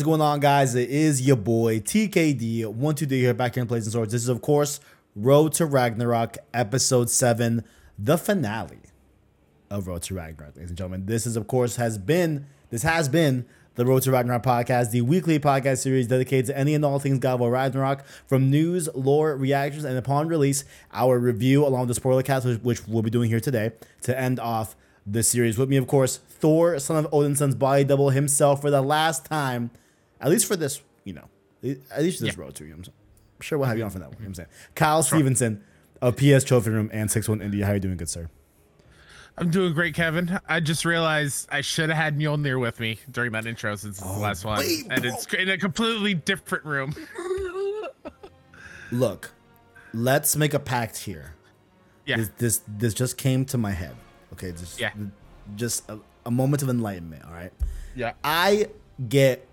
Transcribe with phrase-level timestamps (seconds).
[0.00, 0.74] What's going on, guys?
[0.74, 2.64] It is your boy TKD.
[2.68, 4.12] One two three here, back here in Plays and Swords.
[4.12, 4.80] This is, of course,
[5.14, 7.64] Road to Ragnarok, episode seven,
[7.98, 8.78] the finale
[9.68, 11.04] of Road to Ragnarok, ladies and gentlemen.
[11.04, 15.02] This is, of course, has been this has been the Road to Ragnarok podcast, the
[15.02, 18.88] weekly podcast series dedicated to any and all things God of War Ragnarok, from news,
[18.94, 23.02] lore, reactions, and upon release, our review along with the spoiler cast, which, which we'll
[23.02, 24.76] be doing here today to end off
[25.06, 25.58] the series.
[25.58, 29.70] With me, of course, Thor, son of Odinson's body double himself for the last time,
[30.20, 31.28] at least for this, you know,
[31.62, 32.42] at least for this Yeah.
[32.42, 32.64] road to.
[32.64, 34.16] You know I'm sure we'll have you on for that one.
[34.18, 34.48] You know what I'm saying?
[34.74, 35.64] Kyle Stevenson
[36.02, 37.64] of PS Trophy Room and 61 India.
[37.64, 38.28] How are you doing, good sir?
[39.38, 40.38] I'm doing great, Kevin.
[40.46, 44.06] I just realized I should have had Mjolnir with me during that intro since it's
[44.06, 45.12] the oh, last one, wait, and bro.
[45.12, 46.94] it's in a completely different room.
[48.92, 49.32] Look,
[49.94, 51.34] let's make a pact here.
[52.06, 53.94] Yeah, This, this this just came to my head.
[54.32, 54.90] Okay, just Yeah.
[55.54, 57.24] just a, a moment of enlightenment.
[57.24, 57.52] All right,
[57.94, 58.12] yeah.
[58.24, 58.68] I
[59.08, 59.46] get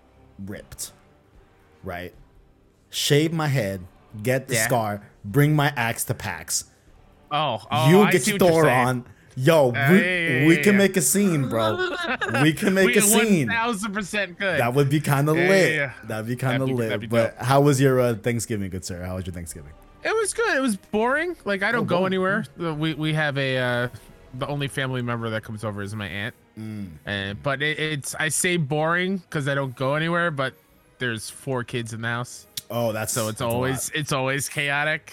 [0.44, 0.92] ripped,
[1.84, 2.14] right?
[2.90, 3.82] Shave my head,
[4.22, 4.64] get the Yeah.
[4.66, 6.64] scar, bring my axe to PAX.
[7.30, 9.04] Oh, oh you I get your Thor on.
[9.36, 11.76] Yo, Uh, we, yeah, yeah, we can make a scene, bro.
[12.42, 13.48] we can make We a scene.
[13.50, 14.58] Thousand percent good.
[14.58, 15.90] That would be kind of lit.
[16.08, 17.00] That'd be kind of lit.
[17.00, 19.04] be but how was your uh, Thanksgiving, good sir?
[19.04, 19.70] How was your Thanksgiving?
[20.02, 20.56] It was good.
[20.56, 21.36] It was boring.
[21.44, 22.06] Like I don't go boring.
[22.06, 22.44] anywhere.
[22.56, 23.88] We we have a uh,
[24.34, 26.34] the only family member that comes over is my aunt.
[26.58, 26.88] Mm.
[27.06, 30.30] And but it, it's I say boring because I don't go anywhere.
[30.30, 30.54] But
[30.98, 32.46] there's four kids in the house.
[32.70, 35.12] Oh, that's so it's that's always it's always chaotic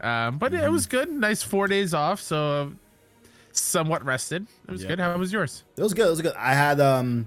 [0.00, 0.96] um but it was Mm-hmm.
[0.96, 2.72] good nice four days off so
[3.52, 4.88] somewhat rested it was Yeah.
[4.90, 6.06] good how was yours It was good.
[6.06, 6.34] It was good.
[6.36, 7.26] I had um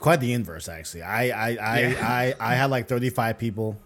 [0.00, 1.02] quite the inverse actually.
[1.02, 2.34] I I I Yeah.
[2.40, 3.78] I, I had like 35 people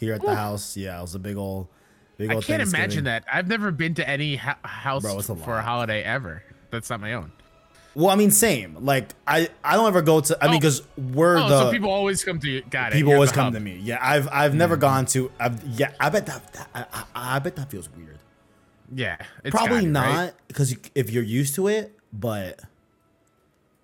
[0.00, 0.76] here at the house.
[0.76, 1.68] Yeah, it was a big old
[2.16, 5.58] big i can't imagine that i've never been to any ho- house Bro, a for
[5.58, 7.32] a holiday ever that's not my own
[7.94, 8.76] Well, I mean same.
[8.84, 10.60] Like I I don't ever go to I mean Oh.
[10.60, 13.32] cuz we're oh the so people always come to you got it people You're always
[13.32, 13.54] come hub.
[13.54, 13.78] to me.
[13.82, 17.54] Yeah, I've I've never gone to I've, yeah, I bet that, that I, I, bet
[17.56, 18.18] that feels weird.
[18.94, 19.16] yeah
[19.50, 20.32] Probably not right?
[20.48, 22.60] because if you're used to it, but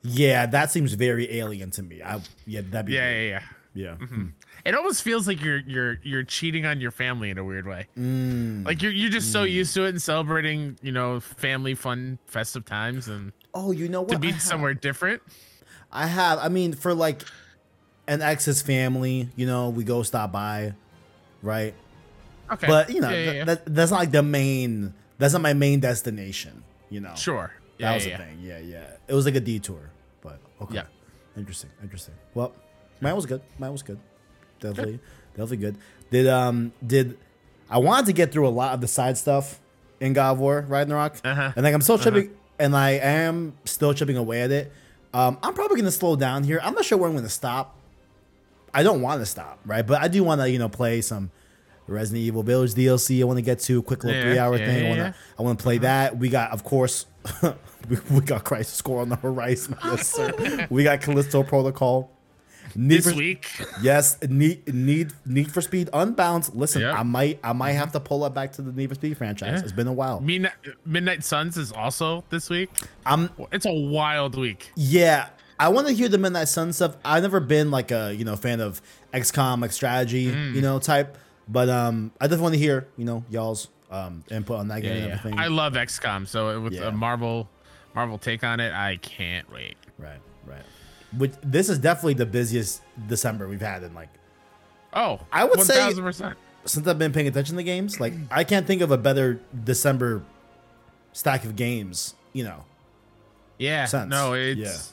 [0.02, 2.02] yeah, that seems very alien to me.
[2.02, 3.30] I yeah, that'd be yeah weird.
[3.30, 3.40] yeah
[3.74, 4.06] yeah yeah.
[4.06, 4.26] Hmm.
[4.64, 7.86] It almost feels like you're you're you're cheating on your family in a weird way
[7.96, 8.64] Mm.
[8.66, 12.64] like you're, you're just so used to it and celebrating you know family fun festive
[12.64, 14.10] times and Oh, you know what?
[14.12, 15.22] to be somewhere different
[15.92, 16.38] I have.
[16.38, 17.24] I mean, for like
[18.06, 20.74] an ex's family, you know, we go stop by,
[21.42, 21.74] right?
[22.52, 23.44] okay But you know, Yeah, yeah, yeah.
[23.44, 24.94] That, that's not like the main.
[25.18, 26.62] That's not my main destination.
[26.90, 27.52] You know, Sure.
[27.78, 28.28] that Yeah, was yeah, the yeah.
[28.30, 28.38] thing.
[28.40, 28.96] Yeah, yeah.
[29.08, 29.90] It was like a detour,
[30.22, 30.76] but okay.
[30.76, 30.84] Yeah.
[31.36, 31.70] Interesting.
[31.82, 32.14] Interesting.
[32.34, 32.54] Well,
[33.00, 33.42] mine was good.
[33.58, 33.98] Mine was good.
[34.60, 35.00] Definitely,
[35.34, 35.76] definitely good.
[36.10, 37.18] Did um did
[37.68, 39.60] I wanted to get through a lot of the side stuff
[40.00, 41.52] in God of War Ragnarok, Uh-huh.
[41.56, 44.72] and like I'm still chipping, and I am still chipping away at it.
[45.14, 46.60] Um, I'm probably gonna slow down here.
[46.62, 47.76] I'm not sure where I'm gonna stop.
[48.72, 49.84] I don't want to stop, right?
[49.84, 51.32] But I do want to, you know, play some
[51.88, 53.20] Resident Evil Village DLC.
[53.20, 54.84] I want to get to a quick little Yeah, three hour yeah, thing.
[54.84, 55.08] I want to, yeah.
[55.08, 55.34] Uh-huh.
[55.38, 56.16] I want to play that.
[56.18, 57.06] We got, of course,
[57.88, 59.76] we, we got Crisis Core on the horizon.
[59.84, 60.66] Yes, sir.
[60.70, 62.12] we got Callisto Protocol.
[62.76, 63.50] Need this for, week.
[63.82, 66.50] yes, need need Need for Speed Unbound.
[66.54, 66.94] Listen, Yep.
[66.94, 69.52] I might I might have to pull it back to the Need for Speed franchise.
[69.58, 69.62] Yeah.
[69.62, 70.20] It's been a while.
[70.20, 70.52] Midnight,
[70.84, 72.70] Midnight Suns is also this week.
[73.06, 74.70] I'm It's a wild week.
[74.76, 75.28] Yeah,
[75.58, 76.96] I want to hear the Midnight Sun stuff.
[77.04, 78.80] I've never been like a you know fan of
[79.12, 80.54] XCOM like strategy Mm.
[80.54, 81.16] you know type,
[81.48, 84.90] but um, I definitely want to hear you know y'all's um input on that game
[84.92, 85.14] Yeah, and yeah.
[85.18, 85.38] everything.
[85.38, 87.48] I love XCOM, so with a Marvel
[87.94, 89.76] Marvel take on it, I can't wait.
[89.98, 90.20] right.
[91.16, 94.08] Which this is definitely the busiest December we've had in like
[94.92, 96.34] Oh, I would say- 1000%.
[96.64, 98.00] since I've been paying attention to games.
[98.00, 100.22] Like I can't think of a better December
[101.12, 102.14] stack of games.
[102.32, 102.64] You know,
[103.58, 103.86] Yeah.
[103.86, 104.10] sense.
[104.10, 104.92] No, it's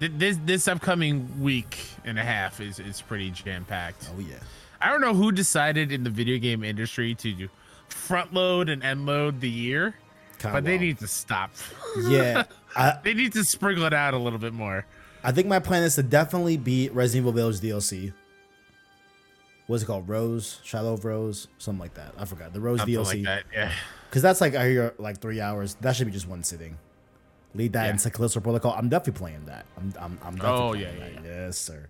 [0.00, 4.08] th- this this upcoming week and a half is is pretty jam packed.
[4.14, 4.36] oh yeah.
[4.80, 7.48] I don't know who decided in the video game industry to
[7.88, 9.96] front load and end load the year,
[10.38, 11.50] Kinda but they need to stop.
[12.08, 12.44] yeah.
[12.76, 14.84] I, They need to sprinkle it out a little bit more.
[15.24, 18.12] I think my plan is to definitely beat Resident Evil Village DLC.
[19.66, 20.08] What's it called?
[20.08, 22.14] Rose, Shadow of Rose, something like that.
[22.18, 23.44] I forgot the Rose Something DLC like that.
[23.52, 23.72] Yeah.
[24.08, 25.74] because that's like I hear like three hours.
[25.82, 26.78] That should be just one sitting.
[27.54, 27.90] Lead that Yeah.
[27.92, 28.72] into Callisto Protocol.
[28.76, 29.66] I'm definitely playing that.
[29.76, 31.24] I'm I'm, I'm definitely Oh, playing yeah, that.
[31.24, 31.86] yeah, Yes, sir.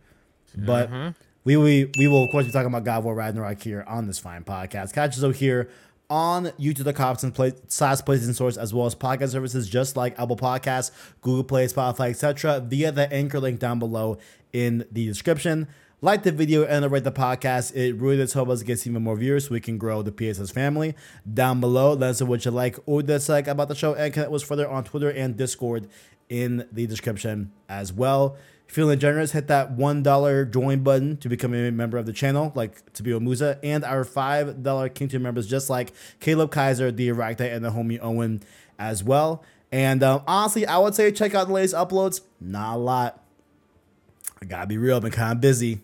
[0.56, 1.14] But Mhm.
[1.44, 4.06] we, we we will of course be talking about God of War Ragnarok here on
[4.08, 4.92] this fine podcast.
[4.92, 5.68] Catch us out here
[6.10, 9.68] on YouTube, the cops and play SaaS places and source, as well as podcast services
[9.68, 10.90] just like Apple Podcasts,
[11.20, 12.60] Google Play, Spotify, etc.
[12.60, 14.18] Via the anchor link down below
[14.52, 15.68] in the description.
[16.00, 17.74] Like the video and rate the podcast.
[17.74, 20.50] It really does help us get even more viewers so we can grow the PSS
[20.52, 20.94] family.
[21.30, 24.30] Down below, let us know what you like or dislike about the show and connect
[24.30, 25.88] with us further on Twitter and Discord
[26.28, 28.36] in the description as well.
[28.68, 32.92] Feeling generous, hit that $1 join button to become a member of the channel, like
[32.92, 37.64] Tabio Musa, and our $5 King Tier members, just like Caleb Kaiser, the Erecta, and
[37.64, 38.42] the homie Owen
[38.78, 39.42] as well.
[39.72, 42.20] And um, honestly, I would say check out the latest uploads.
[42.40, 43.24] Not a lot.
[44.40, 45.80] I gotta be real, I've been kind of busy.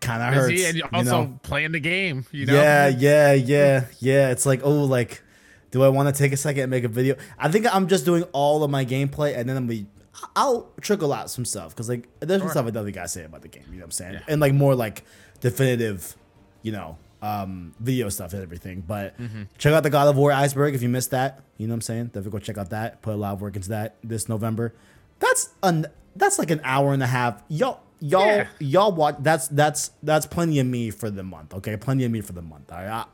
[0.00, 0.64] Kind of hurts.
[0.64, 1.40] And you also know?
[1.42, 2.26] playing the game.
[2.30, 2.54] You know.
[2.54, 4.30] Yeah, yeah, yeah, yeah.
[4.30, 5.22] It's like, oh, like,
[5.70, 7.16] do I want to take a second and make a video?
[7.38, 9.86] I think I'm just doing all of my gameplay, and then I'm be,
[10.34, 13.42] I'll trickle out some stuff because like there's some stuff I definitely gotta say about
[13.42, 13.64] the game.
[13.68, 14.14] You know what I'm saying?
[14.14, 14.20] Yeah.
[14.28, 15.04] And like more like
[15.40, 16.16] definitive,
[16.62, 18.82] you know, um, video stuff and everything.
[18.86, 19.42] But Mm-hmm.
[19.58, 21.40] check out the God of War Iceberg if you missed that.
[21.58, 22.04] You know what I'm saying?
[22.06, 23.02] Definitely go check out that.
[23.02, 24.74] Put a lot of work into that this November.
[25.18, 27.42] That's an that's like an hour and a half.
[27.48, 28.46] Y'all y'all Yeah.
[28.60, 32.20] y'all watch that's that's that's plenty of me for the month okay plenty of me
[32.20, 33.04] for the month all right I,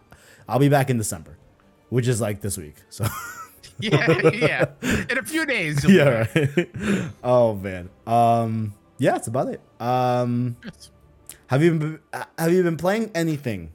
[0.49, 1.37] i'll be back in december
[1.89, 3.07] which is like this week so
[3.83, 4.65] yeah, yeah.
[5.11, 5.85] In a few days.
[5.85, 6.71] yeah right.
[7.25, 10.57] oh man um yeah that's about it um
[11.49, 12.01] have you been
[12.39, 13.73] have you been playing anything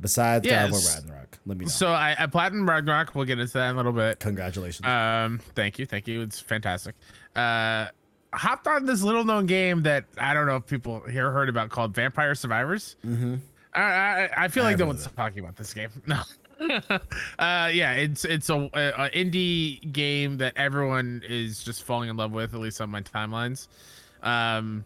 [0.00, 3.14] besides God of War Ragnarok let me know So I, I platinum Ragnarok.
[3.14, 4.18] We'll get into that in a little bit.
[4.20, 6.22] congratulations Um, thank you, thank you.
[6.22, 6.94] It's fantastic.
[7.36, 7.86] Uh,
[8.32, 11.70] hopped on this little known game that I don't know if people here heard about
[11.70, 12.96] called Vampire Survivors.
[13.06, 13.36] Mm-hmm.
[13.74, 15.90] I, I I feel like no one's talking about this game.
[16.06, 16.20] No.
[16.90, 22.32] uh, yeah, it's it's a, a, indie game that everyone is just falling in love
[22.32, 23.68] with, at least on my timelines.
[24.22, 24.84] Um,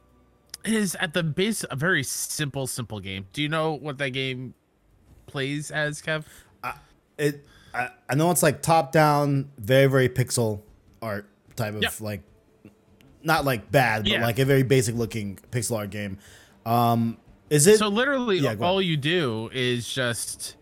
[0.64, 3.26] it is at the base a very simple, simple game.
[3.32, 4.54] Do you know what that game
[5.26, 6.24] plays as, Kev?
[7.18, 7.44] it
[7.74, 10.60] I, I know it's like top down very very pixel
[11.02, 12.00] art type of Yep.
[12.00, 12.22] like
[13.22, 14.22] not like bad but Yeah.
[14.22, 16.18] like a very basic looking pixel art game
[16.64, 17.18] um
[17.50, 20.56] is it So literally, Yeah, all you do is just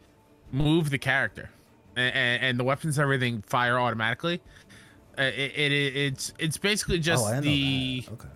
[0.56, 1.50] move the character,
[1.96, 4.40] and, and the weapons, and everything fire automatically.
[5.18, 8.28] Uh, it, it it's it's basically just oh, the okay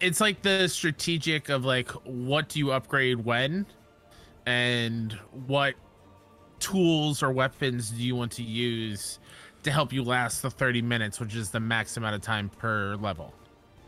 [0.00, 3.66] it's like the strategic of like what do you upgrade when,
[4.46, 5.12] and
[5.46, 5.74] what
[6.60, 9.18] tools or weapons do you want to use
[9.62, 12.96] to help you last the 30 minutes, which is the max amount of time per
[12.96, 13.34] level.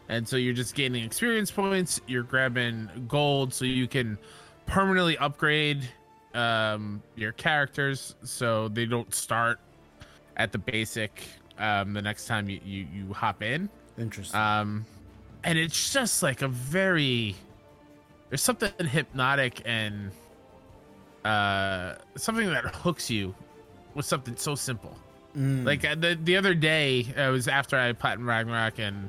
[0.08, 4.18] And so you're just gaining experience points, you're grabbing gold so you can
[4.66, 5.88] permanently upgrade
[6.34, 9.58] um, your characters so they don't start
[10.36, 11.22] at the basic
[11.58, 13.68] um, the next time you, you, you hop in.
[13.98, 14.86] interesting Um,
[15.44, 17.34] and it's just like a very
[18.28, 20.10] there's something hypnotic and
[21.24, 23.34] uh something that hooks you
[23.94, 24.96] with something so simple.
[25.36, 25.64] Mm.
[25.64, 29.08] Like uh, the the other day, it was after I platinum Ragnarok and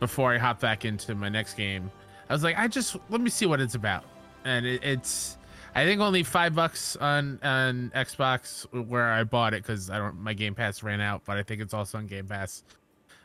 [0.00, 1.90] before I hopped back into my next game,
[2.28, 4.04] I was like, I just let me see what it's about,
[4.44, 5.36] and it, it's
[5.74, 10.16] I think only five bucks on on Xbox where I bought it because I don't
[10.20, 12.62] my Game Pass ran out, but I think it's also on Game Pass.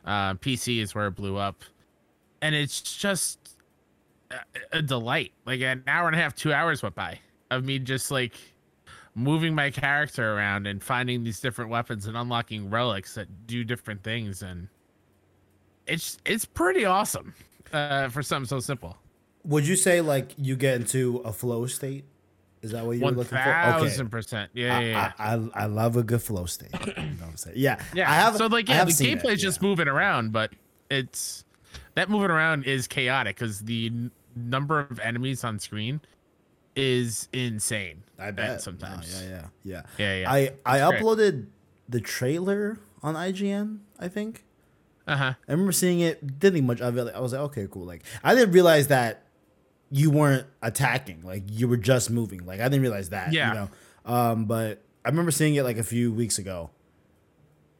[0.06, 1.64] Uh, PC is where it blew up,
[2.42, 3.58] and it's just
[4.32, 5.34] a, a delight.
[5.46, 7.20] Like an hour and a half, two hours went by
[7.52, 8.34] of me just like
[9.16, 14.04] moving my character around and finding these different weapons and unlocking relics that do different
[14.04, 14.68] things and
[15.88, 17.34] it's it's pretty awesome
[17.74, 18.96] uh for something so simple
[19.44, 22.06] would you say like you get into a flow state
[22.62, 25.12] is that what you were one looking for thousand percent yeah yeah, yeah.
[25.18, 26.70] I, I, I love a good flow state.
[26.74, 27.56] You know what I'm saying?
[27.58, 28.36] Yeah, yeah I have.
[28.38, 29.68] so like I yeah the gameplay is just yeah.
[29.68, 30.52] moving around but
[30.90, 31.46] it's
[31.96, 36.02] that moving around is chaotic because the n- number of enemies on screen
[36.76, 39.82] is insane I bet sometimes No, yeah, yeah, yeah.
[39.98, 40.32] Yeah, yeah.
[40.32, 41.02] I I It's great.
[41.02, 41.46] uploaded
[41.88, 43.80] the trailer on IGN.
[44.00, 44.44] I think
[45.08, 46.40] uh-huh I remember seeing it.
[46.40, 47.14] Didn't think much of it.
[47.16, 47.86] I was like, okay, cool.
[47.86, 49.24] Like I didn't realize that
[49.92, 51.22] you weren't attacking.
[51.24, 52.46] Like you were just moving.
[52.46, 53.34] Like I didn't realize that.
[53.34, 53.48] Yeah.
[53.50, 53.70] You know.
[54.14, 56.70] Um, but I remember seeing it like a few weeks ago.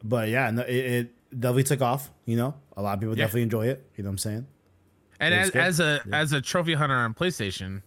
[0.02, 2.10] But yeah, no, it, it definitely took off.
[2.24, 3.24] You know, a lot of people Yeah.
[3.24, 3.84] definitely enjoy it.
[3.96, 4.46] You know what I'm saying?
[5.20, 7.82] And as, as a as a trophy hunter on PlayStation,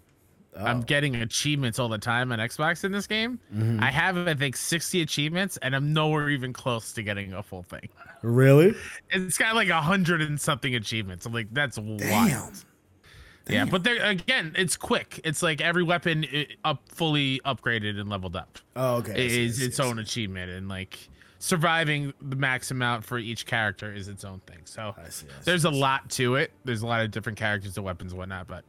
[0.55, 0.81] I'm Oh.
[0.83, 3.39] getting achievements all the time on Xbox in this game.
[3.53, 3.81] Mm-hmm.
[3.83, 7.63] I have I think 60 achievements, and I'm nowhere even close to getting a full
[7.63, 7.89] thing.
[8.21, 8.75] Really?
[9.09, 11.25] It's got like a hundred and something achievements.
[11.25, 12.63] I'm like, that's wild.
[13.45, 13.67] Damn.
[13.67, 15.19] Yeah, but there again, it's quick.
[15.23, 16.25] It's like every weapon
[16.63, 19.27] up fully upgraded and leveled up Oh, okay.
[19.45, 20.97] Is its own achievement, and like
[21.39, 24.59] surviving the max amount for each character is its own thing.
[24.63, 26.51] So I see, I see, there's a lot to it.
[26.63, 28.63] There's a lot of different characters and weapons and whatnot, but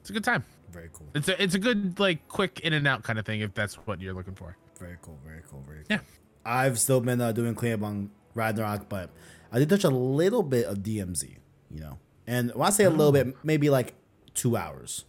[0.00, 0.44] it's a good time.
[0.70, 1.06] Very cool.
[1.14, 3.74] It's a it's a good like quick in and out kind of thing if that's
[3.74, 4.56] what you're looking for.
[4.78, 5.18] Very cool.
[5.26, 5.62] Very cool.
[5.66, 5.86] Very cool.
[5.90, 6.00] Yeah.
[6.44, 9.10] I've still been uh, doing cleanup on Ragnarok, but
[9.50, 11.36] I did touch a little bit of DMZ,
[11.70, 11.98] you know.
[12.28, 13.94] And when I say a little bit, maybe like
[14.34, 15.04] two hours,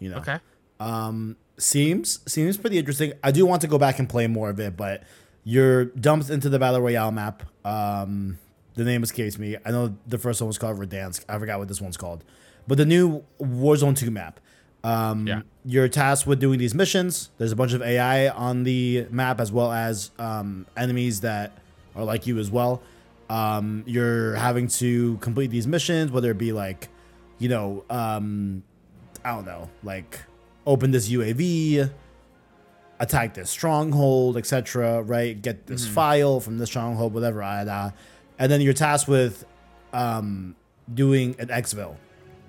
[0.00, 0.18] you know.
[0.18, 0.38] Okay.
[1.60, 3.14] Seems seems pretty interesting.
[3.24, 5.02] I do want to go back and play more of it, but
[5.42, 7.42] you're dumped into the battle royale map.
[7.64, 8.38] Um,
[8.74, 9.56] the name escapes me.
[9.66, 11.24] I know the first one was called Verdansk.
[11.28, 12.22] I forgot what this one's called.
[12.68, 14.38] But the new Warzone 2 map.
[14.84, 15.40] Um, Yeah.
[15.64, 17.30] You're tasked with doing these missions.
[17.38, 21.58] There's a bunch of AI on the map as well as um, enemies that
[21.96, 22.80] are like you as well.
[23.28, 26.88] Um, you're having to complete these missions, whether it be like,
[27.38, 28.62] you know, um,
[29.24, 30.20] I don't know, like
[30.66, 31.90] open this UAV,
[33.00, 35.02] attack this stronghold, etc.
[35.02, 35.40] Right?
[35.40, 37.42] Get this file from this stronghold, whatever.
[37.42, 37.90] Uh,
[38.38, 39.44] and then you're tasked with
[39.92, 40.56] um,
[40.92, 41.96] doing an exfil.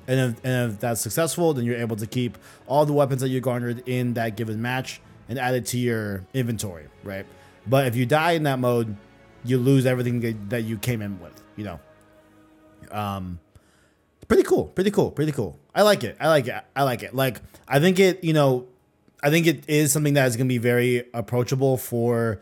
[0.07, 3.29] And if, and if that's successful, then you're able to keep all the weapons that
[3.29, 7.25] you garnered in that given match and add it to your inventory, right?
[7.67, 8.95] But if you die in that mode,
[9.43, 11.79] you lose everything that- you came in with, you know.
[12.91, 13.39] Um,
[14.27, 15.59] pretty cool, pretty cool, pretty cool.
[15.75, 16.17] I like it.
[16.19, 16.63] I like it.
[16.75, 17.13] I like it.
[17.15, 18.67] Like I think it, you know,
[19.21, 22.39] I think it is something that is going to be very approachable for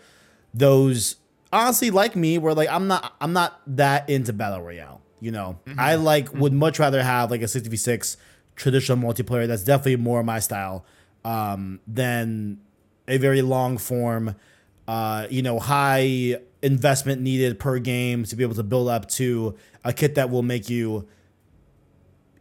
[0.54, 1.16] those
[1.52, 5.60] honestly like me where like I'm not I'm not that into battle royale, you know.
[5.78, 8.18] I like would much rather have like a 6v6
[8.56, 10.86] traditional multiplayer that's definitely more my style
[11.26, 12.60] um than
[13.08, 14.36] a very long form
[14.88, 19.56] uh you know high investment needed per game to be able to build up to
[19.84, 21.08] a kit that will make you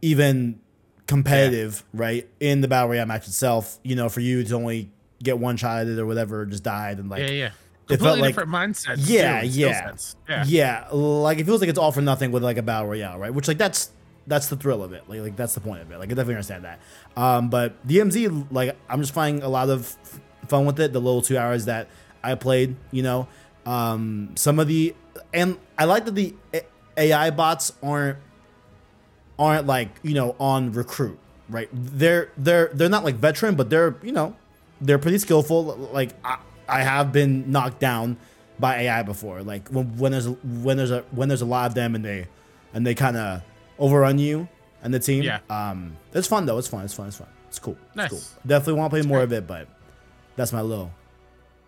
[0.01, 0.59] even
[1.07, 2.27] competitive, right?
[2.39, 4.89] In the battle royale match itself, you know, for you to only
[5.23, 7.45] get one shot at it or whatever, just died and like Yeah, yeah.
[7.89, 8.95] It felt Completely like- different mindset.
[8.99, 9.95] yeah, too, yeah,
[10.27, 10.43] yeah.
[10.45, 13.33] yeah, Like it feels like it's all for nothing with like a battle royale, right?
[13.33, 13.91] Which like that's
[14.27, 15.03] that's the thrill of it.
[15.07, 15.97] Like like that's the point of it.
[15.97, 16.79] Like I definitely understand that.
[17.15, 20.91] Um, but DMZ, like I'm just finding a lot of f- fun with it.
[20.91, 21.87] The little two hours that
[22.31, 23.27] I played, you know,
[23.65, 24.95] um, some of the
[25.33, 26.33] and I like that the
[26.97, 28.17] AI bots aren't
[29.39, 31.19] aren't like you know on recruit
[31.49, 31.69] right?
[31.73, 34.35] They're they're they're not like veteran but they're you know
[34.81, 35.63] they're pretty skillful.
[35.93, 38.17] Like i, I have been knocked down
[38.59, 39.43] by ai before.
[39.43, 42.03] Like when, when there's a, when there's a when there's a lot of them and
[42.03, 42.27] they
[42.73, 43.41] and they kind of
[43.79, 44.47] overrun you
[44.83, 45.39] and the team Yeah.
[45.49, 46.57] um it's fun though.
[46.57, 46.83] It's fun.
[46.83, 47.07] It's fun.
[47.07, 47.27] It's fun.
[47.47, 47.77] It's cool.
[47.87, 48.09] It's Nice.
[48.09, 49.67] cool definitely want to play more of it but
[50.35, 50.91] that's my little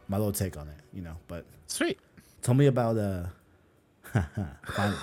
[0.09, 1.97] my little take on it you know but Sweet.
[2.41, 3.25] Tell me about uh
[4.73, 4.97] finally,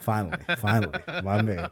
[0.00, 1.70] finally, finally, my man.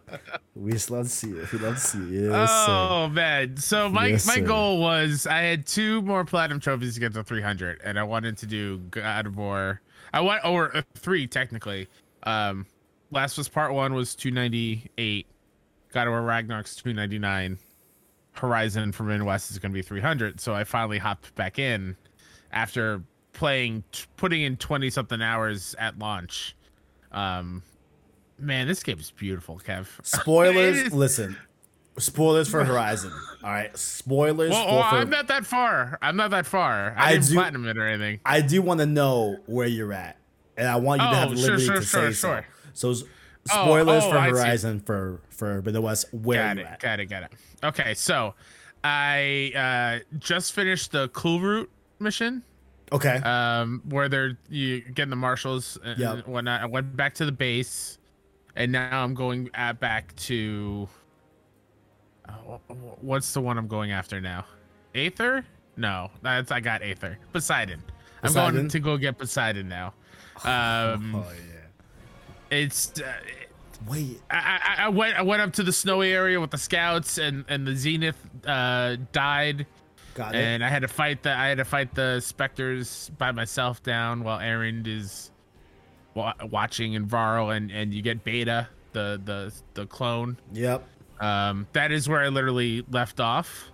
[0.55, 1.51] We just love to see it.
[1.53, 2.31] We love to see it.
[2.31, 2.67] Yes, sir.
[2.69, 3.57] Oh man!
[3.57, 4.43] So my Yes, my sir.
[4.43, 8.39] goal was I had two more platinum trophies to get to 300, and I wanted
[8.39, 9.81] to do God of War.
[10.15, 11.89] I want or uh, three technically.
[12.23, 12.65] Um,
[13.11, 15.27] last was part one was 298.
[15.93, 17.59] God of War Ragnarok's 299.
[18.35, 20.39] Horizon Forbidden West is going to be 300.
[20.41, 21.97] So I finally hopped back in
[22.53, 23.03] after
[23.33, 26.57] playing, t- putting in 20 something hours at launch.
[27.13, 27.63] Um,
[28.39, 29.87] man, this game is beautiful, Kev.
[30.03, 30.93] Spoilers.
[30.93, 31.37] Listen,
[31.99, 33.13] spoilers for Horizon.
[33.43, 34.75] All right, spoilers Well, for.
[34.75, 35.99] well, for- I'm not that far.
[36.03, 36.95] I'm not that far.
[36.97, 38.21] I, I didn't do- platinum it or anything.
[38.25, 40.17] I do want to know where you're at,
[40.57, 42.47] and I want you to have Oh, the liberty sure, to sure, say sure.
[42.75, 42.93] so.
[42.95, 43.07] So,
[43.51, 46.13] Oh, spoilers oh, for Horizon for Forbidden West.
[46.13, 46.67] Where Got you it.
[46.67, 46.81] at?
[46.81, 47.07] Got it.
[47.07, 47.33] Got it.
[47.65, 48.35] Okay, so
[48.85, 51.69] I uh, just finished the Kulrut
[52.01, 52.43] mission,
[52.93, 53.17] Okay.
[53.17, 56.27] um, where they're you getting the marshals and Yep.
[56.27, 56.63] whatnot.
[56.63, 57.99] I went back to the base,
[58.57, 60.89] and now I'm going at back to.
[62.29, 64.45] Uh, wh- wh- what's the one I'm going after now?
[64.95, 65.45] Aether?
[65.77, 67.19] No, that's I got Aether.
[67.33, 67.83] Poseidon.
[68.23, 69.95] I'm going to go get Poseidon now.
[70.45, 72.57] Um, oh yeah.
[72.57, 73.13] it's uh,
[73.89, 74.21] Wait.
[74.31, 77.45] I, I, I went I went up to the snowy area with the scouts and
[77.49, 79.67] and the zenith uh died
[80.19, 80.39] Got it.
[80.39, 84.25] and I had to fight the I had to fight the specters by myself down
[84.25, 85.31] while Erend is
[86.15, 90.85] wa- watching and Varro and and you get Beta the the the clone Yep.
[91.21, 93.71] um that is where I literally left off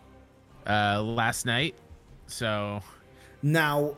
[0.66, 1.74] uh last night
[2.26, 2.82] so
[3.42, 3.96] Now,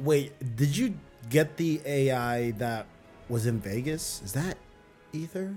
[0.00, 0.94] wait, did you
[1.30, 2.86] get the AI that
[3.28, 4.20] was in Vegas?
[4.24, 4.56] Is that
[5.14, 5.54] Aether?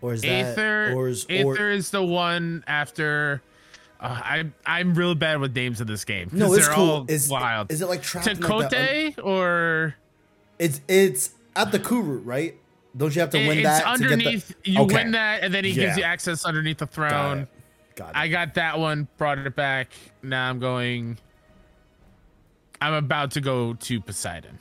[0.00, 0.58] Or is that
[0.94, 3.42] or is Aether or is the one after
[4.00, 6.28] uh, I'm I'm real bad with names of this game.
[6.32, 6.90] No, it's they're cool.
[6.90, 7.70] all Is wild.
[7.72, 9.94] Is it like trapped in like Takote that un- or
[10.58, 12.54] It's it's at the Kuru, right?
[12.96, 14.46] Don't you have to win it's that underneath?
[14.48, 14.94] to get the You Okay.
[14.94, 17.38] win that, and then he gives you access underneath the Got throne.
[17.40, 17.48] it.
[17.96, 18.16] Got it.
[18.16, 19.88] I got that one, brought it back.
[20.22, 21.18] Now I'm going.
[22.80, 24.58] I'm about to go to Poseidon.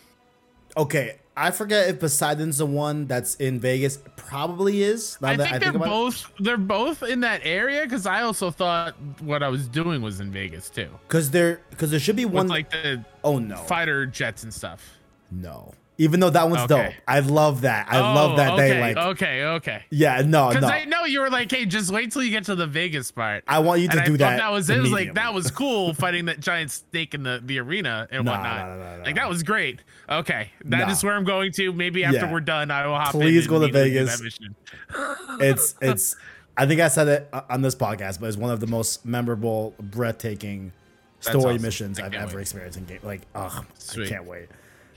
[0.77, 3.99] okay, I forget if Poseidon's the one that's in Vegas.
[4.15, 5.17] Probably is.
[5.21, 5.89] Now I think they're about it.
[5.89, 6.31] both.
[6.39, 10.31] They're both in that area because I also thought what I was doing was in
[10.31, 12.47] Vegas too, Because there, because there should be with one.
[12.47, 14.97] like the oh no, fighter jets and stuff.
[15.29, 16.83] no, Even though that one's Okay.
[16.87, 16.93] dope.
[17.07, 17.87] I love that.
[17.89, 19.83] I love Oh, that okay, they like Okay, okay.
[19.89, 20.67] Yeah, no, Because no.
[20.67, 23.45] I know you were like, hey, just wait till you get to the Vegas part.
[23.47, 24.37] I want you to and I do thought that.
[24.39, 24.79] that was it.
[24.81, 28.31] Was like that was cool fighting that giant snake in the, the arena and No,
[28.31, 28.77] whatnot.
[28.77, 29.79] no, Like that was great.
[30.09, 31.71] Okay, that is where I'm going to.
[31.71, 32.31] Maybe after Yeah.
[32.31, 33.11] we're done, I will hop.
[33.11, 34.21] Please go to Vegas.
[35.39, 36.15] it's it's
[36.57, 39.05] I think I said it uh, on this podcast, but it's one of the most
[39.05, 40.71] memorable, breathtaking
[41.19, 41.61] story awesome.
[41.61, 42.41] missions I I've ever wait.
[42.41, 42.99] experienced in game.
[43.03, 43.65] Like, oh,
[43.97, 44.47] I can't wait.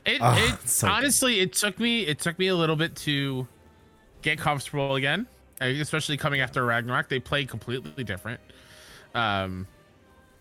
[0.09, 0.93] It, Ah, it so good.
[0.93, 3.47] honestly, it took me it took me a little bit to
[4.23, 5.27] get comfortable again,
[5.61, 7.09] uh, especially coming after Ragnarok.
[7.09, 8.41] They play completely different.
[9.15, 9.67] Um,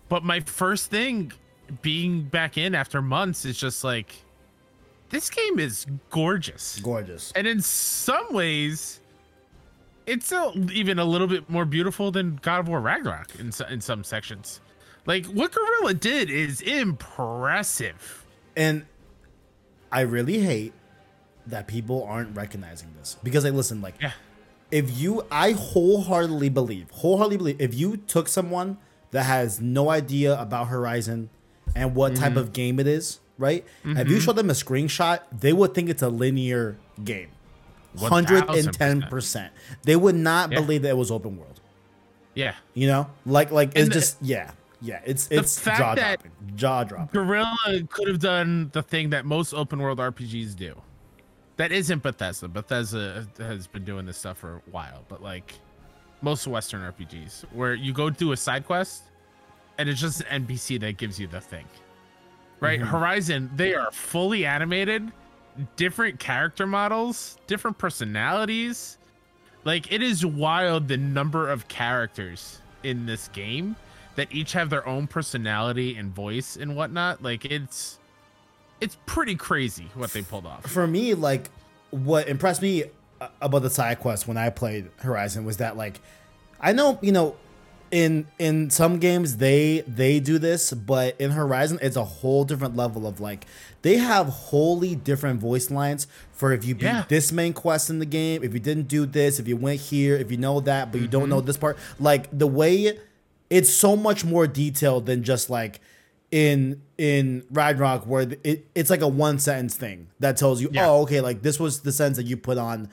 [0.10, 1.34] but my first thing
[1.82, 4.16] being back in after months is just like
[5.10, 7.32] this game is gorgeous, Gorgeous.
[7.36, 9.00] and in some ways,
[10.06, 13.82] it's a, even a little bit more beautiful than God of War Ragnarok in in
[13.82, 14.62] some sections.
[15.06, 18.26] Like what Guerrilla did is impressive.
[18.56, 18.86] And
[19.92, 20.74] I really hate
[21.46, 24.12] that people aren't recognizing this because like listen, like Yeah.
[24.72, 28.78] if you I wholeheartedly believe, wholeheartedly believe if you took someone
[29.12, 31.30] that has no idea about Horizon
[31.76, 32.38] and what type Mm-hmm.
[32.40, 33.64] of game it is, right?
[33.86, 37.30] If you show them a screenshot, they would think it's a linear game.
[37.96, 39.50] 110%.
[39.84, 40.60] They would not Yeah.
[40.60, 41.60] believe that it was open world.
[42.34, 42.56] Yeah.
[42.74, 43.10] You know?
[43.26, 44.52] Like like it's And the- just yeah.
[44.82, 46.32] Yeah, it's it's jaw dropping.
[46.56, 47.08] Jaw dropping.
[47.08, 50.80] Guerrilla could have done the thing that most open world RPGs do.
[51.58, 52.48] That isn't Bethesda.
[52.48, 55.56] Bethesda has been doing this stuff for a while, but like
[56.22, 59.04] most Western RPGs, where you go do a side quest
[59.78, 61.66] and it's just an NPC that gives you the thing.
[62.60, 62.80] Right?
[62.80, 62.90] Mm-hmm.
[62.90, 65.12] Horizon, they are fully animated,
[65.76, 68.98] different character models, different personalities.
[69.64, 73.76] Like it is wild the number of characters in this game
[74.18, 77.24] that each have their own personality and voice and whatnot.
[77.24, 77.98] Like it's
[78.82, 80.70] it's pretty crazy what they pulled off.
[80.70, 81.50] for me, like
[81.92, 82.84] what impressed me
[83.22, 86.00] uh, about the side quest when I played Horizon was that like
[86.60, 87.36] I know you know
[87.90, 92.76] in in some games they they do this, but in Horizon it's a whole different
[92.76, 93.46] level of like
[93.84, 97.06] they have wholly different voice lines for if you beat Yeah.
[97.08, 100.18] this main quest in the game, if you didn't do this, if you went here,
[100.18, 103.00] if you know that but you don't know this part, like the way
[103.50, 105.80] it's so much more detailed than just like
[106.32, 110.90] in in Ragnarok where it, it's like a one sentence thing that tells you, Yeah.
[110.90, 112.90] oh, okay, like this was the sentence that you put on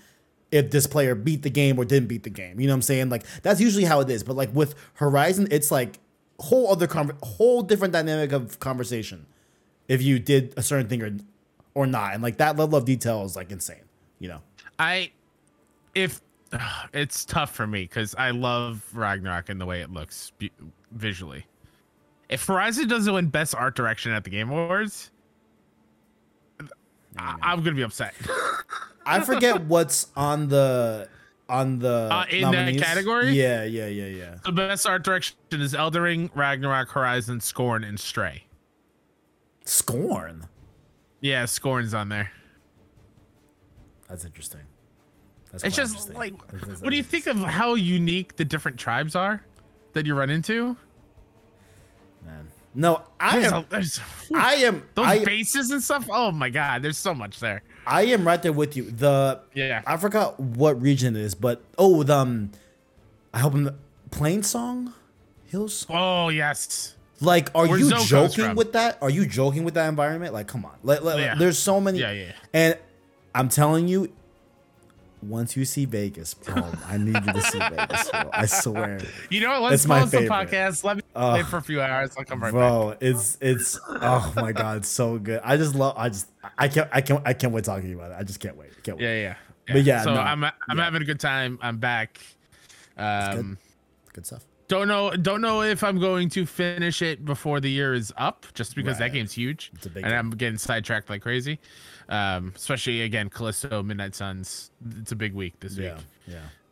[0.52, 2.60] if this player beat the game or didn't beat the game.
[2.60, 3.08] You know what I'm saying?
[3.08, 4.22] Like that's usually how it is.
[4.22, 5.98] But like with Horizon, it's like
[6.38, 9.26] whole other conver- whole different dynamic of conversation
[9.88, 11.16] if you did a certain thing or
[11.74, 12.14] or not.
[12.14, 13.82] And like that level of detail is like insane.
[14.20, 14.40] You know?
[14.78, 15.10] I
[15.94, 16.20] if
[16.92, 20.48] it's tough for me because I love Ragnarok and the way it looks bu-
[20.92, 21.46] visually.
[22.28, 25.10] If Horizon doesn't win Best Art Direction at the Game Awards,
[27.18, 28.14] I- I'm gonna be upset.
[29.06, 31.08] I forget what's on the
[31.48, 33.32] on the Uh, in that category?
[33.32, 34.34] Yeah, yeah, yeah, yeah.
[34.44, 38.44] the best art direction is Elden Ring, Ragnarok, Horizon, Scorn, and Stray.
[39.66, 40.48] Scorn.
[41.20, 42.32] Yeah, Scorn's on there.
[44.08, 44.60] That's interesting.
[45.62, 46.34] That's It's just like,
[46.80, 49.42] what do you think of how unique the different tribes are
[49.92, 50.76] that you run into?
[52.24, 52.48] Man.
[52.74, 53.62] No, I There's, am.
[53.62, 54.00] a, there's
[54.34, 54.82] I am.
[54.94, 56.08] those I, bases and stuff.
[56.10, 57.62] Oh my god, there's so much there.
[57.86, 58.90] I am right there with you.
[58.90, 59.82] The Yeah.
[59.86, 62.50] I forgot what region it is, but oh, the um,
[63.32, 63.76] I hope I'm the
[64.10, 64.92] Plainsong
[65.46, 65.86] Hills.
[65.88, 66.96] Oh yes.
[67.20, 68.98] Like, are Where you Zoe joking with that?
[69.00, 70.34] Are you joking with that environment?
[70.34, 70.72] Like, come on.
[70.82, 71.36] Like, like, Yeah.
[71.36, 72.00] there's so many.
[72.00, 72.32] Yeah, yeah.
[72.52, 72.76] And
[73.36, 74.12] I'm telling you,
[75.28, 78.10] once you see Vegas, bro, I need you to see Vegas.
[78.10, 78.30] Bro.
[78.32, 79.70] I swear, You know what?
[79.70, 80.84] Let's pause the podcast.
[80.84, 81.34] Let me Ugh.
[81.34, 82.10] play for a few hours.
[82.18, 82.52] I'll come right back.
[82.52, 82.96] bro.
[83.00, 85.40] It's it's oh my god, it's so good.
[85.44, 85.94] I just love.
[85.96, 88.16] I just I can't I can't I can't wait talking about it.
[88.18, 88.70] I just can't wait.
[88.82, 89.04] Can't wait.
[89.04, 89.34] Yeah, yeah.
[89.74, 90.84] But yeah, so no, I'm I'm yeah.
[90.84, 91.58] having a good time.
[91.62, 92.20] I'm back.
[92.96, 93.58] Um,
[94.12, 94.44] Good stuff.
[94.68, 98.46] Don't know don't know if I'm going to finish it before the year is up,
[98.54, 100.18] just because that game's huge, It's a big and game.
[100.18, 101.58] I'm getting sidetracked like crazy.
[102.08, 104.70] Um, especially again, Callisto, Midnight Suns.
[105.00, 106.04] It's a big week this Yeah, week.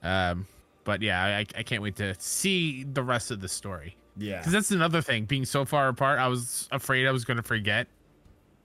[0.03, 0.47] yeah, Um,
[0.85, 3.97] but yeah, I, I can't wait to see the rest of the story.
[4.17, 4.39] yeah.
[4.39, 5.25] Because that's another thing.
[5.25, 7.87] Being so far apart, I was afraid I was going to forget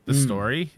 [0.06, 0.24] the Mm.
[0.26, 0.72] story.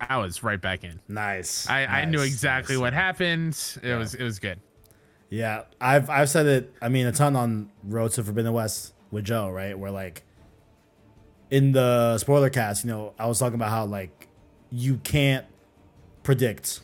[0.00, 0.98] I was right back in.
[1.08, 1.68] Nice.
[1.68, 2.80] I, I knew exactly nice.
[2.80, 3.56] what happened.
[3.82, 4.60] It was it was good.
[5.30, 6.74] Yeah, I've I've said it.
[6.80, 9.78] I mean, a ton on Road to Forbidden West with Joe, right?
[9.78, 10.24] Where like
[11.50, 14.28] in the spoiler cast, you know, I was talking about how like
[14.70, 15.46] you can't
[16.22, 16.80] predict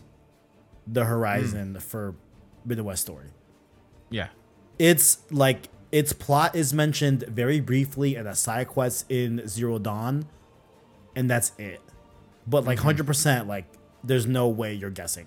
[0.87, 1.79] the horizon hmm.
[1.79, 2.15] for
[2.63, 3.29] Forbidden West story.
[4.11, 4.29] Yeah.
[4.79, 10.27] It's like its plot is mentioned very briefly in a side quest in Zero Dawn,
[11.17, 11.81] and that's it.
[12.47, 12.87] But like mm-hmm.
[12.87, 13.67] hundred percent, like
[14.03, 15.27] there's no way you're guessing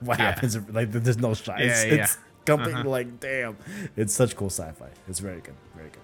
[0.00, 0.26] what Yeah.
[0.26, 0.56] happens.
[0.68, 1.60] Like there's no shot.
[1.60, 1.94] Yeah, it's, yeah.
[2.02, 2.88] it's completely Uh-huh.
[2.90, 3.56] like damn.
[3.96, 4.88] It's such cool sci-fi.
[5.08, 5.54] It's very good.
[5.76, 5.98] Very good.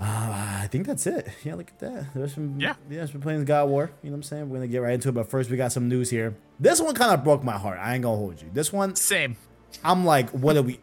[0.00, 1.26] Uh, I think that's it.
[1.42, 2.14] Yeah, look at that.
[2.14, 2.60] There's some.
[2.60, 2.74] Yeah.
[2.88, 3.06] yeah.
[3.12, 3.90] We're playing God War.
[4.02, 4.48] You know what I'm saying?
[4.48, 5.12] We're gonna get right into it.
[5.12, 6.36] But first, we got some news here.
[6.60, 7.78] This one kind of broke my heart.
[7.80, 8.48] I ain't gonna hold you.
[8.52, 9.36] This one, Same.
[9.84, 10.78] I'm like, what are we?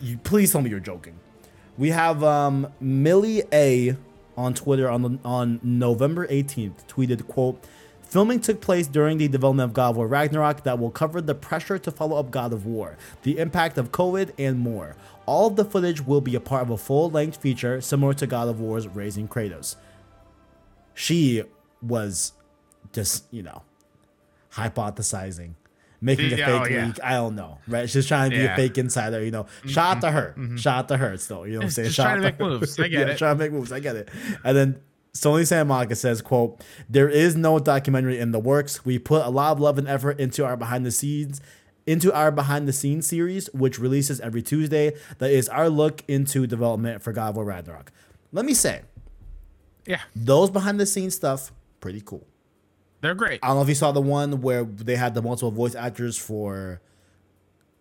[0.00, 1.18] You please tell me you're joking.
[1.78, 3.96] We have um Millie A
[4.36, 7.62] on Twitter on the, on November 18th tweeted quote.
[8.12, 11.34] Filming took place during the development of God of War Ragnarok that will cover the
[11.34, 14.96] pressure to follow up God of War, the impact of COVID, and more.
[15.24, 18.26] All of the footage will be a part of a full length feature similar to
[18.26, 19.76] God of War's Raising Kratos.
[20.92, 21.42] She
[21.80, 22.34] was
[22.92, 23.62] just, you know,
[24.52, 25.54] hypothesizing,
[26.02, 26.86] making a fake oh, yeah.
[26.88, 26.98] leak.
[27.02, 27.88] I don't know, right?
[27.88, 28.48] She's trying to be a Yeah.
[28.50, 28.56] Mm-hmm.
[28.56, 29.46] fake insider, you know.
[29.64, 30.36] Shout out to her.
[30.56, 31.46] Shout out to her still.
[31.46, 31.86] You know what I'm saying?
[31.86, 32.44] Just Shout trying to out make her.
[32.60, 32.78] moves.
[32.78, 33.16] I get yeah, it.
[33.18, 33.72] Trying to make moves.
[33.72, 34.10] I get it.
[34.44, 34.80] And then
[35.14, 38.84] Sony Santa Monica says, quote, there is no documentary in the works.
[38.84, 41.40] We put a lot of love and effort into our behind the scenes
[41.84, 44.92] into our behind the scenes series, which releases every Tuesday.
[45.18, 47.90] That is our look into development for God of War Ragnarok.
[48.30, 48.82] Let me say,
[49.84, 52.24] Yeah, those behind the scenes stuff, pretty cool.
[53.00, 53.40] they're great.
[53.42, 56.16] I don't know if you saw the one where they had the multiple voice actors
[56.16, 56.80] for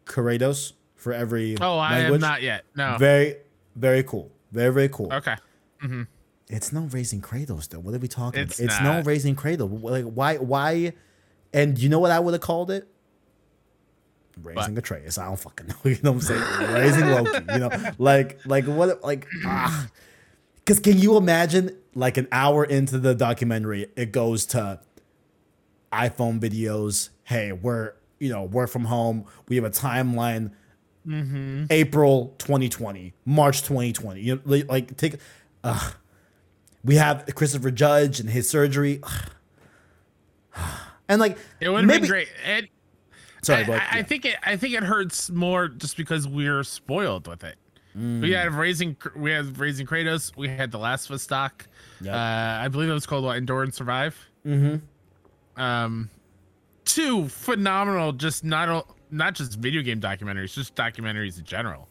[0.06, 2.16] Kratos for every Oh, I language.
[2.16, 2.66] am not yet.
[2.76, 2.98] No.
[2.98, 3.36] Very,
[3.76, 4.32] very cool.
[4.52, 5.14] Very, very cool.
[5.14, 5.36] okay.
[5.84, 6.02] Mm-hmm.
[6.52, 7.80] It's no raising Kratos though.
[7.80, 8.72] What are we talking It's about?
[8.72, 9.68] It's no raising cradle.
[9.68, 10.38] Like why?
[10.38, 10.94] Why?
[11.54, 12.88] And you know what I would have called it?
[14.42, 15.18] Raising Atreus.
[15.18, 15.76] I don't fucking know.
[15.86, 16.74] You know what I'm saying?
[16.74, 17.46] raising Loki.
[17.54, 19.04] You know, like, like what?
[19.04, 19.88] Like, ah.
[20.56, 21.78] Because can you imagine?
[21.94, 24.80] Like an hour into the documentary, it goes to
[25.92, 27.10] iPhone videos.
[27.24, 29.26] Hey, we're you know work from home.
[29.50, 30.52] We have a timeline.
[31.70, 34.22] April 2020, March 2020.
[34.22, 35.16] You know, like, like take.
[35.64, 35.92] Uh,
[36.84, 39.02] we have Christopher Judge and his surgery,
[41.10, 42.30] and like It would have been great.
[42.46, 42.70] It,
[43.42, 44.36] Sorry, I, but I, I think it.
[44.44, 47.56] I think it hurts more just because we're spoiled with it.
[47.98, 48.22] Mm.
[48.22, 48.96] We had raising.
[49.16, 50.36] We had raising Kratos.
[50.38, 51.68] We had the Last of Us stock.
[52.02, 52.14] Yep.
[52.14, 54.16] Uh, I believe it was called what, Endure and Survive.
[54.46, 55.62] Mm-hmm.
[55.62, 56.10] Um,
[56.86, 58.14] two phenomenal.
[58.14, 61.90] Just not not just video game documentaries, just documentaries in general.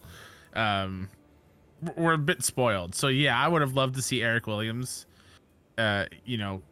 [0.55, 1.09] Um,
[1.97, 2.95] we're a bit spoiled.
[2.95, 5.07] So yeah, I would have loved to see Eric Williams.
[5.79, 6.63] Uh, you know,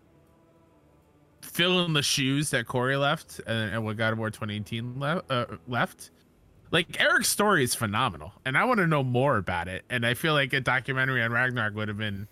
[1.40, 5.22] fill in the shoes that Corey left and, and what God of War 2018 le-
[5.30, 6.10] uh, left.
[6.70, 9.84] Like Eric's story is phenomenal, and I want to know more about it.
[9.88, 12.28] And I feel like a documentary on Ragnarok would have been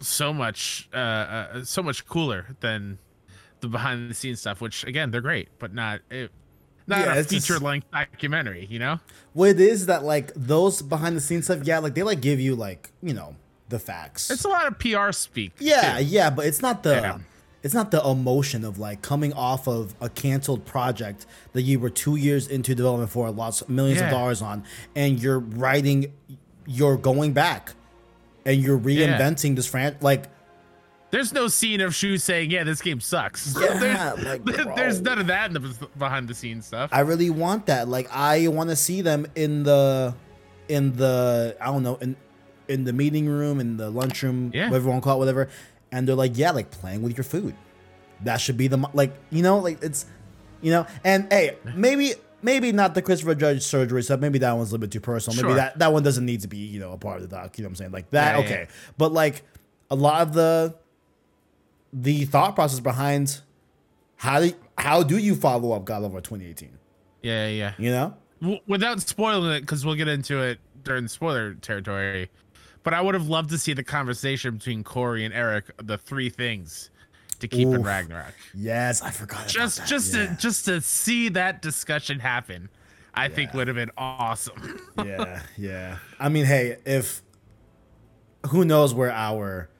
[0.00, 2.98] so much, uh, uh, so much cooler than
[3.60, 4.60] the behind the scenes stuff.
[4.60, 6.30] Which again, they're great, but not it,
[6.86, 8.66] not Yeah, a feature length documentary.
[8.70, 9.00] You know?
[9.32, 12.40] what it is that like those behind the scenes stuff, yeah, like they like give
[12.40, 13.36] you like you know
[13.68, 14.30] the facts.
[14.30, 15.52] It's a lot of PR speak.
[15.58, 16.04] yeah, too.
[16.04, 17.18] yeah, but it's not the Yeah.
[17.62, 21.90] it's not the emotion of like coming off of a canceled project that you were
[21.90, 26.12] two years into development for, lots millions of dollars on, and you're writing,
[26.66, 27.72] you're going back,
[28.44, 30.02] and you're reinventing this franchise.
[30.02, 30.24] Like
[31.14, 35.28] There's no scene of Shu saying, "Yeah, this game sucks." Yeah, like, there's none of
[35.28, 36.90] that in the behind the scenes stuff.
[36.92, 37.86] I really want that.
[37.86, 40.12] Like I want to see them in the
[40.66, 42.16] in the I don't know in
[42.66, 44.66] in the meeting room in the lunchroom, Yeah.
[44.66, 45.48] whatever you want to call it, whatever.
[45.92, 47.54] And they're like, yeah, like playing with your food.
[48.24, 50.06] That should be the like you know like it's
[50.62, 50.84] you know.
[51.04, 54.18] And hey, maybe maybe not the Christopher Judge surgery stuff.
[54.18, 55.36] Maybe that one's a little bit too personal.
[55.36, 55.56] Maybe Sure.
[55.58, 57.56] that that one doesn't need to be you know a part of the doc.
[57.56, 57.92] You know what I'm saying?
[57.92, 58.34] Like that.
[58.34, 58.46] Yeah, yeah.
[58.46, 59.42] okay, but like
[59.92, 60.74] a lot of the
[61.94, 63.40] the thought process behind
[64.16, 66.78] how do how do you follow up God of War 2018?
[67.22, 67.72] yeah, yeah.
[67.78, 68.14] You know.
[68.42, 72.30] W- without spoiling it, because we'll get into it during spoiler territory.
[72.82, 76.28] But I would have loved to see the conversation between Corey and Eric, the three
[76.28, 76.90] things
[77.40, 78.34] to keep in Ragnarok.
[78.52, 79.48] Yes, I forgot.
[79.48, 79.88] Just, that.
[79.88, 80.26] just yeah.
[80.26, 82.68] to, just to see that discussion happen,
[83.14, 84.80] I think would have been awesome.
[85.04, 85.98] yeah, yeah.
[86.18, 87.22] I mean, hey, if
[88.48, 89.70] who knows where our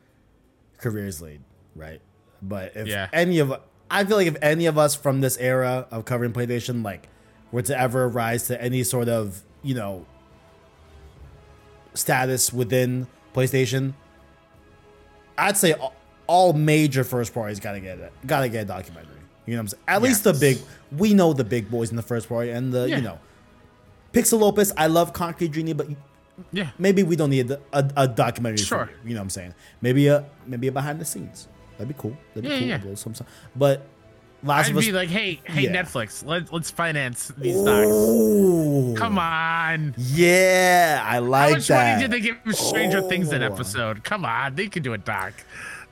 [0.78, 1.42] careers lead,
[1.74, 2.00] right?
[2.42, 3.08] But if Yeah.
[3.12, 3.52] any of,
[3.90, 7.08] I feel like if any of us from this era of covering PlayStation, like,
[7.52, 10.06] were to ever rise to any sort of, you know,
[11.94, 13.94] status within PlayStation,
[15.38, 15.94] I'd say all,
[16.26, 19.10] all major first parties gotta get it, gotta get a documentary.
[19.46, 19.82] You know what I'm saying?
[19.88, 20.58] At least the big,
[20.96, 22.96] we know the big boys in the first party and the, Yeah.
[22.96, 23.18] you know,
[24.12, 24.72] Pixelopus.
[24.76, 25.88] I love Concrete Genie, but
[26.52, 28.58] yeah, maybe we don't need a, a, a documentary.
[28.58, 28.90] for Sure.
[29.02, 29.08] you.
[29.08, 29.54] you know what I'm saying?
[29.80, 31.48] Maybe a maybe a behind the scenes.
[31.78, 32.16] That'd be cool.
[32.34, 32.90] That'd be Yeah, cool.
[32.90, 32.94] yeah.
[32.96, 33.14] some-
[33.56, 33.86] But
[34.42, 34.84] Last I'd of Us.
[34.84, 35.82] be like, hey, hey, Yeah.
[35.82, 38.98] Netflix, let, let's finance these stocks.
[39.00, 39.94] Come on.
[39.96, 41.96] Yeah, I like How much that.
[41.96, 43.46] money did they give Stranger Things an Oh.
[43.52, 44.04] episode?
[44.04, 45.32] Come on, they could do a doc.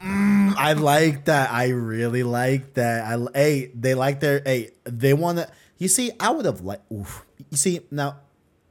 [0.05, 1.51] Mm, I like that.
[1.51, 3.05] I really like that.
[3.05, 5.49] I hey, they like their hey, they want to.
[5.79, 6.81] You see, I would have like.
[6.93, 7.25] Oof.
[7.51, 8.19] You see, now,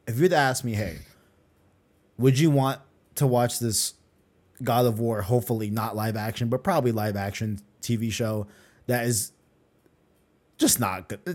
[0.06, 1.00] if you'd asked me, hey,
[2.18, 2.82] would you want
[3.16, 3.94] to watch this
[4.64, 5.22] God of War?
[5.22, 8.48] Hopefully not live action, but probably live action TV show
[8.88, 9.32] that is
[10.58, 11.20] just not good.
[11.28, 11.34] Uh,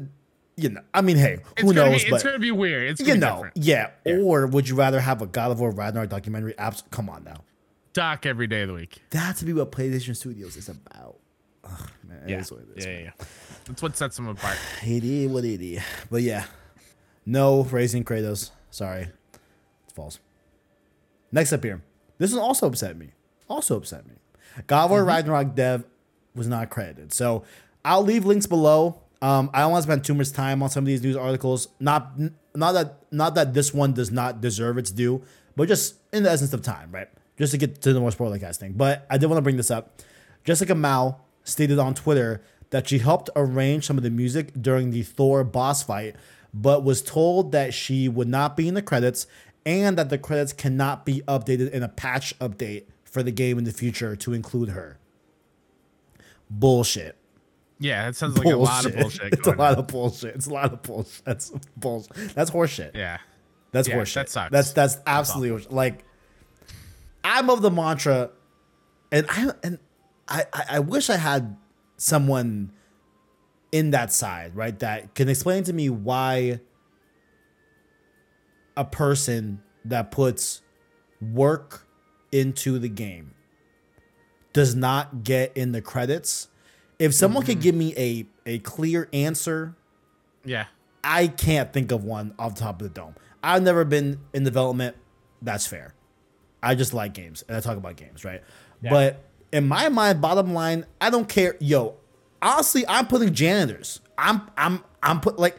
[0.59, 2.03] You know, I mean, hey, who knows?
[2.05, 2.91] Be, but it's gonna be weird.
[2.91, 3.91] It's you be know, yeah.
[4.07, 4.17] Yeah.
[4.19, 6.57] Or would you rather have a God of War Ragnarok documentary?
[6.57, 7.45] Abs- come on now.
[7.93, 9.03] Doc every day of the week.
[9.11, 11.19] That to be what PlayStation Studios is about.
[11.65, 12.39] Ugh, man, Yeah.
[12.41, 12.87] is what it is.
[12.87, 13.11] yeah, yeah, yeah.
[13.67, 14.57] That's what sets them apart.
[14.83, 15.83] It is what it is.
[16.11, 16.45] But yeah,
[17.27, 18.51] no raising Kratos.
[18.71, 19.09] Sorry,
[19.85, 20.21] it's false.
[21.33, 21.83] Next up here,
[22.19, 23.11] this one also upset me.
[23.49, 24.15] Also upset me.
[24.67, 25.85] God of War Ragnarok dev
[26.35, 27.13] was not credited.
[27.13, 27.45] So
[27.85, 29.01] I'll leave links below.
[29.23, 31.69] Um, I don't want to spend too much time on some of these news articles.
[31.81, 32.13] Not
[32.55, 35.23] not that not that this one does not deserve its due,
[35.55, 37.09] but just in the essence of time, right?
[37.39, 38.73] Just to get to the more spoiler casting.
[38.73, 40.01] But I did want to bring this up.
[40.45, 45.03] Jessica Mao stated on Twitter that she helped arrange some of the music during the
[45.03, 46.17] Thor boss fight,
[46.53, 49.27] but was told that she would not be in the credits
[49.65, 52.85] and that the credits cannot be updated in a patch update
[53.17, 54.99] for the game in the future to include her.
[56.51, 57.17] Bullshit.
[57.79, 59.33] Yeah, that sounds like a lot of bullshit.
[59.33, 59.79] It's a lot on.
[59.79, 60.35] of bullshit.
[60.35, 61.25] It's a lot of bullshit.
[61.25, 62.35] That's bullshit.
[62.35, 62.95] That's horseshit.
[62.95, 63.19] Yeah.
[63.73, 64.15] That's Yeah, horseshit.
[64.15, 64.53] that sucks.
[64.53, 65.73] That's that's absolutely horseshit.
[65.73, 66.05] like.
[67.25, 68.31] I'm of the mantra,
[69.11, 69.79] and I and
[70.29, 71.57] I, I wish I had
[71.97, 72.71] someone
[73.73, 76.61] in that side right that can explain to me why
[78.77, 80.61] a person that puts
[81.21, 81.86] work
[82.33, 83.33] into the game
[84.53, 86.49] does not get in the credits.
[86.99, 87.53] If someone Mm-hmm.
[87.53, 89.75] could give me a a clear answer
[90.45, 90.67] Yeah.
[91.05, 93.15] I can't think of one off the top of the dome.
[93.43, 94.97] I've never been in development.
[95.43, 95.95] That's fair.
[96.63, 98.43] I just like games and I talk about games, right?
[98.83, 101.57] But in my mind, bottom line, I don't care.
[101.61, 101.95] Yo,
[102.43, 104.01] honestly, I'm putting janitors.
[104.19, 105.57] I'm I'm I'm put like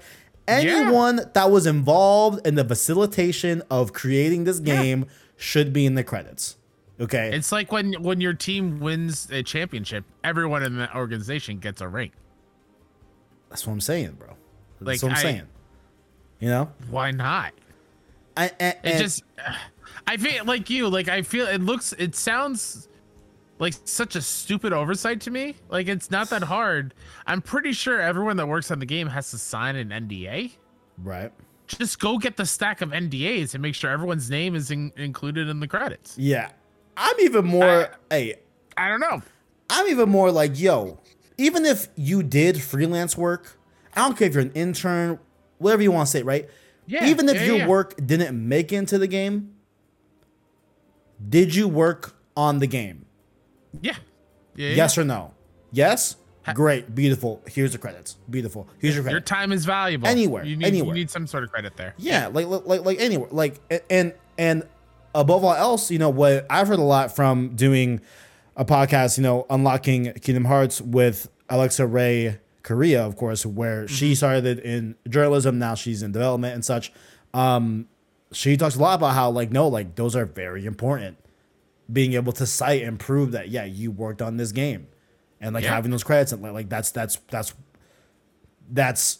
[0.47, 5.05] anyone that was involved in the facilitation of creating this game
[5.37, 6.57] should be in the credits.
[6.99, 7.29] Okay.
[7.33, 11.87] It's like when when your team wins a championship, everyone in the organization gets a
[11.87, 12.11] ring.
[13.49, 14.29] That's what I'm saying, bro.
[14.81, 15.47] That's Like, what I'm I- saying.
[16.39, 16.71] You know?
[16.89, 17.53] Why not?
[18.35, 19.23] I, and, It just
[20.05, 22.87] I feel like you, like I feel it looks it sounds
[23.59, 25.55] like such a stupid oversight to me.
[25.69, 26.93] Like it's not that hard.
[27.25, 30.51] I'm pretty sure everyone that works on the game has to sign an NDA.
[31.03, 31.31] right.
[31.67, 35.49] Just go get the stack of NDAs and make sure everyone's name is in, included
[35.49, 36.17] in the credits.
[36.17, 36.49] Yeah.
[36.95, 38.35] I'm even more hey,
[38.75, 39.21] I don't know.
[39.69, 40.99] I'm even more like, yo,
[41.37, 43.59] even if you did freelance work,
[43.95, 45.19] I don't care if you're an intern,
[45.57, 46.49] whatever you want to say, right?
[46.85, 47.67] Yeah, Even if yeah, your yeah.
[47.67, 49.55] work didn't make it into the game,
[51.27, 53.05] did you work on the game?
[53.81, 53.95] Yeah.
[54.55, 54.69] Yeah.
[54.69, 55.33] Yes or no?
[55.71, 56.15] Yes?
[56.53, 57.41] Great, beautiful.
[57.47, 58.17] Here's the credits.
[58.29, 58.67] Beautiful.
[58.79, 59.25] Here's your Your credit.
[59.25, 60.07] time is valuable.
[60.07, 60.89] Anywhere, You need, anywhere.
[60.95, 61.93] You need some sort of credit there.
[61.97, 64.63] Yeah, like like like anywhere, like and and
[65.15, 68.01] above all else, you know what I've heard a lot from doing
[68.55, 74.15] a podcast, you know, unlocking Kingdom Hearts with Alexa Ray Corriea, of course, where she
[74.15, 76.91] started in journalism, now she's in development and such.
[77.33, 77.87] Um,
[78.31, 81.17] she talks a lot about how like no, like those are very important.
[81.91, 84.87] Being able to cite and prove that yeah, you worked on this game,
[85.41, 85.73] and like Yeah.
[85.75, 87.53] having those credits and like, that's that's that's
[88.69, 89.19] that's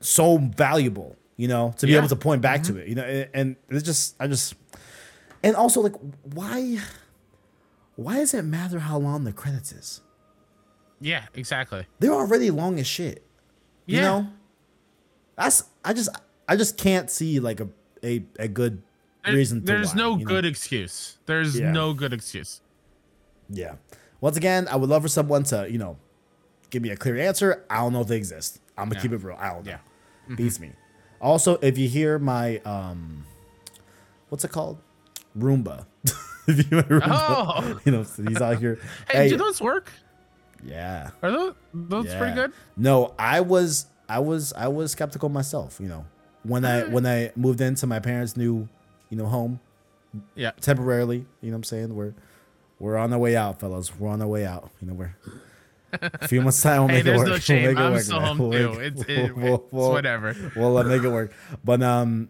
[0.00, 1.98] so valuable, you know, to be Yeah.
[1.98, 2.80] able to point back to mm-hmm.
[2.80, 4.54] it, you know, and, and it's just, I just,
[5.42, 5.94] and also like,
[6.34, 6.78] why,
[7.96, 10.00] why does it matter how long the credits is?
[11.00, 11.86] Yeah, exactly.
[11.98, 13.26] They're already long as shit,
[13.86, 14.02] you Yeah.
[14.02, 14.26] know.
[15.36, 16.10] That's I just,
[16.48, 17.68] I just can't see like a
[18.04, 18.82] a, a good
[19.26, 19.60] reason.
[19.60, 20.28] To There's no you know?
[20.28, 21.18] good excuse.
[21.26, 21.72] There's Yeah.
[21.72, 22.60] no good excuse.
[23.48, 23.74] Yeah.
[24.20, 25.96] Once again, I would love for someone to, you know,
[26.70, 27.64] give me a clear answer.
[27.68, 28.60] I don't know if they exist.
[28.76, 29.02] I'm gonna Yeah.
[29.02, 29.36] keep it real.
[29.38, 29.72] I don't know.
[30.28, 30.34] Yeah.
[30.36, 30.72] Beats me.
[31.20, 33.24] Also, if you hear my um
[34.28, 34.78] what's it called?
[35.38, 35.86] Roomba.
[36.46, 38.78] if you hear Roomba, Oh, you know, he's out here.
[39.10, 39.90] hey, do those work?
[40.64, 41.10] yeah.
[41.22, 42.18] Are those those yeah.
[42.18, 42.52] pretty good?
[42.76, 46.06] No, I was I was I was skeptical myself, you know.
[46.42, 48.68] When I when I moved into my parents' new,
[49.10, 49.60] you know, home
[50.34, 50.52] Yeah.
[50.60, 51.26] temporarily.
[51.40, 51.94] You know what I'm saying?
[51.94, 52.14] We're
[52.84, 53.98] we're on the way out, fellas.
[53.98, 54.70] We're on the way out.
[54.80, 55.16] You know, we're
[56.02, 56.80] a few months time.
[56.82, 57.26] We'll Hey, make it there's work.
[57.28, 57.62] no We'll shame.
[57.66, 58.28] make it I'm work, still man.
[58.36, 58.78] home We'll too.
[58.78, 60.36] make- It's, we'll- it, we'll- it's we'll- whatever.
[60.54, 61.32] We'll uh, make it work.
[61.64, 62.28] But um,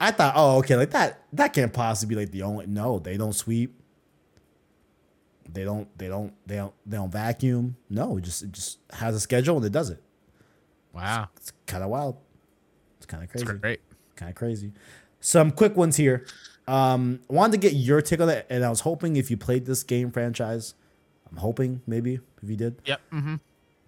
[0.00, 1.22] I thought, oh, okay, like that.
[1.32, 2.66] That can't possibly be like the only.
[2.66, 3.74] No, they don't sweep.
[5.52, 5.88] They don't.
[5.98, 6.32] They don't.
[6.46, 6.74] They don't.
[6.86, 7.76] They don't vacuum.
[7.90, 10.02] No, it just it just has a schedule and it does it.
[10.92, 12.16] Wow, It's kind of wild.
[12.96, 13.80] It's kind of crazy that's great.
[14.16, 14.72] kind of crazy.
[15.20, 16.26] Some quick ones here.
[16.68, 19.36] Um, I wanted to get your take on it, and I was hoping if you
[19.36, 20.74] played this game franchise,
[21.30, 22.80] I'm hoping maybe if you did.
[22.84, 23.00] Yep.
[23.12, 23.34] Mm-hmm.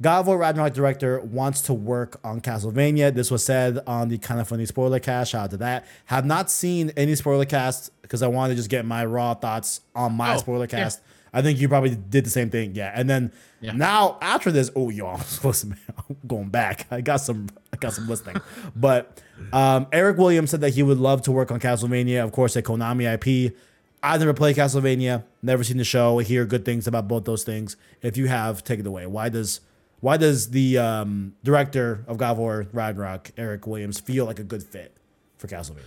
[0.03, 3.15] God of War Ragnarok director wants to work on Castlevania.
[3.15, 5.33] This was said on the kind of funny spoiler cast.
[5.33, 5.85] Shout out to that.
[6.07, 9.83] Have not seen any spoiler cast because I wanted to just get my raw thoughts
[9.95, 10.85] on my Oh, spoiler yeah.
[10.85, 11.03] cast.
[11.35, 12.75] I think you probably did the same thing.
[12.75, 12.91] Yeah.
[12.95, 13.73] And then Yeah.
[13.73, 15.77] now after this, oh yo, I'm supposed to
[16.09, 16.87] I'm going back.
[16.91, 18.37] I got some I got some listening.
[18.75, 19.21] but
[19.53, 22.63] um, Eric Williams said that he would love to work on Castlevania, of course, a
[22.63, 23.57] Konami IP.
[24.03, 26.21] I've never played Castlevania, never seen the show.
[26.21, 27.77] I hear good things about both those things.
[28.01, 29.07] If you have, take it away.
[29.07, 29.61] Why does
[30.01, 34.45] why does the um, director of God of War Ragnarok, Eric Williams, feel like a
[34.45, 34.97] good fit
[35.37, 35.85] for Castlevania?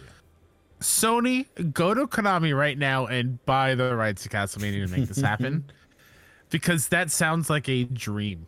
[0.80, 5.22] Sony, go to Konami right now and buy the rights to Castlevania to make this
[5.22, 5.66] happen.
[6.50, 8.46] because that sounds like a dream.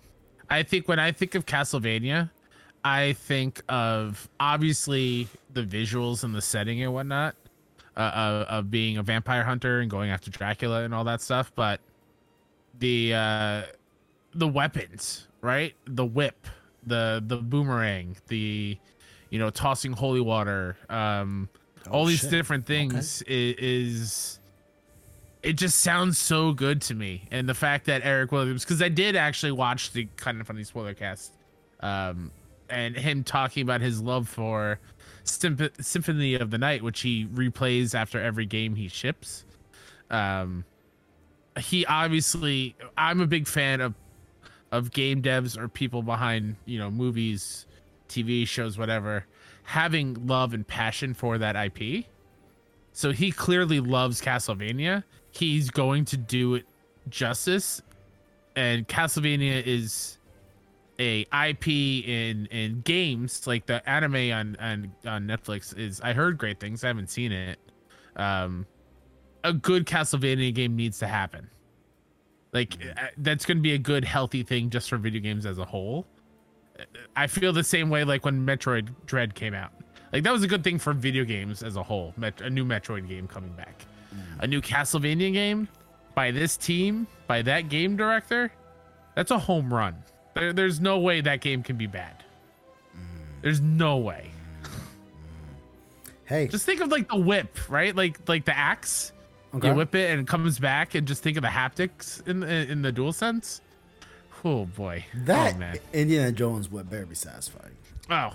[0.50, 2.30] I think when I think of Castlevania,
[2.86, 7.36] I think of obviously the visuals and the setting and whatnot
[7.98, 11.52] uh, of, of being a vampire hunter and going after Dracula and all that stuff.
[11.56, 11.80] But
[12.80, 13.62] the uh,
[14.36, 15.74] the weapons, right?
[15.86, 16.48] The whip,
[16.86, 18.78] the the boomerang, the
[19.32, 21.50] you know tossing holy water, um,
[21.90, 22.30] all these shit.
[22.32, 24.40] different things i- is
[25.44, 28.90] it just sounds so good to me and the fact that eric williams because i
[28.90, 31.32] did actually watch the kind of funny spoiler cast
[31.82, 32.32] um
[32.70, 34.80] and him talking about his love for
[35.24, 39.46] Symp- symphony of the night which he replays after every game he ships.
[40.10, 40.66] Um
[41.58, 43.94] he obviously i'm a big fan of
[44.72, 47.66] of game devs or people behind you know movies
[48.10, 49.26] tv shows whatever
[49.64, 52.06] having love and passion for that ip
[52.96, 55.04] so he clearly loves castlevania.
[55.32, 56.66] He's going to do it
[57.10, 57.82] justice
[58.56, 60.18] and castlevania is
[61.00, 66.38] a ip in in games like the anime on on on netflix is i heard
[66.38, 66.84] great things.
[66.84, 67.60] I haven't seen it.
[68.16, 68.66] Um
[69.46, 71.50] a good castlevania game needs to happen.
[72.52, 75.60] Like uh, that's going to be a good healthy thing just for video games as
[75.60, 76.08] a whole.
[77.16, 79.72] I feel the same way like when metroid dread came out.
[80.12, 82.14] Like that was a good thing for video games as a whole.
[82.18, 83.86] Met- a new metroid game coming back.
[84.40, 85.68] A new castlevania game?
[86.16, 87.06] By this team?
[87.28, 88.52] By that game director?
[89.16, 89.96] That's a home run
[90.36, 92.24] there, there's no way that game can be bad.
[93.42, 94.32] There's no way.
[96.26, 97.96] Hey, just think of like the whip right?
[97.96, 99.12] Like like the axe.
[99.54, 99.70] Okay.
[99.70, 102.48] you whip it and it comes back and just think of the haptics in the,
[102.48, 103.62] in the DualSense.
[104.44, 105.06] Oh boy.
[105.14, 105.80] That oh man.
[105.94, 107.76] Indiana Jones would better be satisfying.
[108.10, 108.34] oh.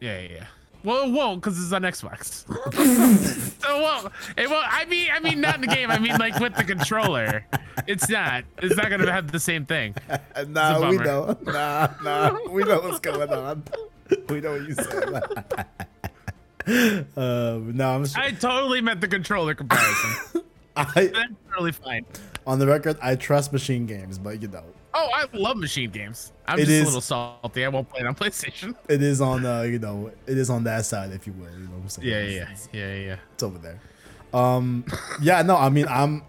[0.00, 0.46] Yeah yeah, yeah.
[0.84, 2.44] Well it won't because it's on xbox
[3.62, 6.16] so it won't it won't i mean i mean not in the game i mean
[6.18, 7.46] like with the controller
[7.86, 9.94] it's not it's not gonna have the same thing
[10.48, 11.36] nah, we know.
[11.44, 13.62] Nah, nah, we know what's going on.
[14.28, 15.56] We know what you said.
[17.16, 20.42] um, no, I'm s- i totally meant the controller comparison
[20.76, 22.04] I, that's totally fine
[22.46, 22.98] on the record.
[23.02, 26.84] I trust MachineGames, but you know, oh i love MachineGames i'm It just is- a
[26.86, 30.36] little salty i won't play it on playstation it is on uh, you know, it
[30.38, 31.50] is on that side, if you will.
[31.50, 32.08] You know what I'm saying?
[32.08, 33.80] yeah yeah it's- yeah yeah yeah It's over there.
[34.34, 34.84] Um,
[35.20, 36.22] yeah, no, I mean, I'm,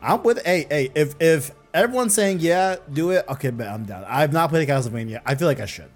[0.00, 0.44] I'm with.
[0.44, 3.24] Hey, hey, if if everyone's saying yeah, do it.
[3.28, 4.04] Okay, but I'm down.
[4.06, 5.20] I've not played Castlevania.
[5.26, 5.90] I feel like I should.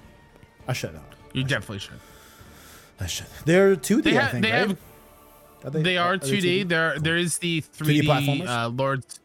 [0.68, 0.94] I should.
[0.94, 1.04] Not.
[1.32, 2.00] you definitely should
[3.00, 3.26] I should.
[3.44, 4.02] They're 2D.
[4.04, 4.68] they, I think, they right?
[4.68, 4.78] have
[5.64, 6.68] Are They are 2D.
[6.68, 8.48] There, there is the 3D, platformers?
[8.48, 9.20] uh, Lords.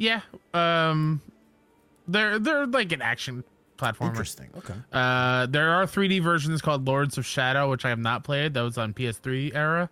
[0.00, 0.22] Yeah.
[0.54, 1.20] Um,
[2.08, 3.44] they're they're like an action
[3.76, 4.08] platformer.
[4.08, 4.48] Interesting.
[4.56, 4.74] Okay.
[4.90, 8.54] Uh, there are 3D versions called Lords of Shadow, which I have not played.
[8.54, 9.90] That was on PS3 era.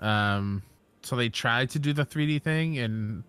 [0.00, 0.62] Um,
[1.02, 3.24] so they tried to do the 3D thing, and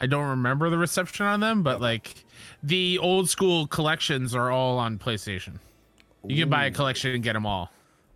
[0.00, 1.62] I don't remember the reception on them.
[1.62, 2.24] But like,
[2.62, 5.58] the old school collections are all on PlayStation.
[6.24, 7.70] You can buy a collection and get them all.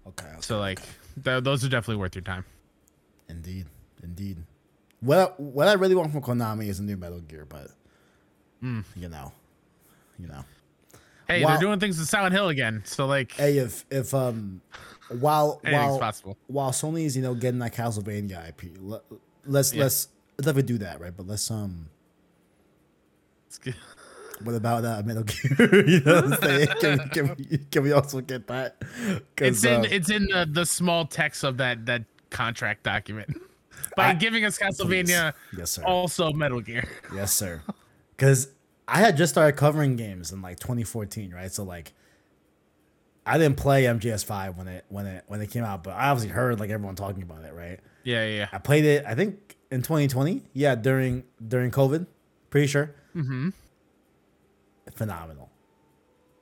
[0.07, 0.27] Okay.
[0.27, 0.37] okay.
[0.41, 0.81] So like,
[1.25, 2.45] th- those are definitely worth your time.
[3.29, 3.67] Indeed.
[4.03, 4.39] Indeed.
[5.01, 7.69] What what I really want from Konami is a new Metal Gear, but
[8.61, 8.81] Hmm.
[8.95, 9.33] you know,
[10.19, 10.45] you know.
[11.29, 11.51] Hey, Wow.
[11.51, 12.83] they're doing things with Silent Hill again.
[12.87, 14.61] So like, Hey, if if um,
[15.09, 16.37] while while possible.
[16.47, 19.03] while Sony's you know getting that Castlevania IP, let,
[19.45, 19.83] let's Yeah.
[19.85, 20.09] let's
[20.39, 21.15] let's never do that, right?
[21.17, 21.89] But let's um,
[23.49, 23.75] It's good.
[24.43, 25.85] what about that Metal Gear?
[25.87, 26.69] you know what I'm saying?
[26.81, 28.83] Can, can, we, can we also get that?
[29.39, 33.37] It's in uh, it's in the, the small text of that that contract document.
[33.97, 35.83] By I- giving us Castlevania, Yes, sir.
[35.85, 36.89] also Metal Gear.
[37.15, 37.63] Yes, sir.
[38.17, 38.49] Because
[38.89, 41.53] I had just started covering games in like 2014, right?
[41.53, 41.93] So like,
[43.27, 46.33] I didn't play MGS5 when it when it when it came out, but I obviously
[46.33, 47.79] heard like everyone talking about it, right?
[48.05, 48.49] Yeah, yeah, yeah.
[48.53, 50.45] I played it, I think in 2020.
[50.55, 52.07] Yeah, during during COVID,
[52.49, 52.95] pretty sure.
[53.15, 53.51] Mm-hmm.
[54.95, 55.51] Phenomenal.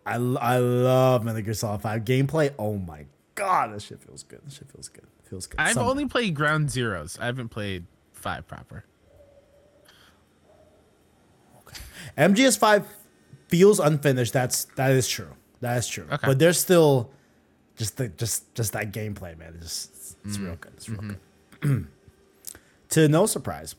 [0.06, 2.52] I, I love Metal Gear Solid 5 gameplay.
[2.58, 4.42] Oh my god, this shit feels good.
[4.44, 5.06] This shit feels good.
[5.28, 5.60] Feels good.
[5.60, 7.18] I've only played Ground Zeroes.
[7.18, 8.84] I haven't played five proper.
[12.18, 12.84] MGS5
[13.48, 14.32] feels unfinished.
[14.32, 15.30] That's that is true.
[15.60, 16.04] That is true.
[16.10, 16.26] Okay.
[16.26, 17.10] But there's still
[17.76, 19.54] just the just just that gameplay, man.
[19.56, 20.72] It's just it's real good.
[20.76, 21.16] It's real
[21.60, 21.86] good.
[22.90, 23.74] to no surprise,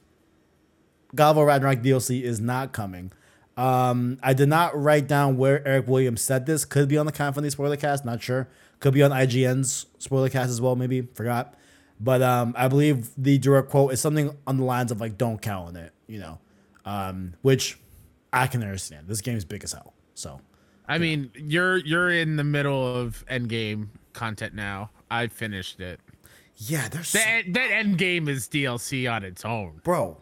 [1.13, 3.11] God of Ragnarok DLC is not coming.
[3.57, 6.65] Um, I did not write down where Eric Williams said this.
[6.65, 8.49] Could be on the Kind spoiler cast, not sure.
[8.79, 11.01] Could be on IGN's spoiler cast as well, maybe.
[11.01, 11.55] Forgot.
[11.99, 15.41] But um, I believe the direct quote is something on the lines of like, "Don't
[15.41, 16.39] count on it," you know,
[16.85, 17.79] um, which
[18.33, 19.07] I can understand.
[19.07, 20.41] This game's big as hell, so
[20.87, 24.91] I mean, you're you're in the middle of endgame content now.
[25.09, 25.99] I finished it.
[26.57, 29.79] yeah, there's That that endgame is DLC on its own.
[29.83, 30.17] bro.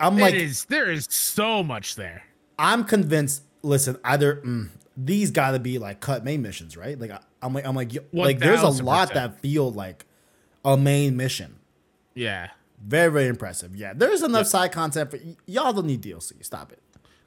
[0.00, 0.64] I'm like, is.
[0.64, 2.24] There is so much there.
[2.58, 3.42] I'm convinced.
[3.62, 6.98] Listen, either mm, these got to be like cut main missions, right?
[6.98, 8.82] Like I, I'm like, I'm like, like there's a 1000%.
[8.84, 10.06] lot that feel like
[10.64, 11.56] a main mission.
[12.14, 12.48] Yeah.
[12.84, 13.74] Very, very impressive.
[13.76, 15.72] Yeah, there's enough side content for y- y'all.
[15.72, 16.44] Don't need DLC.
[16.44, 16.80] Stop it.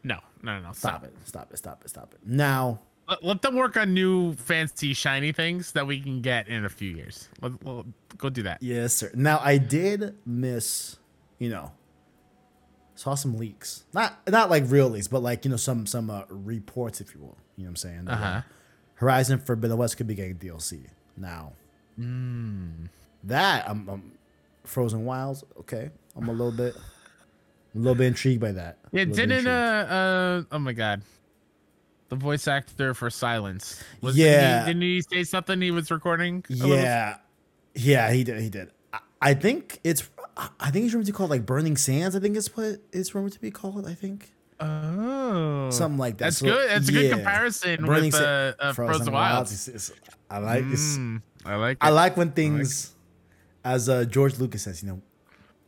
[0.04, 0.18] No.
[0.44, 0.60] No.
[0.60, 0.72] No.
[0.74, 1.14] Stop it.
[1.26, 1.58] Stop it.
[1.58, 1.90] Stop it.
[1.90, 2.20] Stop it.
[2.26, 6.66] Now, Let, let them work on new fancy shiny things that we can get in
[6.66, 7.30] a few years.
[7.42, 7.86] Let, let-
[8.18, 8.62] go do that.
[8.62, 9.12] yes, sir.
[9.16, 10.98] Now I did miss,
[11.40, 11.72] you know,
[12.96, 13.84] saw some leaks.
[13.94, 17.22] Not not like real leaks, but like you know some some uh, reports, if you
[17.22, 17.38] will.
[17.56, 18.08] You know what I'm saying?
[18.08, 18.42] Uh huh.
[18.98, 20.82] Horizon Forbidden West could be getting DLC
[21.16, 21.54] now.
[21.98, 24.12] That I'm, I'm
[24.64, 25.44] Frozen Wilds.
[25.60, 28.78] Okay, I'm a little bit, a little bit intrigued by that.
[28.92, 29.04] Yeah.
[29.04, 29.54] A little bit Didn't uh
[30.52, 31.02] uh oh my god.
[32.10, 33.82] The voice actor for Sylens.
[34.02, 34.62] Was Yeah.
[34.62, 36.44] He, didn't he say something he was recording?
[36.48, 37.18] Yeah,
[37.76, 38.42] yeah, he did.
[38.42, 38.72] He did.
[38.94, 40.10] I, I think it's.
[40.60, 42.16] I think it's rumored to be called like Burning Sands.
[42.16, 43.88] I think it's what it's rumored to be called.
[43.88, 45.70] I think Oh.
[45.72, 46.26] something like that.
[46.26, 46.70] That's So, good.
[46.70, 49.68] That's a good comparison Burning with uh, uh, Frozen, Wilds.
[49.68, 51.78] It's- it's- I like Mm, I like.
[51.80, 52.94] I like when things,
[53.64, 55.02] as uh, George Lucas says, you know,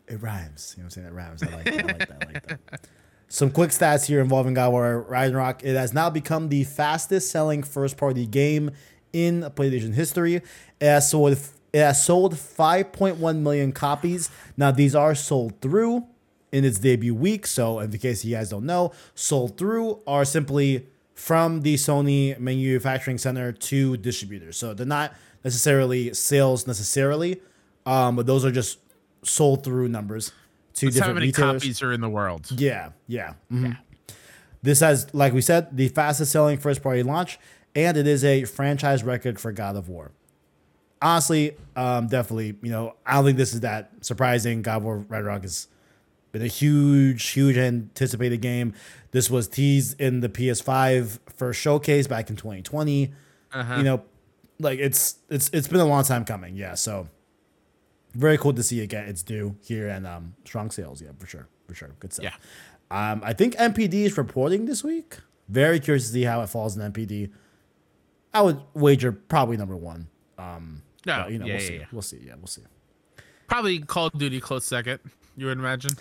[0.07, 0.73] it rhymes.
[0.75, 1.07] You know what I'm saying?
[1.07, 1.43] It rhymes.
[1.43, 1.73] I like that.
[1.73, 2.11] I like that.
[2.11, 2.87] I like that.
[3.29, 5.63] Some quick stats here involving God War Ragnarok.
[5.63, 8.71] It has now become the fastest selling first party game
[9.13, 10.35] in PlayStation history.
[10.35, 10.43] It
[10.81, 11.33] has sold
[11.71, 14.29] it has sold 5.1 million copies.
[14.57, 16.07] Now these are sold through
[16.51, 17.45] in its debut week.
[17.47, 22.37] So in the case you guys don't know, sold through are simply from the Sony
[22.39, 24.57] manufacturing center to distributors.
[24.57, 27.41] So they're not necessarily sales necessarily,
[27.85, 28.79] um, but those are just
[29.23, 30.31] sold through numbers
[30.75, 31.61] to That's how different many retailers.
[31.63, 32.47] copies are in the world.
[32.51, 33.33] Yeah, yeah.
[33.51, 33.77] mhm.
[34.61, 37.39] This has, like we said, the fastest selling first party launch,
[37.75, 40.11] and it is a franchise record for God of War.
[41.01, 44.61] Honestly, um, definitely, you know, I don't think this is that surprising.
[44.61, 45.67] God of War Ragnarok has
[46.31, 48.73] been a huge, huge anticipated game.
[49.11, 53.11] This was teased in the PS5 first showcase back in 2020.
[53.55, 54.03] You know,
[54.59, 56.55] like it's it's it's been a long time coming.
[56.55, 57.07] Yeah, so
[58.13, 61.01] very cool to see it get its due here and um strong sales.
[61.01, 62.25] Yeah, for sure, for sure, good stuff.
[62.25, 63.11] Yeah.
[63.11, 65.17] Um, I think NPD is reporting this week.
[65.47, 67.31] Very curious to see how it falls in NPD.
[68.33, 70.07] I would wager probably number one.
[70.37, 71.77] Um, No, but, you know, yeah, we'll yeah, see.
[71.77, 71.85] yeah.
[71.91, 72.19] We'll see.
[72.23, 72.61] Yeah, we'll see.
[73.47, 74.99] Probably Call of Duty close second.
[75.37, 75.91] You would imagine.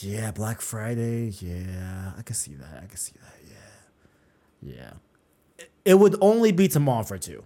[0.00, 1.32] Yeah, Black Friday.
[1.40, 2.82] Yeah, I can see that.
[2.82, 3.34] I can see that.
[4.62, 5.66] Yeah, yeah.
[5.84, 7.44] It, would only be tomorrow for two.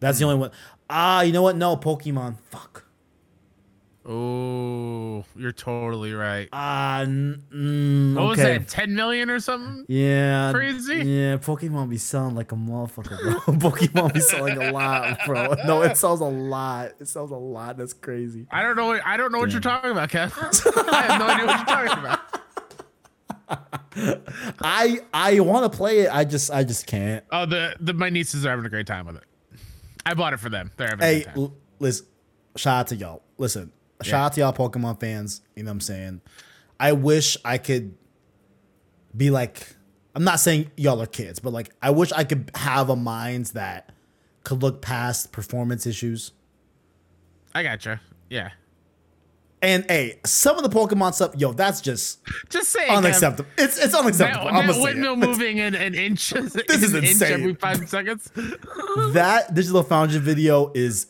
[0.00, 0.50] That's the only one.
[0.90, 1.56] Ah, you know what?
[1.56, 2.38] No, Pokemon.
[2.50, 2.75] Fuck.
[4.08, 6.48] Oh, you're totally right.
[6.52, 8.58] N- mm, What was okay.
[8.58, 8.68] that?
[8.68, 9.84] 10 million or something?
[9.88, 10.96] Yeah, Crazy?
[10.98, 13.54] Yeah, Pokemon be selling like a motherfucker, bro.
[13.70, 15.54] Pokemon be selling a lot, bro.
[15.66, 16.92] No, it sells a lot.
[17.00, 17.76] It sells a lot.
[17.78, 18.46] That's crazy.
[18.50, 18.86] I don't know.
[18.86, 20.32] What, I don't know what you're talking about, Kev.
[20.92, 22.20] I have no idea what you're talking about.
[24.60, 26.10] I I want to play it.
[26.14, 27.24] I just I just can't.
[27.32, 29.24] Oh, the, the my nieces are having a great time with it.
[30.04, 30.70] I bought it for them.
[30.76, 31.38] They're having a Hey, good time.
[31.38, 32.06] l- listen.
[32.56, 33.22] Shout out to y'all.
[33.38, 33.70] Listen,
[34.02, 35.40] shout out to y'all Pokemon fans.
[35.54, 36.20] You know what I'm saying?
[36.78, 37.94] I wish I could
[39.16, 39.68] be like.
[40.14, 43.46] I'm not saying y'all are kids, but like I wish I could have a mind
[43.46, 43.92] that
[44.44, 46.32] could look past performance issues.
[47.54, 48.00] I gotcha.
[48.30, 48.50] Yeah.
[49.62, 52.20] And hey, some of the Pokemon stuff, yo, that's just
[52.50, 52.90] Just saying.
[52.90, 53.48] Kev, unacceptable.
[53.58, 54.48] It's it's That, unacceptable.
[54.48, 57.32] I'm that say windmill moving an, an inch, this is an inch insane.
[57.32, 58.30] every five seconds.
[59.12, 61.08] that Digital Foundry video is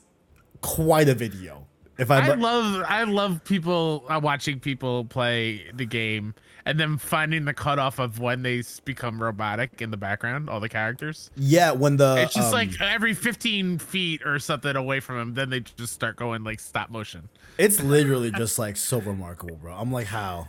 [0.63, 1.66] quite a video.
[1.99, 6.35] If I, I love I love people uh, watching people play the game
[6.67, 10.69] and then finding the cutoff of when they become robotic in the background, all the
[10.69, 11.31] characters.
[11.37, 15.35] yeah, when the It's just um, like every 15 feet or something away from them,
[15.35, 17.29] then they just start going like stop motion.
[17.57, 19.73] it's literally just like so remarkable, bro.
[19.75, 20.49] I'm like, how,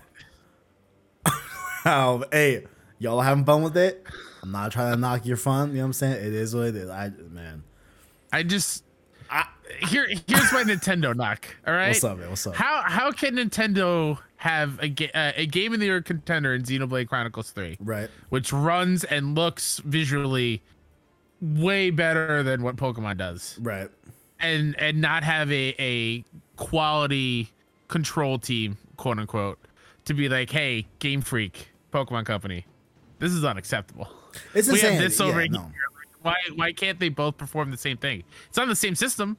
[1.83, 2.23] how?
[2.31, 2.65] Hey,
[2.99, 4.05] y'all having fun with it?
[4.41, 5.69] I'm not trying to knock your fun.
[5.69, 6.25] You know what I'm saying?
[6.25, 6.89] It is what it is.
[6.89, 7.63] I man,
[8.33, 8.83] I just
[9.29, 9.45] I,
[9.89, 11.45] here here's my Nintendo knock.
[11.65, 12.29] All right, what's up, man?
[12.29, 12.55] What's up?
[12.55, 16.61] How how can Nintendo have a, ga- uh, a game of the year contender in
[16.63, 18.07] Xenoblade Chronicles 3, Right.
[18.29, 20.61] which runs and looks visually
[21.41, 23.89] way better than what Pokemon does, Right.
[24.39, 26.23] and and not have a a
[26.55, 27.51] quality
[27.87, 29.59] control team, quote unquote,
[30.05, 32.65] to be like, hey, Game Freak, Pokemon Company,
[33.19, 34.09] this is unacceptable.
[34.53, 34.93] It's we insane.
[34.93, 35.51] have this over yeah, here.
[35.51, 35.71] no.
[36.21, 38.23] Why why can't they both perform the same thing?
[38.49, 39.37] It's on the same system.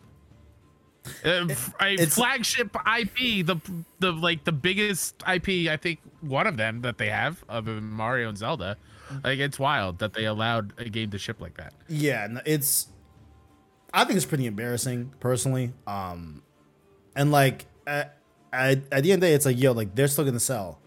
[1.25, 1.47] Uh,
[1.81, 3.57] a flagship IP, the
[3.99, 7.85] the like the biggest IP, I think one of them that they have, other than
[7.91, 8.77] Mario and Zelda.
[9.25, 11.73] Like it's wild that they allowed a game to ship like that.
[11.89, 12.89] Yeah, it's.
[13.95, 15.73] I think it's pretty embarrassing, personally.
[15.87, 16.43] Um,
[17.17, 18.19] and like at,
[18.53, 20.79] at, at the end of the day, it's like yo, like they're still gonna sell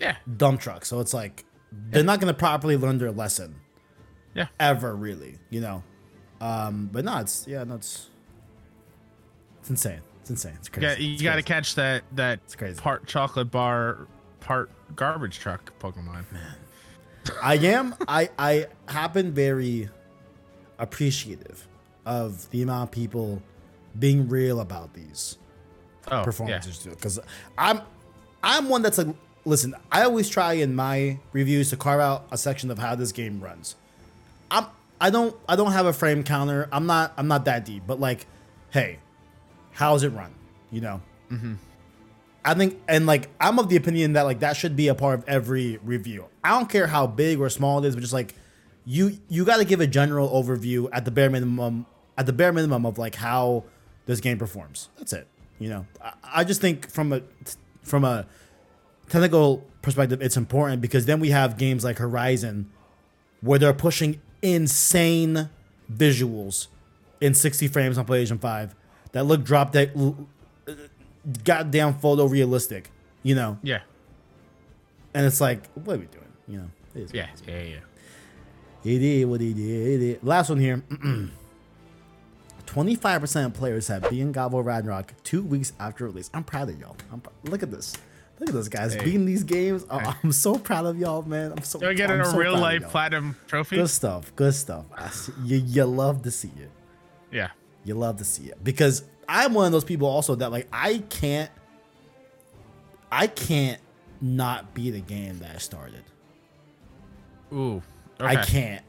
[0.00, 3.56] Yeah, dump trucks, so it's like they're not gonna properly learn their lesson
[4.34, 4.46] yeah.
[4.60, 5.82] ever, really, you know.
[6.40, 8.08] Um, but no, it's yeah, no, it's
[9.60, 10.00] it's insane.
[10.20, 10.54] It's insane.
[10.58, 10.86] It's crazy.
[11.04, 12.80] Yeah, you got to catch that that it's crazy.
[12.80, 14.06] part chocolate bar,
[14.40, 16.24] part garbage truck Pokemon.
[16.32, 16.54] Man,
[17.42, 17.94] I am.
[18.08, 19.88] I I have been very
[20.78, 21.66] appreciative
[22.04, 23.42] of the amount of people
[23.98, 25.38] being real about these
[26.10, 26.22] Oh, yeah.
[26.24, 26.90] performances too.
[26.90, 27.18] Because
[27.56, 27.80] I'm
[28.42, 29.06] I'm one that's like,
[29.46, 29.74] listen.
[29.90, 33.40] I always try in my reviews to carve out a section of how this game
[33.40, 33.76] runs.
[34.50, 34.66] I'm
[35.00, 36.68] I don't I don't have a frame counter.
[36.72, 37.84] I'm not I'm not that deep.
[37.86, 38.26] But like,
[38.70, 38.98] hey,
[39.72, 40.34] how's it run?
[40.70, 41.02] You know.
[41.30, 41.54] Mm-hmm.
[42.44, 45.18] I think, and like, I'm of the opinion that like that should be a part
[45.18, 46.26] of every review.
[46.42, 48.34] I don't care how big or small it is, but just like,
[48.84, 51.86] you you got to give a general overview at the bare minimum,
[52.18, 53.64] at the bare minimum of like how
[54.04, 54.90] this game performs.
[54.98, 55.26] That's it.
[55.58, 57.22] You know, I, I just think from a
[57.82, 58.26] from a
[59.08, 62.70] technical perspective, it's important because then we have games like Horizon,
[63.40, 65.48] where they're pushing insane
[65.92, 66.68] visuals
[67.20, 68.74] in 60 frames on PlayStation 5
[69.12, 69.92] that look drop dead,
[71.42, 72.86] goddamn photorealistic,
[73.22, 73.58] you know?
[73.62, 73.80] Yeah,
[75.14, 76.24] And it's like, what are we doing?
[76.46, 76.70] You know?
[76.94, 77.76] It is yeah, yeah, yeah.
[78.82, 80.00] He did what he did.
[80.00, 80.22] He did.
[80.24, 80.82] Last one here.
[82.66, 86.30] 25% of players have beaten God of Ragnarok two weeks after release.
[86.34, 86.96] I'm proud of y'all.
[87.12, 87.94] I'm, pr- look at this.
[88.44, 88.94] Look at this, guys.
[88.94, 89.04] Hey.
[89.04, 89.86] Beating these games.
[89.90, 91.52] Oh, I'm so proud of y'all, man.
[91.52, 93.76] I'm so Do I get I'm a so real life platinum trophy?
[93.76, 94.34] Good stuff.
[94.36, 94.84] Good stuff.
[94.94, 96.70] I see- You, you love to see it.
[97.32, 97.48] Yeah.
[97.84, 100.98] You love to see it because I'm one of those people also that like I
[101.08, 101.50] can't,
[103.10, 103.80] I can't
[104.20, 106.04] not beat a game that I started.
[107.52, 107.82] Ooh.
[108.20, 108.84] I can't.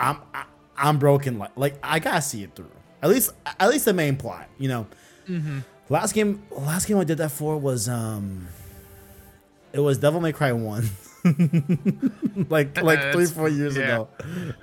[0.00, 0.44] I'm I,
[0.76, 1.38] I'm broken.
[1.38, 2.70] Like like I gotta see it through.
[3.02, 4.48] At least at least the main plot.
[4.58, 4.86] You know.
[5.28, 5.58] Mm-hmm.
[5.88, 8.48] Last game last game I did that for was um.
[9.76, 10.88] It was Devil May Cry one.
[12.48, 13.82] like like three four years yeah.
[13.82, 14.08] ago.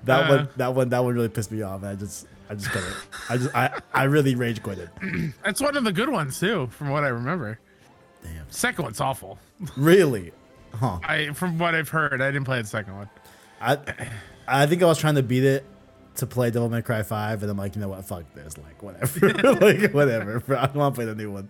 [0.06, 0.36] That Uh.
[0.36, 1.84] one that one that one really pissed me off.
[1.84, 2.96] I just I just couldn't.
[3.30, 4.90] I just I I really rage quitted.
[5.44, 7.60] That's one of the good ones too, from what I remember.
[8.24, 8.50] Damn.
[8.50, 9.38] Second one's awful.
[9.78, 10.32] Really?
[10.74, 11.00] Huh.
[11.04, 13.10] I from what I've heard, I didn't play the second one.
[13.62, 13.78] I
[14.48, 15.64] I think I was trying to beat it
[16.16, 18.58] to play Devil May Cry 5, and I'm like, you know what, fuck this.
[18.58, 19.30] Like, whatever.
[19.60, 20.40] like, whatever.
[20.42, 20.60] bro.
[20.60, 21.50] I don't want to play the new one.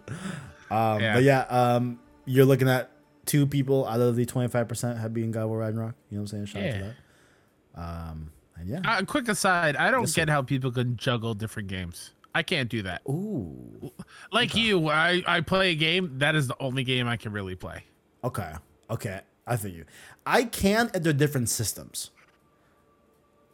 [0.72, 1.14] Um, Yeah.
[1.16, 2.90] But yeah, um, you're looking at
[3.26, 5.96] two people out of the 25% have been God of War Ragnarok.
[6.10, 6.46] You know what I'm saying?
[6.48, 6.78] Shout out Yeah.
[6.78, 6.96] to
[7.76, 7.82] that.
[7.82, 8.82] Um, and yeah.
[8.86, 12.12] Uh, quick aside, I don't get how people can juggle different games.
[12.36, 13.02] I can't do that.
[13.08, 13.92] Ooh.
[14.32, 17.56] Like you, I, I play a game, that is the only game I can really
[17.56, 17.84] play.
[18.24, 18.52] Okay.
[18.90, 19.22] Okay.
[19.46, 19.86] I feel you.
[20.26, 22.10] I can at enter different systems.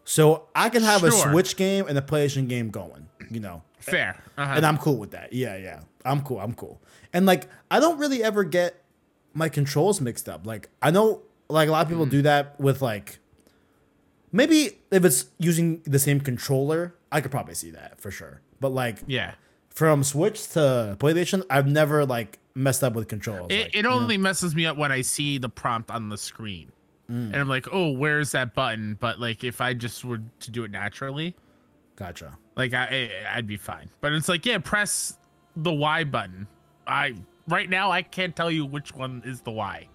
[0.06, 3.62] So I can have a Switch game and a PlayStation game going, you know.
[3.80, 4.22] Fair.
[4.38, 4.54] Uh-huh.
[4.56, 5.34] and I'm cool with that.
[5.34, 5.82] Yeah, yeah.
[6.04, 6.40] I'm cool.
[6.40, 6.82] I'm cool.
[7.14, 8.82] And like I don't really ever get
[9.34, 10.46] my controls mixed up.
[10.46, 13.20] Like I know like a lot of people do that with like
[14.32, 18.42] maybe if it's using the same controller, I could probably see that for sure.
[18.60, 19.34] But like yeah.
[19.70, 23.48] from Switch to PlayStation, I've never like messed up with controls.
[23.50, 26.72] It, like, it only messes me up when I see the prompt on the screen.
[27.10, 27.34] Mm.
[27.34, 28.98] And I'm like, oh, where's that button?
[29.00, 31.36] But like, if I just were to do it naturally,
[31.96, 32.38] gotcha.
[32.56, 33.90] like I I'd be fine.
[34.02, 35.18] But it's like, yeah, press
[35.56, 36.48] the Y button.
[36.86, 37.16] I
[37.50, 39.88] right now I can't tell you which one is the Y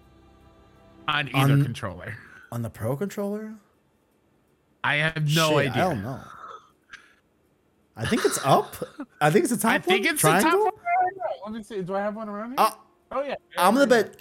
[1.07, 2.15] on either On- controller.
[2.51, 3.53] On the Pro controller?
[4.83, 5.71] I have no Shit, idea.
[5.73, 6.19] I don't know.
[7.97, 8.75] I think it's up.
[9.21, 10.13] I think it's the top I think one.
[10.13, 10.51] it's Triangle?
[10.51, 10.73] the top
[11.43, 11.53] one.
[11.53, 11.81] Let me see.
[11.81, 12.55] Do I have one around here?
[12.59, 12.71] Uh,
[13.13, 13.35] oh yeah.
[13.57, 14.17] I'm gonna bet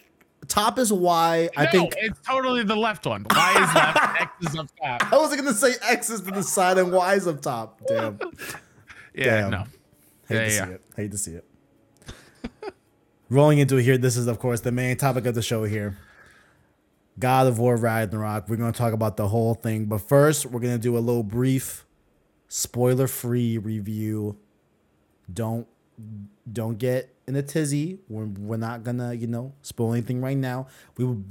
[0.49, 1.49] top is Y.
[1.57, 3.27] I no, think it's totally the left one.
[3.31, 3.99] Y is left.
[4.21, 5.13] X is up top.
[5.13, 7.81] I was gonna say X is to the side and Y is up top.
[7.87, 8.19] Damn.
[9.17, 9.43] Yeah.
[9.43, 9.51] Damn.
[9.51, 9.59] No.
[10.29, 10.65] Hate Yeah, to yeah.
[10.67, 10.83] see it.
[10.97, 11.45] Hate to see it.
[13.31, 15.97] Rolling into it here, this is of course the main topic of the show here.
[17.19, 18.49] God of War Ragnarok.
[18.49, 21.87] We're gonna talk about the whole thing, but first we're gonna do a little brief,
[22.49, 24.37] spoiler-free review.
[25.33, 25.67] Don't
[26.53, 27.99] don't get in a tizzy.
[28.09, 30.67] We're, we're not gonna, you know, spoil anything right now.
[30.97, 31.23] We will,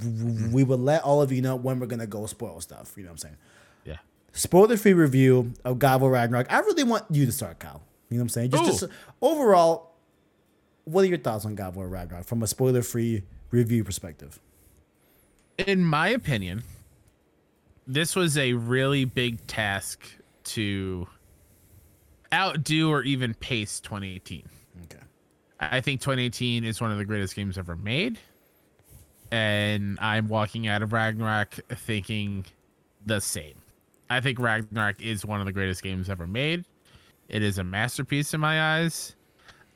[0.52, 2.94] we will let all of you know when we're gonna go spoil stuff.
[2.96, 3.36] You know what I'm saying?
[3.84, 3.96] Yeah.
[4.32, 6.52] Spoiler free review of God of War Ragnarok.
[6.52, 7.82] I really want you to start, Kyle.
[8.10, 8.50] You know what I'm saying?
[8.50, 8.86] Just, Ooh.
[8.86, 8.92] just
[9.22, 9.93] overall,
[10.84, 14.40] what are your thoughts on God of War Ragnarok from a spoiler free review perspective?
[15.58, 16.62] In my opinion,
[17.86, 20.02] this was a really big task
[20.44, 21.06] to
[22.32, 24.48] outdo or even pace 2018.
[24.84, 25.04] Okay.
[25.60, 28.18] I think 2018 is one of the greatest games ever made.
[29.30, 32.44] And I'm walking out of Ragnarok thinking
[33.06, 33.54] the same.
[34.10, 36.64] I think Ragnarok is one of the greatest games ever made.
[37.28, 39.16] It is a masterpiece in my eyes.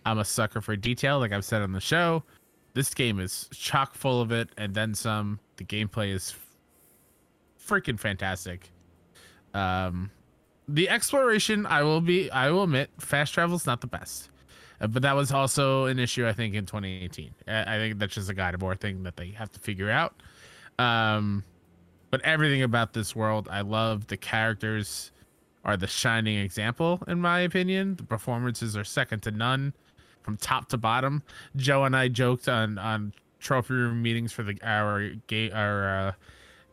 [0.09, 2.23] I'm a sucker for detail, like I've said on the show.
[2.75, 5.39] This game is chock full of it, and then some.
[5.57, 6.35] The gameplay is
[7.65, 8.71] freaking fantastic.
[9.55, 10.11] Um,
[10.69, 14.31] the exploration, I will be, I will admit, fast travel's not the best.
[14.81, 17.35] Uh, but that was also an issue I think in 2018.
[17.47, 19.91] I, I think that's just a God of War thing that they have to figure
[19.91, 20.23] out.
[20.79, 21.43] Um,
[22.11, 24.07] but everything about this world, I love.
[24.07, 25.11] The characters
[25.65, 27.97] are the shining example, in my opinion.
[27.97, 29.75] The performances are second to none,
[30.23, 31.23] from top to bottom.
[31.57, 36.13] Joe and I joked on on trophy room meetings for the our game our uh,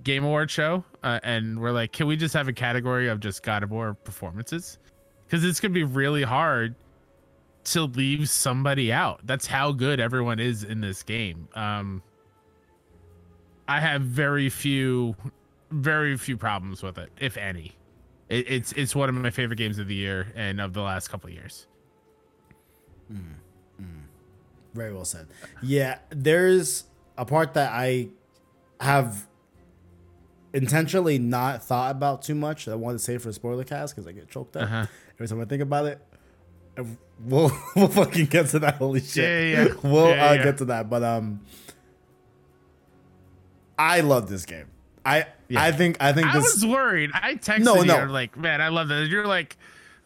[0.03, 3.43] game award show, uh, and we're like, can we just have a category of just
[3.43, 4.77] God of War performances?
[5.25, 6.75] Because it's gonna be really hard
[7.65, 9.21] to leave somebody out.
[9.23, 11.47] That's how good everyone is in this game.
[11.55, 12.03] Um,
[13.67, 15.15] I have very few,
[15.71, 17.75] very few problems with it, if any.
[18.29, 21.09] It, it's it's one of my favorite games of the year and of the last
[21.09, 21.29] couple
[23.09, 23.25] of years.
[24.73, 25.27] Very well said.
[25.63, 26.83] Yeah, there's
[27.17, 28.09] a part that I
[28.81, 29.25] have
[30.53, 33.95] intentionally not thought about too much that I wanted to say for a spoiler cast
[33.95, 34.85] because I get choked up Uh-huh.
[35.13, 36.01] every time I think about it.
[37.23, 38.75] We'll we'll fucking get to that.
[38.75, 39.23] Holy shit.
[39.53, 39.73] Yeah, yeah.
[39.81, 40.89] We'll Yeah, uh, get to that.
[40.89, 41.39] But um,
[43.79, 44.67] I love this game.
[45.05, 45.27] I.
[45.55, 46.55] I think I think I this.
[46.55, 47.11] was worried.
[47.13, 47.97] I texted No, you no.
[47.97, 49.09] I'm like, man, I love this.
[49.09, 49.55] You're like,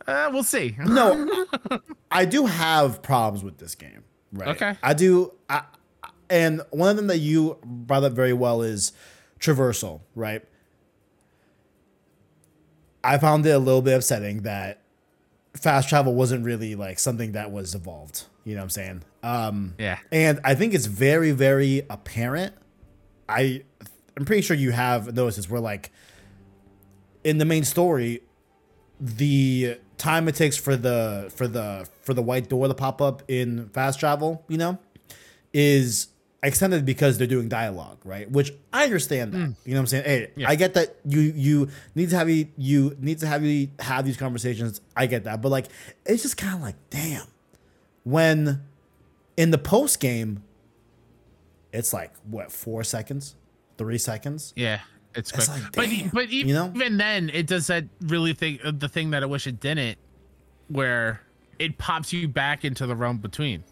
[0.10, 0.76] uh, we'll see.
[0.80, 1.46] no,
[2.12, 4.04] I do have problems with this game.
[4.34, 4.50] Right.
[4.50, 4.76] Okay.
[4.84, 5.34] I do.
[5.50, 5.64] I,
[6.30, 8.92] and one of them that you brought up very well is
[9.40, 10.02] traversal.
[10.16, 10.44] Right.
[13.04, 14.82] I found it a little bit upsetting that
[15.56, 18.26] fast travel wasn't really like something that was evolved.
[18.44, 19.04] You know what I'm saying?
[19.24, 20.00] Um, Yeah.
[20.12, 22.54] and I think it's very, very apparent.
[23.28, 23.64] I,
[24.18, 25.50] I'm pretty sure you have noticed this.
[25.50, 25.92] Where like,
[27.24, 28.22] in the main story,
[29.00, 33.22] the time it takes for the for the for the white door to pop up
[33.28, 34.80] in fast travel, you know,
[35.54, 36.08] is
[36.42, 38.32] extended because they're doing dialogue, right?
[38.32, 39.38] Which I understand that.
[39.38, 39.52] Hmm.
[39.66, 40.04] You know what I'm saying?
[40.06, 40.50] Hey, Yeah.
[40.50, 44.06] I get that you you need to have you you need to have you have
[44.06, 44.82] these conversations.
[44.96, 45.42] I get that.
[45.42, 45.68] But like
[46.06, 47.28] it's just kind of like, damn.
[48.04, 48.64] When
[49.38, 50.44] in the post game,
[51.72, 53.36] it's like what, four seconds?
[53.78, 54.54] Three seconds?
[54.56, 54.80] Yeah,
[55.16, 55.48] it's quick.
[55.48, 56.72] like, but damn, but you know?
[56.76, 58.60] even then, it does that really thing.
[58.64, 59.98] uh, The thing that I wish it didn't,
[60.68, 61.22] where
[61.58, 63.64] it pops you back into the realm between.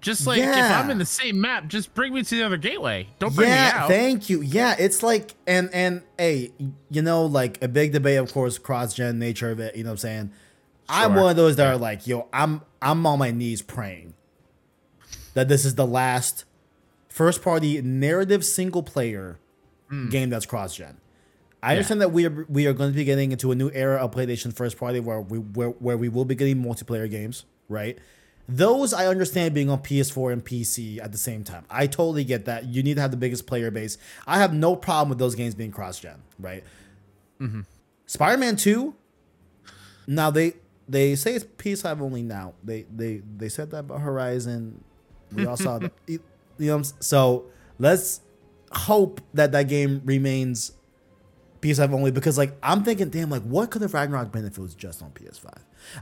[0.00, 3.06] Just like if I'm in the same map, just bring me to the other gateway.
[3.20, 3.88] Don't bring me Yeah, out.
[3.88, 4.40] thank you.
[4.42, 6.50] Yeah, it's like and and hey,
[6.90, 9.76] you know, like a big debate, of course, cross gen nature of it.
[9.76, 10.32] You know what I'm saying?
[10.88, 14.14] I'm one of those that are like, yo, I'm I'm on my knees praying
[15.34, 16.46] that this is the last
[17.08, 19.38] first party narrative single player
[20.10, 20.96] game that's cross gen.
[21.62, 23.98] I understand that we are we are going to be getting into a new era
[23.98, 27.98] of PlayStation first party where we where, where we will be getting multiplayer games, right?
[28.48, 31.64] Those I understand being on PS4 and PC at the same time.
[31.70, 32.64] I totally get that.
[32.66, 33.96] You need to have the biggest player base.
[34.26, 36.64] I have no problem with those games being cross gen, right?
[37.40, 37.60] Mm-hmm.
[38.06, 38.94] Spider-Man 2.
[40.08, 40.54] Now they
[40.88, 42.54] they say it's PS5 only now.
[42.64, 44.82] They they they said that about Horizon.
[45.32, 45.92] We all saw that.
[46.58, 47.44] You know, what I'm s- so
[47.78, 48.20] let's
[48.74, 50.72] hope that that game remains
[51.60, 54.60] PS5 only because like I'm thinking, damn, like what could have Ragnarok been if it
[54.60, 55.50] was just on PS5?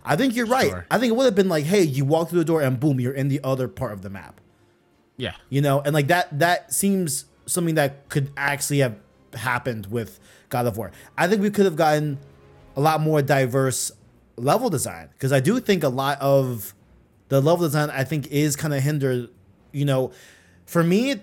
[0.04, 0.70] I think you're right.
[0.70, 0.86] Sure.
[0.90, 2.98] I think it would have been like, hey, you walk through the door and boom,
[2.98, 4.40] you're in the other part of the map.
[5.16, 8.96] Yeah, You know, and like that that seems something that could actually have
[9.34, 10.18] happened with
[10.48, 10.92] God of War.
[11.18, 12.18] I think we could have gotten
[12.74, 13.92] a lot more diverse
[14.36, 16.74] level design because I do think a lot of
[17.28, 19.28] the level design I think is kind of hindered.
[19.72, 20.12] You know,
[20.64, 21.20] for me,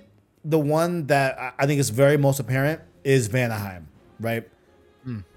[0.48, 3.84] the one that I- think is very most apparent is Vanaheim,
[4.20, 4.48] right?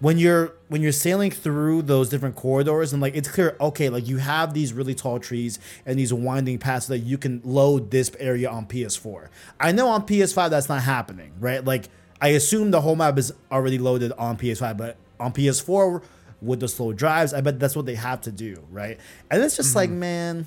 [0.00, 4.08] When you're when you're sailing through those different corridors and like it's clear, okay, like
[4.08, 8.10] you have these really tall trees and these winding paths that you can load this
[8.18, 9.28] area on PS4.
[9.60, 11.64] I know on PS5 that's not happening, right?
[11.64, 11.88] Like
[12.20, 16.02] I assume the whole map is already loaded on PS5, but on PS4
[16.42, 18.98] with the slow drives, I bet that's what they have to do, right?
[19.30, 20.00] And it's just like, mm-hmm.
[20.00, 20.46] man,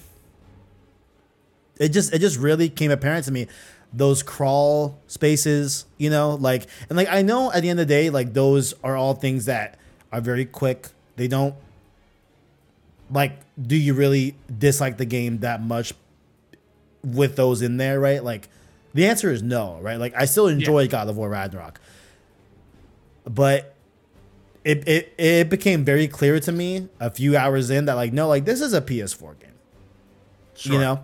[1.80, 3.47] it just it just really came apparent to me
[3.94, 7.94] those crawl spaces, you know, like and like I know at the end of the
[7.94, 9.78] day, like those are all things that
[10.12, 10.88] are very quick.
[11.16, 11.56] They don't
[13.12, 15.94] like do you really dislike the game that much
[17.04, 18.24] with those in there, right?
[18.24, 18.50] Like
[18.94, 19.98] the answer is no, right?
[19.98, 20.88] Like I still enjoy yeah.
[20.88, 21.80] God of War Ragnarok.
[23.26, 23.76] But
[24.64, 28.28] it, it it became very clear to me a few hours in that like no,
[28.28, 29.50] like this is a PS4 game.
[30.56, 30.74] Sure.
[30.74, 31.04] You know?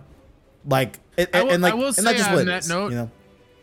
[0.66, 3.10] Like it, will, and like and that's just what that note, you know.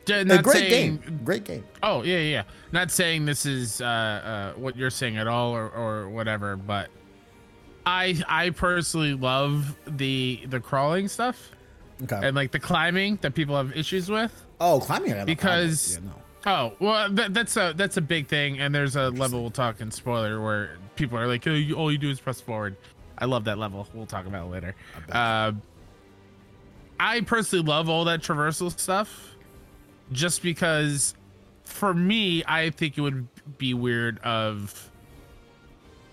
[0.10, 1.64] a great saying, game, great game.
[1.82, 2.44] Oh yeah, yeah.
[2.72, 6.90] Not saying this is uh, uh, what you're saying at all, or, or whatever, but
[7.86, 11.52] I I personally love the the crawling stuff,
[12.04, 14.46] okay, and like the climbing that people have issues with.
[14.60, 16.14] Oh, climbing, because yeah, no.
[16.46, 19.82] Oh well, that, that's a that's a big thing, and there's a level we'll talk
[19.82, 22.76] in spoiler where people are like, oh, you, all you do is press forward.
[23.18, 23.88] I love that level.
[23.94, 24.76] We'll talk about it later.
[25.12, 25.54] Uh,
[27.00, 29.36] I personally love all that traversal stuff,
[30.12, 31.16] just because,
[31.64, 33.28] for me, I think it would
[33.58, 34.90] be weird of,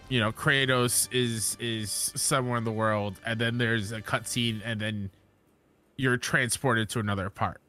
[0.08, 4.80] you know, Kratos is is somewhere in the world, and then there's a cutscene, and
[4.80, 5.10] then
[5.96, 7.60] you're transported to another part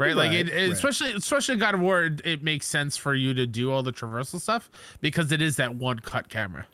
[0.00, 0.08] right?
[0.08, 0.72] right like it, it right.
[0.72, 3.92] especially especially God of War, it, it, makes sense for you to do all the
[3.92, 4.70] traversal stuff
[5.00, 6.66] because it is that one cut camera.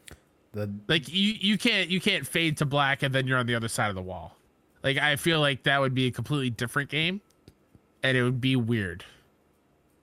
[0.52, 3.54] The, like you you can't you can't fade to black and then you're on the
[3.54, 4.36] other side of the wall.
[4.86, 7.20] Like I feel like that would be a completely different game,
[8.04, 9.04] and it would be weird.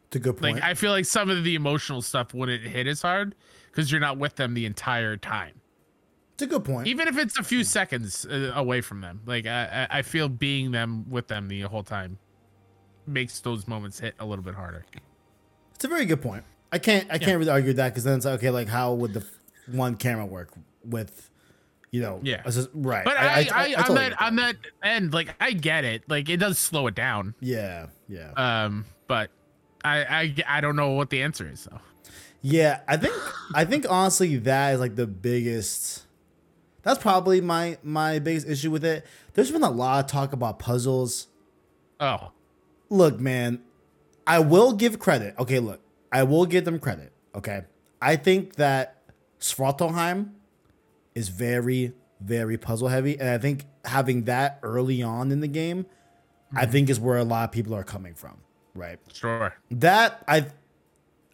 [0.08, 0.56] It's a good point.
[0.56, 3.34] Like I feel like some of the emotional stuff wouldn't hit as hard
[3.72, 5.62] because you're not with them the entire time.
[6.34, 6.88] It's a good point.
[6.88, 10.72] Even if it's a few seconds uh, away from them, like I, I feel being
[10.72, 12.18] them with them the whole time
[13.08, 14.84] makes those moments hit a little bit harder.
[15.76, 16.44] It's a very good point.
[16.74, 17.20] I can't I yeah.
[17.20, 19.26] can't really argue that because then it's like, okay, like how would the
[19.66, 20.50] one camera work
[20.84, 21.30] with
[21.94, 22.42] you know yeah.
[22.44, 23.06] just, right.
[23.06, 26.04] But i i, I, I, I on that on that end like i get it.
[26.10, 27.36] Like it does slow it down.
[27.40, 28.32] Yeah yeah.
[28.36, 29.30] Um but
[29.86, 31.80] i i i don't know what the answer is though.
[32.42, 33.14] Yeah i think
[33.54, 36.04] i think honestly that is like the biggest
[36.84, 39.06] that's probably my my biggest issue with it.
[39.34, 41.28] There's been a lot of talk about puzzles.
[42.00, 42.32] Oh.
[42.90, 43.62] Look, man,
[44.28, 45.34] I will give credit.
[45.40, 45.80] Okay, look,
[46.12, 47.12] I will give them credit.
[47.34, 47.64] Okay,
[48.02, 48.98] I think that
[49.40, 50.32] Svartalfheim
[51.16, 55.84] is very, very puzzle heavy, and I think having that early on in the game,
[55.84, 56.58] mm-hmm.
[56.58, 58.38] I think is where a lot of people are coming from.
[58.76, 59.00] Right.
[59.12, 59.54] Sure.
[59.72, 60.48] That I,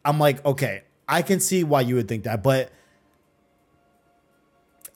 [0.04, 2.72] I'm like, okay, I can see why you would think that, but.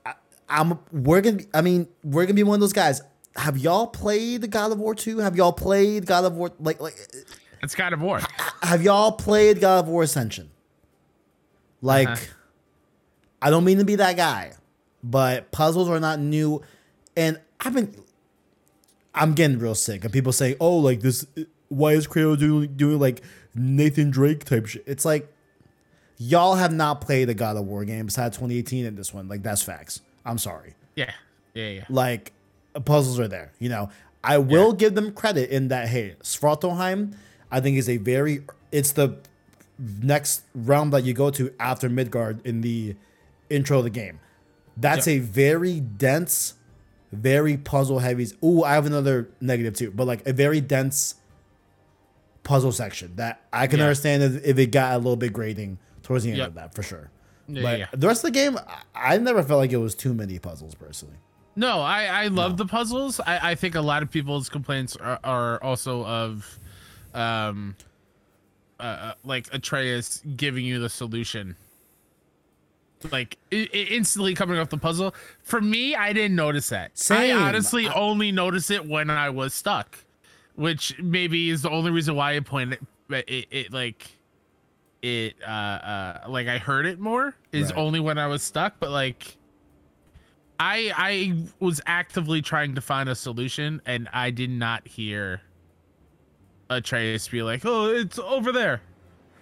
[0.06, 0.14] I,
[0.50, 3.02] I'm we're gonna be, I mean we're gonna be one of those guys
[3.36, 5.20] have y'all played God of War 2?
[5.20, 6.96] Have y'all played God of War like like
[7.62, 8.20] It's God of War.
[8.62, 10.52] Have y'all played God of War Ascension?
[11.82, 12.26] Like uh-huh.
[13.42, 14.54] I don't mean to be that guy,
[15.04, 16.62] but puzzles are not new
[17.16, 17.94] and I've been
[19.16, 21.26] I'm getting real sick of people saying, "Oh, like this
[21.70, 23.22] why is Kratos doing doing like
[23.54, 25.32] Nathan Drake type shit?" It's like
[26.18, 29.28] y'all have not played a God of War game besides 2018 and this one.
[29.28, 30.02] Like that's facts.
[30.26, 30.76] I'm sorry.
[30.96, 31.12] Yeah.
[31.54, 31.86] Yeah, yeah.
[31.90, 32.32] Like
[32.86, 33.52] puzzles are there.
[33.60, 33.90] You know,
[34.24, 34.78] I will yeah.
[34.78, 37.14] give them credit in that hey, Svartalfheim,
[37.52, 39.18] I think is a very it's the
[39.78, 42.96] next realm that you go to after Midgard in the
[43.50, 44.20] intro of the game.
[44.78, 45.18] That's yep.
[45.18, 46.56] a very dense,
[47.12, 48.28] very puzzle heavy.
[48.44, 51.16] Ooh, I have another negative too, but like a very dense
[52.44, 53.86] puzzle section that I can yeah.
[53.86, 56.50] understand if, if, it got a little bit grading towards the end yep.
[56.50, 57.10] of that for sure.
[57.48, 57.88] Yeah, but yeah.
[57.94, 58.58] the rest of the game,
[58.96, 61.16] I, I never felt like it was too many puzzles personally.
[61.56, 62.58] No, I I love no.
[62.58, 63.20] the puzzles.
[63.20, 66.60] I I think a lot of people's complaints are, are also of,
[67.14, 67.76] um,
[68.80, 71.56] uh, uh like Atreus giving you the solution.
[73.12, 75.14] Like it, it instantly coming off the puzzle.
[75.44, 76.98] For me, I didn't notice that.
[76.98, 77.38] Same.
[77.38, 79.98] I honestly I, only noticed it when I was stuck,
[80.56, 82.80] which maybe is the only reason why I pointed
[83.10, 84.10] it, it, it like
[85.02, 87.78] it uh uh like I heard it more is right.
[87.78, 89.38] only when I was stuck, but like
[90.60, 95.42] I I was actively trying to find a solution, and I did not hear
[96.70, 98.82] a Atreus be like, "Oh, it's over there,"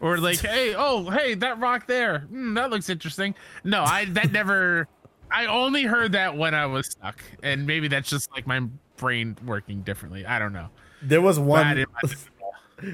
[0.02, 4.32] or like, "Hey, oh, hey, that rock there, mm, that looks interesting." No, I that
[4.32, 4.88] never.
[5.32, 9.38] I only heard that when I was stuck, and maybe that's just like my brain
[9.46, 10.26] working differently.
[10.26, 10.68] I don't know.
[11.02, 11.86] There was one.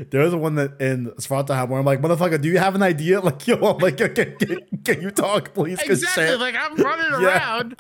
[0.10, 3.22] There was one that in Svartalfheim where I'm like, motherfucker, do you have an idea?
[3.28, 5.80] Like, yo, I'm like, can, can, can you talk, please?
[5.82, 6.36] Exactly.
[6.36, 7.76] Like, I'm running around.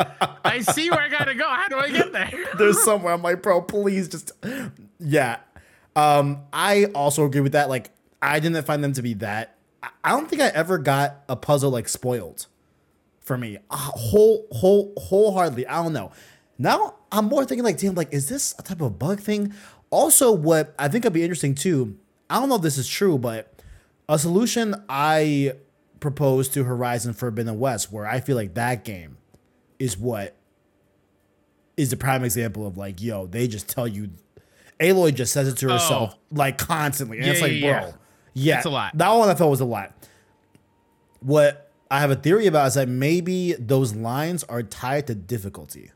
[0.45, 1.47] I see where I gotta go.
[1.47, 2.31] How do I get there?
[2.57, 3.13] There's somewhere.
[3.13, 4.31] I'm like, bro, please just,
[4.99, 5.39] yeah.
[5.97, 7.67] Um, I also agree with that.
[7.69, 7.91] Like,
[8.27, 9.55] I didn't find them to be that.
[10.03, 12.47] I don't think I ever got a puzzle like spoiled
[13.21, 13.57] for me.
[13.69, 15.65] Uh, whole, whole, wholeheartedly.
[15.67, 16.11] I don't know.
[16.57, 19.53] Now I'm more thinking like, damn, like, is this a type of bug thing?
[19.89, 21.97] Also, what I think would be interesting too,
[22.29, 23.53] I don't know if this is true, but
[24.09, 25.53] a solution I
[25.99, 29.17] proposed to Horizon Forbidden West, where I feel like that game
[29.79, 30.35] is what
[31.77, 34.09] is the prime example of like, yo, they just tell you
[34.79, 36.19] Aloy just says it to herself Oh.
[36.31, 37.17] like constantly.
[37.17, 37.87] And Yeah, it's like, yeah, bro.
[37.89, 37.93] yeah.
[38.39, 38.57] Yeah.
[38.57, 38.97] It's a lot.
[38.97, 39.93] That one I felt was a lot.
[41.21, 45.91] What I have a theory about is that maybe those lines are tied to difficulty,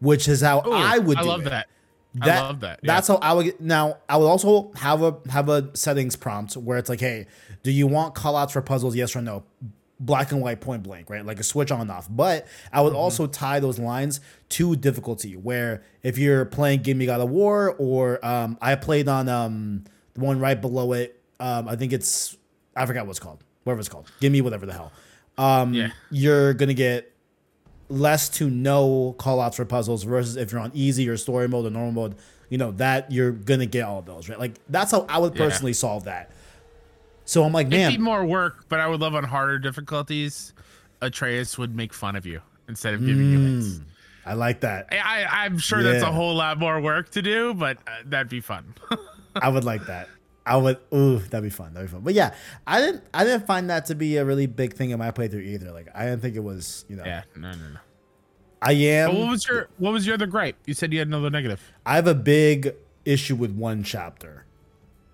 [0.00, 1.50] which is how Ooh, I would I love it.
[1.50, 1.66] that.
[2.14, 2.80] That- I love that.
[2.82, 2.94] yeah.
[2.94, 3.60] That's how I would get.
[3.60, 7.26] Now, I would also have a have a settings prompt where it's like, hey,
[7.64, 8.94] do you want callouts for puzzles?
[8.94, 9.42] Yes or no?
[10.00, 11.24] Black and white, point blank, right?
[11.26, 12.06] Like a switch on and off.
[12.10, 12.84] But I Mm-hmm.
[12.84, 14.20] would also tie those lines
[14.50, 15.34] to difficulty.
[15.36, 19.84] Where if you're playing Give Me God of War, or um, I played on um,
[20.14, 21.20] the one right below it.
[21.44, 22.36] Um, I think it's
[22.76, 23.44] I forgot what's called.
[23.64, 24.10] Whatever it's called.
[24.20, 24.92] Give me whatever the hell.
[25.36, 25.88] Um, Yeah.
[26.10, 27.12] you're gonna get
[27.88, 31.66] less to no call outs for puzzles versus if you're on easy or story mode
[31.66, 32.14] or normal mode,
[32.48, 34.38] you know, that you're gonna get all of those, right?
[34.38, 35.44] Like that's how I would Yeah.
[35.44, 36.30] personally solve that.
[37.26, 40.52] So I'm like, It'd man, be more work, but I would love on harder difficulties.
[41.02, 43.80] Atreus would make fun of you instead of giving you hints.
[44.26, 44.88] I like that.
[44.90, 48.40] I, I'm sure that's a whole lot more work to do, but uh, that'd be
[48.40, 48.74] fun.
[49.36, 50.08] I would like that.
[50.46, 51.72] I would ooh, that'd be fun.
[51.74, 52.02] That'd be fun.
[52.02, 52.34] But yeah,
[52.66, 55.44] I didn't I didn't find that to be a really big thing in my playthrough
[55.44, 55.72] either.
[55.72, 57.04] Like I didn't think it was, you know.
[57.04, 57.78] yeah, no, no, no.
[58.60, 60.56] I am But what was your What was your other gripe?
[60.66, 61.60] You said you had another negative.
[61.86, 62.74] I have a big
[63.04, 64.44] issue with one chapter.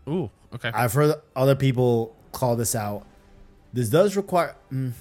[0.09, 0.71] Ooh, okay.
[0.75, 3.07] I've heard other people call this out.
[3.73, 4.93] This does require mm,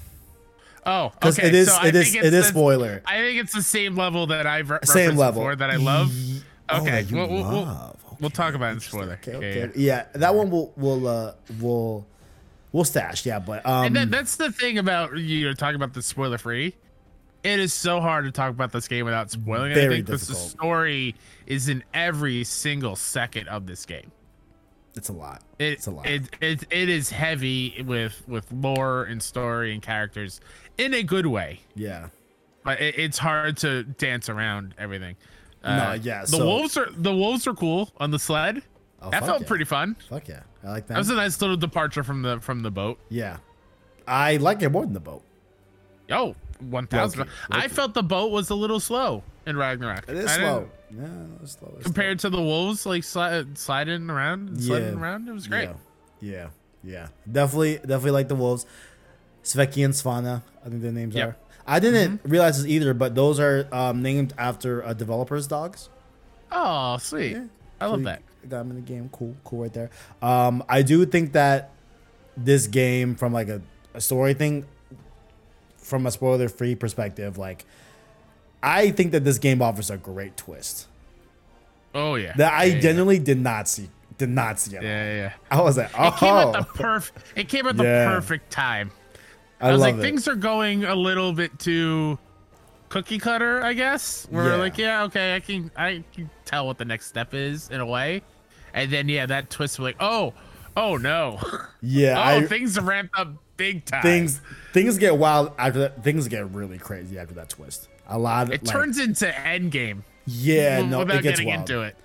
[0.86, 1.48] oh, okay.
[1.48, 3.02] it is so I it is think it it's spoiler.
[3.04, 6.12] I think it's the same level that I've re- Same level before that I love.
[6.12, 7.96] Ye- oh, Okay, that you we'll- we'll- we'll- love.
[8.20, 9.18] We'll talk about it in spoiler.
[9.22, 9.70] Okay, Yeah, okay.
[9.76, 12.06] Yeah, that one will will uh will
[12.72, 13.24] we'll stash.
[13.24, 16.38] Yeah, but um And that, that's the thing about you know talking about the spoiler
[16.38, 16.74] free.
[17.42, 20.34] It is so hard to talk about this game without spoiling Very anything because the
[20.34, 21.14] story
[21.46, 24.12] is in every single second of this game.
[24.94, 25.42] it's a lot.
[25.58, 26.06] It, it's a lot.
[26.06, 30.40] It, it it is heavy with with lore and story and characters
[30.76, 32.08] in a good way, yeah.
[32.62, 35.16] but it, it's hard to dance around everything.
[35.62, 38.62] Uh, No, yeah, The so- wolves are the wolves are cool on the sled.
[39.02, 39.46] Oh, that felt yeah.
[39.48, 39.96] pretty fun.
[40.08, 40.40] Fuck yeah.
[40.64, 40.94] I like that.
[40.94, 42.98] That was a nice little departure from the from the boat.
[43.08, 43.38] yeah.
[44.08, 45.22] I like it more than the boat.
[46.10, 47.28] Oh, 1000.
[47.52, 50.08] I felt the boat was a little slow in Ragnarok.
[50.08, 50.68] It is I slow.
[50.90, 51.06] Yeah,
[51.42, 51.72] it's slow.
[51.76, 55.00] It's Compared to the wolves, like sli- sliding around, and sliding Yeah.
[55.00, 55.68] around, it was great.
[56.20, 56.30] Yeah.
[56.32, 56.48] Yeah.
[56.82, 57.06] Yeah.
[57.30, 58.66] Definitely definitely like the wolves.
[59.44, 61.28] Speki and Svanna, I think their names Yep.
[61.28, 61.36] are.
[61.70, 65.88] I didn't realize this either, but those are um, named after uh, developers' dogs.
[66.50, 67.36] Oh, sweet.
[67.80, 68.22] I So love that.
[68.42, 69.08] Got them in the game.
[69.12, 69.90] Cool, cool right there.
[70.20, 71.70] Um, I do think that
[72.36, 73.62] this game, from like a,
[73.94, 74.66] a story thing,
[75.76, 77.64] from a spoiler-free perspective, like
[78.62, 80.86] I think that this game offers a great twist
[81.94, 82.34] Oh yeah.
[82.36, 82.80] that I yeah, yeah.
[82.80, 83.88] genuinely did not see.
[84.18, 84.82] Did not see it.
[84.82, 85.16] Yeah, yeah.
[85.16, 85.32] yeah.
[85.50, 87.10] I was like, oh, It came at the perf.
[87.36, 88.10] It came at the Yeah.
[88.12, 88.90] perfect time.
[89.60, 90.00] I, I, was like, it.
[90.00, 92.18] things are going a little bit too
[92.88, 94.26] cookie cutter, I guess.
[94.30, 94.50] Where Yeah.
[94.52, 97.80] we're like, yeah, okay, I can, I can tell what the next step is in
[97.80, 98.22] a way,
[98.74, 100.32] and then yeah, that twist was like, oh,
[100.76, 101.38] oh no,
[101.82, 104.02] yeah, oh, I, things ramped up big time.
[104.02, 104.40] things
[104.72, 106.02] things get wild after that.
[106.02, 107.88] Things get really crazy after that twist.
[108.08, 108.48] A lot.
[108.48, 110.02] Of, It like, turns into Endgame.
[110.26, 111.60] Yeah, no, without it gets getting wild.
[111.70, 111.96] into it.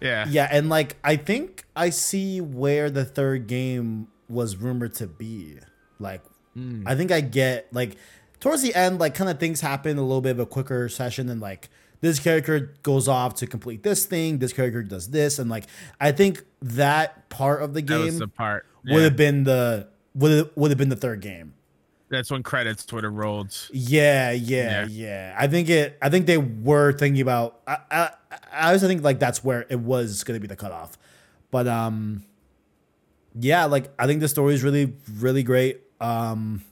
[0.00, 0.26] Yeah.
[0.28, 5.58] Yeah, and like I think I see where the third game was rumored to be.
[5.98, 6.22] Like
[6.54, 6.82] Hmm.
[6.86, 7.96] I think I get like
[8.40, 11.28] towards the end, like kind of things happen a little bit of a quicker session
[11.28, 11.68] and like
[12.00, 15.64] this character goes off to complete this thing, this character does this, and like
[16.00, 18.66] I think that part of the game the part.
[18.84, 21.54] would have been the would have, would have been the third game.
[22.10, 23.56] That's when credits would have rolled.
[23.72, 24.86] Yeah, yeah, Yeah.
[24.90, 25.36] yeah.
[25.38, 25.96] I think it.
[26.02, 27.60] I think they were thinking about.
[27.66, 28.10] I, I,
[28.52, 30.98] I also think like that's where it was going to be the cutoff,
[31.50, 32.24] but um,
[33.38, 35.80] yeah, like I think the story is really, really great.
[36.02, 36.64] Um,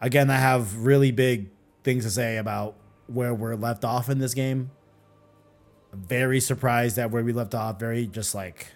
[0.00, 1.48] again, I have really big
[1.82, 2.74] things to say about
[3.06, 4.70] where we're left off in this game.
[5.92, 7.80] Very surprised at where we left off.
[7.80, 8.66] Very just like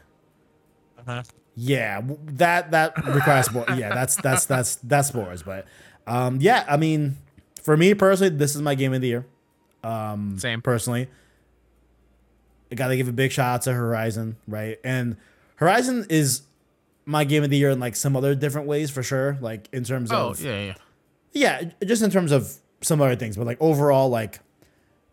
[1.55, 3.67] yeah, that that requires more.
[3.77, 5.43] Yeah, that's that's that's that's spoilers.
[5.43, 5.67] But
[6.07, 7.17] um, yeah, I mean,
[7.63, 9.27] for me personally, this is my game of the year.
[9.85, 10.63] Um, Same.
[10.63, 11.09] personally,
[12.71, 14.79] I got to give a big shout out to Horizon, right?
[14.83, 15.17] And
[15.57, 16.43] Horizon is
[17.05, 19.37] my game of the year in like some other different ways for sure.
[19.41, 20.75] Like in terms Oh of yeah, yeah.
[21.33, 24.41] yeah, just in terms of some other things, but like overall, like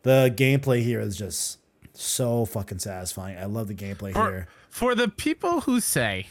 [0.04, 1.60] the gameplay here is just
[1.94, 3.38] so fucking satisfying.
[3.38, 4.48] I love the gameplay For, here.
[4.70, 6.28] for the people who say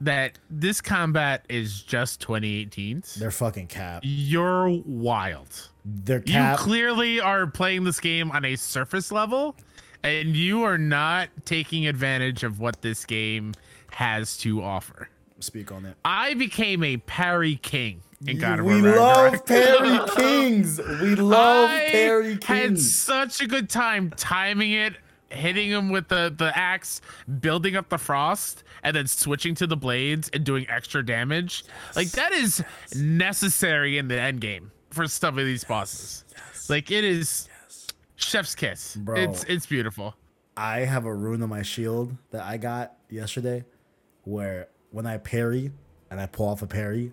[0.00, 4.00] that this combat is just 2018's, They're fucking cap.
[4.04, 5.68] you're wild.
[5.84, 6.58] Their You cap.
[6.58, 9.56] You clearly are playing this game on a surface level,
[10.02, 13.52] and you are not taking advantage of what this game
[13.92, 15.08] has to offer.
[15.40, 15.96] speak on that.
[16.04, 20.78] I became a parry king in God we love Parry Kings.
[20.78, 24.94] We love I Perry had such a good time timing it,
[25.30, 27.00] hitting him with the the axe,
[27.40, 31.64] building up the frost, and then switching to the blades and doing extra damage.
[31.96, 32.62] Like that is
[32.94, 36.24] necessary in the end game for some of these bosses.
[36.68, 37.48] Like it is
[38.16, 38.96] chef's kiss.
[38.96, 39.16] Bro.
[39.16, 40.14] It's it's beautiful.
[40.56, 43.64] I have a rune on my shield that I got yesterday,
[44.30, 45.72] where when I parry
[46.10, 47.12] and I pull off a parry,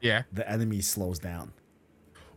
[0.00, 0.22] Yeah.
[0.32, 1.52] the enemy slows down.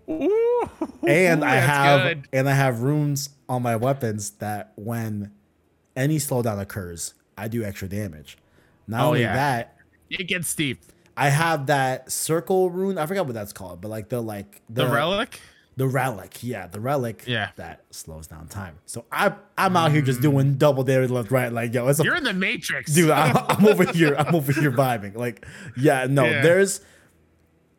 [0.10, 0.70] Ooh,
[1.08, 2.28] And I have good.
[2.34, 5.32] and I have runes on my weapons that when
[5.96, 8.38] any slowdown occurs, I do extra damage.
[8.88, 9.34] Not Oh, only yeah.
[9.36, 9.78] that,
[10.10, 10.82] it gets steep.
[11.16, 12.98] I have that circle rune.
[12.98, 15.40] I forgot what that's called, but like the like The relic.
[15.82, 17.50] The relic, yeah, the relic, Yeah.
[17.56, 18.78] that slows down time.
[18.86, 20.30] So I I'm out here just mm.
[20.30, 22.94] doing double damage left, right, like yo, it's a You're in the matrix.
[22.94, 25.44] dude I, i'm over here i'm over here vibing like
[25.76, 26.44] yeah no Yeah.
[26.44, 26.82] there's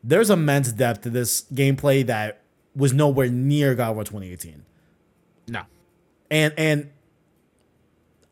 [0.03, 2.41] there's immense depth to this gameplay that
[2.75, 4.65] was nowhere near god of war 2018
[5.47, 5.61] no.
[6.29, 6.91] and and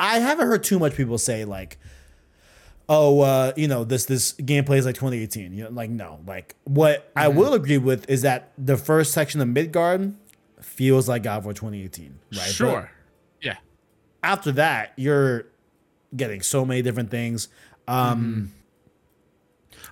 [0.01, 1.78] i haven't heard too much people say like
[2.94, 6.56] oh uh you know this this gameplay is like 2018 you know like no like
[6.66, 7.38] what i Mm-hmm.
[7.39, 10.14] will agree with is that the first section of midgard
[10.60, 12.92] feels like god of war 2018 right But Sure.
[13.42, 13.56] yeah.
[14.24, 15.46] after that you're
[16.16, 17.48] getting so many different things
[17.88, 18.52] um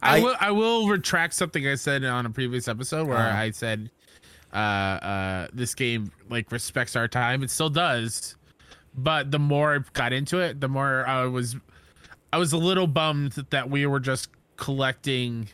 [0.02, 3.38] I, I- will I will retract something I said on a previous episode where Uh-huh.
[3.38, 3.90] I said
[4.54, 7.44] uh uh this game like respects our time.
[7.44, 8.36] It still does.
[8.96, 11.56] But the more I got into it, the more I was
[12.32, 15.50] I was a little bummed that we were just collecting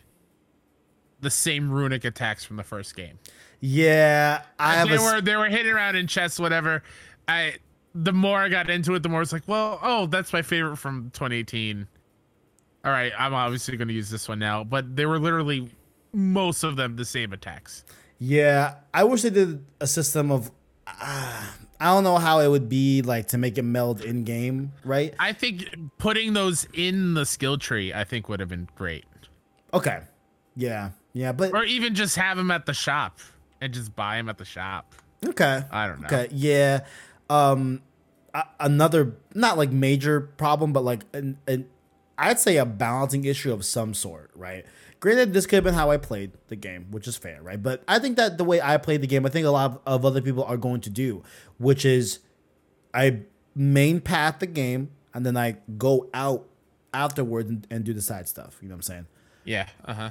[1.21, 3.19] the same runic attacks from the first game.
[3.59, 6.83] Yeah, I they a, were they were hitting around in chests, whatever.
[7.27, 7.55] I
[7.93, 10.77] the more I got into it, the more it's like, well, oh, that's my favorite
[10.77, 11.87] from 2018.
[12.83, 15.71] All right, I'm obviously going to use this one now, but they were literally
[16.13, 17.83] most of them the same attacks.
[18.19, 18.75] yeah.
[18.93, 20.51] I wish they did a system of.
[20.87, 21.47] Uh,
[21.85, 25.13] I don't know how it would be like to make it meld in game, right?
[25.19, 25.69] I think
[25.99, 29.05] putting those in the skill tree, I think would have been great,
[29.71, 29.99] Okay,
[30.55, 33.19] yeah, yeah, but or even just have them at the shop
[33.61, 34.95] and just buy them at the shop.
[35.23, 36.07] okay, I don't know.
[36.07, 36.85] okay, yeah.
[37.29, 37.83] Um,
[38.59, 41.67] another not like major problem, but like an, an
[42.17, 44.65] I'd say a balancing issue of some sort, right?
[44.99, 47.61] Granted, this could have been how I played the game, which is fair, right?
[47.61, 50.05] But I think that the way I played the game, I think a lot of,
[50.05, 51.23] other people are going to do,
[51.57, 52.19] which is
[52.93, 53.21] I
[53.53, 56.45] main path the game and then I go out
[56.93, 58.57] afterwards and, and do the side stuff.
[58.61, 59.07] You know what I'm saying?
[59.43, 59.67] Yeah.
[59.83, 60.09] Uh huh.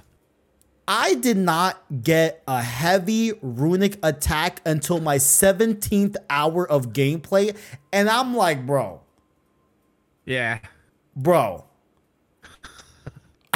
[0.86, 7.57] I did not get a heavy runic attack until my 17th hour of gameplay.
[7.90, 9.00] And I'm like, bro,
[10.26, 10.59] Yeah.
[11.16, 11.64] bro.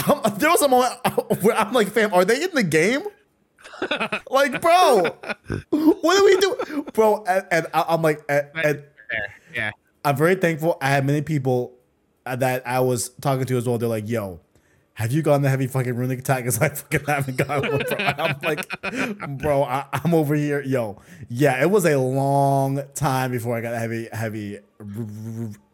[0.09, 0.95] I'm- there was a moment
[1.43, 3.03] where I'm like, fam, are they in the game?
[4.31, 5.03] like, bro,
[5.71, 7.25] what do we do, bro?
[7.27, 8.83] And, and I- I'm like, and, and
[9.55, 9.71] Yeah.
[10.05, 10.79] I'm very thankful.
[10.81, 11.75] I had many people
[12.25, 13.79] that I was talking to as well.
[13.79, 14.41] They're like, "Yo,
[14.95, 17.97] have you gotten the heavy fucking runic attack?" Because I fucking haven't gotten one, bro.
[17.99, 20.63] And I'm like, bro, I, I'm over here.
[20.63, 24.59] Yo, yeah, it was a long time before I got a heavy, heavy,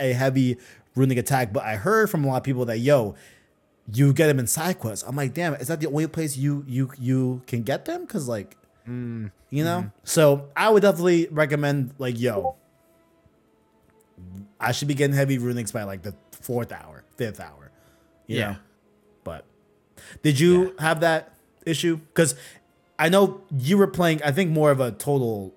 [0.00, 0.56] a heavy
[0.96, 1.52] runic attack.
[1.52, 3.14] But I heard from a lot of people that, yo,
[3.92, 5.04] you get them in side quests.
[5.06, 8.02] I'm like, damn, is that the only place you you you can get them?
[8.02, 8.56] Because like,
[8.86, 9.90] you know.
[10.04, 12.56] So I would definitely recommend like, yo,
[14.60, 17.70] I should be getting heavy runics by like the fourth hour, fifth hour.
[18.26, 18.50] You Yeah.
[18.52, 18.56] know?
[19.24, 19.44] But
[20.22, 21.34] did you have that
[21.66, 21.96] issue?
[21.96, 22.34] Because
[22.98, 25.54] I know you were playing, I think more of a total.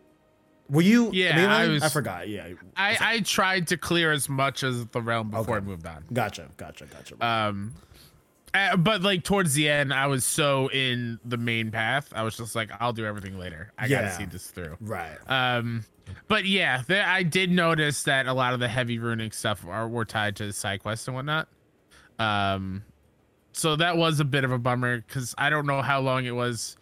[0.70, 1.12] Were you?
[1.14, 1.56] Yeah?
[1.56, 2.28] I was- I forgot.
[2.28, 2.48] Yeah.
[2.76, 5.66] I, I tried to clear as much as the realm before Okay.
[5.66, 6.04] I moved on.
[6.12, 6.50] Gotcha.
[6.58, 6.86] Gotcha.
[6.88, 7.26] Gotcha.
[7.26, 7.74] Um,
[8.78, 12.10] but like towards the end, I was so in the main path.
[12.16, 13.72] I was just like, I'll do everything later.
[13.78, 14.02] I Yeah.
[14.02, 14.78] gotta see this through.
[14.82, 15.18] right.
[15.28, 15.86] Um,
[16.28, 19.88] but yeah, there, I did notice that a lot of the heavy runic stuff are
[19.88, 21.48] were tied to side quests and whatnot.
[22.20, 22.84] Um,
[23.54, 26.36] so that was a bit of a bummer because I don't know how long it
[26.36, 26.78] was,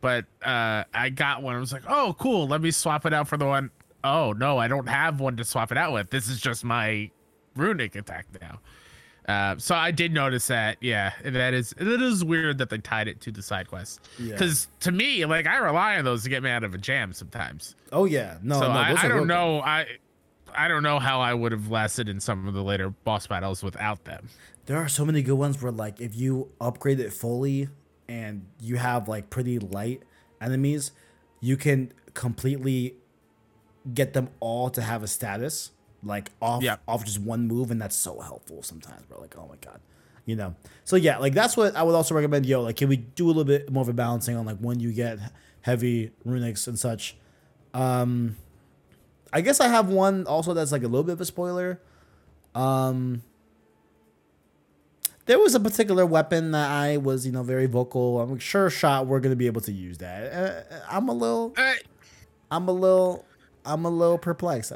[0.00, 1.54] but uh, I got one.
[1.56, 2.48] I was like, oh, cool.
[2.48, 3.70] Let me swap it out for the one
[4.04, 6.10] oh no, I don't have one to swap it out with.
[6.10, 7.10] This is just my
[7.56, 8.60] runic attack now.
[9.28, 10.76] Uh, so I did notice that.
[10.80, 13.98] Yeah, that is it is weird that they tied it to the side quests.
[14.18, 14.32] Yeah.
[14.32, 17.12] Because to me, like I rely on those to get me out of a jam
[17.12, 17.74] sometimes.
[17.90, 18.38] Oh yeah.
[18.42, 18.60] No.
[18.60, 18.78] so no.
[18.78, 19.28] I, I don't good.
[19.28, 19.60] know.
[19.60, 19.86] I
[20.54, 23.62] I don't know how I would have lasted in some of the later boss battles
[23.64, 24.28] without them.
[24.66, 27.68] There are so many good ones where like if you upgrade it fully
[28.08, 30.02] and you have like pretty light
[30.40, 30.92] enemies,
[31.40, 32.94] you can completely
[33.92, 35.72] get them all to have a status
[36.02, 36.80] like off Yep.
[36.86, 39.20] off just one move, and that's so helpful sometimes, bro.
[39.20, 39.80] Like, oh my god,
[40.24, 40.54] you know.
[40.84, 42.46] So yeah, like that's what I would also recommend.
[42.46, 44.80] Yo, like, can we do a little bit more of a balancing on like when
[44.80, 45.18] you get
[45.62, 47.16] heavy runics and such?
[47.74, 48.36] Um,
[49.32, 51.80] I guess I have one also that's like a little bit of a spoiler.
[52.54, 53.22] Um,
[55.26, 58.20] there was a particular weapon that I was, you know, very vocal.
[58.20, 60.32] I'm sure shot we're gonna be able to use that.
[60.72, 61.52] Uh, I'm a little,
[62.50, 63.24] I'm a little,
[63.66, 64.72] I'm a little perplexed.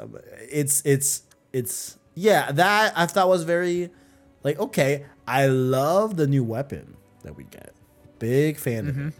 [0.51, 1.23] It's, it's,
[1.53, 2.51] it's, yeah.
[2.51, 3.89] That I thought was very,
[4.43, 5.05] like, okay.
[5.27, 7.73] I love the new weapon that we get.
[8.19, 9.13] Big fan of it.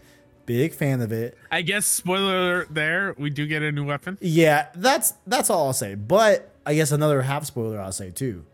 [0.44, 1.38] Big fan of it.
[1.50, 4.18] I guess spoiler alert there, we do get a new weapon.
[4.20, 5.94] Yeah, that's that's all I'll say.
[5.94, 8.44] But I guess another half spoiler I'll say too.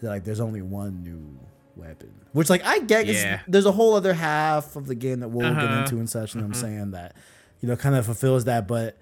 [0.00, 1.38] that, Like, there's only one new
[1.76, 3.06] weapon, which like I get.
[3.06, 3.40] Yeah.
[3.46, 5.80] There's a whole other half of the game that we'll get Uh-huh.
[5.82, 6.34] into and such.
[6.34, 7.14] You know what I'm saying that,
[7.60, 8.66] you know, kind of fulfills that.
[8.66, 8.96] But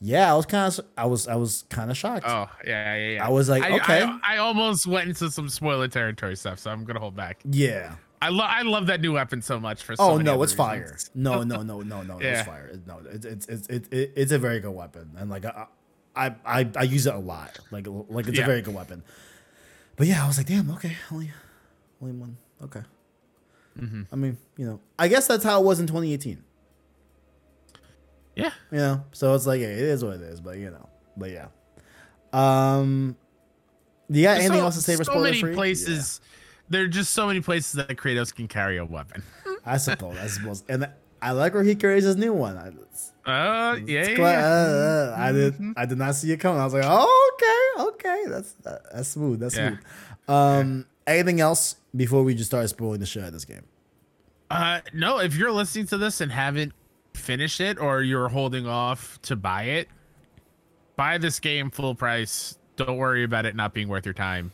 [0.00, 2.24] yeah, I was kind of I was I was kind of shocked.
[2.26, 3.26] Oh yeah, yeah, yeah.
[3.26, 4.02] I was like, I, okay.
[4.02, 7.40] I, I almost went into some spoiler territory stuff, so I'm gonna hold back.
[7.50, 7.94] Yeah.
[8.20, 9.94] I love I love that new weapon so much for.
[9.96, 10.80] So Oh no, it's fire.
[10.82, 11.10] reasons.
[11.14, 12.38] No, no, no, no, no, Yeah.
[12.40, 12.72] it's fire.
[12.86, 15.66] No, it's it's it's it's it, it's a very good weapon, and like I
[16.14, 17.58] I I, I use it a lot.
[17.70, 19.02] Like like it's a very good weapon.
[19.96, 21.30] But yeah, I was like, damn, okay, only
[22.02, 22.36] only one.
[22.62, 22.82] Okay.
[23.78, 24.02] Mm-hmm.
[24.10, 26.42] I mean, you know, I guess that's how it was in 2018.
[28.36, 28.50] Yeah.
[28.70, 30.40] You know, so it's like yeah, it is what it is.
[30.40, 31.46] But you know, but yeah.
[32.32, 33.16] Um,
[34.08, 35.54] you got anything so, else to say for so spoiler many free?
[35.54, 36.20] places.
[36.68, 39.22] There are just so many places that Kratos can carry a weapon.
[39.64, 40.16] I suppose.
[40.18, 40.88] I suppose, and
[41.22, 42.56] I like where he carries his new one.
[42.56, 44.46] I, it's- Oh yeah, It's yeah, quite- yeah.
[44.46, 45.54] uh, uh, I did.
[45.76, 46.60] I did not see it coming.
[46.60, 49.40] I was like, oh, okay, okay, that's that, that's smooth.
[49.40, 49.70] That's Yeah.
[49.70, 49.80] smooth.
[50.28, 53.64] Um, anything else before we just start spoiling the shit out of this game?
[54.48, 56.72] Uh, no, if you're listening to this and haven't
[57.16, 59.88] finished it or you're holding off to buy it,
[60.96, 62.58] buy this game full price.
[62.76, 64.52] Don't worry about it not being worth your time.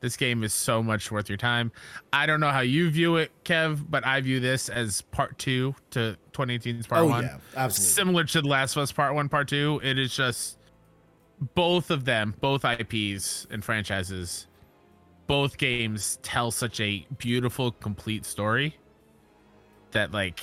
[0.00, 1.72] This game is so much worth your time.
[2.12, 5.74] I don't know how you view it, Kev, but I view this as part two
[5.90, 7.24] to 2018's part Oh one.
[7.24, 7.92] yeah, absolutely.
[7.94, 9.80] Similar to The Last of Us Part One, Part Two.
[9.82, 10.58] It is just
[11.54, 14.46] both of them, both IPs and franchises,
[15.26, 18.76] both games tell such a beautiful, complete story
[19.90, 20.40] that like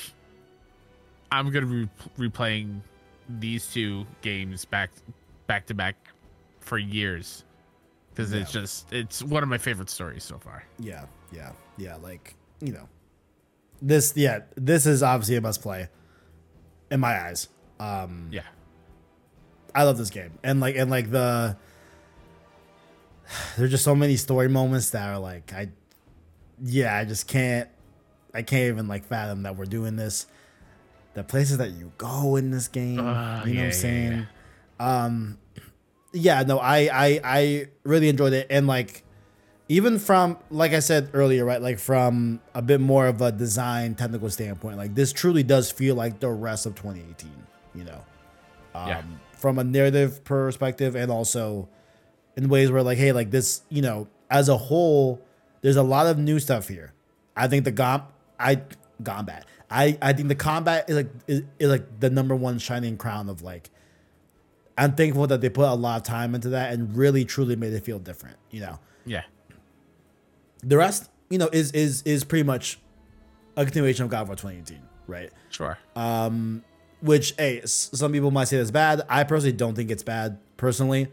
[1.36, 2.80] I'm gonna be replaying
[3.28, 4.92] these two games back
[5.48, 5.96] back to back
[6.62, 7.44] for years
[8.10, 10.64] because it's just it's one of my favorite stories so far.
[10.80, 11.98] Yeah, yeah, yeah.
[11.98, 12.88] Like you know,
[13.82, 14.14] this.
[14.16, 15.90] Yeah, this is obviously a must play
[16.90, 17.50] in my eyes.
[17.82, 18.44] Um, Yeah,
[19.74, 21.58] I love this game, and like and like the
[23.58, 25.68] there's just so many story moments that are like I,
[26.64, 27.68] yeah, I just can't,
[28.34, 30.28] I can't even like fathom that we're doing this.
[31.16, 33.70] The places that you go in this game, Uh, you know yeah, what I'm yeah,
[33.72, 34.28] saying?
[34.80, 35.38] Um,
[36.14, 39.04] yeah, no, I I I really enjoyed it, and like
[39.68, 41.62] even from like I said earlier, right?
[41.62, 45.96] Like from a bit more of a design technical standpoint, like this truly does feel
[45.96, 47.32] like the rest of 2018.
[47.74, 48.02] You know,
[48.76, 49.02] um, Yeah.
[49.34, 51.68] from a narrative perspective, and also
[52.38, 55.22] in ways where like, hey, like this, you know, as a whole,
[55.62, 56.92] there's a lot of new stuff here.
[57.36, 58.04] I think the gom,
[58.40, 58.62] I
[59.04, 59.46] combat.
[59.70, 63.30] I I think the combat is like is, is like the number one shining crown
[63.30, 63.70] of like.
[64.78, 67.72] I'm thankful that they put a lot of time into that and really truly made
[67.72, 68.36] it feel different.
[68.52, 69.24] You know yeah,
[70.64, 72.80] the rest, you know, is is is pretty much
[73.56, 75.32] a continuation of God of War 2018, right?
[75.50, 75.78] sure.
[75.96, 76.64] Um,
[77.02, 79.04] Which, hey, some people might say that's bad.
[79.08, 80.40] I personally don't think it's bad.
[80.58, 81.12] Personally,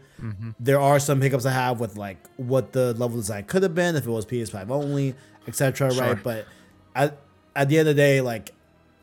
[0.59, 3.95] there are some hiccups I have with like what the level design could have been
[3.95, 5.15] if it was PS5 only,
[5.47, 5.93] etc.
[5.93, 6.01] Sure.
[6.01, 6.23] Right?
[6.23, 6.47] But
[6.95, 7.17] at
[7.55, 8.51] at the end of the day, like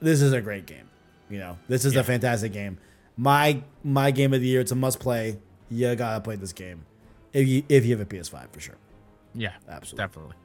[0.01, 0.89] this is a great game.
[1.29, 2.01] You know, this is Yeah.
[2.01, 2.79] a fantastic game.
[3.17, 4.61] My my game of the year.
[4.61, 5.39] It's a must play.
[5.71, 6.85] You gotta play this game
[7.33, 8.75] if you if you have a PS5 for sure.
[9.35, 10.05] yeah, Absolutely.
[10.07, 10.37] definitely.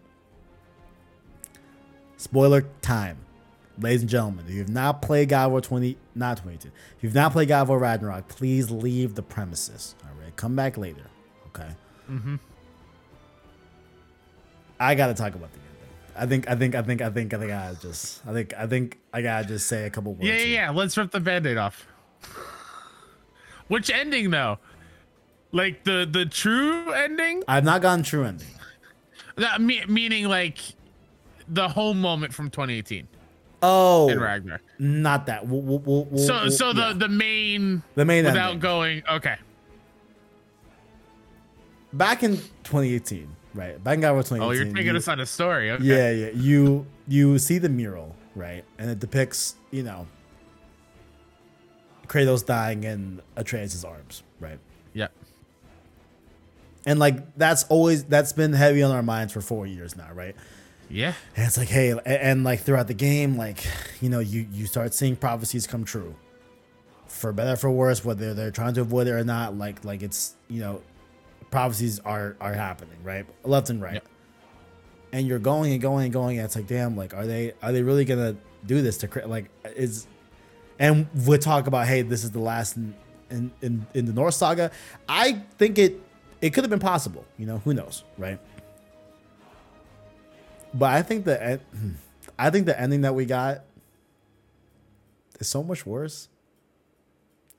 [2.17, 3.17] Spoiler time.
[3.77, 7.03] Ladies and gentlemen, if you have not played God of War 20, not 22, if
[7.03, 9.95] you've not played God of War Ragnarok, please leave the premises.
[10.03, 11.07] All right, come back later.
[11.47, 11.67] Okay.
[12.09, 12.35] Mm-hmm.
[14.79, 15.59] I gotta talk about the.
[16.17, 18.67] I think, I think, I think, I think, I think I just, I think, I
[18.67, 20.25] think I gotta just say a couple words.
[20.25, 20.69] Yeah, yeah, yeah.
[20.69, 21.87] Let's rip the band-aid off.
[23.67, 24.59] Which ending though?
[25.51, 27.43] Like the the true ending?
[27.47, 28.47] I've not gotten true ending.
[29.37, 30.59] That, me, meaning like
[31.47, 33.07] the whole moment from 2018
[33.61, 34.61] Oh, in Ragnarok.
[34.79, 35.47] not that.
[35.47, 36.93] We'll, we'll, we'll, So so the yeah.
[36.93, 38.59] the main the main without ending.
[38.59, 39.35] going okay.
[41.93, 43.83] back in 2018, right?
[43.83, 44.41] God 2018.
[44.41, 45.71] Oh, you're taking you- us on a story.
[45.71, 45.83] Okay.
[45.83, 46.29] Yeah, yeah.
[46.33, 48.63] You you see the mural, right?
[48.77, 50.07] And it depicts, you know,
[52.07, 54.59] Kratos dying in Atreus' arms, right?
[54.93, 55.07] Yeah.
[56.85, 60.35] And like that's always that's been heavy on our minds for four years now, right?
[60.89, 61.13] Yeah.
[61.35, 63.65] And it's like, hey, and, and like throughout the game, like
[64.01, 66.15] you know, you you start seeing prophecies come true,
[67.07, 69.57] for better for worse, whether they're trying to avoid it or not.
[69.57, 70.81] Like like it's you know,
[71.51, 74.03] prophecies are are happening right, left and right,
[75.13, 76.37] and you're going and going and going.
[76.37, 78.35] And it's like, damn, like are they are they really gonna
[78.65, 80.07] do this to Kra- like is,
[80.79, 82.93] and we talk about, hey, this is the last in
[83.29, 84.71] in in, in the Norse Saga.
[85.07, 86.01] I think it
[86.41, 87.25] it could have been possible.
[87.37, 88.39] You know, who knows, right?
[90.73, 91.59] But I think the
[92.39, 93.63] I think the ending that we got
[95.39, 96.27] is so much worse,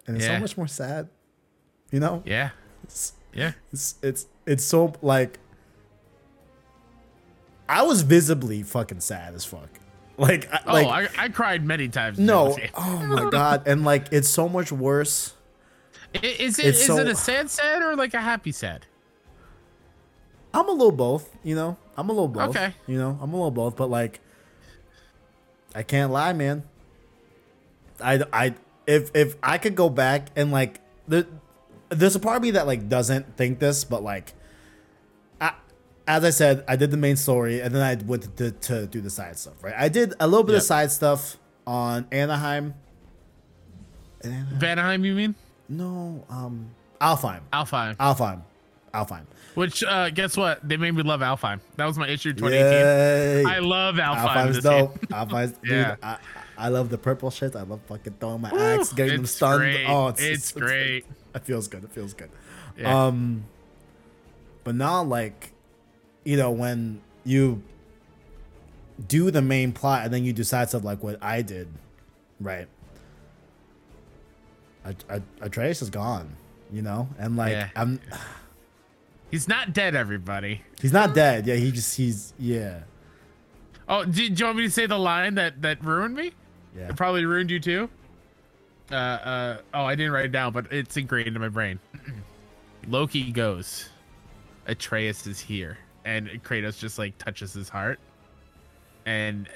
[0.07, 0.37] and it's Yeah.
[0.37, 1.09] so much more sad.
[1.91, 2.51] You know, Yeah.
[2.83, 3.53] it's, Yeah.
[3.73, 5.39] it's it's it's so like
[7.69, 9.69] I was visibly fucking sad as fuck.
[10.19, 12.19] Like, I- Oh, like I, I cried many times.
[12.19, 15.35] no, oh my god, and like it's so much worse.
[16.15, 18.87] Is it is so- it a sad sad or like a happy sad?
[20.55, 21.77] I'm a little both, you know.
[21.99, 22.57] I'm a little both.
[22.57, 22.73] Okay.
[22.87, 24.21] You know, I'm a little both, but like
[25.75, 26.63] I can't lie, man.
[28.01, 28.55] I I
[28.87, 31.27] if if I could go back and like there,
[31.89, 34.33] there's a part of me that like doesn't think this, but like
[35.41, 35.53] I,
[36.07, 39.01] as I said, I did the main story and then I went to, to do
[39.01, 39.75] the side stuff, right?
[39.77, 41.37] I did a little bit of side stuff
[41.67, 42.75] on Anaheim.
[44.25, 44.59] Anaheim?
[44.59, 45.35] Vanaheim, you mean?
[45.69, 47.41] No, um Alfheim.
[47.53, 47.97] Alfheim.
[47.97, 48.43] Alfheim.
[48.95, 49.25] Alfheim.
[49.55, 50.67] Which uh guess what?
[50.67, 51.61] They made me love Alfheim.
[51.77, 52.73] That was my issue 2018.
[52.73, 53.45] Yay.
[53.45, 54.53] I love Alfheim.
[54.53, 54.97] This dope.
[55.13, 55.91] Alphine's, Yeah.
[55.97, 56.19] dude, I,
[56.59, 57.55] I love the purple shit.
[57.55, 59.61] I love fucking throwing my Woo, axe, getting them stunned.
[59.61, 59.85] great.
[59.87, 61.05] Oh, it's, It's great.
[61.37, 61.85] It feels good.
[61.85, 62.31] It feels good.
[62.77, 63.07] Yeah.
[63.07, 63.45] Um,
[64.65, 65.53] but now, like,
[66.25, 67.63] you know, when you
[69.07, 71.69] do the main plot and then you decide stuff like what I did,
[72.41, 72.67] right?
[74.85, 76.37] At- At- Atreus is gone,
[76.73, 77.69] you know, and like Yeah.
[77.77, 78.01] I'm,
[79.31, 80.63] He's not dead, everybody.
[80.81, 81.47] he's not dead.
[81.49, 82.81] Yeah, he just he's yeah,
[83.89, 86.33] Oh, do, do you want me to say the line that that ruined me?
[86.77, 86.89] yeah.
[86.89, 87.91] It probably ruined you too.
[88.91, 91.81] Uh, uh, oh, I didn't write it down, but it's ingrained in my brain.
[92.87, 93.89] Loki goes,
[94.67, 97.99] Atreus is here, and Kratos just like touches his heart,
[99.07, 99.49] and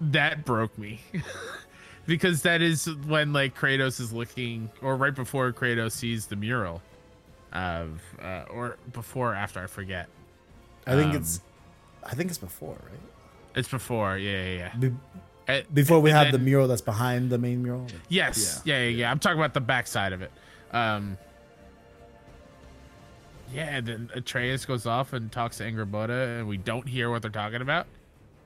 [0.00, 1.00] that broke me
[2.06, 6.82] because that is when like Kratos is looking, or right before Kratos sees the mural
[7.52, 10.08] of, uh, or before or after I forget.
[10.86, 11.40] I think Um, it's,
[12.02, 13.00] I think it's before, right?
[13.54, 14.76] It's before, yeah, yeah, yeah.
[14.76, 14.96] Be-
[15.46, 17.86] Uh, before we and have the mural that's behind the main mural.
[18.08, 18.62] Yes.
[18.64, 18.76] Yeah.
[18.76, 18.82] Yeah.
[18.84, 18.88] Yeah.
[18.88, 19.10] yeah.
[19.10, 20.32] I'm talking about the backside of it.
[20.72, 21.18] Um.
[23.52, 23.76] Yeah.
[23.76, 27.30] and Then Atreus goes off and talks to Angrboda, and we don't hear what they're
[27.30, 27.86] talking about,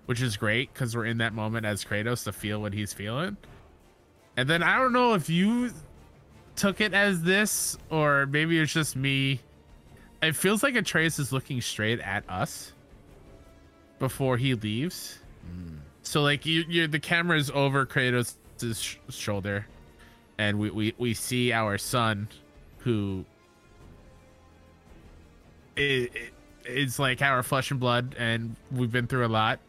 [0.06, 3.36] which is great because we're in that moment as Kratos to feel what he's feeling.
[4.36, 5.70] And then I don't know if you
[6.56, 9.40] took it as this or maybe it's just me.
[10.20, 12.72] It feels like Atreus is looking straight at us
[14.00, 15.18] before he leaves.
[16.08, 18.34] So like you, you the camera is over Kratos'
[18.74, 19.66] sh- shoulder,
[20.38, 22.28] and we, we we see our son,
[22.78, 23.26] who
[25.76, 26.08] is,
[26.64, 29.60] is like our flesh and blood, and we've been through a lot.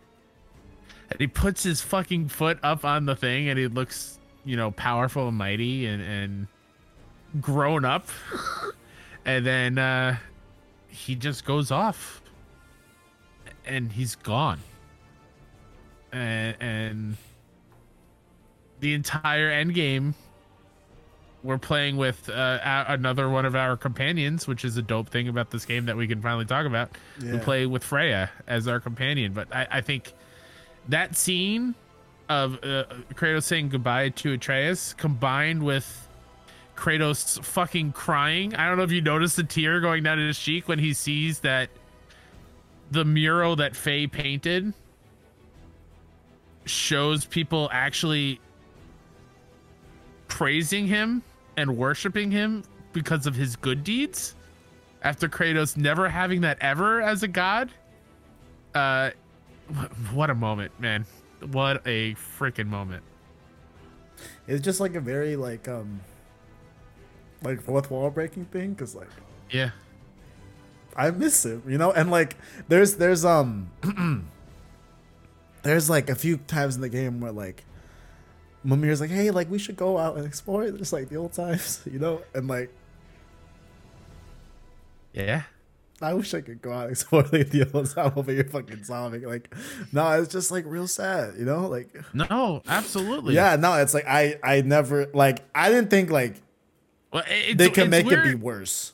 [1.12, 4.72] And he puts his fucking foot up on the thing, and he looks, you know,
[4.72, 6.48] powerful and mighty and and
[7.42, 8.08] grown up.
[9.26, 10.16] and then uh
[10.88, 12.22] he just goes off,
[13.66, 14.62] and he's gone
[16.12, 17.18] and, and
[18.80, 20.16] the entire end game
[21.42, 25.52] we're playing with uh, another one of our companions which is a dope thing about
[25.52, 26.90] this game that we can finally talk about.
[27.22, 30.14] We play with freya as our companion but i, I think
[30.90, 31.76] that scene
[32.28, 36.08] of uh, kratos saying goodbye to atreus combined with
[36.76, 40.68] kratos fucking crying i don't know if you noticed the tear going down his cheek
[40.68, 41.70] when he sees that
[42.92, 44.74] the mural that faye painted
[46.70, 48.40] shows people actually
[50.28, 51.22] praising him
[51.58, 52.64] and worshiping him
[52.94, 54.36] because of his good deeds
[55.02, 57.70] after Kratos never having that ever as a god.
[58.74, 59.12] Uh
[60.14, 61.06] what a moment, man.
[61.52, 63.04] What a freaking moment.
[64.48, 66.02] It's just like a very like um
[67.44, 69.10] like fourth wall breaking thing because like
[69.50, 69.72] Yeah.
[70.96, 72.36] I miss him, you know, and like
[72.68, 73.72] there's there's um
[75.64, 77.64] there's like a few times in the game where like
[78.64, 81.82] Mimir's like, hey, like we should go out and explore just like the old times,
[81.92, 82.72] you know, and like
[85.14, 85.44] Yeah.
[86.02, 89.24] I wish I could go out and explore the whole time over your fucking sobbing.
[89.24, 89.54] Like,
[89.92, 91.68] no, it's just like real sad, you know?
[91.68, 93.36] Like, no, absolutely.
[93.36, 96.36] yeah, no, it's like I, I never like I didn't think like
[97.12, 98.26] well, it, they could it's make weird.
[98.28, 98.94] it be worse.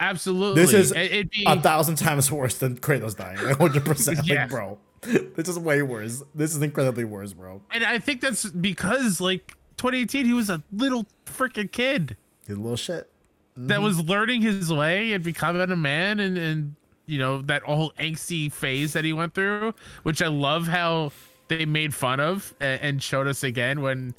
[0.00, 0.62] Absolutely.
[0.62, 3.38] This is be, a thousand times worse than Kratos dying.
[3.56, 4.20] hundred percent.
[4.24, 4.42] Yeah.
[4.42, 4.78] Like, bro,
[5.36, 6.22] this is way worse.
[6.34, 7.62] This is incredibly worse, bro.
[7.72, 12.16] and I think that's because like 2018, he was a little freaking kid
[12.46, 13.10] He's a little shit.
[13.56, 13.84] that mm-hmm.
[13.84, 16.74] was learning his way and becoming a man, and and
[17.06, 21.12] you know that whole angsty phase that he went through, which I love how
[21.48, 24.14] they made fun of and, and showed us again when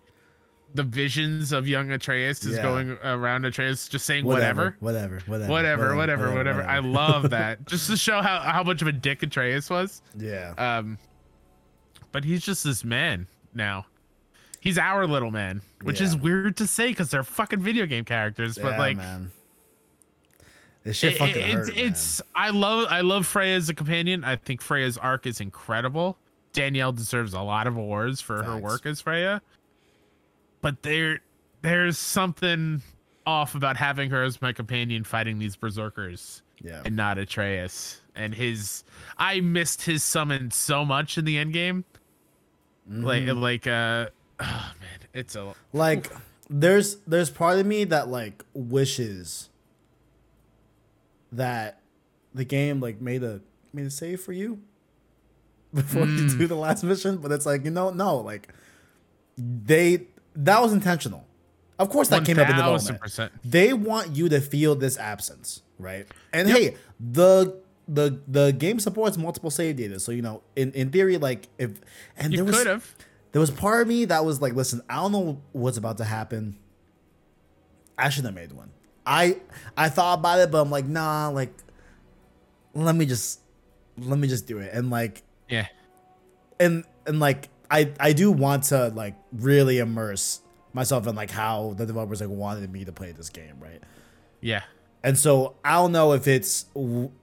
[0.76, 2.62] the visions of young Atreus is Yeah.
[2.62, 5.20] going around Atreus just saying Whatever, whatever.
[5.26, 6.64] whatever, whatever, Whatever, whatever, whatever.
[6.64, 7.66] I love that.
[7.68, 10.02] Just to show how, how much of a dick Atreus was.
[10.18, 10.98] Yeah, Um,
[12.12, 13.86] but he's just this man now.
[14.62, 18.58] He's our little man, which is weird to say because they're fucking video game characters.
[18.58, 19.32] But yeah, like, man,
[20.84, 21.70] this shit it- fucking it- hurt.
[21.70, 24.24] it's it's I love I love Freya as a companion.
[24.24, 26.18] I think Freya's arc is incredible.
[26.52, 29.42] Danielle deserves a lot of awards for her work as Freya.
[30.62, 31.20] But there
[31.62, 32.82] there's something
[33.26, 36.82] off about having her as my companion fighting these berserkers yeah.
[36.86, 38.02] and not Atreus.
[38.16, 38.84] And his
[39.18, 41.86] I missed his summon so much in the end game.
[42.90, 43.40] Like Mm-hmm.
[43.40, 44.08] like uh
[44.40, 46.12] oh man, it's a like
[46.50, 49.50] there's there's part of me that like wishes
[51.32, 51.80] that
[52.34, 53.42] the game like made a
[53.74, 54.60] made a save for you
[55.74, 56.38] before you Mm.
[56.40, 58.50] do the last mission but it's like you know no like
[59.38, 60.08] they
[60.40, 61.26] that was intentional
[61.78, 63.30] of course that came up in development 1000%.
[63.46, 67.56] they want you to feel this absence right and hey the
[67.88, 71.72] the the game supports multiple save data so you know in in theory like if
[72.18, 72.96] and You there was have.
[73.32, 76.04] there was part of me that was like, listen, I don't know what's about to
[76.04, 76.58] happen.
[77.98, 78.72] I should have made one.
[79.06, 79.38] I
[79.78, 81.54] I thought about it, but I'm like, nah, like
[82.76, 83.40] let me just
[83.98, 84.72] let me just do it.
[84.74, 85.68] And like Yeah.
[86.60, 90.42] and and like I I do want to like really immerse
[90.74, 93.82] myself in like how the developers like wanted me to play this game, right?
[94.42, 94.64] Yeah.
[95.04, 96.66] And so I don't know if it's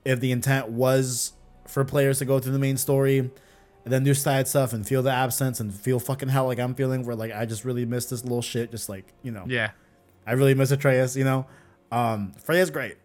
[0.04, 1.32] if the intent was
[1.66, 5.02] for players to go through the main story and then do side stuff and feel
[5.02, 8.06] the absence and feel fucking hell like I'm feeling where like I just really miss
[8.06, 9.44] this little shit just like, you know.
[9.46, 9.70] Yeah.
[10.26, 11.46] I really miss Atreus, you know.
[11.92, 12.96] Um Freya's great.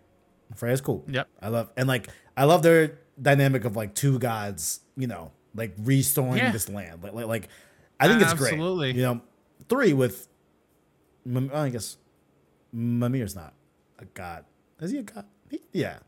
[0.56, 1.04] Freya's cool.
[1.08, 1.28] Yep.
[1.42, 2.08] I love and like
[2.38, 6.52] I love their dynamic of like two gods, you know, like restoring Yeah.
[6.52, 7.04] this land.
[7.04, 7.48] Like like, like
[8.00, 8.54] I think it's great.
[8.54, 8.92] Absolutely.
[8.94, 9.22] You know,
[9.70, 10.28] three with
[11.54, 11.98] I guess
[12.74, 13.54] Mimir's not
[14.00, 14.46] a god.
[14.80, 15.26] Is he a god?
[15.50, 16.00] He- yeah.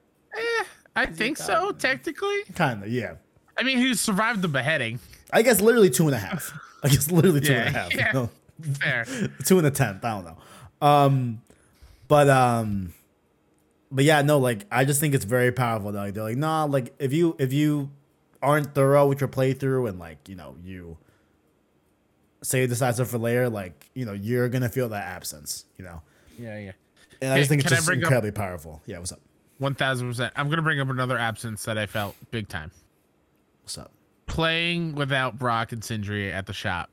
[0.95, 2.43] I think so, technically.
[2.55, 3.15] Kind of, yeah.
[3.57, 4.99] I mean, he survived the beheading.
[5.31, 6.51] I guess literally two and a half.
[6.83, 7.95] I guess literally two and a Yeah, half.
[7.95, 8.07] yeah.
[8.07, 8.29] You know?
[8.79, 9.05] Fair.
[9.45, 10.03] two and a tenth.
[10.05, 10.37] I don't know.
[10.87, 11.41] Um,
[12.07, 12.93] but um,
[13.91, 15.91] but yeah, no, like I just think it's very powerful.
[15.91, 15.99] Though.
[15.99, 17.89] Like, they're like, nah, like if you if you
[18.43, 20.97] aren't thorough with your playthrough and like you know you
[22.43, 25.65] say the size of a layer, like you know you're gonna feel that absence.
[25.77, 26.01] You know,
[26.37, 26.71] Yeah, yeah.
[27.21, 28.81] and I Hey, just think it's just bring up- incredibly powerful.
[28.85, 29.21] Yeah, what's up?
[29.59, 30.33] One thousand percent.
[30.35, 32.71] I'm gonna bring up another absence that I felt big time.
[33.63, 33.91] What's up?
[34.27, 36.89] Playing without Brock and Sindri at the shop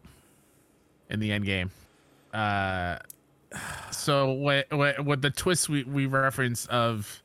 [1.09, 1.70] in the end game.
[2.32, 2.98] Uh,
[3.90, 7.22] so what what what the twist we we reference of.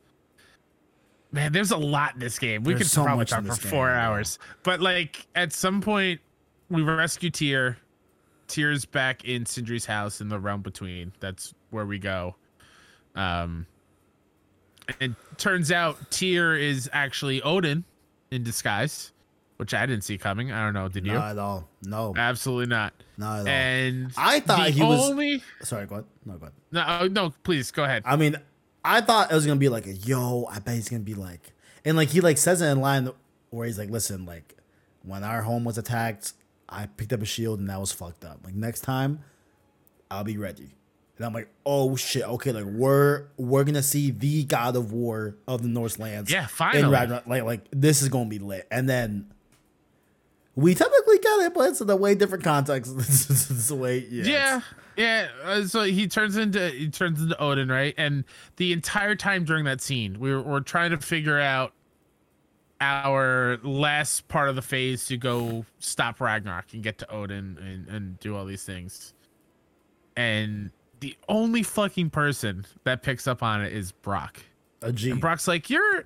[1.35, 2.63] Man, there's a lot in this game.
[2.63, 4.39] We There's could so probably talk for game, four hours.
[4.63, 6.21] But like at some point,
[6.69, 7.77] we rescue Tyr.
[8.47, 11.11] Tyr's back in Sindri's house in the realm between.
[11.19, 12.35] That's where we go.
[13.15, 13.65] Um,
[15.01, 17.83] and turns out Tyr is actually Odin
[18.31, 19.11] in disguise,
[19.57, 20.53] which I didn't see coming.
[20.53, 20.87] I don't know.
[20.87, 21.13] Did you?
[21.15, 21.67] Not at all.
[21.83, 22.93] No, Absolutely not.
[23.17, 23.47] not at all.
[23.49, 25.43] And I thought he was- only.
[25.63, 26.05] Sorry, go ahead.
[26.25, 26.53] No, go ahead.
[26.71, 28.03] No, oh, no, please go ahead.
[28.05, 28.37] I mean,
[28.85, 30.45] I thought it was gonna be like a yo.
[30.49, 31.53] I bet he's gonna be like,
[31.83, 33.09] and like he like says it in line
[33.49, 34.55] where he's like, listen, like
[35.03, 36.33] when our home was attacked,
[36.69, 38.39] I picked up a shield and that was fucked up.
[38.43, 39.23] Like next time,
[40.09, 40.75] I'll be ready.
[41.17, 45.35] And I'm like, oh shit, okay, like we're we're gonna see the God of War
[45.47, 46.31] of the Norse lands.
[46.31, 46.93] Yeah, in finally.
[46.93, 47.27] Ragnarok.
[47.27, 48.67] Like like this is gonna be lit.
[48.69, 49.31] And then
[50.53, 52.95] we technically got it, but it's in a way different context.
[52.97, 54.23] this is the way, yeah.
[54.23, 54.61] yeah
[54.97, 57.93] yeah uh, so he turns into he turns into odin right?
[57.97, 58.23] And
[58.57, 61.73] the entire time during that scene we were, we're trying to figure out
[62.81, 67.87] our last part of the phase to go stop ragnarok and get to odin and,
[67.87, 69.13] and do all these things.
[70.17, 74.39] And the only fucking person that picks up on it is brock.
[74.81, 75.11] A G.
[75.11, 76.03] and brock's like you're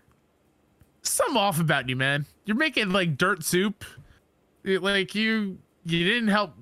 [1.01, 2.25] some off about you man.
[2.45, 3.83] You're making like dirt soup.
[4.63, 6.53] It- like you you didn't help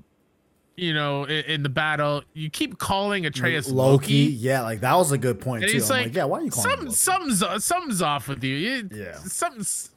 [0.78, 3.92] you know, in, in the battle, you keep calling Atreus Loki.
[4.28, 4.34] Loki.
[4.34, 5.78] Yeah, like that was a good point And too.
[5.78, 8.44] he's I'm like, like, yeah, why are you calling Some, something's uh, something's off with
[8.44, 8.56] you.
[8.56, 9.16] you Yeah.
[9.16, 9.90] something's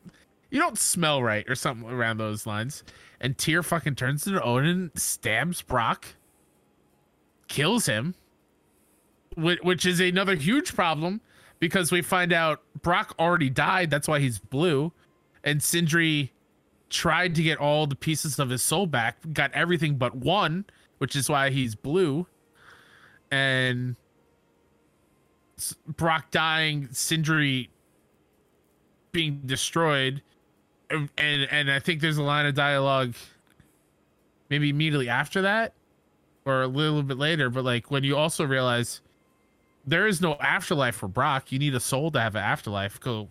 [0.50, 2.82] you don't smell right or something around those lines.
[3.20, 6.06] And Tyr fucking turns to Odin, stabs Brock,
[7.48, 8.14] kills him,
[9.36, 11.20] which, which is another huge problem
[11.58, 13.90] because we find out Brock already died.
[13.90, 14.92] That's why he's blue,
[15.44, 16.32] and Sindri
[16.90, 20.64] tried to get all the pieces of his soul back, got everything but one,
[20.98, 22.26] which is why he's blue.
[23.30, 23.96] And
[25.86, 27.70] Brock dying, Sindri
[29.12, 30.22] being destroyed,
[30.90, 33.14] and and I think there's a line of dialogue,
[34.48, 35.74] maybe immediately after that,
[36.44, 37.50] or a little bit later.
[37.50, 39.00] But like when you also realize
[39.86, 42.98] there is no afterlife for Brock, you need a soul to have an afterlife.
[43.00, 43.28] Go,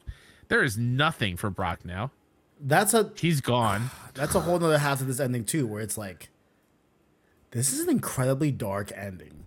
[0.48, 2.11] there is nothing for Brock now.
[2.60, 3.90] That's a He's gone.
[4.14, 6.30] that's a whole nother half of this ending too, where it's like,
[7.52, 9.45] this is an incredibly dark ending.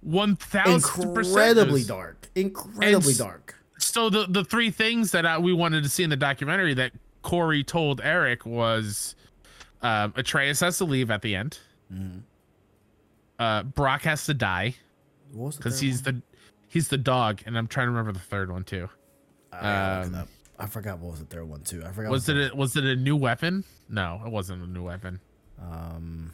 [0.00, 2.28] One thousand Incredibly dark.
[2.34, 3.56] Incredibly s- dark.
[3.78, 6.92] so the the three things that I, we wanted to see in the documentary that
[7.22, 9.16] Cory told Eric was
[9.80, 11.58] um, Atreus has to leave at the end.
[11.92, 12.18] Mm-hmm.
[13.38, 14.76] Uh, Brock has to die
[15.32, 16.20] What was the because he's the
[16.68, 18.82] he's the dog, and I'm trying to remember the third one too.
[18.82, 18.90] one?
[19.52, 20.28] I, gotta look it um.
[20.64, 21.84] I forgot what was the third one too.
[21.84, 22.10] I forgot.
[22.10, 23.64] Was it a, was it a new weapon?
[23.88, 25.20] No, it wasn't a new weapon.
[25.60, 26.32] um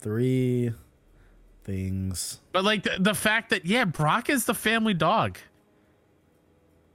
[0.00, 0.72] three
[1.64, 2.40] things?
[2.52, 5.38] But like the, the fact that yeah, Brock is the family dog.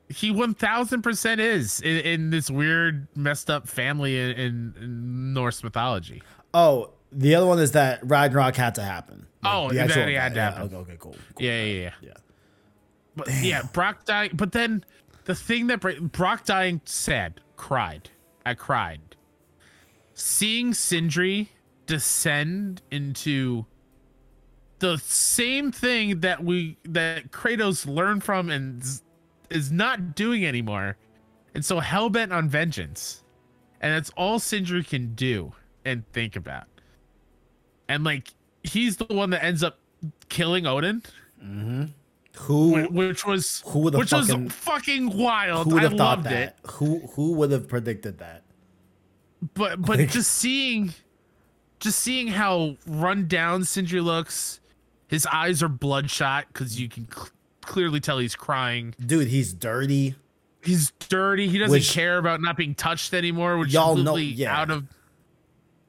[0.10, 5.64] He one thousand percent is in, in this weird messed up family in, in, Norse
[5.64, 6.22] mythology.
[6.54, 9.28] Oh, the other one is that Ragnarok had to happen.
[9.44, 10.64] Oh, the that had to yeah, happen.
[10.64, 11.16] Okay, okay, cool.
[11.36, 11.46] cool.
[11.46, 11.92] Yeah, yeah, yeah.
[12.02, 12.14] Yeah.
[13.16, 14.32] But yeah, Brock dying.
[14.34, 14.84] But then
[15.26, 15.80] the thing that
[16.12, 18.10] Brock dying said, cried.
[18.46, 19.16] I cried.
[20.14, 21.50] Seeing Sindri
[21.86, 23.66] descend into
[24.80, 28.84] the same thing that we that Kratos learned from and
[29.50, 30.98] is not doing anymore,
[31.56, 33.24] and so hell bent on vengeance,
[33.82, 35.54] and that's all Sindri can do
[35.86, 36.66] and think about.
[37.88, 38.34] And like
[38.64, 39.80] he's the one that ends up
[40.30, 41.02] killing Odin
[41.42, 41.86] mm-hmm.
[42.40, 45.68] Who which was Who which fucking- was fucking wild.
[45.68, 46.58] who would I thought loved that?
[46.64, 48.44] it, Who who would have predicted that?
[49.54, 50.94] but but Like- just seeing,
[51.80, 54.60] just seeing how run down Sindri looks,
[55.08, 57.30] his eyes are bloodshot because you can cl-
[57.62, 58.96] clearly tell he's crying.
[59.06, 60.16] Dude, he's dirty.
[60.64, 61.50] He's dirty.
[61.50, 63.58] He doesn't Which- care about not being touched anymore.
[63.58, 64.58] Which Y'all is know- yeah.
[64.60, 64.86] out of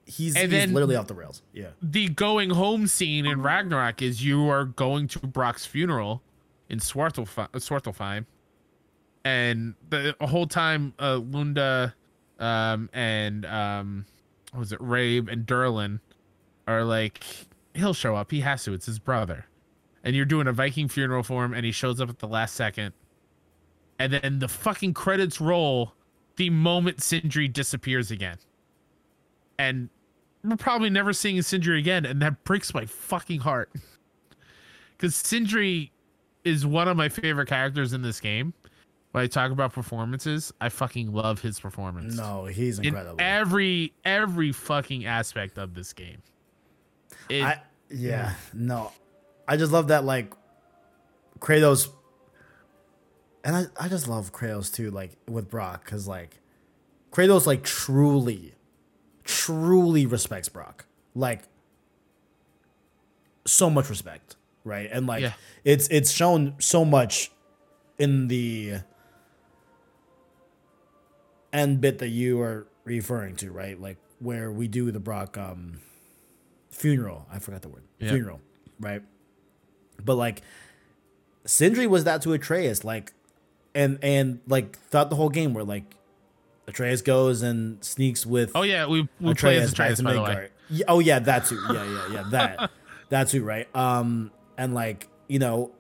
[0.07, 1.41] He's, And he's literally off the rails.
[1.55, 1.69] Yeah.
[1.81, 6.23] the going home scene in Ragnarok is you are going to Brock's funeral
[6.69, 8.27] in Svartalf- Svartalfheim,
[9.25, 11.95] and the whole time uh, Lunda
[12.39, 14.07] um, and um,
[14.53, 16.01] what was it Raeb and Durlin
[16.67, 17.25] are like
[17.75, 18.31] he'll show up.
[18.31, 18.73] He has to.
[18.73, 19.47] It's his brother,
[20.03, 22.55] and you're doing a Viking funeral for him, and he shows up at the last
[22.55, 22.93] second,
[23.99, 25.95] and then the fucking credits roll
[26.37, 28.39] the moment Sindri disappears again
[29.59, 29.89] and
[30.43, 33.71] we're probably never seeing Sindri again, and that breaks my fucking heart.
[34.97, 35.91] Because Sindri
[36.45, 38.53] is one of my favorite characters in this game.
[39.13, 42.17] When I talk about performances, I fucking love his performance.
[42.17, 43.15] No, he's incredible.
[43.15, 46.19] in every every fucking aspect of this game.
[47.29, 48.93] It, I yeah, no.
[49.47, 50.35] I just love that like
[51.39, 51.91] Kratos
[53.45, 56.41] and I, I just love Kratos too, like with Brock, because like
[57.13, 58.55] Kratos like truly,
[59.23, 60.87] truly respects Brock.
[61.15, 61.43] Like
[63.47, 64.37] so much respect.
[64.65, 64.89] Right.
[64.91, 65.33] And like Yeah.
[65.65, 67.31] it's it's shown so much
[67.99, 68.77] in the
[71.53, 73.81] end bit that you are referring to, right?
[73.81, 75.81] Like where we do the Brock um
[76.71, 77.27] funeral.
[77.33, 77.83] I forgot the word.
[77.99, 78.11] Yeah.
[78.11, 78.41] Funeral,
[78.81, 79.03] right?
[80.03, 80.43] But like
[81.47, 83.13] Sindri was that to Atreus, like
[83.75, 85.85] and and like throughout the whole game where like
[86.67, 90.49] Atreus goes and sneaks with oh yeah, we we play as Atreus by the way.
[90.71, 91.61] Yeah, oh yeah, that too.
[91.73, 92.25] Yeah, yeah, yeah.
[92.31, 92.71] That
[93.11, 93.69] that too, right?
[93.77, 95.73] Um and like, you know,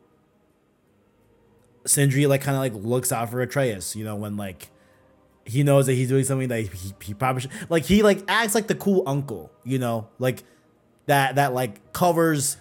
[1.86, 4.70] Sindri like kind of like looks out for Atreus, you know, when like
[5.44, 8.54] he knows that he's doing something that he, he probably should like he like acts
[8.54, 10.44] like the cool uncle, you know, like
[11.06, 12.56] that that like covers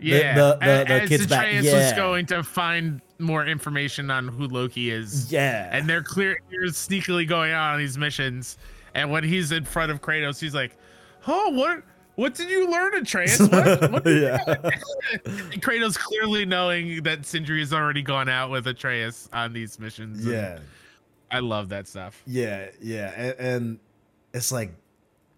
[0.00, 4.10] Yeah, the- the- a- the as kid's back- Atreus was going to find more information
[4.10, 5.30] on who Loki is.
[5.32, 5.68] yeah.
[5.70, 8.58] and they're clear you're sneakily going on these missions
[8.94, 10.76] and when he's in front of kratos he's like
[11.28, 11.84] oh what
[12.16, 14.38] what did you learn atreus what, what did yeah.
[15.60, 20.58] Kratos clearly knowing that sindri has already gone out with atreus on these missions Yeah.
[21.30, 23.78] i love that stuff Yeah, yeah, and, and
[24.32, 24.72] it's like,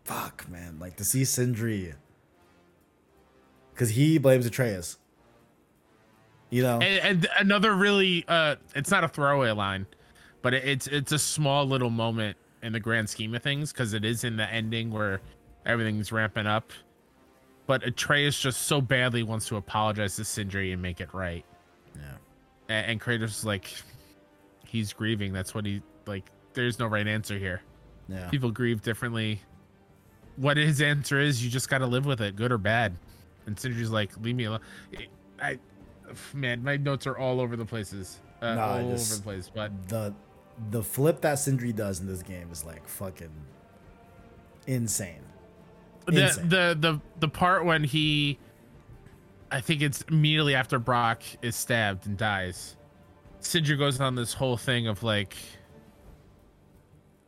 [0.04, 1.92] fuck, man, like to see Sindri
[3.74, 4.96] because he blames Atreus.
[6.48, 9.86] You know, And, and another really, uh, it's not a throwaway line,
[10.42, 13.92] but it, it's it's a small little moment in the grand scheme of things because
[13.92, 15.20] it is in the ending where
[15.66, 16.72] everything's ramping up.
[17.66, 21.44] But Atreus just so badly wants to apologize to Sindri and make it right.
[21.96, 22.02] yeah,
[22.68, 23.70] And, and Kratos is like,
[24.64, 25.32] he's grieving.
[25.32, 26.24] That's what he like.
[26.54, 27.60] There's no right answer here.
[28.08, 29.40] yeah, People grieve differently.
[30.36, 32.94] What his answer is, you just got to live with it, good or bad.
[33.46, 34.60] And Sindri's like, leave me alone.
[35.42, 35.58] I,
[36.34, 39.50] man, my notes are all over the places, uh, Nah, all just- over the place.
[39.54, 40.14] But the
[40.70, 43.28] the flip that Sindri does in this game is like fucking
[44.66, 45.20] insane.
[46.06, 48.38] The, the the the part when he,
[49.50, 52.76] I think it's immediately after Brock is stabbed and dies.
[53.40, 55.36] Sindri goes on this whole thing of like.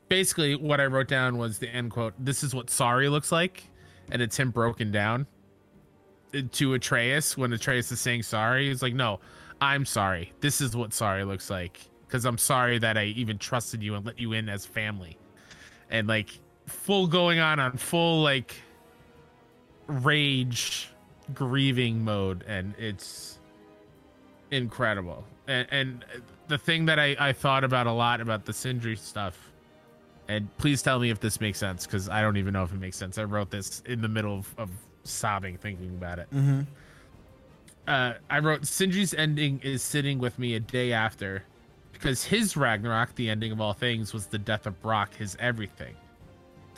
[0.09, 2.15] Basically, what I wrote down was the end quote.
[2.19, 3.65] This is what sorry looks like,
[4.11, 5.27] and it's him broken down
[6.35, 8.69] uh, to Atreus when Atreus is saying sorry.
[8.69, 9.21] He's like, "No,
[9.61, 10.33] I'm sorry.
[10.41, 14.07] This is what sorry looks like because I'm sorry that I even trusted you and
[14.07, 15.19] let you in as family."
[15.91, 16.31] And like
[16.67, 18.55] full going on on full like
[19.89, 20.91] rage
[21.35, 23.39] grieving mode and it's
[24.51, 26.05] incredible and, and
[26.49, 29.51] the thing that I, I thought about a lot about the Sindri stuff
[30.29, 32.79] and please tell me if this makes sense because i don't even know if it
[32.81, 34.71] makes sense i wrote this in the middle of, of
[35.05, 36.61] sobbing thinking about it Mm-hmm.
[37.87, 41.45] uh, I wrote Sindri's ending is sitting with me a day after
[41.93, 45.97] because his Ragnarok, the ending of all things, was the death of Brock, his everything.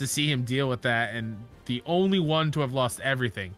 [0.01, 1.37] To see him deal with that and
[1.67, 3.55] the only one to have lost everything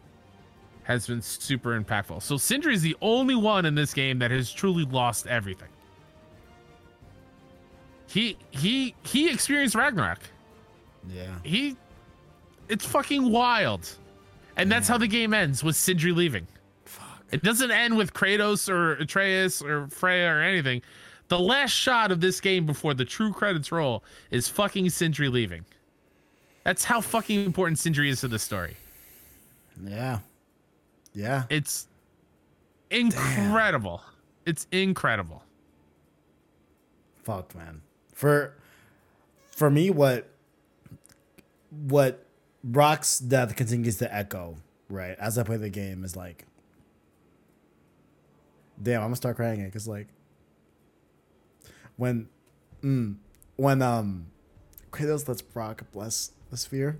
[0.83, 2.21] has been super impactful.
[2.21, 5.69] So Sindri is the only one in this game that has truly lost everything.
[8.07, 10.19] He he he experienced Ragnarok.
[11.09, 11.77] Yeah, he
[12.67, 13.89] it's fucking wild.
[14.57, 16.45] And that's how the game ends with sindri leaving.
[16.83, 17.23] Fuck.
[17.31, 20.81] it doesn't end with kratos or atreus or freya or anything.
[21.29, 25.63] The last shot of this game before the true credits roll is fucking sindri leaving
[26.63, 28.75] that's how fucking important sindri is to the story
[29.83, 30.19] Yeah,
[31.13, 31.43] yeah.
[31.49, 31.87] it's
[32.89, 34.01] incredible
[34.45, 35.43] it's incredible
[37.23, 37.81] Fuck, man.
[38.13, 38.53] For
[39.47, 40.29] for me, what
[41.69, 42.25] what
[42.63, 44.57] Brock's death continues to echo,
[44.89, 45.17] right?
[45.19, 46.45] As I play the game, is like,
[48.81, 50.07] damn, I'm gonna start crying it because like
[51.95, 52.27] when,
[52.81, 53.15] mm,
[53.55, 54.27] when um,
[54.91, 56.99] Kratos lets Brock bless the spear,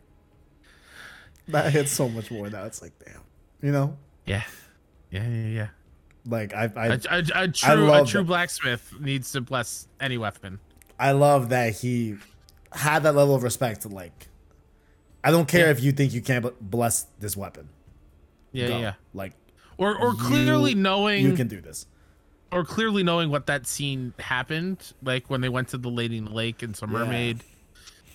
[1.47, 2.49] that hits so much more.
[2.49, 3.21] Now it's like, damn,
[3.61, 4.43] you know, yeah
[5.11, 5.67] yeah yeah yeah
[6.25, 8.27] like I I a, a, a true, a love true that.
[8.27, 10.59] blacksmith needs to bless any weapon
[10.99, 12.15] I love that he
[12.71, 14.29] had that level of respect to like.
[15.23, 15.71] I don't care Yeah.
[15.71, 17.69] if you think you can't bless this weapon.
[18.53, 18.79] yeah Go.
[18.79, 19.33] yeah Like
[19.77, 21.85] or or you- clearly knowing you can do this.
[22.51, 26.25] or clearly knowing what that scene happened, like when they went to the lady in
[26.25, 26.99] the lake and some Yeah.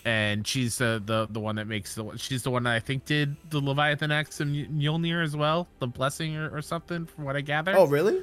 [0.08, 3.04] And she's the, the the one that makes the she's the one that I think
[3.04, 7.36] did the Leviathan Axe and Mjolnir as well, the blessing or, or something, from what
[7.36, 7.76] I gather.
[7.76, 8.22] Oh, really?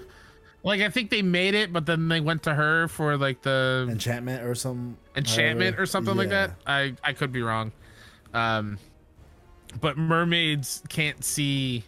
[0.63, 3.87] like I think they made it, but then they went to her for like the
[3.87, 6.55] Enchantment or some enchantment or something like that.
[6.65, 7.71] I I could be wrong.
[8.33, 8.79] Um,
[9.79, 11.83] but mermaids can't see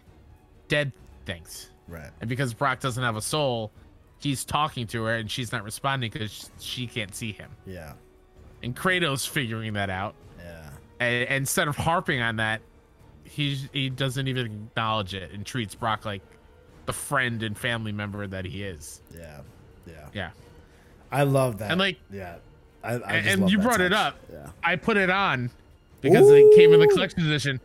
[0.68, 0.92] dead
[1.26, 1.72] things.
[1.88, 2.12] Right.
[2.22, 3.72] And because Brock doesn't have a soul,
[4.20, 7.50] he's talking to her and she's not responding because she can't see him.
[7.66, 7.94] Yeah.
[8.68, 10.14] And Kratos figuring that out.
[10.40, 10.70] Yeah.
[11.00, 12.60] And, and instead of harping on that,
[13.24, 16.22] he he doesn't even acknowledge it and treats Brock like
[16.86, 19.02] the friend and family member that he is.
[19.18, 19.40] Yeah.
[19.86, 20.08] Yeah.
[20.14, 20.30] Yeah.
[21.12, 21.72] I love that.
[21.72, 22.36] And, like- yeah.
[22.84, 24.18] I, I And- just and love you brought it up.
[24.32, 24.50] Yeah.
[24.64, 25.50] I put it on
[26.02, 27.62] because it came in the collection edition.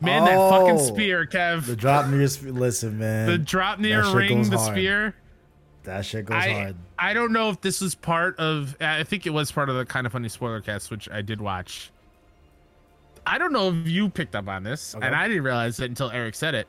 [0.00, 0.86] Man, that fucking Oh.
[0.86, 1.66] spear, Kev.
[1.66, 3.26] The Draupnir listen, man.
[3.26, 4.72] The Draupnir ring, the hard.
[4.74, 5.14] spear.
[5.84, 6.76] That shit goes I hard.
[6.98, 8.76] I don't know if this was part of.
[8.80, 11.40] I think it was part of the kind of funny spoiler cast, which I did
[11.40, 11.90] watch.
[13.26, 15.06] I don't know if you picked up on this, Okay.
[15.06, 16.68] and I didn't realize it until Eric said it.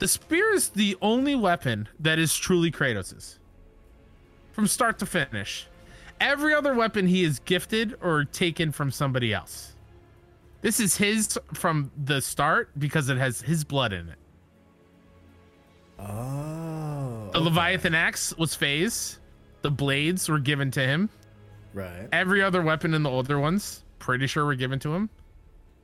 [0.00, 3.38] The spear is the only weapon that is truly Kratos's,
[4.52, 5.66] from start to finish.
[6.20, 9.74] Every other weapon he is gifted or taken from somebody else.
[10.60, 14.18] This is his from the start because it has his blood in it.
[16.02, 17.28] Oh.
[17.32, 17.44] The okay.
[17.44, 19.18] Leviathan axe was Faye's.
[19.62, 21.08] The blades were given to him.
[21.72, 22.08] Right.
[22.12, 25.08] Every other weapon in the older ones, pretty sure were given to him.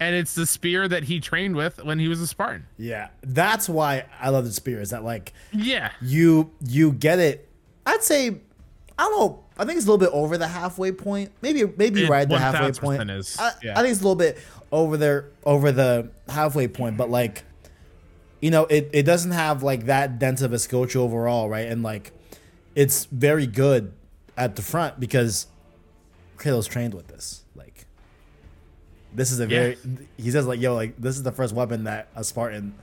[0.01, 2.67] And it's the spear that he trained with when he was a Spartan.
[2.77, 3.09] Yeah.
[3.23, 4.81] That's why I love the spear.
[4.81, 5.91] Is that like Yeah.
[6.01, 7.49] you you get it?
[7.87, 8.29] I'd say
[8.99, 9.45] I don't know.
[9.57, 11.33] I think it's a little bit over the halfway point.
[11.43, 13.11] Maybe maybe It right at the halfway point.
[13.11, 13.73] is, I, yeah.
[13.79, 14.39] I think it's a little bit
[14.71, 17.45] over there over the halfway point, but like
[18.41, 21.67] you know, it, it doesn't have like that dense of a tree overall, right?
[21.67, 22.13] And like,
[22.75, 23.93] it's very good
[24.37, 25.47] at the front because
[26.37, 27.43] Kratos trained with this.
[27.57, 27.87] Like,
[29.15, 29.49] this is a Yeah.
[29.49, 29.77] very.
[30.17, 32.75] He says like, yo, like this is the first weapon that a Spartan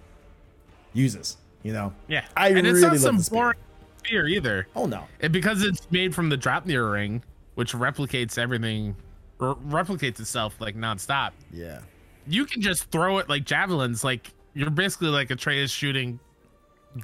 [0.93, 1.37] uses.
[1.63, 1.93] You know.
[2.07, 3.39] Yeah, I and it's not some spear.
[3.41, 3.57] boring
[3.99, 4.67] spear either.
[4.75, 5.05] Oh no.
[5.21, 7.23] And because it's made from the Draupnir ring,
[7.55, 8.95] which replicates everything,
[9.39, 11.79] or replicates itself like nonstop, Yeah.
[12.27, 14.03] you can just throw it like javelins.
[14.03, 16.19] Like you're basically like Atreus shooting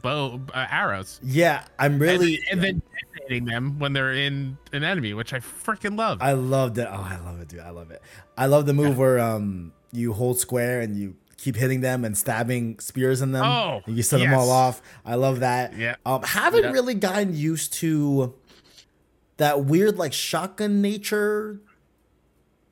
[0.02, 2.40] bow uh, arrows, Yeah, I'm really.
[2.50, 2.82] and then
[3.14, 6.20] detonating them when they're in an enemy, which I freaking love.
[6.22, 6.88] I love that.
[6.90, 7.60] Oh, I love it, dude.
[7.60, 8.02] I love it.
[8.38, 12.18] I love the move where um you hold square and you keep hitting them and
[12.18, 13.44] stabbing spears in them.
[13.44, 14.82] Oh, and you set them all off.
[15.06, 15.76] I love that.
[15.76, 15.96] Yeah.
[16.06, 16.72] Um, haven't Yeah.
[16.72, 18.34] really gotten used to
[19.38, 21.60] that weird like shotgun nature.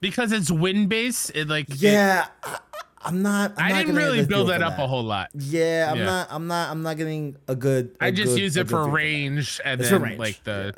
[0.02, 1.32] because it's wind based.
[1.36, 2.60] It like it- Yeah, I,
[3.02, 3.54] I'm not.
[3.58, 5.30] I'm I not didn't getting a really build that up a whole lot.
[5.34, 6.06] Yeah, I'm Yeah.
[6.06, 6.28] not.
[6.32, 6.70] I'm not.
[6.72, 7.96] I'm not getting a good.
[8.02, 10.74] I I just use it for range and It's then range, like the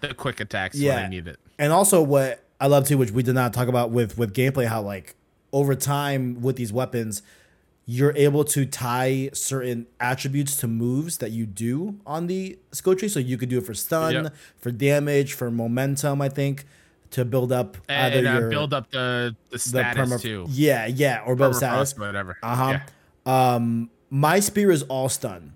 [0.00, 0.96] the quick attacks Yeah.
[0.96, 1.38] when I need it.
[1.58, 4.66] and also what I love too, which we did not talk about with with gameplay,
[4.66, 5.14] how like
[5.52, 7.22] over time with these weapons,
[7.86, 13.08] you're able to tie certain attributes to moves that you do on the skill tree.
[13.08, 14.34] So you could do it for stun, Yep.
[14.58, 16.20] for damage, for momentum.
[16.20, 16.66] I think
[17.16, 20.46] to build up either And uh, your build up the the the status perma- too.
[20.48, 21.98] Yeah, yeah, or Permafrost, status.
[21.98, 22.36] whatever.
[22.42, 22.78] Uh huh.
[23.26, 23.54] Yeah.
[23.54, 25.52] Um, my spear is all stun.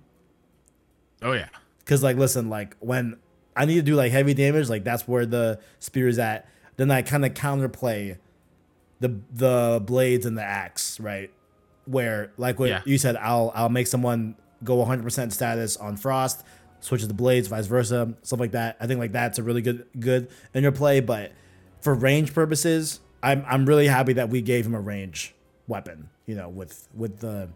[1.22, 1.48] Oh yeah.
[1.86, 3.16] Cause like, listen, like when
[3.56, 6.48] I need to do like heavy damage, like that's where the spear is at.
[6.76, 8.16] Then I kind of counterplay
[9.00, 11.30] the the blades and the axe, right?
[11.84, 12.82] Where like what Yeah.
[12.84, 16.44] you said, I'll I'll make someone go 100% status on frost,
[16.80, 18.76] switch to the blades, vice versa, stuff like that.
[18.80, 21.00] I think like that's a really good good interplay.
[21.00, 21.32] But
[21.80, 25.34] for range purposes, I'm I'm really happy that we gave him a range
[25.66, 26.08] weapon.
[26.26, 27.48] You know, with with the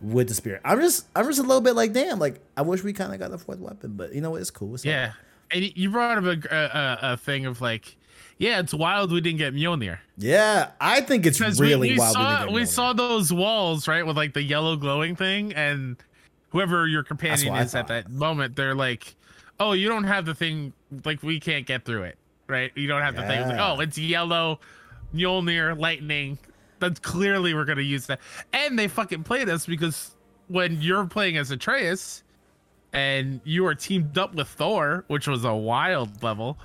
[0.00, 0.60] with the spear.
[0.64, 3.18] I'm just I'm just a little bit like, damn, like I wish we kind of
[3.18, 4.40] got a fourth weapon, but you know what?
[4.40, 4.74] It's cool.
[4.74, 5.12] It's Yeah.
[5.50, 7.96] And you brought up a, a, a thing of like,
[8.38, 9.98] yeah, it's wild we didn't get Mjolnir.
[10.16, 12.08] Yeah, I think it's Because really we, we wild.
[12.08, 15.52] we saw didn't get we saw those walls right with like the yellow glowing thing,
[15.54, 15.96] and
[16.50, 19.16] whoever your companion is at that moment, they're like,
[19.58, 20.72] "Oh, you don't have the thing.
[21.04, 22.18] Like we can't get through it,
[22.50, 22.70] right?
[22.74, 23.40] You don't have the thing.
[23.40, 24.60] It's like, oh, it's yellow,
[25.14, 26.38] Mjolnir, lightning.
[26.78, 28.20] That's clearly we're gonna use that.
[28.52, 30.16] And they fucking play this because
[30.48, 32.22] when you're playing as Atreus
[32.92, 36.58] and you are teamed up with Thor, which was a wild level.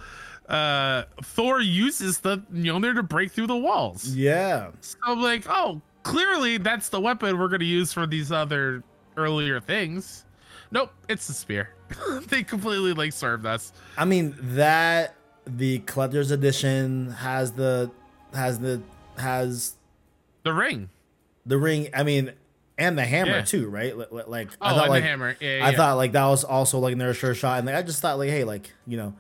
[0.48, 4.08] Uh, Thor uses the Mjolnir to break through the walls.
[4.16, 8.84] Yeah, So I'm like, oh, clearly that's the weapon we're gonna use for these other
[9.18, 10.26] earlier things.
[10.72, 11.74] Nope, it's the spear.
[12.28, 13.74] they completely like served us.
[13.98, 15.16] I mean that
[15.48, 17.92] the collector's edition has the
[18.34, 18.82] has the
[19.18, 19.76] has
[20.44, 20.90] The ring.
[21.46, 21.90] the ring.
[21.94, 22.34] I mean,
[22.78, 23.42] and the hammer Yeah.
[23.44, 23.96] too, right?
[23.98, 25.38] Li- li- Like Oh, I thought, like the hammer.
[25.40, 27.82] Yeah, yeah, I thought like that was also like another sure shot, and like I
[27.84, 29.14] just thought like, hey, like you know,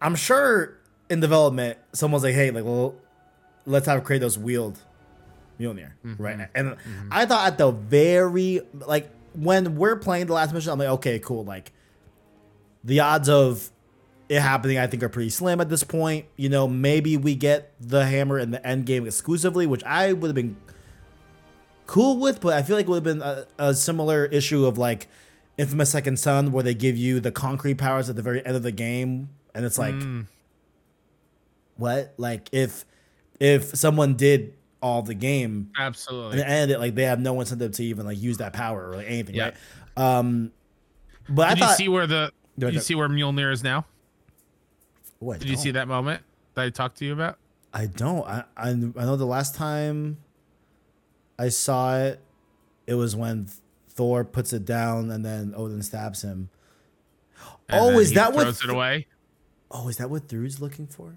[0.00, 0.76] I'm sure
[1.08, 2.94] in development someone's like, hey, like well,
[3.64, 4.78] let's have Kratos wield
[5.60, 6.22] Mjolnir, Mm-hmm.
[6.22, 6.48] right?
[6.54, 6.76] And
[7.10, 11.18] I thought at the very like when we're playing the last mission, I'm like, okay,
[11.20, 11.72] cool, like
[12.84, 13.70] the odds of
[14.32, 16.26] it happening, I think, are pretty slim at this point.
[16.36, 20.28] You know, maybe we get the hammer in the end game exclusively, which I would
[20.28, 20.56] have been
[21.86, 24.78] cool with, but I feel like it would have been a, a similar issue of
[24.78, 25.08] like
[25.58, 28.62] Infamous Second Son, where they give you the concrete powers at the very end of
[28.62, 30.26] the game, and it's like, Mm.
[31.76, 32.14] what?
[32.16, 32.84] Like if
[33.40, 36.40] if someone did all the game Absolutely.
[36.40, 38.96] and ended it, like they have no incentive to even like use that power or
[38.96, 39.50] like anything, Yeah.
[39.96, 40.18] right?
[40.18, 40.52] Um,
[41.28, 43.84] but Did I thought, you see where the did you see where Mjolnir is now?
[45.22, 46.22] Oh, Did you see that moment
[46.54, 47.38] that I talked to you about?
[47.72, 48.26] I don't.
[48.26, 50.18] I, I I know the last time
[51.38, 52.20] I saw it,
[52.86, 53.48] it was when
[53.88, 56.50] Thor puts it down and then Odin stabs him.
[57.68, 58.42] And oh, is that what?
[58.42, 59.06] throws it away?
[59.70, 61.14] Oh, is that what Thrud's looking for?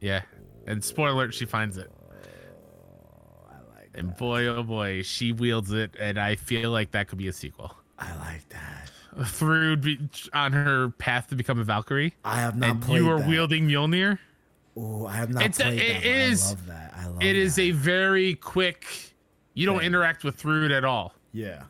[0.00, 0.22] Yeah.
[0.66, 1.90] And spoiler alert, she finds it.
[1.92, 3.90] Oh, I like.
[3.94, 7.32] And boy, oh boy, she wields it, and I feel like that could be a
[7.32, 7.76] sequel.
[7.98, 8.90] I like that.
[9.18, 9.98] Thrud be
[10.32, 13.28] on her path to become a Valkyrie, I have not and played you are that.
[13.28, 14.18] wielding Mjolnir.
[14.76, 16.06] Oh, I have not It's a- played it that.
[16.06, 16.94] I love that.
[16.96, 19.14] I love It is a very quick.
[19.54, 21.14] You don't interact with Thrud at all.
[21.32, 21.64] yeah.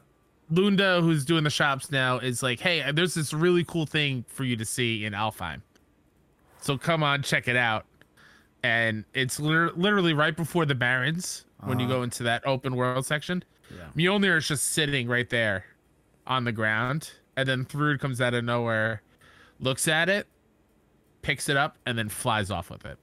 [0.52, 4.44] Lunda, who's doing the shops now, is like, "Hey, there's this really cool thing for
[4.44, 5.60] you to see in Alfheim.
[6.60, 7.84] So come on, check it out."
[8.62, 11.96] And it's lit- literally right before the Barrens when you Uh-huh.
[11.96, 13.42] go into that open world section.
[13.74, 13.88] Yeah.
[13.96, 15.64] Mjolnir is just sitting right there
[16.28, 19.02] on the ground, and then Thrud comes out of nowhere,
[19.60, 20.26] looks at it,
[21.22, 22.98] picks it up, and then flies off with it.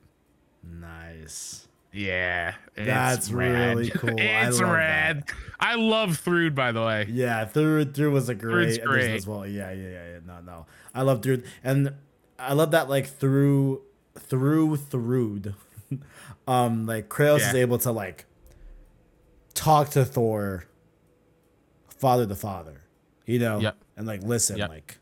[0.64, 1.68] Nice.
[1.92, 3.78] Yeah, That's rad.
[3.78, 4.20] really cool.
[4.20, 5.24] I It's love rad.
[5.60, 7.06] I love Thrud, by the way.
[7.08, 9.12] Yeah, Thrud Thrud was a great great.
[9.12, 9.46] as well.
[9.46, 10.20] Yeah, yeah, yeah, yeah.
[10.26, 10.66] No, no.
[10.96, 11.94] I love Thrud and
[12.40, 13.84] I love that like through
[14.18, 15.42] through through
[16.48, 18.26] um like Kratos is able to like
[19.54, 20.66] talk to Thor
[21.90, 22.82] father to father.
[23.28, 23.60] You know?
[23.60, 23.78] Yep.
[23.98, 24.70] And like listen, Yep.
[24.70, 24.98] like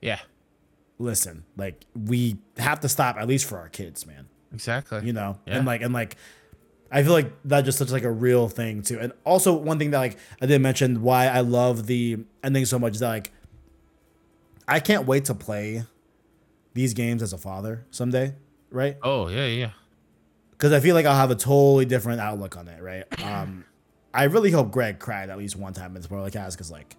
[0.00, 0.18] Yeah,
[0.98, 4.26] listen, like we have to stop at least for our kids, man.
[4.52, 5.04] exactly.
[5.04, 5.56] you know Yeah.
[5.58, 6.16] and like and like
[6.92, 9.90] i feel like that just such like a real thing too and also one thing
[9.90, 13.32] that like i didn't mention why i love the ending so much is that like
[14.68, 15.82] i can't wait to play
[16.74, 18.32] these games as a father someday
[18.70, 19.70] right Oh yeah, yeah.
[20.52, 23.64] because i feel like i'll have a totally different outlook on it right um
[24.12, 26.94] i really hope greg cried at least one time in the spoiler cast because like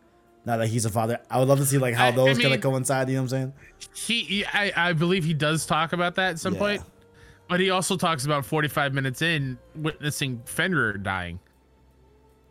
[0.45, 2.37] now that he's a father i would love to see like how I- I those
[2.37, 3.53] kind of coincide you know what i'm saying
[3.95, 6.59] He, he I, I believe he does talk about that at some Yeah.
[6.59, 6.81] point,
[7.47, 11.39] but he also talks about 45 minutes in witnessing Fenrir dying.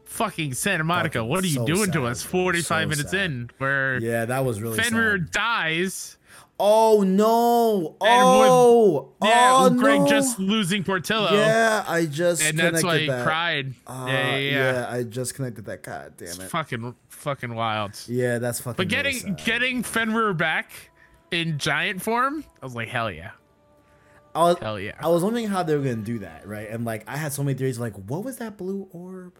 [0.04, 2.22] Fucking Santa Monica, Fucking what are you so doing to us?
[2.22, 3.20] 45 So minutes sad.
[3.30, 5.30] in, where yeah that was really Fenrir sad.
[5.32, 6.18] dies.
[6.60, 10.06] Oh no And with- oh Yeah, oh Greg no.
[10.08, 11.32] just losing Portillo.
[11.32, 13.24] Yeah, I just and connected that's why he that.
[13.26, 13.74] cried.
[13.86, 14.86] Uh, yeah, yeah, yeah.
[14.90, 15.82] I just connected that.
[15.82, 16.50] God damn It's it.
[16.50, 18.00] fucking, fucking wild.
[18.06, 18.76] Yeah, that's fucking.
[18.76, 19.44] But really getting sad.
[19.44, 20.70] getting Fenrir back
[21.30, 23.32] in giant form, I was like, hell yeah,
[24.34, 24.92] I was, hell yeah.
[25.00, 26.68] I was wondering how they were gonna do that, right?
[26.70, 27.78] And like, I had so many theories.
[27.80, 29.34] Like, what was that blue orb?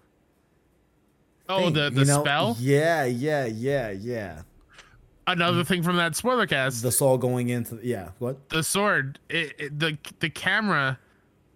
[1.49, 2.23] Oh, thing, the the you know?
[2.23, 2.57] spell.
[2.59, 4.43] Yeah, yeah, yeah, yeah.
[5.27, 6.83] Another thing from that spoiler cast.
[6.83, 8.11] The soul going into yeah.
[8.19, 8.49] What?
[8.51, 10.99] the sword it, it- the the camera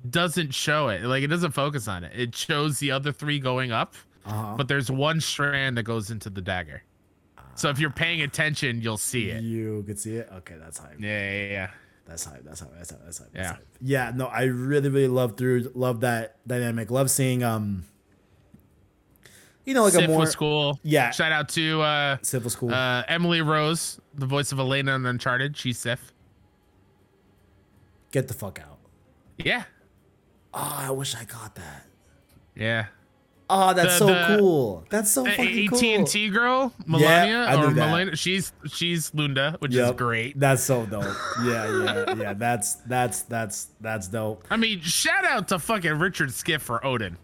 [0.09, 3.73] doesn't show it like it doesn't focus on it it shows the other three going
[3.73, 4.55] up Uh huh.
[4.57, 6.83] but there's one strand that goes into the dagger
[7.57, 10.29] so if you're paying attention you'll see it You could see it.
[10.33, 10.95] Okay, that's hype.
[11.01, 11.71] yeah yeah yeah
[12.07, 12.45] That's hype.
[12.45, 12.73] That's hype.
[12.77, 13.05] That's hype.
[13.05, 13.29] That's hype.
[13.35, 13.43] Yeah.
[13.43, 13.67] That's hype.
[13.83, 14.13] Yeah.
[14.15, 15.73] No, I really, really love Thrud.
[15.75, 16.91] Love that dynamic.
[16.91, 17.85] Love seeing um.
[19.69, 21.11] You know, like Sif a more was cool Yeah.
[21.11, 22.73] shout out to uh civil school.
[22.73, 26.13] uh emily rose the voice of elena in uncharted she's sif
[28.11, 28.79] Get the fuck out.
[29.37, 29.65] yeah
[30.55, 31.87] Oh, I wish I got that.
[32.55, 32.87] yeah
[33.51, 34.85] Oh, that's The- so the- cool.
[34.91, 35.79] That's so fucking cool.
[35.79, 37.71] AT&T girl, Melania knew or.
[37.71, 39.97] Melania, she's she's Lunda, which is Yep.
[39.97, 40.39] great.
[40.39, 41.05] That's so dope.
[41.43, 42.33] Yeah, yeah, yeah.
[42.35, 44.45] That's that's that's that's dope.
[44.51, 47.17] I mean, shout out to fucking Richard Schiff for Odin.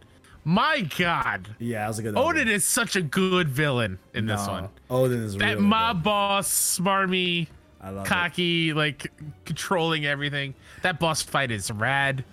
[0.46, 2.16] My God, Yeah, that was a good.
[2.16, 4.68] Odin is such a good villain in this one.
[4.90, 6.02] Odin is That mob good.
[6.04, 7.48] boss, smarmy,
[7.82, 8.04] love it.
[8.06, 9.10] cocky, like
[9.46, 10.54] controlling everything.
[10.82, 12.24] That boss fight is rad.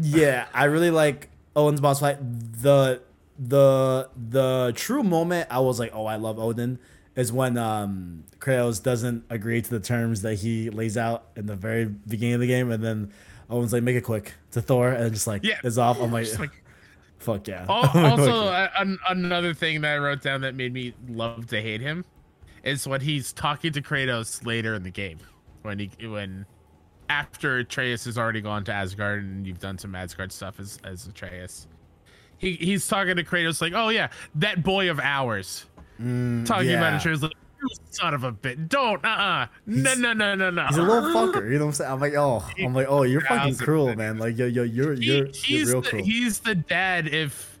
[0.00, 2.18] Yeah, I really like Odin's boss fight.
[2.20, 3.00] The
[3.38, 6.78] the the true moment I was like, oh, I love Odin
[7.14, 11.54] is when um Kratos doesn't agree to the terms that he lays out in the
[11.56, 13.12] very beginning of the game, and then
[13.48, 15.58] Odin's like, make it quick to Thor, and just like Yeah.
[15.62, 16.00] is off.
[16.00, 16.50] I'm like, like
[17.26, 17.66] fuck yeah.
[17.68, 21.60] Al- also, uh, an, another thing that I wrote down that made me love to
[21.60, 22.04] hate him
[22.64, 25.18] is when he's talking to Kratos later in the game.
[25.62, 26.46] When he when
[27.08, 31.06] after Atreus has already gone to Asgard and you've done some Asgard stuff as as
[31.06, 31.66] Atreus.
[32.38, 35.66] He he's talking to Kratos like, "Oh yeah, that boy of ours."
[35.98, 36.96] talking about Mm.
[36.98, 37.45] Atreus like, "You
[37.90, 38.68] son of a bit.
[38.68, 39.04] Don't.
[39.04, 39.46] Uh-uh.
[39.66, 41.90] No, no, no, no, no." He's a little fucker, you know what I'm saying?
[41.92, 44.18] I'm like, oh, I'm like, oh, you're fucking cruel, man.
[44.18, 46.04] Like, yo, yo, you're you're, he's you're real the, cruel.
[46.04, 47.58] he's the dad if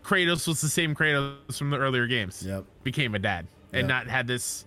[0.00, 2.42] Kratos was the same Kratos from the earlier games.
[2.44, 3.94] Yep, became a dad and Yeah.
[3.94, 4.64] not had this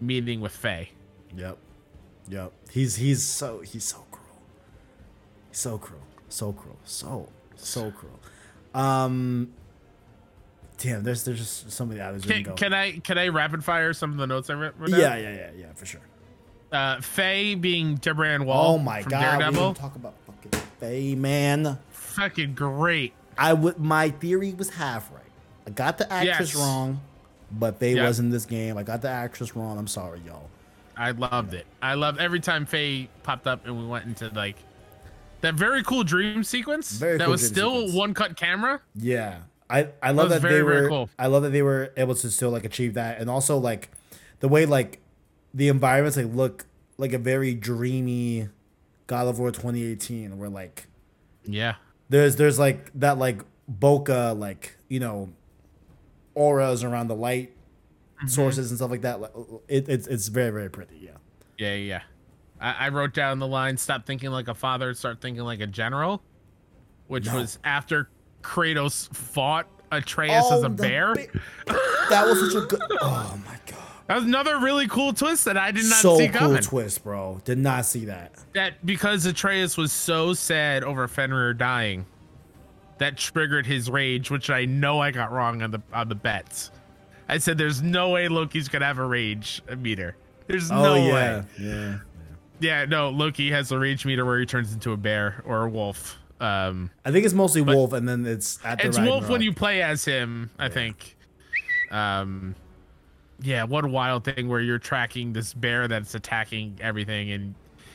[0.00, 0.90] meeting with Faye.
[1.36, 1.56] yep,
[2.28, 2.52] yep.
[2.70, 4.26] He's he's so he's so cruel.
[5.52, 8.18] So cruel, so cruel, so so cruel.
[8.74, 9.52] Um,
[10.82, 12.26] damn, there's there's just so many others.
[12.26, 14.78] we Can, can I can I rapid fire some of the notes I wrote?
[14.78, 14.90] down?
[14.90, 16.00] yeah, yeah, yeah, yeah, for sure.
[16.70, 18.56] Uh, Faye being Deborah Ann Woll.
[18.56, 19.10] Oh my god, we
[19.42, 19.62] Daredevil.
[19.72, 21.78] didn't talk about fucking Faye, man.
[21.90, 23.12] Fucking great.
[23.38, 23.78] I would.
[23.78, 25.22] My theory was half right.
[25.66, 26.56] I got the actress Yes.
[26.56, 27.00] wrong,
[27.50, 28.06] but Faye Yeah.
[28.08, 28.76] was in this game.
[28.78, 29.78] I got the actress wrong.
[29.78, 30.48] I'm sorry, y'all.
[30.96, 31.66] I loved it.
[31.80, 34.56] I loved every time Faye popped up and we went into like
[35.42, 36.92] that very cool dream sequence.
[36.92, 37.94] Very that cool was still sequence.
[37.94, 38.80] one cut camera.
[38.94, 39.38] Yeah,
[39.80, 40.88] I I love was that very, they were.
[40.88, 41.10] cool.
[41.18, 43.90] I love that they were able to still like achieve that, and also like
[44.40, 45.00] the way like
[45.54, 46.66] the environments like look
[46.98, 48.48] like a very dreamy
[49.06, 50.86] God of War 2018, where like
[51.44, 51.74] Yeah.
[52.08, 55.30] there's there's like that like bokeh like you know
[56.34, 57.52] auras around the light
[58.18, 58.28] Mm-hmm.
[58.28, 59.18] sources and stuff like that.
[59.66, 60.96] It, it's it's very very pretty.
[61.02, 61.10] Yeah.
[61.58, 61.76] Yeah, yeah.
[61.84, 62.00] yeah.
[62.60, 65.66] I, I wrote down the line: "Stop thinking like a father, start thinking like a
[65.66, 66.22] general,"
[67.08, 67.34] which No.
[67.38, 68.08] was after
[68.42, 71.14] Kratos fought Atreus as Oh, a bear.
[71.14, 71.26] ba-
[72.10, 72.80] that was such a good.
[73.00, 73.78] Oh my god.
[74.08, 76.62] That was another really cool twist that I did not so see cool coming.
[76.62, 77.40] So cool twist, bro.
[77.44, 78.32] Did not see that.
[78.54, 82.04] that because Atreus was so sad over Fenrir dying,
[82.98, 86.70] that triggered his rage, which I know I got wrong on the on the bets.
[87.28, 90.16] I said there's no way Loki's gonna have a rage meter.
[90.46, 91.44] There's Oh no yeah, way.
[91.60, 91.98] yeah.
[92.60, 95.68] Yeah, no, Loki has a rage meter where he turns into a bear or a
[95.68, 96.18] wolf.
[96.42, 99.52] Um, I think it's mostly wolf, and then it's at the it's wolf when you
[99.52, 101.16] play as him, I think.
[101.92, 102.56] Um,
[103.40, 107.54] yeah, what a wild thing where you're tracking this bear that's attacking everything, and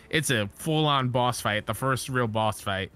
[0.10, 2.90] it's a full-on boss fight, the first real boss fight.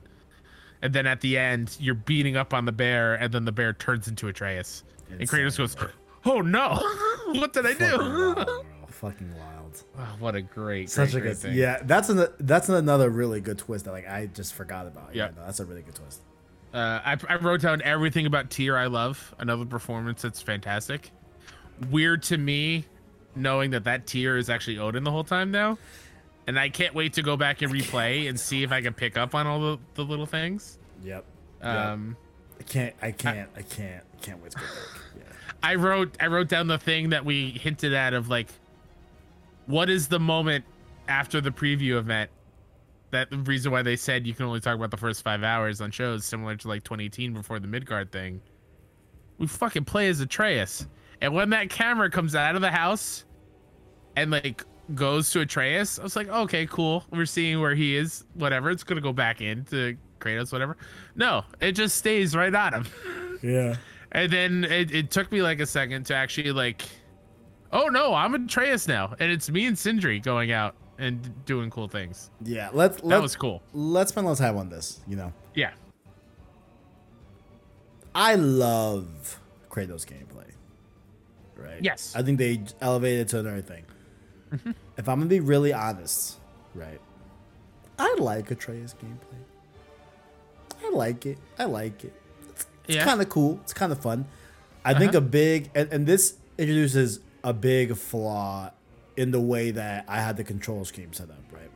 [0.81, 3.73] And then at the end, you're beating up on the bear, and then the bear
[3.73, 5.75] turns into Atreus, and Kratos goes,
[6.23, 6.79] "Oh no,
[7.33, 8.65] what did I Fucking do?" wild.
[8.87, 9.50] Fucking wild.
[9.98, 11.38] Oh, what a great, Such great, a good.
[11.38, 11.56] thing.
[11.56, 15.15] Yeah, that's an that's another really good twist that like I just forgot about.
[15.15, 16.22] Yeah, no, that's a really good twist.
[16.73, 19.35] Uh, I, I wrote down everything about Tyr I love.
[19.39, 21.11] Another performance that's fantastic.
[21.89, 22.85] Weird to me,
[23.35, 25.77] knowing that that Tyr is actually Odin the whole time now,
[26.48, 29.18] and I can't wait to go back and replay and see if I can pick
[29.18, 30.77] up on all the, the little things.
[31.03, 31.26] Yep.
[31.61, 31.69] Yep.
[31.76, 32.15] Um,
[32.60, 32.95] I can't.
[33.02, 33.49] I can't.
[33.57, 34.03] I can't.
[34.22, 35.02] Can't wait to go back.
[35.18, 35.23] Yeah.
[35.64, 38.48] I wrote I wrote down the thing that we hinted at of like,
[39.72, 40.65] what is the moment
[41.07, 42.30] after the preview event?
[43.11, 45.81] That the reason why they said you can only talk about the first five hours
[45.81, 48.41] on shows, similar to like 2018 before the Midgard thing.
[49.38, 50.88] We fucking play as Atreus,
[51.19, 53.26] and when that camera comes out of the house,
[54.15, 54.64] and like
[54.95, 57.03] goes to Atreus, I was like, okay, cool.
[57.11, 58.26] We're seeing where he is.
[58.34, 58.69] Whatever.
[58.72, 60.52] It's gonna go back into Kratos.
[60.52, 60.77] Whatever.
[61.15, 62.88] No, it just stays right on him.
[63.41, 63.77] Yeah.
[64.11, 66.84] And then it, it took me like a second to actually like,
[67.73, 71.88] oh no, I'm Atreus now, and it's me and Sindri going out and doing cool
[71.88, 72.30] things.
[72.43, 72.69] Yeah.
[72.73, 73.61] Let's That let's was cool.
[73.73, 74.99] let's spend less time on this.
[75.07, 75.72] You know, Yeah.
[78.14, 79.39] I love
[79.69, 80.52] Kratos gameplay.
[81.56, 81.81] Right.
[81.81, 82.14] Yes.
[82.15, 83.84] I think they elevated it to another thing.
[84.98, 86.38] If I'm gonna be really honest,
[86.76, 86.99] right?
[87.98, 89.39] I like Atreus gameplay.
[90.84, 91.38] I like it.
[91.57, 92.14] I like it.
[92.49, 93.06] It's, Yeah.
[93.06, 93.60] kind of cool.
[93.64, 94.26] It's kind of fun.
[94.84, 95.19] I think Uh-huh.
[95.19, 98.72] a big and, and this introduces a big flaw
[99.18, 101.72] in the way that I had the control scheme set up, right?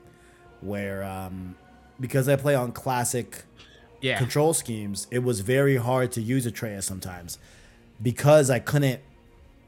[0.62, 1.56] Where um
[2.00, 3.44] because I play on classic
[4.02, 4.18] Yeah.
[4.18, 7.40] control schemes, it was very hard to use Atreus sometimes
[8.02, 9.02] because I couldn't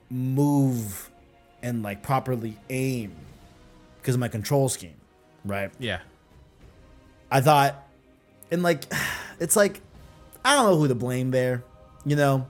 [0.10, 1.10] move
[1.62, 3.14] and like properly aim
[4.02, 4.96] because of my control scheme,
[5.46, 5.72] right?
[5.80, 6.00] Yeah.
[7.32, 7.88] I thought,
[8.52, 8.86] and like,
[9.40, 9.82] it's like,
[10.46, 11.64] I don't know who to blame there,
[12.06, 12.48] you know?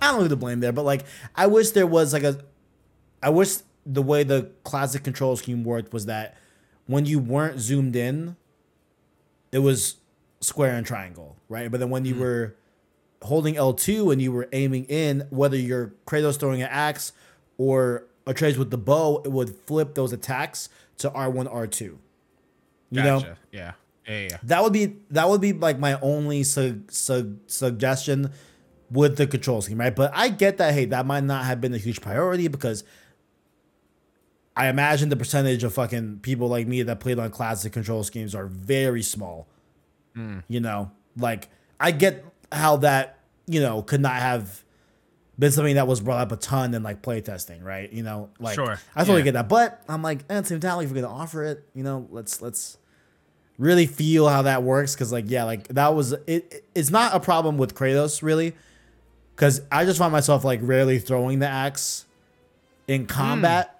[0.00, 2.38] I don't know who to blame there, but like, I wish there was like a,
[3.22, 6.36] I wish the way the classic control scheme worked was that
[6.86, 8.36] when you weren't zoomed in,
[9.52, 9.96] it was
[10.40, 11.70] square and triangle, right?
[11.70, 12.22] But then when you mm-hmm.
[12.22, 12.56] were
[13.22, 17.12] holding L2 and you were aiming in, whether you're Kratos throwing an axe
[17.56, 20.68] or Atreus with the bow, it would flip those attacks
[20.98, 21.80] to R1, R2.
[21.80, 21.98] You
[22.90, 23.20] know?
[23.20, 23.38] Gotcha.
[23.52, 23.72] Yeah.
[24.06, 24.20] Yeah.
[24.20, 24.38] Yeah.
[24.44, 28.30] That would be that would be like my only su- su- suggestion
[28.90, 29.94] with the control scheme, right?
[29.94, 30.72] But I get that.
[30.72, 32.84] Hey, that might not have been a huge priority because
[34.58, 38.34] I imagine the percentage of fucking people like me that played on classic control schemes
[38.34, 39.46] are very small.
[40.16, 40.40] Hmm.
[40.48, 41.48] You know, like
[41.78, 44.64] I get how that you know could not have
[45.38, 47.92] been something that was brought up a ton in like playtesting, right?
[47.92, 49.24] You know, like Sure, I totally yeah.
[49.26, 51.64] get that, but I'm like, at the same time, like, if we're gonna offer it,
[51.72, 52.78] you know, let's let's
[53.58, 54.96] really feel how that works.
[54.96, 58.54] Because like yeah like that was it it- it's not a problem with kratos really.
[59.36, 62.06] Because i just find myself like rarely throwing the axe
[62.88, 63.06] in hmm.
[63.06, 63.77] combat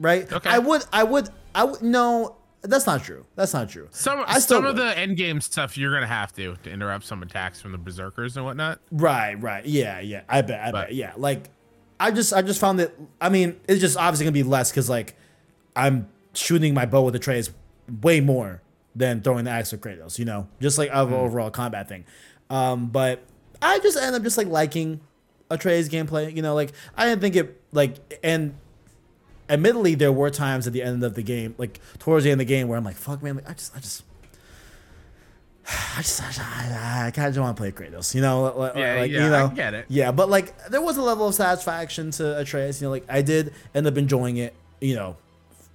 [0.00, 0.30] right.
[0.32, 0.50] Okay.
[0.50, 3.24] i would i would i would no that's not true.
[3.36, 3.86] That's not true.
[3.92, 7.22] Some I some of the end game stuff you're gonna have to to interrupt some
[7.22, 8.80] attacks from the berserkers and whatnot.
[8.90, 9.64] right right.
[9.64, 10.22] Yeah yeah.
[10.28, 10.94] I bet i But- bet.
[10.96, 11.50] Yeah like
[12.00, 14.88] i just i just found that i mean it's just obviously gonna be less because
[14.90, 15.16] like
[15.76, 17.50] i'm shooting my bow with Atreus
[18.02, 18.60] way more
[18.94, 20.48] than throwing the axe with kratos you know?
[20.60, 22.04] Just like of overall combat thing.
[22.50, 23.22] Um but
[23.62, 25.00] i just end up just like liking
[25.48, 26.54] Atreus gameplay you know?
[26.56, 28.54] Like i didn't think it like and
[29.48, 32.46] admittedly there were times at the end of the game like towards the end of
[32.46, 34.02] the game where i'm like fuck man like, i just i just
[35.70, 39.10] I just, I, I kind of want to play Kratos, you know, like, Yeah, like,
[39.10, 39.84] yeah, you know, I get it.
[39.88, 43.20] yeah, but like there was a level of satisfaction to Atreus, you know, like I
[43.20, 45.16] did end up enjoying it, you know,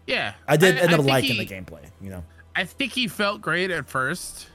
[0.07, 0.33] Yeah.
[0.47, 2.23] I did end up liking he- the gameplay, you know,
[2.55, 4.47] I think he felt great at first,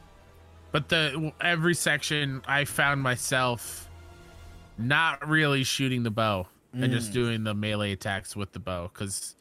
[0.73, 3.89] but the every section I found myself
[4.77, 6.49] not really shooting the bow
[6.83, 6.97] and Mm.
[6.97, 9.35] just doing the melee attacks with the bow because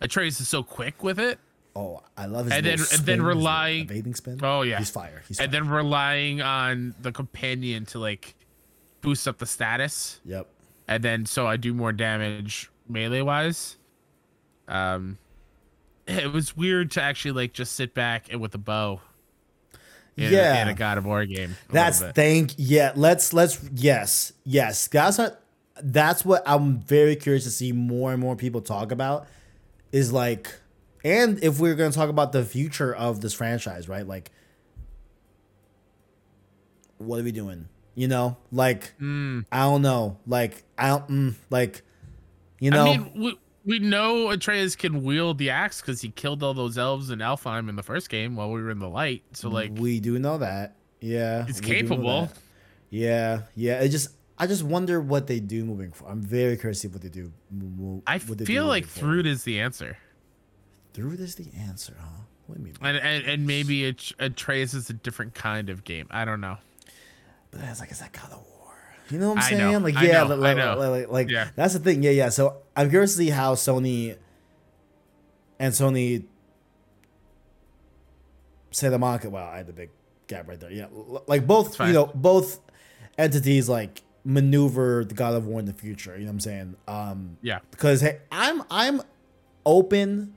[0.00, 1.38] Atreus is so quick with it,
[1.76, 4.40] oh, I love his And then- and then spin, his little relying- evading spin.
[4.42, 4.78] Oh, yeah.
[4.78, 5.22] he's fire.
[5.28, 8.34] He's and then relying on the companion to like
[9.02, 10.46] boost up the status, yep,
[10.88, 13.76] and then so I do more damage melee wise.
[14.68, 15.18] Um,
[16.06, 19.00] it was weird to actually like just sit back and with a bow.
[20.16, 20.58] In Yeah.
[20.58, 21.56] a, in a God of War game.
[21.70, 22.92] That's thank yeah.
[22.94, 24.86] Let's let's yes yes.
[24.88, 25.42] That's what
[25.82, 29.26] that's what I'm very curious to see more and more people talk about.
[29.92, 30.54] Is like,
[31.04, 34.06] and if we're gonna talk about the future of this franchise, right?
[34.06, 34.30] Like,
[36.98, 37.68] what are we doing?
[37.94, 39.44] You know, like Mm.
[39.50, 40.18] I don't know.
[40.26, 41.82] Like I don't mm, like.
[42.60, 46.42] You know, I mean, we, we know Atreus can wield the axe because he killed
[46.42, 49.22] all those elves in Alfheim in the first game while we were in the light.
[49.32, 50.76] So like, we do know that.
[51.00, 52.32] Yeah, he's we do know capable.
[52.90, 53.80] Yeah, yeah.
[53.80, 54.10] It just
[54.40, 56.12] I just wonder what they do moving forward.
[56.12, 57.30] I'm very curious to see what they do.
[57.50, 59.98] mo- I what they do feel like moving is the answer,
[60.94, 62.06] Thrud is the answer, huh?
[62.46, 62.74] What do you mean?
[62.80, 66.06] and and, and maybe At- Atreus is a different kind of game.
[66.10, 66.56] I don't know.
[67.50, 68.72] But it's like it's that God of War.
[69.10, 69.82] You know what I'm I know, saying?
[69.82, 71.48] Like I yeah, know, like, like, like, like, Yeah.
[71.54, 72.02] that's the thing.
[72.02, 72.28] Yeah, yeah.
[72.30, 74.16] So I'm curious to see how Sony
[75.58, 76.24] and Sony
[78.70, 79.28] Santa Monica.
[79.28, 79.90] Wow, I had the big
[80.26, 80.70] gap right there.
[80.70, 80.86] Yeah,
[81.26, 81.78] like both.
[81.80, 82.60] You know, both
[83.18, 86.14] entities like maneuver the God of War in the future.
[86.14, 86.76] You know what I'm saying?
[86.88, 89.02] Um, Yeah, because hey, I'm I'm
[89.66, 90.34] open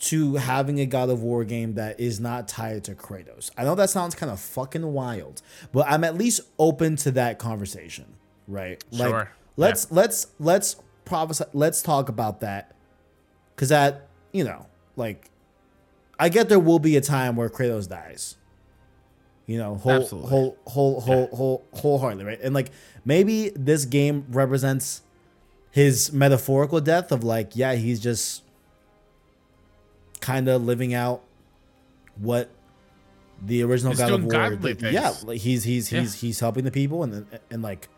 [0.00, 3.50] to having a God of War game that is not tied to Kratos.
[3.58, 5.42] I know that sounds kind of fucking wild,
[5.72, 8.04] but I'm at least open to that conversation,
[8.46, 8.82] right?
[8.92, 9.30] Like Sure.
[9.56, 12.74] let's let's let's prophesy let's talk about that
[13.56, 15.30] cuz that, you know, like
[16.18, 18.36] I get there will be a time where Kratos dies.
[19.48, 20.28] You know, whole Absolutely.
[20.30, 22.40] whole whole whole whole wholeheartedly, right?
[22.40, 22.70] And like
[23.04, 25.00] maybe this game represents
[25.70, 28.42] his metaphorical death of like, yeah, he's just
[30.20, 31.22] kind of living out
[32.16, 32.50] what
[33.42, 34.32] the original He's God of War.
[34.32, 34.92] godly did.
[34.92, 36.00] Yeah, like he's he's Yeah.
[36.00, 37.88] he's he's helping the people, and and like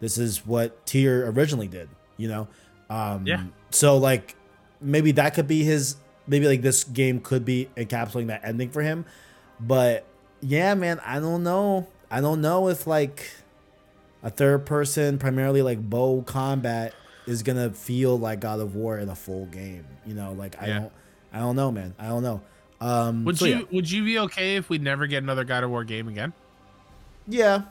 [0.00, 1.88] this is what Tyr originally did.
[2.16, 2.48] You know,
[2.90, 3.44] um, Yeah.
[3.70, 4.36] So like
[4.80, 5.96] maybe that could be his.
[6.28, 9.04] Maybe like this game could be encapsulating that ending for him,
[9.58, 10.06] but
[10.42, 11.86] yeah, man, I don't know.
[12.10, 13.30] I don't know if like
[14.22, 16.94] a third person, primarily like bow combat,
[17.26, 19.86] is gonna feel like God of War in a full game.
[20.04, 20.78] You know, like I Yeah.
[20.80, 20.92] don't,
[21.32, 21.94] I don't know, man.
[21.98, 22.42] I don't know.
[22.80, 23.62] Um, would so you Yeah.
[23.70, 26.32] would you be okay if we never get another God of War game again?
[27.28, 27.62] yeah,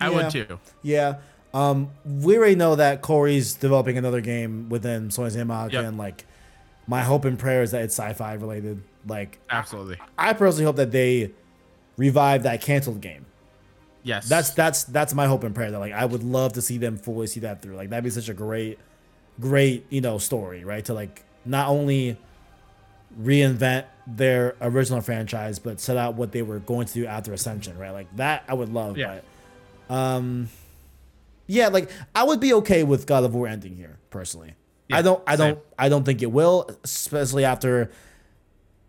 [0.00, 0.14] I Yeah.
[0.14, 0.58] would too.
[0.82, 1.16] yeah.
[1.54, 5.84] Um, we already know that Cory's developing another game within Sony Santa Monica, Yep.
[5.84, 6.26] and like
[6.86, 8.82] my hope and prayer is that it's sci-fi related.
[9.06, 9.96] Like, Absolutely.
[10.18, 11.30] I personally hope that they
[11.96, 13.26] revive that canceled game.
[14.02, 14.28] Yes.
[14.28, 15.70] That's that's that's my hope and prayer.
[15.70, 17.76] That like I would love to see them fully see that through.
[17.76, 18.78] Like that'd be such a great,
[19.40, 20.84] great you know story, right?
[20.84, 22.16] To like not only
[23.20, 27.76] reinvent their original franchise, but set out what they were going to do after Ascension,
[27.78, 27.90] right?
[27.90, 28.96] Like that I would love.
[28.96, 29.20] Yeah.
[29.88, 30.48] But, um,
[31.46, 34.54] yeah, like I would be okay with God of War ending here personally.
[34.88, 35.22] Yeah, I don't.
[35.26, 35.58] I don't.
[35.78, 37.90] I don't think it will, especially after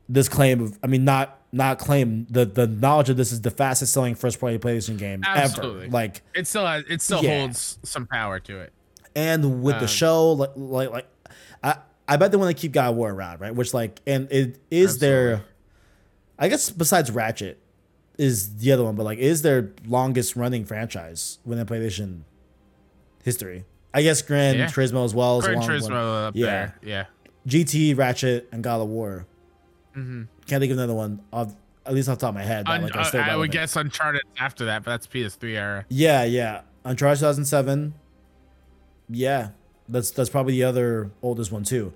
[0.09, 0.77] this claim of.
[0.83, 4.39] I mean, not not claim the the knowledge of this is the fastest selling first
[4.39, 5.83] party PlayStation game Absolutely.
[5.87, 5.91] ever.
[5.91, 7.39] Like, it still has, it still Yeah.
[7.39, 8.71] holds some power to it.
[9.15, 11.07] and with the Um, show, like, like, like,
[11.63, 11.77] I
[12.07, 13.53] I bet they want to keep God of War around, right?
[13.53, 15.41] Which like, and it is their,
[16.39, 17.57] I guess besides Ratchet,
[18.17, 22.21] is the other one, but like, is their longest running franchise within PlayStation
[23.23, 23.65] history.
[23.93, 24.67] I guess Gran Yeah.
[24.67, 25.39] Turismo as well.
[25.39, 25.79] as Gran long one.
[25.81, 26.45] Turismo up Yeah.
[26.45, 26.75] there.
[26.83, 27.05] Yeah.
[27.47, 29.25] GT, Ratchet, and God of War.
[29.97, 31.21] Hmm Can't think of another one.
[31.33, 31.53] Off,
[31.85, 32.67] at least off the top of my head.
[32.67, 35.85] Un- like, uh, still I would guess Uncharted after that, but that's PS3 era.
[35.89, 36.61] Yeah, yeah.
[36.85, 37.93] Uncharted 2007.
[39.09, 39.49] Yeah,
[39.89, 41.93] that's that's probably the other oldest one too.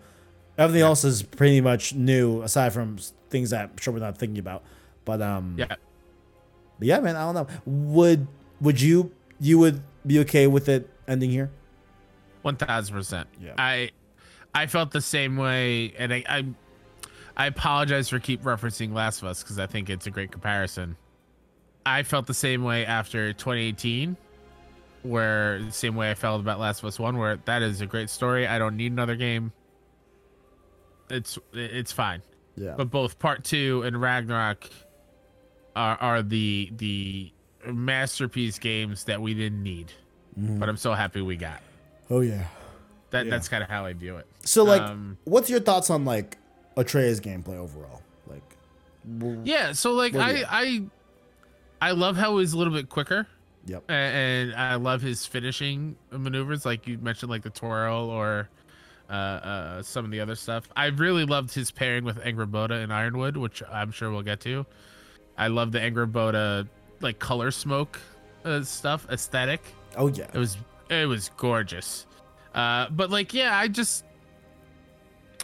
[0.58, 2.98] Everything else is pretty much new, aside from
[3.30, 4.64] things that I'm sure we're not thinking about.
[5.06, 5.66] But um, Yeah.
[5.68, 5.78] but
[6.88, 7.16] yeah, man.
[7.16, 7.48] I don't know.
[7.66, 8.28] Would
[8.62, 11.52] would you you would be okay with it ending here?
[12.42, 13.28] One thousand percent.
[13.40, 13.54] Yeah.
[13.58, 13.92] I
[14.54, 16.46] I felt the same way, and I I,
[17.38, 20.96] I apologize for keep referencing Last of Us because I think it's a great comparison.
[21.86, 24.16] I felt the same way after 2018,
[25.04, 27.86] where the same way I felt about Last of Us One, where that is a
[27.88, 28.46] great story.
[28.48, 29.52] I don't need another game.
[31.10, 32.22] It's it's fine.
[32.56, 32.76] Yeah.
[32.78, 34.70] But both Part Two and Ragnarok
[35.76, 37.32] are are the the
[37.66, 39.92] masterpiece games that we didn't need,
[40.38, 41.62] but I'm so happy we got.
[42.10, 42.46] oh yeah.
[43.12, 43.32] That Yeah.
[43.32, 44.28] that's kind of how I view it.
[44.46, 46.38] So like, Um, what's your thoughts on like
[46.82, 48.02] Atreus gameplay overall?
[48.28, 48.44] Like,
[49.44, 50.46] Yeah, so like I yeah.
[50.50, 50.84] I
[51.82, 53.26] I love how he's a little bit quicker,
[53.66, 53.90] Yep.
[53.90, 58.50] a- and I love his finishing maneuvers, like you mentioned, like the twirl or
[59.10, 60.70] uh, uh, some of the other stuff.
[60.76, 64.66] I really loved his pairing with Angrboda and Ironwood, which I'm sure we'll get to.
[65.38, 66.68] I love the Angrboda
[67.02, 68.00] like color smoke
[68.46, 69.62] uh, stuff aesthetic.
[69.98, 70.28] Oh yeah.
[70.34, 70.58] It was
[70.90, 72.06] it was gorgeous.
[72.54, 74.06] Uh, but like yeah, I just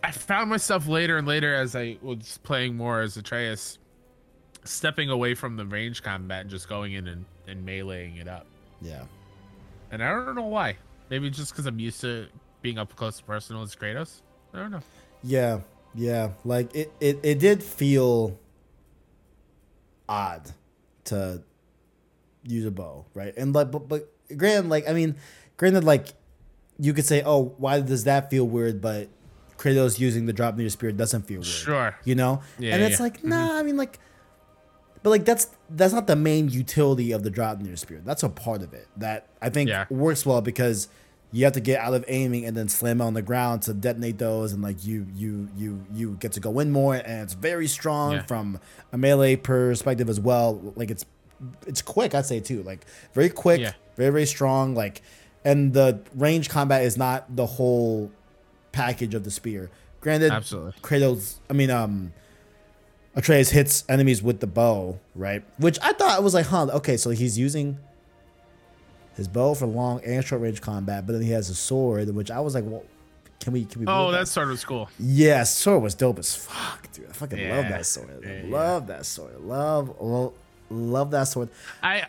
[0.04, 3.80] I found myself later and later as I was playing more as Atreus,
[4.64, 8.46] stepping away from the range combat and just going in and, and meleeing it up.
[8.82, 9.04] Yeah.
[9.92, 10.78] And I don't know why.
[11.10, 12.28] Maybe just because I'm used to
[12.62, 14.22] being up close and personal as Kratos.
[14.54, 14.82] I don't know.
[15.24, 15.62] Yeah.
[15.96, 16.32] Yeah.
[16.46, 18.40] Like it, it, it did feel
[20.08, 20.52] odd
[21.06, 21.42] to
[22.44, 23.34] use a bow, right?
[23.38, 25.16] And like, but, but granted, like, I mean,
[25.56, 26.10] granted, like,
[26.80, 28.82] you could say, oh, why does that feel weird?
[28.82, 29.10] But
[29.58, 31.46] Kratos using the Draupnir spear doesn't feel weird.
[31.48, 31.98] Sure.
[32.04, 32.42] You know?
[32.60, 33.04] Yeah, and it's yeah.
[33.04, 33.30] like, mm-hmm.
[33.30, 34.00] nah, I mean, like,
[35.04, 38.02] but like that's that's not the main utility of the Draupnir spear.
[38.04, 39.86] That's a part of it that I think Yeah.
[39.90, 40.88] works well because
[41.32, 44.18] you have to get out of aiming and then slam on the ground to detonate
[44.18, 47.68] those, and like you you you you get to go in more, and it's very
[47.68, 48.22] strong Yeah.
[48.24, 48.60] from
[48.92, 50.74] a melee perspective as well.
[50.76, 51.06] Like it's
[51.68, 52.64] it's quick, I'd say too.
[52.64, 53.74] Like very quick, Yeah.
[53.96, 54.74] very very strong.
[54.74, 55.02] Like,
[55.46, 58.12] and the range combat is not the whole
[58.78, 59.70] package of the spear.
[60.02, 60.74] Granted, Absolutely.
[60.82, 62.14] Kratos, I mean, um,
[63.16, 65.44] Atreus hits enemies with the bow, right?
[65.58, 67.80] Which I thought I was like, huh, okay, so he's using
[69.16, 72.30] his bow for long and short range combat, but then he has a sword, which
[72.30, 72.84] I was like, well,
[73.40, 73.88] can we, can we?
[73.88, 74.90] Oh, move that sword was cool.
[75.00, 77.10] yeah, sword was dope as fuck, dude.
[77.10, 78.24] I fucking love that sword.
[78.24, 78.56] Yeah, yeah.
[78.56, 79.40] love that sword.
[79.42, 80.34] Love, love,
[80.70, 81.50] love that sword.
[81.82, 82.06] I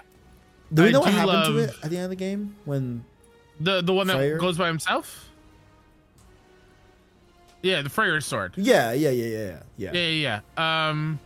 [0.73, 3.05] Do we I know what happened to it at the end of the game when?
[3.61, 5.28] the the one that goes by himself.
[7.63, 8.55] Yeah, the Freyr sword.
[8.57, 9.39] Yeah, yeah, yeah, yeah,
[9.77, 9.93] yeah.
[9.93, 10.89] Yeah, yeah, yeah.
[10.89, 11.19] Um,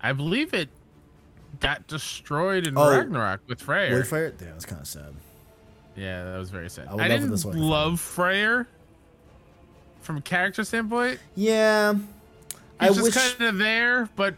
[0.00, 0.68] I believe it
[1.60, 2.90] got destroyed in Oh.
[2.90, 4.04] Ragnarok with Freyr.
[4.04, 4.38] For it.
[4.38, 5.14] Damn, that's kind of sad.
[5.96, 6.86] Yeah, that was very sad.
[6.88, 8.66] I I, love didn't this one love Freyr
[10.00, 11.18] from a character standpoint.
[11.34, 11.94] Yeah,
[12.80, 14.34] I was wish kind of there, but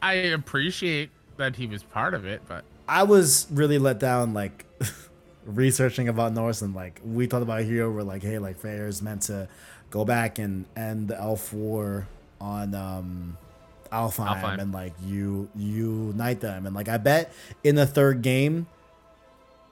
[0.00, 2.40] I appreciate that he was part of it.
[2.46, 4.32] But I was really let down.
[4.32, 4.64] Like
[5.44, 9.02] researching about Norse and like we talked about here, we're like, hey, like Freyr is
[9.02, 9.48] meant to
[9.90, 12.06] go back and end the Elf War
[12.40, 13.36] on um
[13.92, 14.60] Alfheim, Alfheim.
[14.60, 17.32] and like you you unite them, and like I bet
[17.64, 18.66] in the third game,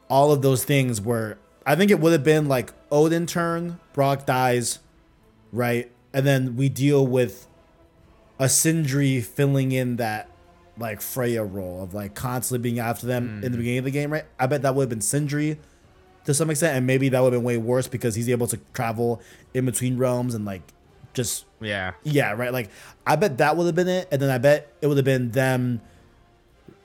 [0.08, 1.38] all of those things were.
[1.66, 4.80] I think it would have been like Odin turn, Brock dies,
[5.50, 7.46] right, and then we deal with
[8.38, 10.28] a Sindri filling in that
[10.76, 14.12] like Freya role of like constantly being after them in the beginning of the game,
[14.12, 14.24] right?
[14.38, 15.58] I bet that would have been Sindri
[16.24, 18.58] to some extent, and maybe that would have been way worse because he's able to
[18.72, 19.20] travel
[19.52, 20.62] in between realms and like
[21.12, 22.52] just yeah, yeah, right.
[22.52, 22.70] Like
[23.06, 25.30] I bet that would have been it, and then I bet it would have been
[25.30, 25.80] them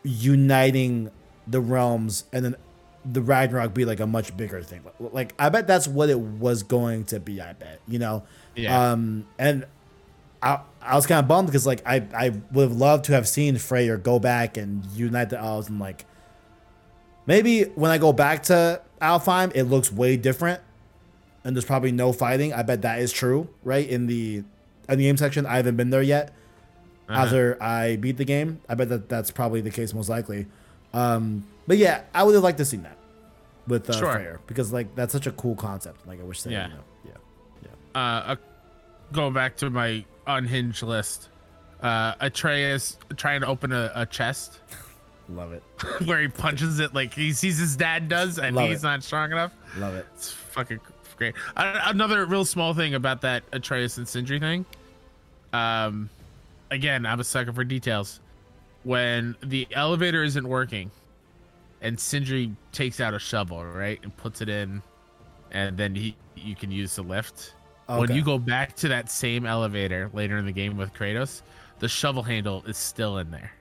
[0.04, 1.12] uniting
[1.48, 2.56] the realms, and then
[3.06, 4.82] the Ragnarok be like a much bigger thing.
[5.00, 7.42] Like I bet that's what it was going to be.
[7.42, 8.24] I bet you know.
[8.56, 8.92] Yeah.
[8.92, 9.66] Um, and
[10.42, 13.28] I I was kind of bummed because like I I would have loved to have
[13.28, 16.06] seen Freyr go back and unite the elves and like
[17.26, 20.62] maybe when I go back to Alfheim, it looks way different
[21.44, 22.54] and there's probably no fighting.
[22.54, 23.88] I bet that is true, right?
[23.88, 24.44] In the
[24.88, 26.34] in the game section, I haven't been there yet.
[27.08, 27.22] Uh-huh.
[27.24, 30.46] After I beat the game, I bet that that's probably the case most likely.
[30.94, 32.98] Um, but yeah, I would have liked to see that
[33.68, 34.14] with uh, Sure.
[34.14, 36.06] Freyr because like that's such a cool concept.
[36.08, 36.68] Like I wish they, Yeah.
[36.68, 37.12] you know, yeah,
[37.96, 38.00] yeah.
[38.00, 38.36] uh, uh,
[39.12, 41.30] going back to my unhinged list,
[41.82, 44.60] uh, Atreus trying to open a, a chest
[45.30, 45.64] Love it,
[46.06, 48.88] where he punches it like he sees his dad does, and Love he's it.
[48.88, 49.54] not strong enough.
[49.78, 50.06] love it.
[50.16, 50.80] It's fucking
[51.18, 51.36] great.
[51.56, 54.66] Uh, another real small thing about that Atreus and Sindri thing.
[55.54, 56.10] Um,
[56.72, 58.22] again, I'm a sucker for details.
[58.84, 60.90] When the elevator isn't working,
[61.82, 64.82] and Sindri takes out a shovel, right, and puts it in,
[65.52, 67.54] and then he you can use the lift.
[67.88, 71.42] When you go back to that same elevator later in the game with Kratos,
[71.80, 73.52] the shovel handle is still in there.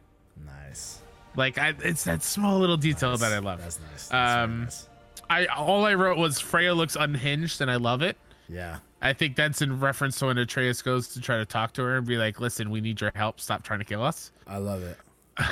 [1.36, 3.60] Like I, it's that small little detail that I love.
[3.60, 4.08] That's nice.
[4.08, 4.88] That's Um, nice.
[5.30, 8.16] I all I wrote was Freya looks unhinged, and I love it.
[8.48, 8.78] Yeah.
[9.00, 11.96] I think that's in reference to when Atreus goes to try to talk to her
[11.98, 13.38] and be like, "Listen, we need your help.
[13.40, 14.96] Stop trying to kill us." I love it.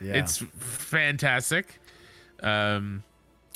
[0.00, 0.14] Yeah.
[0.14, 1.80] It's fantastic.
[2.42, 3.02] Um,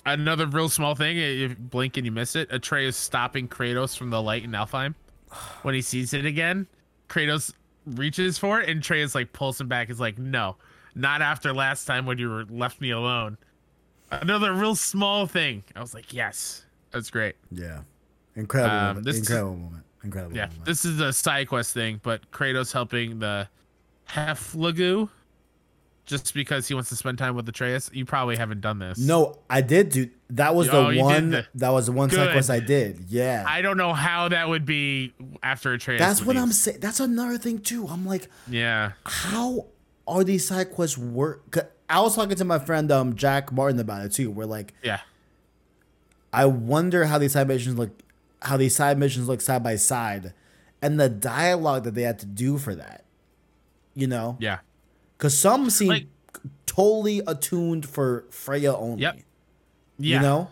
[0.07, 1.19] another real small thing.
[1.19, 4.95] If you blink and you miss it, Atreus stopping Kratos from the light in Alfheim.
[5.63, 6.67] When he sees it again,
[7.09, 7.53] Kratos
[7.85, 9.91] reaches for it, and Atreus like pulls him back.
[9.91, 10.57] Is like, "No,
[10.99, 13.39] not after last time when you were left me alone."
[14.11, 15.65] Another real small thing.
[15.77, 17.81] I was like, "Yes, that's great." yeah.
[18.37, 18.75] Incredible.
[18.77, 19.09] Um, moment.
[19.09, 19.85] is- Incredible moment.
[20.05, 20.37] Incredible.
[20.37, 20.65] Yeah, moment.
[20.65, 23.49] this is a side quest thing, but Kratos helping the
[24.11, 25.09] Hafgufa
[26.07, 27.91] just because he wants to spend time with Atreus.
[27.93, 28.97] You probably haven't done this.
[28.99, 30.55] No, I did do that.
[30.55, 32.33] Was Oh, the one the- that was the one side Good.
[32.33, 33.07] quest I did.
[33.09, 35.13] Yeah, I don't know how that would be
[35.43, 35.99] after Atreus.
[36.01, 36.79] that's what I'm saying.
[36.81, 37.87] That's another thing too.
[37.89, 38.93] I'm like, Yeah.
[39.05, 39.67] how
[40.09, 41.51] are these side quests work?
[41.51, 44.31] 'Cause I was talking to my friend um Jack Martin about it too.
[44.31, 45.01] We're like, Yeah.
[46.33, 47.91] I wonder how these side missions look,
[48.43, 50.33] how these side missions look side by side,
[50.83, 53.05] and the dialogue that they had to do for that.
[53.95, 54.59] You know, Yeah.
[55.17, 56.07] because some seem Like-
[56.67, 59.03] totally attuned for Freya only.
[59.03, 59.17] Yep.
[59.99, 60.17] Yeah.
[60.17, 60.51] You know,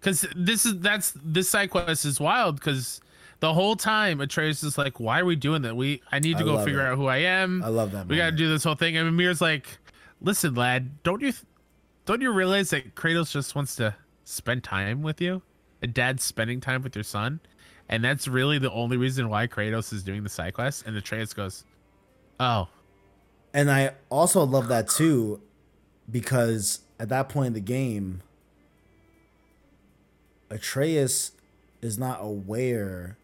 [0.00, 3.00] Because this is that's this side quest is wild because
[3.40, 5.76] the whole time Atreus is like, "Why are we doing that?
[5.76, 7.62] We I need to I go figure out who I am.
[7.62, 8.08] I love that.
[8.08, 9.78] we got to do this whole thing." And Mimir's like,
[10.20, 11.44] "Listen, lad, don't you th-
[12.06, 13.94] don't you realize that Kratos just wants to
[14.24, 15.42] spend time with you?
[15.82, 17.40] A dad's spending time with your son,
[17.88, 21.32] and that's really the only reason why Kratos is doing the side quest." And Atreus
[21.34, 21.64] goes,
[22.40, 22.68] "Oh,
[23.52, 25.40] And I also love that too,
[26.10, 28.22] because at that point in the game,
[30.50, 31.32] Atreus
[31.80, 33.16] is not aware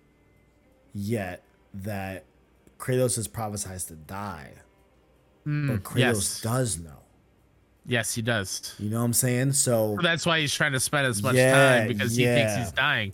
[0.95, 1.43] yet
[1.75, 2.25] that
[2.79, 4.53] Kratos is prophesied to die.
[5.45, 6.41] Hmm, but Kratos yes.
[6.41, 6.99] does know.
[7.87, 9.53] yes, he does." You know what I'm saying?
[9.53, 12.73] So That's why he's trying to spend as much Yeah, time because he thinks he's
[12.73, 13.13] dying.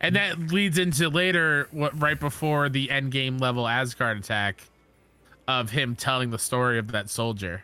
[0.00, 4.62] And that leads into later, what right before the end game level Asgard attack,
[5.48, 7.62] of him telling the story of that soldier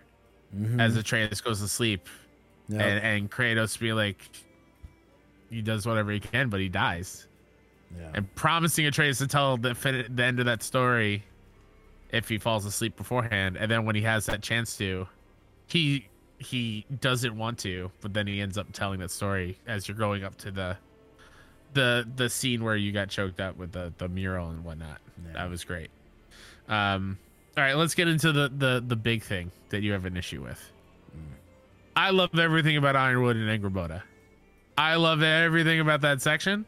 [0.55, 0.81] mm-hmm.
[0.81, 2.09] as Atreus goes to sleep,
[2.69, 4.29] yeah, and, and Kratos be like,
[5.51, 7.27] he does whatever he can, but he dies,
[7.97, 8.11] yeah.
[8.15, 11.25] and promising Atreus to tell the fin- the end of that story
[12.11, 15.07] if he falls asleep beforehand, and then when he has that chance to,
[15.67, 16.09] he
[16.39, 20.25] he doesn't want to, but then he ends up telling that story as you're going
[20.25, 20.77] up to the
[21.75, 25.01] the the scene where you got choked up with the the mural and whatnot.
[25.27, 25.33] Yeah.
[25.35, 25.91] That was great.
[26.69, 27.19] Um,
[27.57, 30.43] all right, let's get into the the the big thing that you have an issue
[30.43, 30.73] with.
[31.97, 34.03] I love everything about Ironwood and Angrboda.
[34.77, 36.65] I love everything about that section.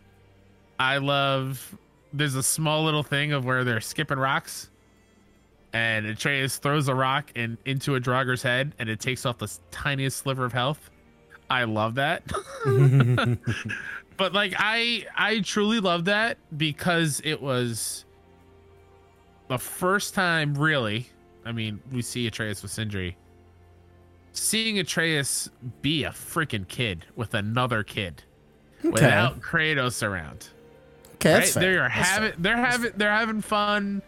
[0.80, 1.76] I love.
[2.14, 4.70] There's a small little thing of where they're skipping rocks,
[5.74, 9.52] and Atreus throws a rock in into a Draugr's head, and it takes off the
[9.70, 10.90] tiniest sliver of health.
[11.50, 12.24] I love that.
[14.16, 18.06] but like I I truly love that because it was
[19.48, 21.10] the first time really.
[21.44, 23.18] I mean, we see Atreus with Sindri.
[24.32, 25.50] Seeing Atreus
[25.82, 28.22] be a freaking kid with another kid
[28.82, 30.48] without Kratos around.
[31.20, 31.48] Okay, Right?
[31.48, 31.62] fair.
[31.62, 34.02] They're having they're having they're having fun.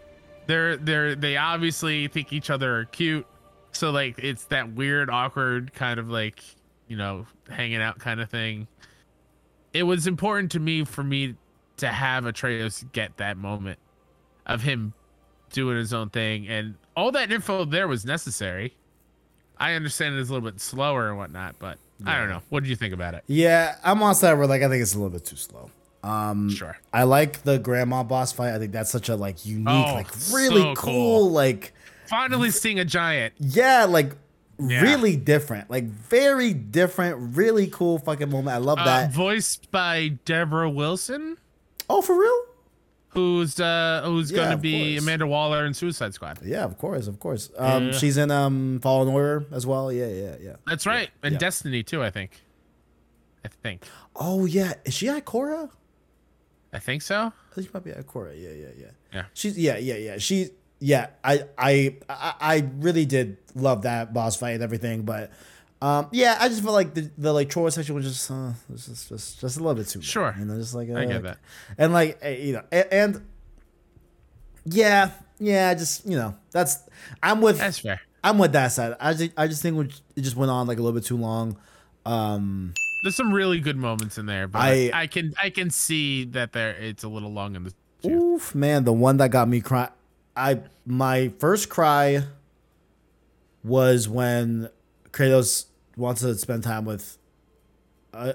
[0.46, 3.26] They're they're they obviously think each other are cute.
[3.72, 6.42] So like it's that weird, awkward kind of like,
[6.88, 8.66] you know, hanging out kind of thing.
[9.72, 11.36] It was important to me for me
[11.78, 13.78] to have Atreus get that moment
[14.46, 14.92] of him
[15.50, 18.74] doing his own thing and all that info there was necessary.
[19.58, 22.42] I understand it's a little bit slower and whatnot, but I don't know.
[22.48, 23.22] What did you think about it?
[23.28, 25.70] Yeah, I'm on side where like I think it's a little bit too slow.
[26.02, 26.76] Um, Sure.
[26.92, 28.54] I like the grandma boss fight.
[28.54, 31.30] I think that's such a like unique, Oh, like really so cool, cool.
[31.30, 31.72] like
[32.08, 33.34] Finally seeing a giant.
[33.38, 34.16] yeah, like
[34.58, 34.82] Yeah.
[34.82, 38.54] really different, like very different, really cool fucking moment.
[38.54, 39.12] I love Uh, that.
[39.12, 41.36] voiced by Deborah Wilson,
[41.88, 42.42] oh, for real?
[43.14, 45.02] who's uh who's Yeah, going to be course.
[45.04, 46.38] Amanda Waller in Suicide Squad.
[46.42, 47.50] Yeah, of course, of course.
[47.58, 47.92] Um, Yeah.
[47.92, 49.92] she's in um Fallen Order as well.
[49.92, 50.56] Yeah, yeah, yeah.
[50.66, 51.38] That's right, and.
[51.38, 52.02] Destiny too.
[52.02, 52.40] I think.
[53.44, 53.84] I think.
[54.16, 55.68] Oh yeah, is she Ikora?
[56.72, 57.16] I think so.
[57.26, 58.32] I think she might be Ikora.
[58.40, 58.90] Yeah, yeah, yeah.
[59.12, 59.24] Yeah.
[59.34, 60.18] She's yeah, yeah, yeah.
[60.18, 60.50] She
[60.80, 61.08] yeah.
[61.22, 65.30] I I I, really did love that boss fight and everything, but
[65.82, 68.86] um yeah, I just felt like the, the like Troy section was just uh was
[68.86, 70.34] just just just a little bit too long, Sure.
[70.38, 71.38] You know, just like uh, I get that.
[71.76, 73.26] and like eh, you know and, and
[74.64, 76.78] yeah yeah just you know that's
[77.22, 78.00] I'm with That's fair.
[78.24, 78.96] I'm with that side.
[79.00, 81.58] I just I just think it just went on like a little bit too long.
[82.06, 82.72] Um
[83.02, 86.52] There's some really good moments in there, but I- I, can I can see that
[86.52, 87.72] there it's a little long in the.
[88.02, 88.12] tooth.
[88.12, 89.88] Oof, man, the one that got me cry.
[90.36, 92.24] I my first cry
[93.64, 94.68] was when
[95.10, 95.66] Kratos
[95.96, 97.18] wants to spend time with
[98.14, 98.32] uh,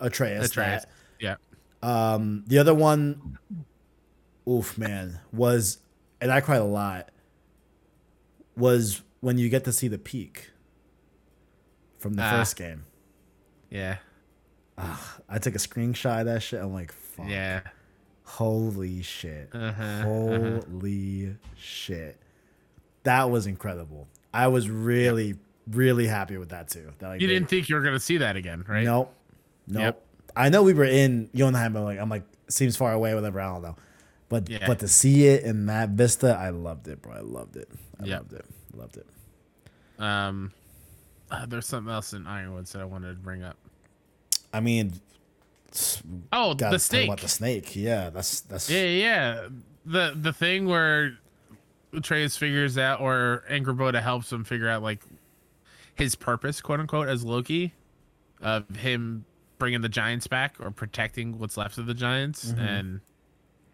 [0.00, 0.46] Atreus.
[0.50, 0.82] Atreus.
[0.84, 0.88] that-
[1.20, 1.36] Yeah.
[1.82, 3.38] Um, the other one,
[4.48, 5.78] oof, man, was
[6.20, 7.08] and I cried a lot.
[8.56, 10.50] Was when you get to see the peak
[11.98, 12.30] from the Ah.
[12.30, 12.84] first game.
[13.72, 13.96] Yeah.
[15.28, 16.60] I took a screenshot of that shit.
[16.60, 17.26] I'm like, fuck.
[17.28, 17.60] Yeah.
[18.24, 19.50] Holy shit.
[19.52, 22.18] Uh-huh, Holy shit.
[23.04, 24.08] That was incredible.
[24.32, 25.34] I was really,
[25.70, 26.92] really happy with that too.
[26.98, 28.84] That, like, You didn't think you were gonna see that again, right?
[28.84, 29.14] Nope.
[29.66, 29.80] Nope.
[29.82, 30.06] Yep.
[30.36, 33.40] I know we were in Jotunheim, but like I'm like seems far away, whatever.
[33.40, 33.76] I don't know.
[34.28, 34.66] But Yeah.
[34.66, 37.12] but to see it in that vista, I loved it, bro.
[37.12, 37.68] I loved it.
[38.00, 38.18] I Yep.
[38.18, 38.44] loved it.
[38.74, 39.06] Loved it.
[39.98, 40.52] Um,
[41.30, 43.56] uh, there's something else in Ironwoods that I wanted to bring up.
[44.52, 44.92] I mean,
[46.32, 47.06] Oh, the snake.
[47.08, 47.74] about the snake.
[47.74, 48.88] Yeah, that's that's Yeah, yeah,
[49.44, 49.48] yeah.
[49.86, 51.16] The the thing where
[51.94, 55.00] Atreus figures out, or Angrboda helps him figure out like
[55.94, 57.72] his purpose, quote unquote, as Loki,
[58.42, 59.24] of him
[59.58, 62.60] bringing the giants back or protecting what's left of the giants, Mm-hmm.
[62.60, 63.00] and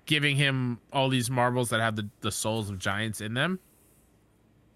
[0.07, 3.59] giving him all these marbles that have the, the souls of giants in them.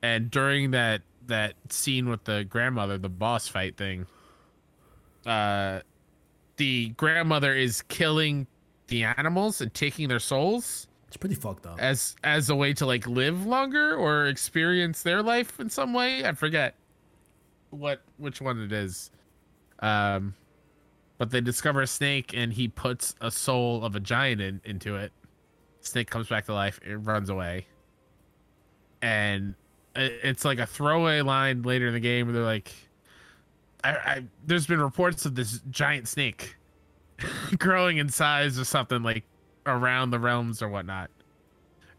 [0.03, 4.07] And during that that scene with the grandmother, the boss fight thing,
[5.25, 5.81] uh
[6.57, 8.47] the grandmother is killing
[8.89, 11.81] the animals and taking their souls It's pretty fucked up.
[11.81, 16.25] as as a way to like live longer or experience their life in some way.
[16.25, 16.75] I forget
[17.71, 19.11] what which one it is.
[19.81, 20.35] Um
[21.19, 24.97] but they discover a snake and he puts a soul of a giant in, into
[24.97, 25.13] it.
[25.81, 27.67] Snake comes back to life, it runs away.
[29.01, 29.55] And
[29.95, 32.73] it's like a throwaway line later in the game where they're like
[33.85, 36.57] I, I there's been reports of this giant snake
[37.59, 39.25] growing in size or something like
[39.67, 41.11] around the realms or whatnot.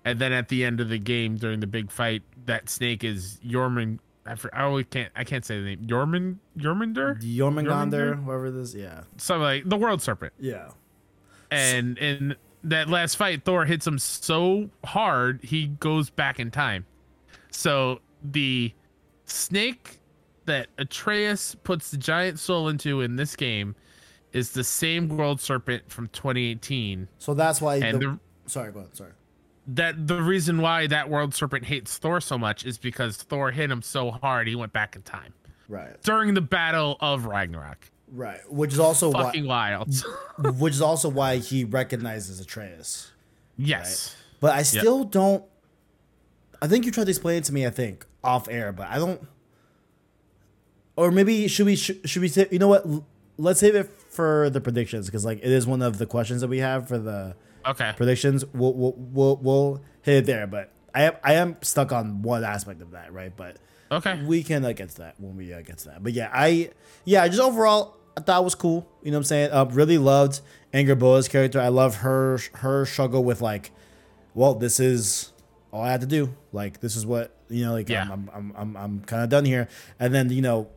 [0.06, 3.40] And then at the end of the game, during the big fight, that snake is
[3.46, 4.00] Yorman.
[4.26, 5.12] I, for, I always can't.
[5.16, 5.86] I can't say the name.
[5.86, 6.38] Yorman.
[6.58, 7.22] Yormander.
[7.22, 10.34] Jormungandr, whoever it is, yeah, Something like the world serpent.
[10.40, 10.70] yeah.
[11.52, 16.86] And in that last fight, Thor hits him so hard he goes back in time.
[17.52, 18.74] So the
[19.26, 20.00] snake
[20.46, 23.76] that Atreus puts the giant soul into in this game
[24.32, 27.08] is the same world serpent from 2018.
[27.20, 27.76] So that's why.
[27.78, 28.96] And the, the, sorry, go ahead.
[28.96, 29.12] Sorry.
[29.68, 33.70] that the reason why that world serpent hates Thor so much is because Thor hit
[33.72, 35.34] him so hard he went back in time
[35.70, 37.90] Right, during the battle of Ragnarok.
[38.12, 38.40] right.
[38.52, 39.94] Which is also why, Fucking wild.
[40.60, 43.12] which is also why he recognizes Atreus.
[43.56, 44.16] yes.
[44.42, 45.46] But I still don't.
[46.62, 47.66] I think you tried to explain it to me.
[47.66, 49.26] I think off air, but I don't.
[50.96, 52.86] Or maybe should we should, should we say you know what?
[53.38, 56.48] Let's save it for the predictions because like it is one of the questions that
[56.48, 57.94] we have for the Okay.
[57.96, 58.46] predictions.
[58.54, 62.44] We'll we'll we'll, we'll hit it there, but I am I am stuck on one
[62.44, 63.36] aspect of that, right?
[63.36, 63.58] But
[63.92, 64.22] Okay.
[64.24, 66.04] we can uh, get to that when we uh, get to that.
[66.04, 66.70] But yeah, I
[67.06, 68.88] yeah, just overall I thought it was cool.
[69.02, 69.52] You know what I'm saying?
[69.52, 70.42] Uh, really loved
[70.74, 71.60] Angrboda's character.
[71.60, 73.72] I love her her struggle with like,
[74.36, 75.32] well, this is
[75.72, 76.34] all I had to do.
[76.52, 77.72] Like this is what you know.
[77.74, 78.04] Like Yeah.
[78.04, 79.68] I'm I'm I'm I'm, I'm kind of done here.
[80.00, 80.70] And then you know,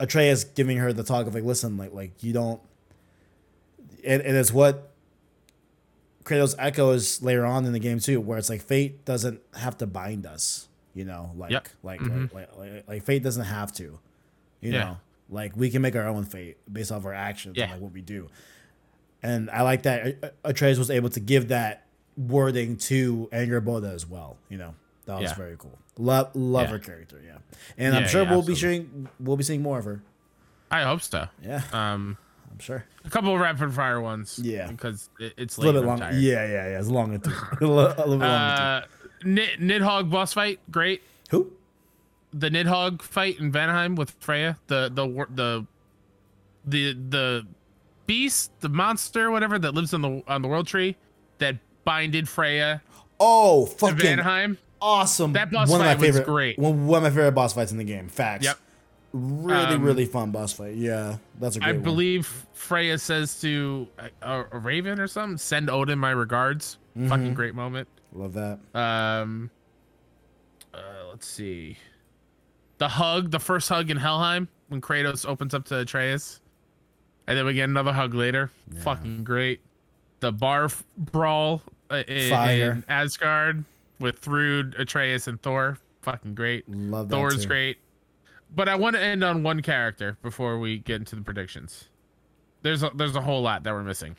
[0.00, 2.60] Atreus giving her the talk of like, listen, like like you don't.
[4.04, 4.90] And, and it's what
[6.24, 9.86] Kratos echoes later on in the game too, where it's like fate doesn't have to
[9.86, 10.68] bind us.
[10.94, 11.68] You know, like Yep.
[11.82, 12.32] like, Mhm.
[12.34, 13.98] like, like like like fate doesn't have to.
[14.60, 14.78] You Yeah.
[14.84, 14.96] know,
[15.28, 17.64] like we can make our own fate based off our actions Yeah.
[17.64, 18.28] and like what we do.
[19.22, 21.84] And I like that A- A- Atreus was able to give that
[22.16, 24.36] wording to Angrboda as well.
[24.48, 24.74] You know,
[25.10, 25.34] that was Yeah.
[25.36, 25.78] very cool.
[25.98, 26.70] Love love Yeah.
[26.72, 27.38] her character, yeah.
[27.76, 30.02] And I'm sure we'll be seeing we'll be seeing more of her.
[30.70, 31.26] I hope so.
[31.42, 32.16] Yeah, Um,
[32.50, 32.84] I'm sure.
[33.04, 34.38] a couple of rapid fire ones.
[34.42, 34.68] Yeah.
[34.68, 35.98] Because it, it's It's a little bit long.
[35.98, 36.78] Yeah, yeah, yeah.
[36.78, 38.22] It's long and a little, bit.
[38.26, 38.82] Uh,
[39.24, 41.02] Nid- Nidhogg boss fight, great.
[41.30, 41.52] Who?
[42.32, 45.66] The Nidhogg fight in Vanheim with Freya, the the the
[46.64, 47.46] the the
[48.06, 50.96] beast, the monster, whatever that lives on the on the world tree
[51.38, 52.82] that binded Freya
[53.18, 54.56] Oh, to fucking Vanheim.
[54.82, 55.32] Awesome!
[55.34, 56.58] That boss one of fight my was favorite, great.
[56.58, 58.08] One, one of my favorite boss fights in the game.
[58.08, 58.44] Facts.
[58.44, 58.58] Yep.
[59.12, 60.76] Really, Um, really fun boss fight.
[60.76, 61.82] Yeah, that's a great I one.
[61.82, 63.88] believe Freya says to
[64.22, 67.08] a, a raven or something, "Send Odin my regards." Mm-hmm.
[67.08, 67.88] Fucking great moment.
[68.12, 68.58] Love that.
[68.74, 69.50] Um,
[70.72, 70.78] uh,
[71.10, 71.76] let's see.
[72.78, 76.40] The hug, the first hug in Helheim when Kratos opens up to Atreus,
[77.26, 78.50] and then we get another hug later.
[78.82, 79.60] Fucking great.
[80.20, 83.64] The bar brawl uh, in, in Asgard
[84.00, 85.78] with Thrud, Atreus, and Thor.
[86.02, 86.68] Fucking great.
[86.68, 87.14] Love that.
[87.14, 87.48] Thor's too.
[87.48, 87.78] great.
[88.54, 91.88] But I want to end on one character before we get into the predictions.
[92.62, 94.16] There's a, there's a whole lot that we're missing.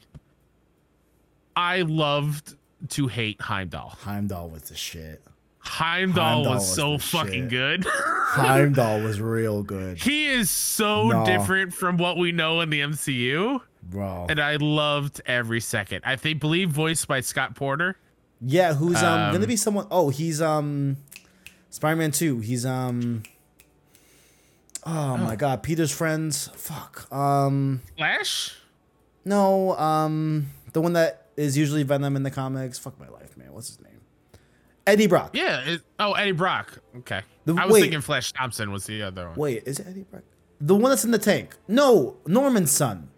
[1.55, 2.55] I loved
[2.89, 3.89] to hate Heimdall.
[3.99, 5.21] Heimdall was the shit.
[5.59, 7.49] Heimdall, Heimdall was was so fucking shit.
[7.49, 7.85] good.
[8.31, 11.25] Heimdall was real good, he is so No.
[11.25, 14.25] different from what we know in the MCU, bro.
[14.29, 16.01] and I loved every second.
[16.05, 17.97] I think believe voiced by Scott Porter.
[18.41, 19.87] Yeah, who's um, Um, gonna be someone?
[19.91, 20.97] Oh, he's um,
[21.69, 22.39] Spider-Man Two.
[22.39, 23.23] He's um.
[24.83, 26.49] Oh, my God, Peter's friends.
[26.55, 27.11] Fuck.
[27.13, 28.55] Um, Flash.
[29.23, 29.77] no.
[29.77, 32.79] Um, the one that is usually Venom in the comics.
[32.79, 33.53] Fuck my life, man.
[33.53, 34.01] What's his name?
[34.87, 35.35] Eddie Brock.
[35.35, 35.61] Yeah.
[35.65, 36.79] It, oh, Eddie Brock.
[36.97, 37.21] Okay.
[37.45, 37.81] The- I was wait.
[37.81, 39.35] thinking Flash Thompson was the other one.
[39.37, 40.23] Wait, is it Eddie Brock?
[40.59, 41.55] The one that's in the tank.
[41.67, 43.09] No, Norman's son.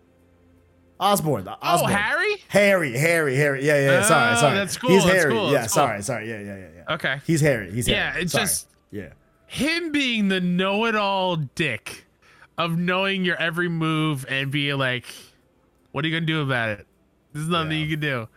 [0.99, 1.47] Osborn.
[1.61, 2.35] oh, Harry.
[2.47, 3.65] Harry, Harry, Harry.
[3.65, 3.91] Yeah, yeah.
[3.91, 3.99] yeah.
[3.99, 4.57] Oh, sorry, Oh, sorry.
[4.57, 5.31] that's cool, He's that's Harry.
[5.33, 5.69] cool, Yeah, cool.
[5.69, 6.29] sorry, sorry.
[6.29, 6.93] Yeah, yeah, yeah, yeah.
[6.95, 7.21] Okay.
[7.25, 7.71] He's Harry.
[7.71, 8.23] He's Yeah, Harry.
[8.23, 8.43] it's Sorry.
[8.45, 9.09] just- yeah.
[9.47, 12.05] him being the know-it-all dick
[12.57, 15.05] of knowing your every move and being like,
[15.91, 16.87] "What are you gonna do about it?
[17.33, 17.77] There's nothing Yeah.
[17.77, 18.27] you can do."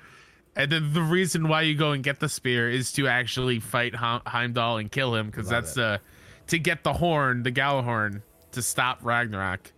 [0.56, 3.94] And then the reason why you go and get the spear is to actually fight
[3.94, 5.74] Heimdall and kill him because that's it.
[5.76, 6.00] the
[6.48, 8.22] to get the horn, the Gjallarhorn,
[8.52, 9.72] to stop Ragnarok.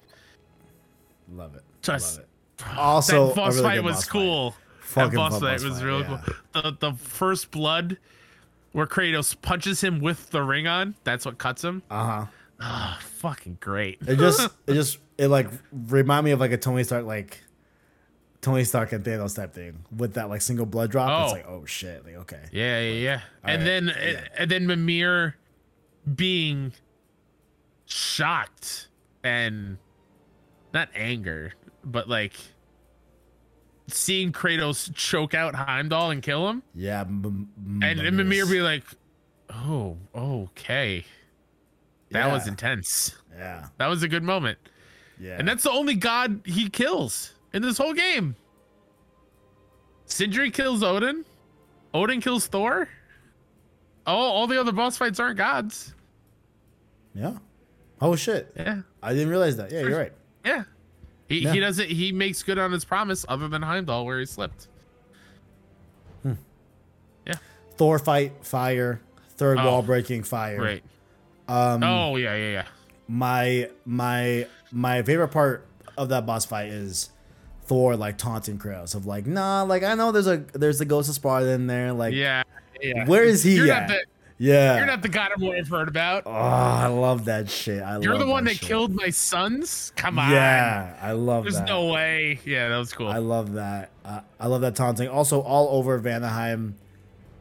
[1.32, 1.62] Love it.
[1.82, 2.27] Just Love it.
[2.76, 4.10] Also, that boss really fight was boss fight.
[4.12, 4.54] cool.
[4.80, 6.20] Fucking boss fun fight boss was fight, real yeah.
[6.52, 6.62] cool.
[6.62, 7.98] The the first blood
[8.72, 11.82] where Kratos punches him with the ring on, that's what cuts him.
[11.90, 12.26] Uh huh.
[12.60, 13.98] Ah, fucking great.
[14.06, 17.42] It just it just it like remind me of like a Tony Stark like
[18.40, 21.24] Tony Stark and Thanos type thing with that like single blood drop.
[21.24, 21.36] It's Oh.
[21.36, 22.42] like oh shit, like okay.
[22.50, 23.20] Yeah, yeah, yeah.
[23.44, 24.20] and right, then yeah.
[24.36, 25.36] and then Mimir
[26.16, 26.72] being
[27.86, 28.88] shocked
[29.22, 29.78] and
[30.74, 31.52] not anger,
[31.90, 32.34] but like
[33.86, 38.60] seeing Kratos choke out Heimdall and kill him, Yeah, m- m- and, and Mimir be
[38.60, 38.84] like,
[39.50, 41.04] "Oh, okay,
[42.10, 43.14] that was intense.
[43.36, 44.58] yeah, That was a good moment."
[45.20, 45.36] yeah.
[45.38, 48.36] And that's the only god he kills in this whole game.
[50.06, 51.24] Sindri kills Odin.
[51.94, 52.88] Odin kills Thor.
[54.06, 55.94] Oh, all the other boss fights aren't gods.
[57.14, 57.36] yeah.
[58.00, 58.82] Oh shit, Yeah.
[59.02, 59.72] I didn't realize that.
[59.72, 60.12] Yeah, you're right.
[60.44, 60.64] Yeah.
[61.28, 61.52] He, Yeah.
[61.52, 64.68] he doesn't he makes good on his promise other than Heimdall where he slipped.
[67.26, 67.34] Yeah.
[67.76, 69.00] Thor fight fire,
[69.36, 70.60] third Oh, wall breaking fire.
[70.60, 70.82] Right.
[71.46, 72.64] Um, Oh yeah, yeah, yeah.
[73.06, 77.10] my my my favorite part of that boss fight is
[77.66, 81.08] Thor like taunting Kratos of like, nah, like I know there's a there's the ghost
[81.08, 82.42] of Sparta in there, like Yeah.
[82.80, 83.06] Yeah.
[83.06, 83.88] where is he You're at?
[83.88, 84.04] not the
[84.38, 84.76] yeah.
[84.76, 86.22] you're not the god of war I've heard about.
[86.26, 87.82] oh, I love that shit.
[87.82, 88.68] I You're the one that, shit.
[88.68, 89.92] killed my sons?
[89.96, 90.30] Come on.
[90.30, 91.66] Yeah, I love There's that.
[91.66, 92.40] There's no way.
[92.44, 93.08] Yeah, that was cool.
[93.08, 93.90] I love that.
[94.04, 95.08] Uh, I love that taunting.
[95.08, 96.74] Also, all over Vanaheim,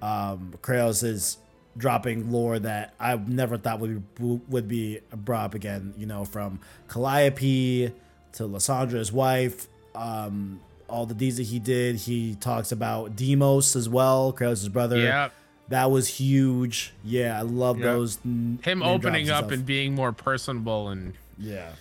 [0.02, 1.38] um, Kratos is
[1.78, 5.94] dropping lore that I never thought would be, would be brought up again.
[5.98, 7.94] You know, from Calliope
[8.34, 10.60] to Lysandra, wife, um,
[10.90, 11.96] all the deeds that he did.
[11.98, 14.98] He talks about Deimos as well, Kratos' brother.
[14.98, 15.30] yeah.
[15.70, 16.94] That was huge.
[17.04, 17.86] Yeah, I love Yeah.
[17.86, 18.20] those.
[18.26, 19.52] n- Him opening up stuff.
[19.52, 21.72] and being more personable and yeah,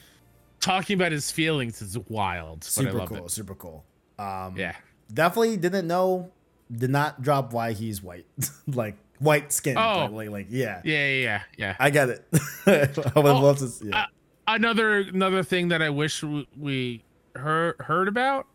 [0.60, 2.60] talking about his feelings is wild.
[2.60, 3.30] but I super cool, It.
[3.30, 3.84] super cool.
[4.18, 4.74] Um, Yeah.
[5.12, 6.30] definitely didn't know
[6.74, 8.26] did not drop why he's white
[8.66, 10.08] like white skin Oh.
[10.12, 10.80] like, like, yeah.
[10.84, 11.76] Yeah, yeah, yeah, yeah.
[11.78, 12.26] i get it
[12.66, 12.88] i
[13.20, 14.02] would Oh, love to see yeah.
[14.02, 14.06] uh,
[14.48, 17.04] another another thing that I wish we
[17.36, 18.46] heard heard about.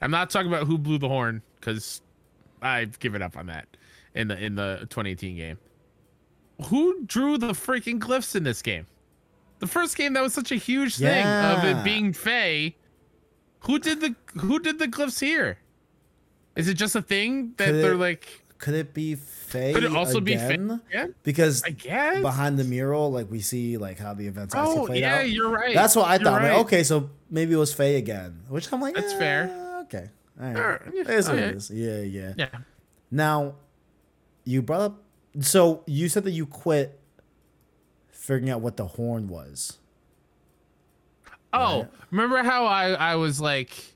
[0.00, 2.02] I'm not talking about who blew the horn because
[2.62, 3.66] I've given up on that
[4.16, 5.58] in the in the 2018 game.
[6.68, 8.86] Who drew the freaking glyphs in this game?
[9.58, 12.76] The first game that was such a huge thing of it being Faye.
[13.60, 15.58] Who did the who did the glyphs here?
[16.56, 18.42] Is it just a thing that Could they're it- like?
[18.58, 20.56] could it be Faye Could it also be Faye?
[20.90, 22.22] Yeah, because I guess.
[22.22, 25.28] behind the mural like we see like how the events actually oh played yeah, out
[25.28, 25.74] you're right.
[25.74, 28.72] that's what i You're thought I'm like, okay so maybe it was Faye again which
[28.72, 29.76] i'm like That's eh, fair.
[29.82, 30.08] okay
[30.40, 31.70] all right yeah, is what it alright.
[31.70, 32.48] yeah yeah Yeah.
[33.10, 33.56] Now,
[34.46, 35.02] you brought up.
[35.40, 36.98] So you said that you quit
[38.10, 39.78] figuring out what the horn was.
[41.52, 41.88] Oh, Right.
[42.10, 43.94] remember how I I was like,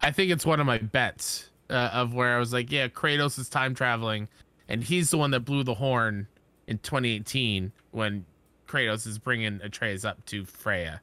[0.00, 3.38] I think it's one of my bets uh, of where I was like, yeah, Kratos
[3.38, 4.28] is time traveling,
[4.68, 6.28] and he's the one that blew the horn
[6.66, 8.24] in 2018 when
[8.68, 11.00] Kratos is bringing Atreus up to Freya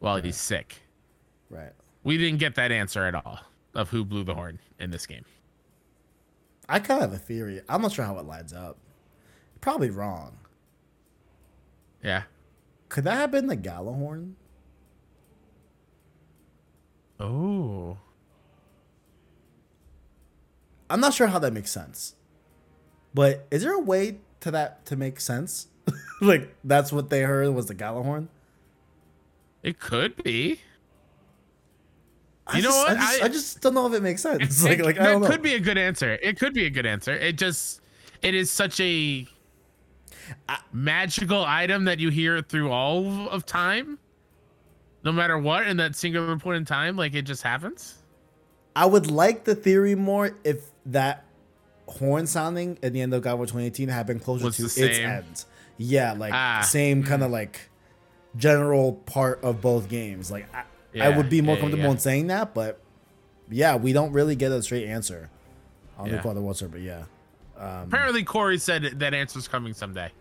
[0.00, 0.76] while he's sick.
[1.50, 1.72] Right.
[2.04, 3.40] We didn't get that answer at all
[3.74, 5.24] of who blew the horn in this game.
[6.68, 7.62] I kind of have a theory.
[7.68, 8.78] I'm not sure how it lines up.
[9.60, 10.38] Probably wrong.
[12.02, 12.24] Yeah.
[12.88, 14.34] Could that have been the Gjallarhorn?
[17.18, 17.98] Oh.
[20.90, 22.14] I'm not sure how that makes sense.
[23.14, 25.68] But is there a way to that to make sense?
[26.20, 28.28] like that's what they heard was the Gjallarhorn?
[29.62, 30.60] It could be.
[32.48, 32.96] I You know just, what?
[32.96, 34.62] I just, I- I, just don't know if it makes sense.
[34.64, 36.18] like, it, like I that could be a good answer.
[36.22, 37.12] It could be a good answer.
[37.12, 37.80] It just
[38.22, 39.26] it is such a
[40.72, 43.98] magical item that you hear through all of time,
[45.04, 47.96] no matter what, in that singular point in time, like it just happens.
[48.76, 51.24] I would like the theory more if that
[51.86, 54.78] horn sounding at the end of God of War 2018 had been closer to its
[54.78, 55.44] end.
[55.78, 57.70] Yeah, like Ah, same kind of like
[58.36, 60.30] general part of both games.
[60.30, 60.64] Like I,
[61.00, 61.92] I would be more yeah, comfortable yeah.
[61.92, 62.80] in saying that, but
[63.50, 65.30] yeah, we don't really get a straight answer
[65.96, 66.30] on the Yeah.
[66.30, 66.78] Of War server.
[66.78, 67.04] Yeah,
[67.56, 70.12] Apparently, Cory said that answer's coming someday.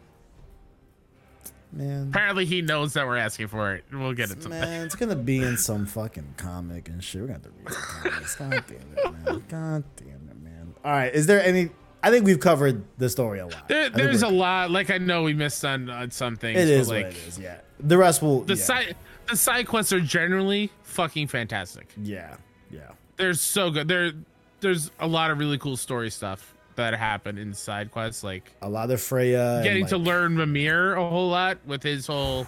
[1.71, 2.09] man.
[2.09, 3.83] Apparently, he knows that we're asking for it.
[3.91, 4.61] We'll get it someday.
[4.61, 7.21] Man, it's gonna be in some fucking comic and shit.
[7.21, 8.35] We're gonna have to read the comics.
[8.35, 9.43] God damn it, man.
[9.49, 10.73] God damn it, man.
[10.83, 11.69] All right, is there any?
[12.01, 13.67] I think we've covered the story a lot.
[13.67, 14.71] There, there's a lot.
[14.71, 16.59] Like I know we missed on, on some things.
[16.59, 17.39] It but, like, it is.
[17.39, 17.59] Yeah.
[17.79, 18.41] The rest will.
[18.41, 18.63] The yeah.
[18.63, 18.95] side
[19.27, 21.91] the side quests are generally fucking fantastic.
[22.01, 22.35] Yeah.
[22.71, 22.91] Yeah.
[23.17, 23.87] they're so good.
[23.87, 24.11] There,
[24.59, 28.69] there's a lot of really cool story stuff that happen in side quests, like A
[28.69, 29.61] lot of Freya.
[29.63, 32.45] getting to learn Mimir a whole lot with his whole,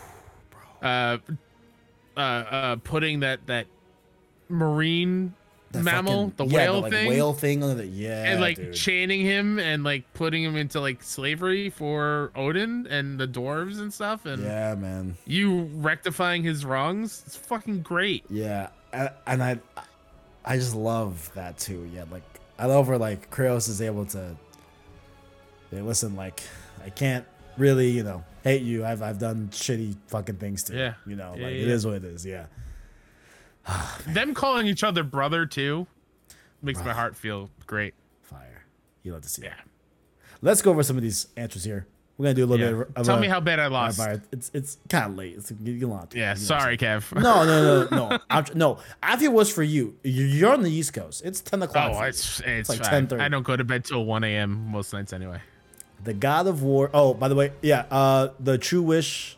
[0.84, 1.18] uh,
[2.16, 3.66] uh, uh, putting that that
[4.50, 5.34] marine
[5.72, 8.74] that mammal, fucking- the yeah, whale like, thing, whale thing the yeah, and like dude.
[8.74, 13.94] chaining him and like putting him into like slavery for Odin and the dwarves and
[13.94, 15.16] stuff, and yeah, man.
[15.26, 17.24] you rectifying his wrongs.
[17.26, 18.26] It's fucking great.
[18.30, 19.60] Yeah, and I,
[20.44, 21.90] I just love that too.
[21.94, 22.24] Yeah, like
[22.58, 24.36] I love where like Kratos is able to.
[25.72, 26.42] Hey, listen, like
[26.84, 27.26] I can't
[27.58, 28.84] really, you know, hate you.
[28.86, 30.80] I've I've done shitty fucking things to you.
[30.80, 30.94] Yeah.
[31.06, 31.74] You know, Yeah, like yeah, it yeah.
[31.74, 32.26] is what it is.
[32.26, 32.46] Yeah.
[34.08, 35.88] Them calling each other brother too
[36.62, 37.94] makes my heart feel great.
[38.22, 38.66] Fire.
[39.04, 39.50] You love to see Yeah.
[39.50, 39.56] it.
[40.42, 41.86] Let's go over some of these answers here.
[42.18, 42.84] We're gonna do a little yeah.
[42.84, 43.06] bit of.
[43.06, 43.98] Tell a, me how bad I lost.
[44.34, 45.36] It's it's kind of late.
[45.38, 46.14] It's you lot.
[46.14, 47.14] Yeah, sorry, Kev.
[47.22, 48.20] No, no, no, no.
[48.30, 49.96] I'm, no, I feel was for you.
[50.04, 51.22] You're on the East Coast.
[51.24, 51.94] It's ten o'clock.
[51.96, 52.10] Oh, you.
[52.10, 53.08] it's it's like fine.
[53.08, 53.22] 10:30.
[53.22, 54.70] I don't go to bed till one a.m.
[54.70, 55.40] most nights anyway.
[56.04, 56.90] The God of War.
[56.94, 57.86] Oh, by the way, yeah.
[57.90, 59.38] Uh, the True Wish.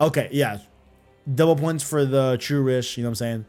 [0.00, 0.58] Okay, yeah.
[1.32, 2.96] Double points for the True Wish.
[2.96, 3.44] You know what I'm saying?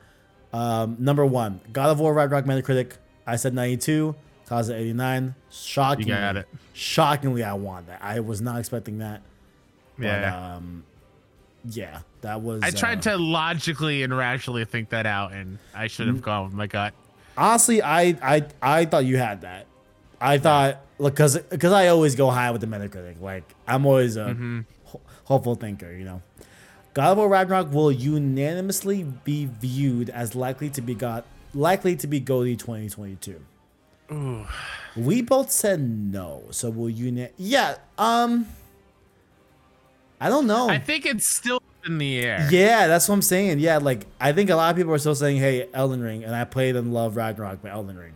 [0.53, 2.93] Um, number one, God of War Ragnarok Metacritic.
[3.25, 4.15] I said 92.
[4.47, 5.35] Cause 89.
[5.51, 6.47] Shockingly, got it.
[6.73, 7.99] Shockingly, I won that.
[8.01, 9.21] I was not expecting that.
[9.97, 10.55] But, Yeah.
[10.55, 10.85] um,
[11.69, 12.63] yeah, that was.
[12.63, 16.45] I tried uh, to logically and rationally think that out, and I should have gone
[16.45, 16.93] with my gut.
[17.35, 19.65] honestly, I I I thought you had that.
[20.21, 23.19] I thought look because because I always go high with the Metacritic.
[23.19, 24.59] Like I'm always a Mm-hmm.
[24.85, 26.21] ho- hopeful thinker, you know.
[26.97, 32.07] God of War Ragnarok will unanimously be viewed as likely to be got likely to
[32.07, 33.39] be GOTY 2022.
[34.11, 34.47] Ooh.
[34.95, 37.29] We both said no, so we'll you?
[37.37, 38.47] Yeah, um,
[40.19, 40.69] I don't know.
[40.69, 42.47] I think it's still in the air.
[42.49, 43.59] Yeah, that's what I'm saying.
[43.59, 46.35] Yeah, like I think a lot of people are still saying, "Hey, Elden Ring," and
[46.35, 48.13] I played and love Ragnarok but Elden Ring.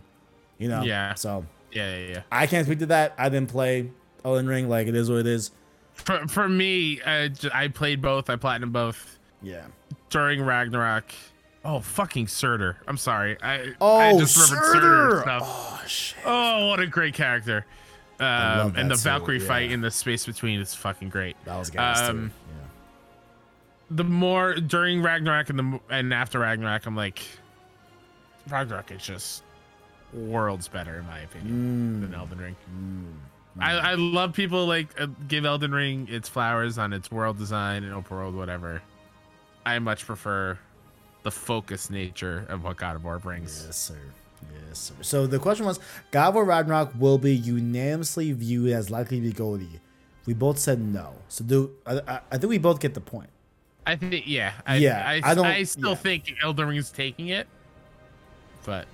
[0.58, 0.82] You know.
[0.82, 1.14] Yeah.
[1.14, 2.08] So yeah, yeah.
[2.08, 2.22] yeah.
[2.32, 3.14] I can't speak to that.
[3.20, 3.92] I didn't play
[4.26, 4.70] Elden Ring.
[4.70, 5.52] Like it is what it is.
[6.06, 8.30] For for me, I, I played both.
[8.30, 9.66] I platinum both Yeah.
[10.10, 11.12] during Ragnarok.
[11.64, 12.78] Oh, fucking Surtur.
[12.88, 13.38] I'm sorry.
[13.42, 15.22] I Oh, I just remembered Surtur Surtur.
[15.22, 15.42] stuff.
[15.46, 16.18] Oh shit.
[16.26, 17.66] Oh, what a great character.
[18.20, 21.36] Um, and the too, Valkyrie fight in the space between is fucking great.
[21.46, 22.00] That was gas.
[22.02, 22.68] Um, Yeah.
[23.92, 27.22] the more during Ragnarok and the and after Ragnarok, I'm like,
[28.50, 29.44] Ragnarok is just
[30.14, 32.56] worlds better in my opinion than Elden Ring.
[33.60, 37.84] I, I love people like uh, give Elden Ring its flowers on its world design
[37.84, 38.82] and open world whatever.
[39.66, 40.58] I much prefer
[41.24, 43.64] the focus nature of what God of War brings.
[43.66, 43.98] Yes, sir.
[44.68, 44.94] Yes, sir.
[45.02, 45.80] So the question was,
[46.12, 49.80] God of War Ragnarok will be unanimously viewed as likely to be GOTY.
[50.26, 51.14] We both said no.
[51.30, 53.30] So do I, I, I think we both get the point.
[53.86, 55.96] I think yeah, I, Yeah, I, I don't- I still yeah.
[55.96, 57.48] think Elden Ring is taking it,
[58.64, 58.86] but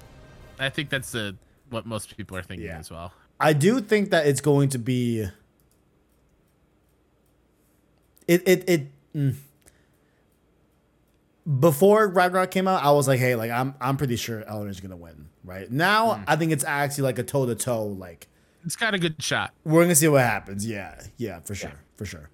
[0.60, 1.36] I think that's the
[1.70, 2.80] what most people are thinking Yeah.
[2.80, 3.14] as well.
[3.40, 5.28] I do think that it's going to be.
[8.28, 8.88] It it it.
[9.16, 9.36] mm.
[11.60, 14.80] Before Ragnarok came out, I was like, "Hey, like I'm I'm pretty sure Elden is
[14.82, 16.24] gonna win." Right now, Hmm.
[16.28, 17.86] I think it's actually like a toe to toe.
[17.86, 18.28] Like
[18.66, 19.54] It's got a good shot.
[19.64, 20.68] we're gonna see what happens.
[20.68, 22.30] Yeah, yeah, for sure, for sure.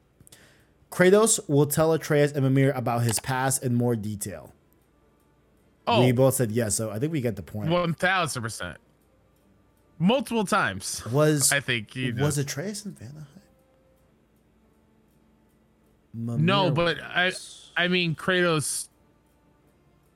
[0.90, 4.52] Kratos will tell Atreus and Mimir about his past in more detail.
[5.86, 7.70] Oh, We both said yes, so I think we get the point.
[7.70, 8.78] one thousand percent.
[10.00, 11.06] Multiple times.
[11.12, 12.38] was I think he was does.
[12.40, 13.26] Atreus in Vanaheim?
[16.14, 17.72] No, but I was.
[17.76, 18.90] I mean Kratos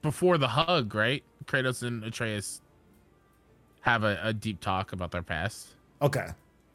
[0.02, 1.24] before the hug, right?
[1.46, 2.62] Kratos and Atreus
[3.82, 5.70] have a, a deep talk about their past
[6.02, 6.28] okay.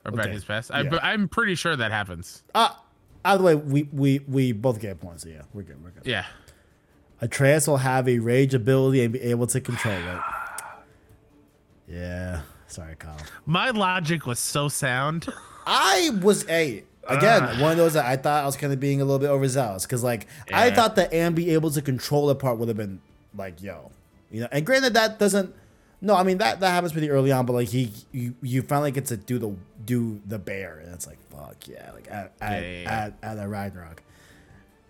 [0.05, 0.71] or about Okay, his past.
[0.73, 0.99] I, yeah.
[1.03, 2.43] I'm pretty sure that happens.
[2.55, 2.71] Uh,
[3.25, 5.23] either way, we, we, we both get points.
[5.23, 5.83] So yeah, we're good.
[5.85, 6.07] We're good.
[6.07, 6.25] Yeah.
[7.21, 10.21] Atreus will have a rage ability and be able to control it.
[11.87, 12.41] Yeah.
[12.73, 13.19] Sorry, Kyle.
[13.45, 15.29] My logic was so sound.
[15.67, 17.59] I was a again ah.
[17.61, 19.85] one of those that I thought I was kind of being a little bit overzealous
[19.85, 23.03] because like I thought the and be able to control the part would have been
[23.37, 23.91] like yo,
[24.31, 24.49] you know.
[24.51, 25.55] And granted, that doesn't.
[26.01, 28.91] No, I mean that that happens pretty early on, but like he you, you finally
[28.91, 29.55] get to do the
[29.85, 32.91] do the bear, and it's like fuck yeah, like at at Yeah, yeah, yeah.
[32.91, 34.03] at, at a Ragnarok.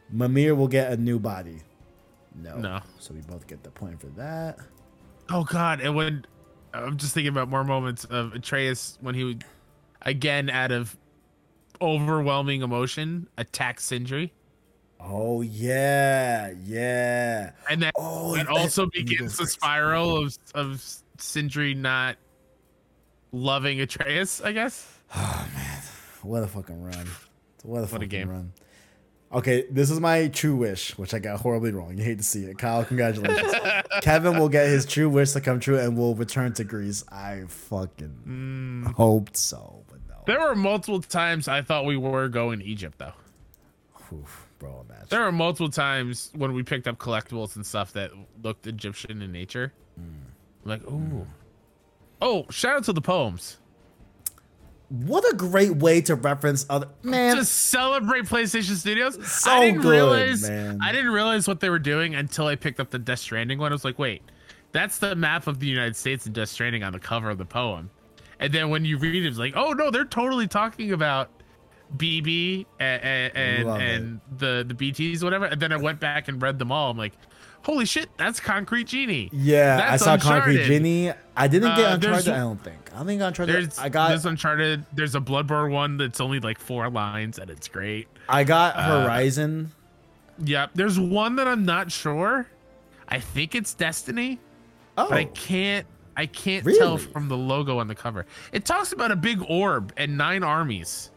[0.08, 1.62] Mimir will get a new body.
[2.34, 2.80] No, No.
[3.00, 4.58] So we both get the point for that.
[5.28, 5.80] Oh God!
[5.80, 6.26] And when
[6.74, 9.44] I'm just thinking about more moments of Atreus when he would
[10.02, 10.96] again out of
[11.80, 14.32] overwhelming emotion attack Sindri,
[15.00, 17.50] Oh yeah, yeah.
[17.68, 20.84] and then Oh, it also begins the spiral of of
[21.18, 22.16] Sindri not
[23.32, 24.40] loving Atreus.
[24.40, 24.88] I guess.
[25.14, 25.82] Oh man,
[26.22, 27.06] what a fucking run.
[27.64, 28.30] What a fucking game.
[28.30, 28.52] run.
[29.32, 31.96] Okay, this is my true wish, which I got horribly wrong.
[31.96, 32.58] You hate to see it.
[32.58, 33.54] Kyle, congratulations.
[34.02, 37.02] Kevin will get his true wish to come true and will return to Greece.
[37.10, 38.84] I fucking hmm.
[38.94, 40.16] hoped so, but no.
[40.26, 43.14] There were multiple times I thought we were going to Egypt though.
[44.12, 44.48] Oof.
[44.58, 44.84] bro.
[44.86, 45.06] Imagine.
[45.08, 48.10] There were multiple times when we picked up collectibles and stuff that
[48.42, 49.72] looked Egyptian in nature.
[49.96, 50.68] Hmm.
[50.68, 51.16] Like, hmm.
[51.16, 51.26] ooh.
[52.20, 53.56] Oh, shout out to the poems.
[54.92, 57.36] What a great way to reference other man.
[57.36, 59.14] Just celebrate PlayStation Studios.
[59.26, 60.80] So I didn't good, realize man.
[60.82, 63.72] I didn't realize what they were doing until I picked up the Death Stranding one.
[63.72, 64.20] I was like, wait,
[64.72, 67.46] that's the map of the United States in Death Stranding on the cover of the
[67.46, 67.88] poem.
[68.38, 71.30] And then when you read it, it's like, oh no, they're totally talking about
[71.96, 75.46] BB and and, and the the BTS whatever.
[75.46, 76.90] And then I went back and read them all.
[76.90, 77.14] I'm like,
[77.62, 79.30] holy shit, that's Concrete Genie.
[79.32, 81.12] yeah, That's I saw Concrete Genie.
[81.36, 82.28] I didn't get Uh, Uncharted.
[82.28, 82.90] I don't think.
[82.94, 83.54] I think Uncharted.
[83.54, 84.08] There's I got.
[84.08, 84.84] there's Uncharted.
[84.92, 88.08] There's a Bloodborne one that's only like four lines and it's great.
[88.28, 89.72] I got uh, Horizon.
[90.44, 90.70] Yep.
[90.74, 92.46] There's one that I'm not sure.
[93.08, 94.38] I think it's Destiny,
[94.96, 95.86] Oh, but I can't.
[96.16, 98.26] I can't tell from the logo on the cover.
[98.52, 101.10] It talks about a big orb and nine armies,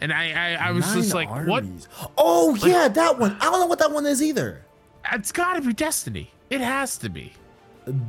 [0.00, 1.64] and I I, I was just like, Nine what?
[1.64, 1.88] armies.
[2.16, 3.36] Oh yeah, that one.
[3.40, 4.64] I don't know what that one is either.
[5.12, 6.30] It's got to be Destiny.
[6.50, 7.32] It has to be.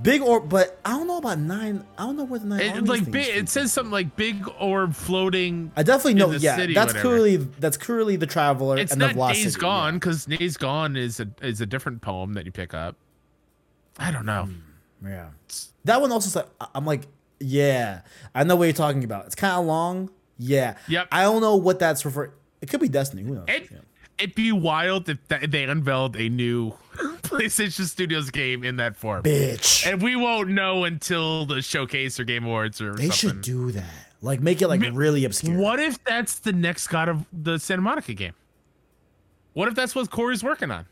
[0.01, 1.85] Big or, but I don't know about nine.
[1.97, 2.59] I don't know where the nine.
[2.59, 5.71] It, like big, it says something like big orb floating.
[5.77, 6.31] I definitely know.
[6.31, 7.07] Yeah, city, that's whatever.
[7.07, 9.99] clearly that's clearly the traveler It's and not the lost Days Gone yeah.
[9.99, 12.97] because Days Gone is a is a different poem that you pick up.
[13.97, 14.49] I don't know.
[15.01, 15.30] Hmm, yeah.
[15.85, 17.03] That one also said, I'm like,
[17.39, 18.01] yeah,
[18.35, 19.27] I know what you're talking about.
[19.27, 20.09] It's kind of long.
[20.38, 20.76] Yeah.
[20.89, 21.07] Yep.
[21.09, 22.31] I don't know what that's referring.
[22.61, 23.23] It could be Destiny.
[23.23, 23.45] Who knows?
[23.47, 23.77] It, Yeah.
[24.19, 26.73] It'd be wild if that, they unveiled a new
[27.23, 29.23] PlayStation Studios game in that form.
[29.23, 29.87] Bitch.
[29.89, 33.29] And we won't know until the showcase or Game Awards or they something.
[33.29, 33.83] should do that.
[34.21, 35.57] Like, make it like really obscure.
[35.57, 38.33] What if that's the next God of the Santa Monica game?
[39.53, 40.85] What if that's what Cory's working on?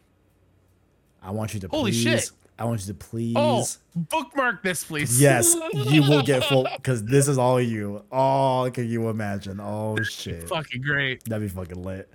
[1.22, 2.04] I want you to Holy please.
[2.04, 2.32] shit.
[2.60, 3.34] I want you to oh, please.
[3.38, 5.22] Oh, bookmark this, please.
[5.22, 8.04] Yes, you will get full because this is all you.
[8.12, 9.60] Oh, can you imagine?
[9.60, 11.24] Oh shit, Fucking great.
[11.26, 12.10] that'd be fucking lit.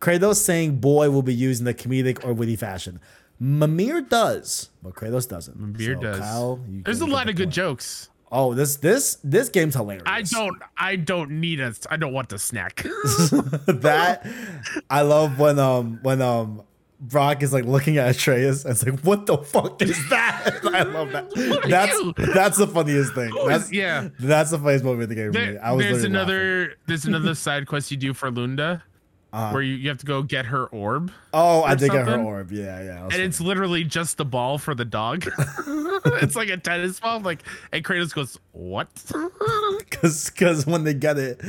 [0.00, 3.00] Kratos saying "boy" will be used in a comedic or witty fashion.
[3.40, 5.58] Mimir does, but Kratos doesn't.
[5.58, 6.18] Mimir So, does.
[6.20, 7.54] Kyle, you There's a lot the of good point.
[7.54, 8.08] jokes.
[8.30, 10.02] Oh, this this this game's hilarious.
[10.06, 12.82] I don't I don't need a I don't want the snack.
[13.66, 14.26] that
[14.90, 16.62] I love when um when um
[17.00, 20.58] Brok is like looking at Atreus and it's like, what the fuck is that?
[20.64, 21.30] I love that.
[21.68, 22.12] That's you?
[22.34, 23.32] that's the funniest thing.
[23.46, 24.08] That's yeah.
[24.18, 25.32] That's the funniest moment in the game.
[25.32, 25.52] for me.
[25.52, 28.82] There- I was there's literally another there's another side quest you do for Lunda
[29.38, 29.52] Uh-huh.
[29.52, 31.12] where you, you have to go get her orb.
[31.32, 32.50] Oh, I did get her orb.
[32.50, 33.04] Yeah, yeah.
[33.04, 35.26] And it's literally just the ball for the dog.
[36.06, 37.20] it's like a tennis ball.
[37.20, 38.88] Like and Kratos goes, What?
[39.78, 41.40] because because when they get it,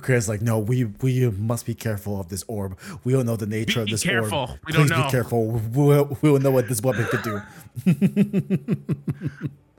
[0.00, 2.78] Chris like, no, we we must be careful of this orb.
[3.04, 4.38] We don't know the nature of Be this careful.
[4.38, 4.50] orb.
[4.66, 5.46] We Please don't know." be careful.
[5.46, 7.42] We will, we will know what this weapon could do.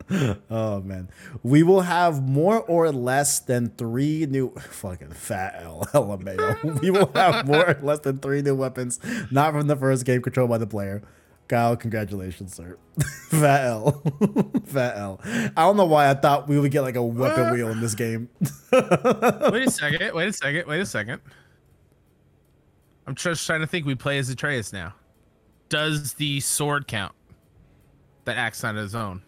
[0.49, 1.09] oh man,
[1.43, 6.81] we will have more or less than three new fucking fat L LMAO.
[6.81, 8.99] we will have more or less than three new weapons,
[9.31, 11.03] not from the first game controlled by the player.
[11.49, 12.77] Kyle, congratulations, sir.
[13.29, 14.03] Fat L.
[14.65, 15.21] Fat L.
[15.23, 17.53] I don't know why I thought we would get like a weapon ah.
[17.53, 18.27] wheel in this game.
[18.71, 20.13] wait a second.
[20.13, 20.67] Wait a second.
[20.67, 21.21] Wait a second.
[23.05, 23.85] I'm just trying to think.
[23.85, 24.93] We play as Atreus now.
[25.69, 27.13] Does the sword count?
[28.25, 29.21] That acts on its own.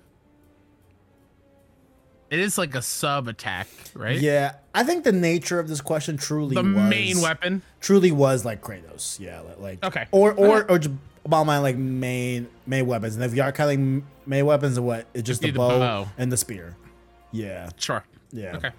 [2.29, 4.19] It is like a sub attack, right?
[4.19, 7.61] Yeah, I think the nature of this question truly The was main weapon.
[7.81, 9.19] truly was like Kratos.
[9.19, 10.05] Yeah, like Okay.
[10.11, 10.73] or or Okay.
[10.73, 13.15] or just about my like main main weapons.
[13.15, 15.07] And if you are counting main weapons, or what?
[15.13, 16.07] It's just the bow, the bow.
[16.17, 16.75] and the spear.
[17.31, 18.03] Yeah, Sure.
[18.31, 18.55] yeah.
[18.57, 18.71] Okay.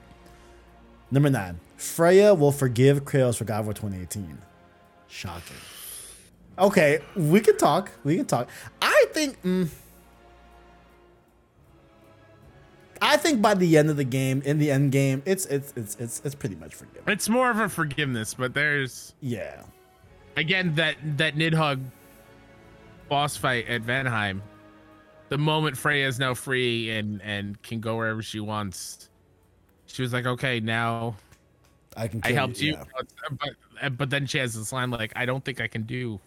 [1.11, 4.39] Number nine, Freya will forgive Kratos for God of War 2018.
[5.09, 5.57] Shocking.
[6.57, 7.91] Okay, we can talk.
[8.05, 8.49] We can talk.
[8.81, 9.43] I think.
[9.43, 9.69] mm,
[13.03, 15.97] I think by the end of the game, in the end game, it's it's it's
[15.99, 17.11] it's it's pretty much forgiven.
[17.11, 19.63] It's more of a forgiveness, but there's Yeah.
[20.37, 21.81] again that that Nidhogg
[23.09, 24.41] boss fight at Vanheim.
[25.31, 29.09] The moment Freya is now free and and can go wherever she wants,
[29.87, 31.17] she was like, "Okay, now
[31.97, 32.21] I can.
[32.25, 32.85] I helped you." yeah.
[33.39, 36.19] But, but but then she has this line like, "I don't think I can do.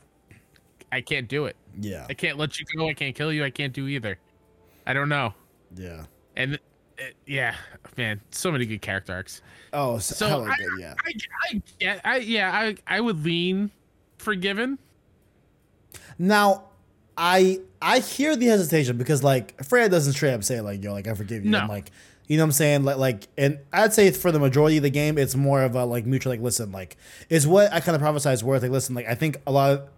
[0.92, 1.56] I can't do it.
[1.80, 2.88] Yeah, I can't let you go.
[2.88, 3.44] I can't kill you.
[3.44, 4.18] I can't do either.
[4.88, 5.34] I don't know."
[5.76, 6.06] yeah.
[6.36, 6.60] And
[6.98, 7.56] it, yeah,
[7.98, 9.42] man, so many good character arcs.
[9.72, 10.68] Oh, so, So I, good.
[10.80, 10.94] Yeah.
[11.06, 11.12] I,
[11.50, 13.72] I, yeah, I, yeah, I, I would lean
[14.18, 14.78] forgiven.
[16.18, 16.66] Now,
[17.18, 21.08] I I hear the hesitation because like Freya doesn't straight up say like yo like
[21.08, 21.52] I forgive you.
[21.52, 21.60] No.
[21.60, 21.92] I'm like
[22.28, 24.90] you know what I'm saying like like and I'd say for the majority of the
[24.90, 26.98] game it's more of a like mutual like listen like
[27.30, 29.90] is what I kind of prophesize worth like listen like I think a lot of,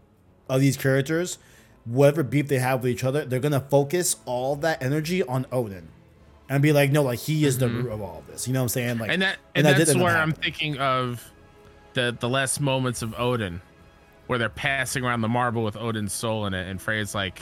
[0.49, 1.37] of these characters
[1.85, 5.87] whatever beef they have with each other they're gonna focus all that energy on Odin
[6.49, 8.59] and be like no like he is the root of all of this you know
[8.59, 9.11] what I'm saying like Mm-hmm.
[9.13, 11.31] and that and, that that's did end up where I'm thinking of
[11.93, 13.61] the the last moments of Odin,
[14.27, 17.41] where they're passing around the marble with Odin's soul in it, and Freya's like,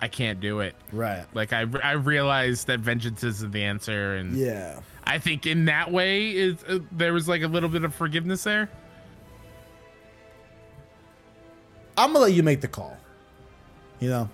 [0.00, 1.26] "I can't do it." Right.
[1.34, 4.80] Like I I realized that vengeance isn't the answer, and Yeah.
[5.04, 8.44] I think in that way is uh, there was like a little bit of forgiveness
[8.44, 8.70] there.
[11.98, 12.96] I'm gonna let you make the call.
[14.00, 14.30] You know,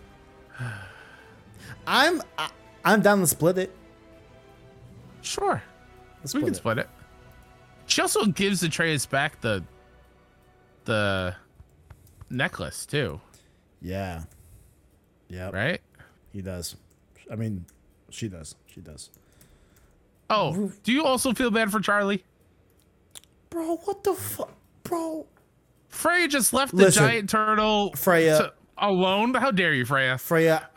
[1.87, 2.49] I'm I,
[2.85, 3.75] I'm down to split it.
[5.23, 5.62] Sure,
[6.20, 6.57] Let's we split can it.
[6.57, 6.89] split it.
[7.86, 9.62] She also gives Atreus back the
[10.85, 11.35] the
[12.31, 13.20] necklace too,
[13.81, 14.23] Yeah.
[15.28, 15.51] Yeah.
[15.51, 15.81] right?
[16.33, 16.77] He does.
[17.31, 17.65] I mean,
[18.11, 18.55] she does.
[18.67, 19.11] She does.
[20.28, 22.23] Oh, do you also feel bad for Chaurli?
[23.51, 24.52] Bro, what the fuck,
[24.83, 25.27] bro?
[25.89, 29.35] Freya just left the Listen, giant turtle Freya- to- alone.
[29.35, 30.17] How dare you, Freya?
[30.19, 30.69] Freya,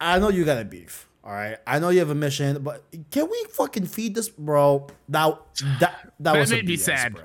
[0.00, 1.08] I know you got a beef.
[1.24, 4.86] All right, I know you have a mission, but can we fucking feed this, bro?
[5.08, 7.14] That that that, That was made me sad.
[7.14, 7.24] bro.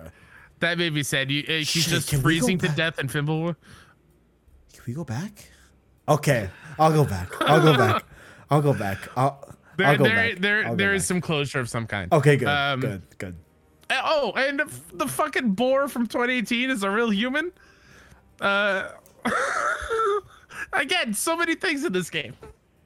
[0.59, 1.29] That made me sad.
[1.29, 3.55] You, uh, he's Shit, just can we go freezing to death in Fimble.
[4.73, 5.49] Can we go back?
[6.09, 7.29] Okay, I'll go back.
[7.41, 8.03] I'll go back.
[8.49, 8.97] I'll go back.
[9.15, 10.39] I'll, There, I'll go there, back.
[10.39, 12.11] there, I'll there is some closure of some kind.
[12.11, 13.35] Okay, good, Um, good, good.
[13.89, 17.51] Uh, Oh, and the, the fucking boar from 2018 is a real human.
[18.39, 18.89] Uh,
[20.73, 22.33] again, so many things in this game.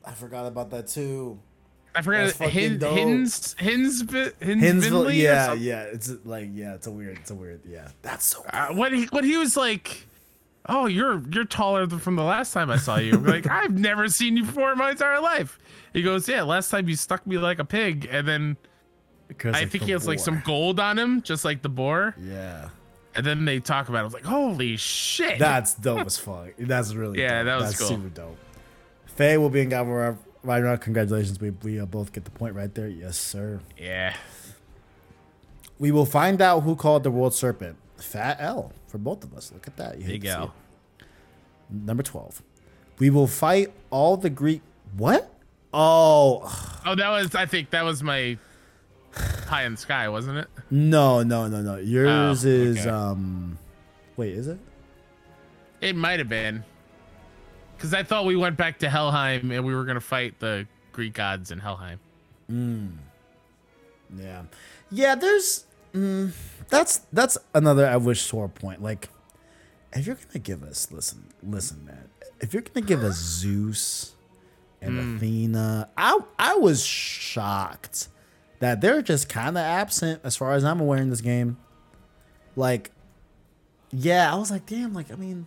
[0.06, 1.40] I forgot about that too.
[1.96, 2.98] I forgot That's fucking Hin, dope.
[2.98, 5.84] Hins Hinsville, yeah, yeah.
[5.84, 7.88] It's like, yeah, it's a weird, it's a weird, yeah.
[8.02, 8.44] That's so.
[8.52, 10.06] Uh, when he when he was like,
[10.68, 13.78] "Oh, you're you're taller than from the last time I saw you." I'm like, I've
[13.78, 15.58] never seen you before in my entire life.
[15.94, 18.58] He goes, "Yeah, last time you stuck me like a pig," and then
[19.30, 22.14] Because I think he has like some gold on him, just like the boar.
[22.22, 22.70] Yeah,
[23.16, 24.02] And then they talk about it.
[24.02, 26.50] I was like, "Holy shit!" that's dope as fuck.
[26.60, 27.22] That's really.
[27.22, 27.46] Yeah, dope.
[27.46, 27.88] that was That's cool.
[27.88, 28.38] super dope.
[29.16, 30.76] Faye will be in right now.
[30.76, 32.88] Congratulations, we we uh, both get the point right there.
[32.88, 33.62] Yes, sir.
[33.78, 34.16] yeah.
[35.78, 37.76] We will find out who called the world serpent.
[37.98, 39.52] Fat L for both of us.
[39.54, 39.98] Look at that.
[39.98, 40.54] You hate Big to see L.
[41.70, 42.42] Number twelve.
[43.00, 44.62] We will fight all the Greek.
[44.96, 45.30] What?
[45.74, 46.42] Oh
[46.86, 47.36] Oh, that was.
[47.36, 48.38] I think that was my
[49.48, 50.48] high in the sky, wasn't it?
[50.72, 51.76] no, no, no, no.
[51.78, 52.90] Yours Oh, is okay.
[52.90, 53.58] um.
[54.18, 54.60] Wait, is it?
[55.82, 56.64] It might have been.
[57.76, 61.14] Because I thought we went back to Helheim and we were gonna fight the Greek
[61.14, 62.00] gods in Helheim.
[64.18, 64.44] Yeah,
[64.92, 65.16] yeah.
[65.16, 66.32] There's mm,
[66.70, 68.82] that's that's another I wish sore point.
[68.82, 69.10] Like,
[69.94, 72.10] if you're gonna give us, listen, listen, man.
[72.40, 74.16] If you're gonna give us Zeus
[74.82, 78.10] and Athena, I I was shocked
[78.60, 81.58] that they're just kind of absent as far as I'm aware in this game.
[82.56, 82.92] Like,
[83.92, 84.94] yeah, I was like, damn.
[84.94, 85.46] Like, I mean,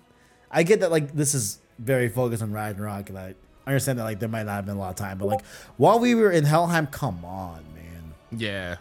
[0.50, 3.34] I get that like this is very focused on Ragnarok, and I
[3.66, 5.44] understand that like there might not have been a lot of time, but like
[5.76, 8.15] while we were in Helheim, come on, man.
[8.31, 8.76] Yeah.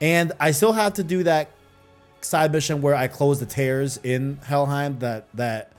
[0.00, 1.50] And I still have to do that
[2.22, 5.72] side mission where I close the tears in Helheim that that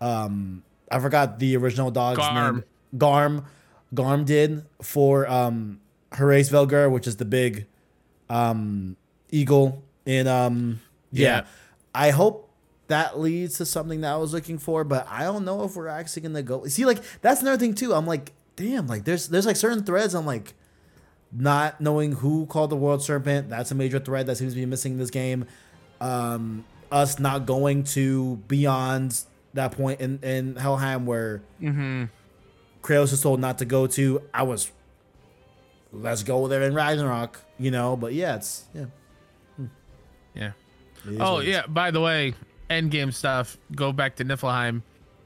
[0.00, 2.56] um I forgot the original dog's Garm.
[2.56, 2.64] name.
[2.98, 3.44] Garm.
[3.94, 5.80] Garm did for um
[6.12, 7.66] Hræsvelgr, which is the big
[8.28, 8.96] um
[9.30, 10.80] eagle in um
[11.12, 11.26] yeah.
[11.28, 11.44] Yeah.
[11.94, 12.41] I hope
[12.92, 15.88] that leads to something that I was looking for, but I don't know if we're
[15.88, 17.94] actually gonna go see like that's another thing too.
[17.94, 20.54] I'm like, damn, like there's there's like certain threads I'm like
[21.34, 24.66] not knowing who called the world serpent that's a major thread that seems to be
[24.66, 25.46] missing in this game
[26.02, 31.40] um us not going to beyond that point in in helheim where
[32.82, 34.70] kratos is told not to go to i was
[35.90, 38.84] let's go there in ragnarok you know but yeah it's yeah
[40.34, 40.52] Yeah.
[41.06, 41.54] it is Oh what it is.
[41.54, 41.66] yeah.
[41.66, 42.34] By the way,
[42.72, 43.56] end game stuff.
[43.74, 44.82] Go back to Niflheim,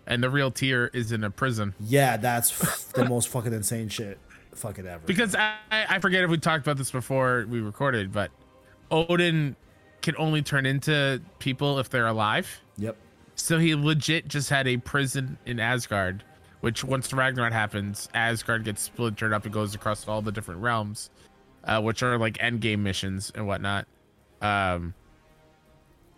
[0.07, 1.75] and the real Tyr is in a prison.
[1.81, 4.19] yeah that's the most fucking insane shit
[4.55, 8.31] fucking ever Because I I forget if we talked about this before we recorded, but
[8.91, 9.57] Odin
[10.03, 12.61] can only turn into people if they're alive.
[12.77, 12.97] yep
[13.35, 16.23] So he legit just had a prison in Asgard,
[16.61, 20.61] which once the Ragnarok happens, Asgard gets splintered up and goes across all the different
[20.63, 21.11] realms,
[21.65, 23.87] uh, which are like end game missions and whatnot.
[24.41, 24.95] Um,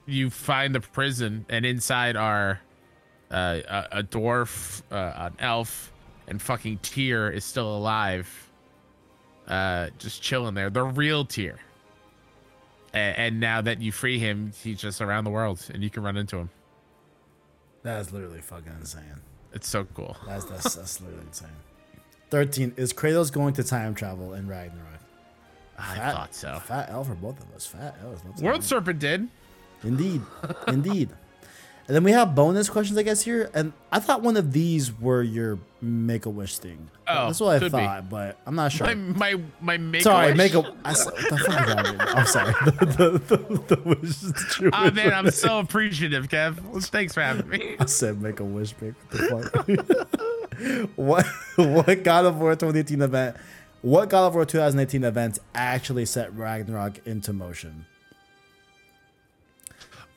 [0.08, 2.60] you find the prison, and inside are
[3.30, 5.92] uh, a, a dwarf, uh, an elf,
[6.26, 8.48] and fucking Tyr is still alive,
[9.46, 10.70] uh, just chilling there.
[10.70, 11.58] The real Tyr.
[12.92, 16.02] And, and now that you free him, he's just around the world, and you can
[16.02, 16.50] run into him.
[17.82, 19.02] that's literally fucking insane
[19.52, 20.16] It's so cool.
[20.26, 21.48] that's that's, that's literally insane
[22.30, 25.00] 13 is kratos going to time travel and ride in ragnarok
[25.78, 26.58] I Fat- thought so.
[26.64, 27.64] Fat L for both of us.
[27.66, 29.28] Fat L World Serpent did.
[29.82, 30.22] Indeed,
[30.66, 31.10] indeed.
[31.86, 33.50] And then we have bonus questions, I guess, here.
[33.54, 36.90] And I thought one of these were your make a wish thing.
[37.06, 37.78] Oh, that's what I could be.
[37.78, 38.94] thought, but I'm not sure.
[38.94, 40.36] My my my make sorry, wish?
[40.36, 40.74] make a.
[40.84, 42.14] I, s- what the fuck is that?
[42.14, 42.54] I'm sorry.
[42.98, 46.84] The, the, the, the wish is true Oh man, I'm so appreciative, Kev.
[46.88, 47.76] Thanks for having me.
[47.78, 48.92] I said make a wish, pick.
[49.10, 50.90] What the fuck?
[50.96, 51.26] what
[51.56, 53.36] what God of War 2018 event?
[53.80, 57.86] What God of War 2018 events actually set Ragnarok into motion?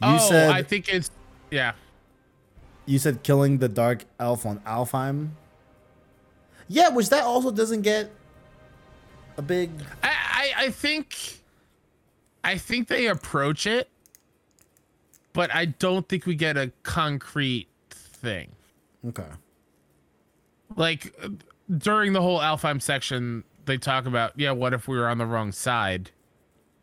[0.04, 1.12] You oh, said I think it's
[1.52, 1.74] yeah.
[2.86, 5.30] you said killing the dark elf on Alfheim.
[6.68, 8.10] Yeah, which that also doesn't get
[9.38, 9.70] a big.
[10.02, 11.42] I, I I think
[12.44, 13.90] I think they approach it,
[15.34, 18.52] but I don't think we get a concrete thing.
[19.08, 19.28] Okay.
[20.76, 21.14] Like
[21.78, 25.26] during the whole Alfheim section, they talk about yeah, what if we were on the
[25.28, 26.10] wrong side?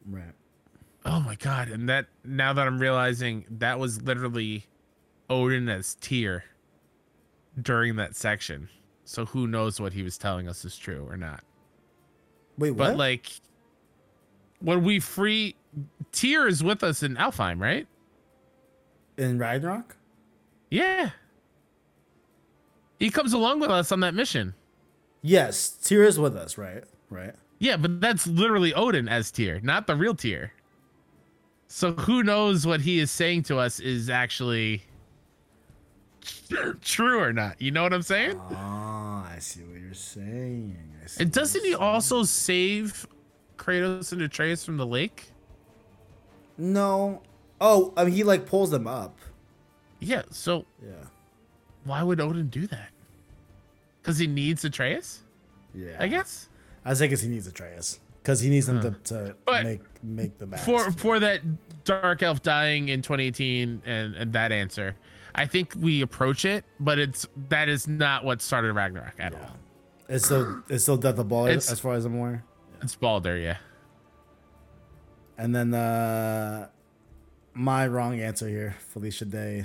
[0.06, 0.34] Right.
[1.04, 1.68] Oh my god!
[1.68, 4.66] And that now that I'm realizing that was literally
[5.30, 6.44] Odin as Tyr
[7.60, 8.68] during that section.
[9.04, 11.42] So who knows what he was telling us is true or not?
[12.58, 12.88] Wait, what?
[12.88, 13.30] But like,
[14.60, 15.56] when we free
[16.12, 17.86] Tyr is with us in Alfheim, right?
[19.18, 19.96] in Ragnarok?
[20.70, 21.10] Yeah.
[22.98, 24.54] He comes along with us on that mission.
[25.22, 26.84] Yes, Tyr is with us, right?
[27.10, 27.34] Right.
[27.58, 30.52] Yeah, but that's literally Odin as Tyr, not the real Tyr.
[31.68, 34.82] So who knows what he is saying to us is actually
[36.80, 37.60] true or not?
[37.60, 38.40] You know what I'm saying?
[38.50, 38.54] Oh,
[39.30, 40.76] I see what you're saying.
[41.20, 41.80] And doesn't he saying.
[41.82, 43.06] also save
[43.58, 45.30] Kratos and Atreus from the lake?
[46.56, 47.22] No.
[47.60, 49.18] Oh, I mean, he like pulls them up.
[50.00, 50.22] Yeah.
[50.30, 51.04] So Yeah.
[51.84, 52.90] why would Odin do that?
[54.00, 55.22] Because he needs Atreus,
[55.74, 55.96] Yeah.
[56.00, 56.48] I guess.
[56.84, 60.36] I think it's he needs Atreus because he needs them to, to But make make
[60.36, 60.60] the match.
[60.60, 61.40] For for that
[61.84, 64.96] dark elf dying in 2018 and, and that answer,
[65.34, 69.56] I think we approach it, but it's that is not what started Ragnarok at all.
[70.10, 72.44] it's still it's still Death of Baldur as far as I'm aware.
[72.82, 73.56] It's Baldur, yeah.
[75.38, 76.68] And then uh
[77.54, 79.64] my wrong answer here, Felicia Day,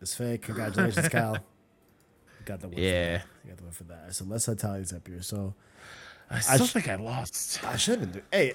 [0.00, 0.42] is fake.
[0.42, 1.34] Congratulations, Cal.
[1.34, 2.78] You got the win.
[2.78, 3.18] Yeah.
[3.18, 3.26] For that.
[3.44, 4.14] You got the win for that.
[4.16, 5.22] So let's tally these up here.
[5.22, 5.54] So
[6.30, 7.62] I still sh- think I lost.
[7.64, 8.24] I should have been doing.
[8.32, 8.54] Hey,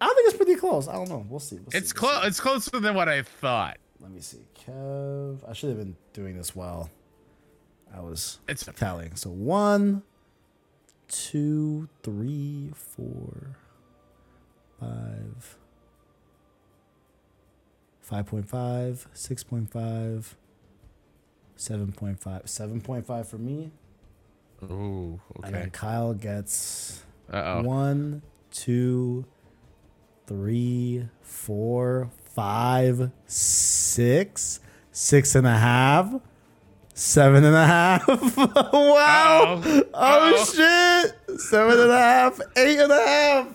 [0.00, 0.88] I think it's pretty close.
[0.88, 1.24] I don't know.
[1.28, 1.56] We'll see.
[1.56, 1.78] We'll see.
[1.78, 2.14] It's We'll see.
[2.16, 2.26] close.
[2.26, 3.78] It's closer than what I thought.
[4.00, 4.38] Let me see.
[4.66, 5.48] Kev.
[5.48, 6.90] I should have been doing this while
[7.96, 9.14] I was It's tallying.
[9.14, 10.02] So one,
[11.08, 13.56] two, three, four,
[14.80, 15.56] five,
[18.00, 20.34] five point five, six point five,
[21.56, 23.70] seven point five, seven point five for me.
[24.64, 25.70] Ooh, And then okay.
[25.72, 27.62] Kyle gets Uh oh.
[27.62, 29.26] one, two,
[30.26, 34.60] three, four, five, six,
[34.90, 36.14] six and a half,
[36.94, 38.06] seven and a half.
[38.08, 39.60] wow.
[39.64, 39.82] Uh-oh.
[39.94, 40.44] Oh Uh-oh.
[40.44, 41.40] shit.
[41.40, 43.46] Seven and a half, eight and a half.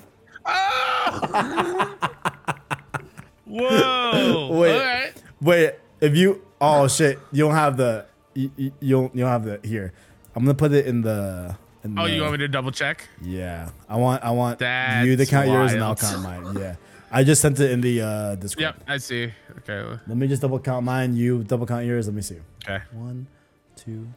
[3.46, 4.50] Whoa.
[4.60, 4.74] Wait.
[4.74, 5.14] All right.
[5.42, 9.30] Wait, if you oh shit, you don't have the you, you, you don't you don't
[9.32, 9.94] have the here.
[10.36, 11.56] I'm gonna put it in the
[11.98, 13.08] Oh, you want me to double check?
[13.22, 13.70] Yeah.
[13.88, 16.58] I want I want you to That's count yours and I'll count mine.
[16.58, 16.76] Yeah.
[17.10, 18.62] I just sent it in the uh Discord.
[18.64, 19.32] Yep, I see.
[19.60, 20.00] Okay.
[20.08, 21.16] Let me just double count mine.
[21.16, 22.08] You double count yours.
[22.08, 22.40] Let me see.
[22.64, 22.84] Okay.
[22.92, 23.28] One,
[23.76, 24.08] two,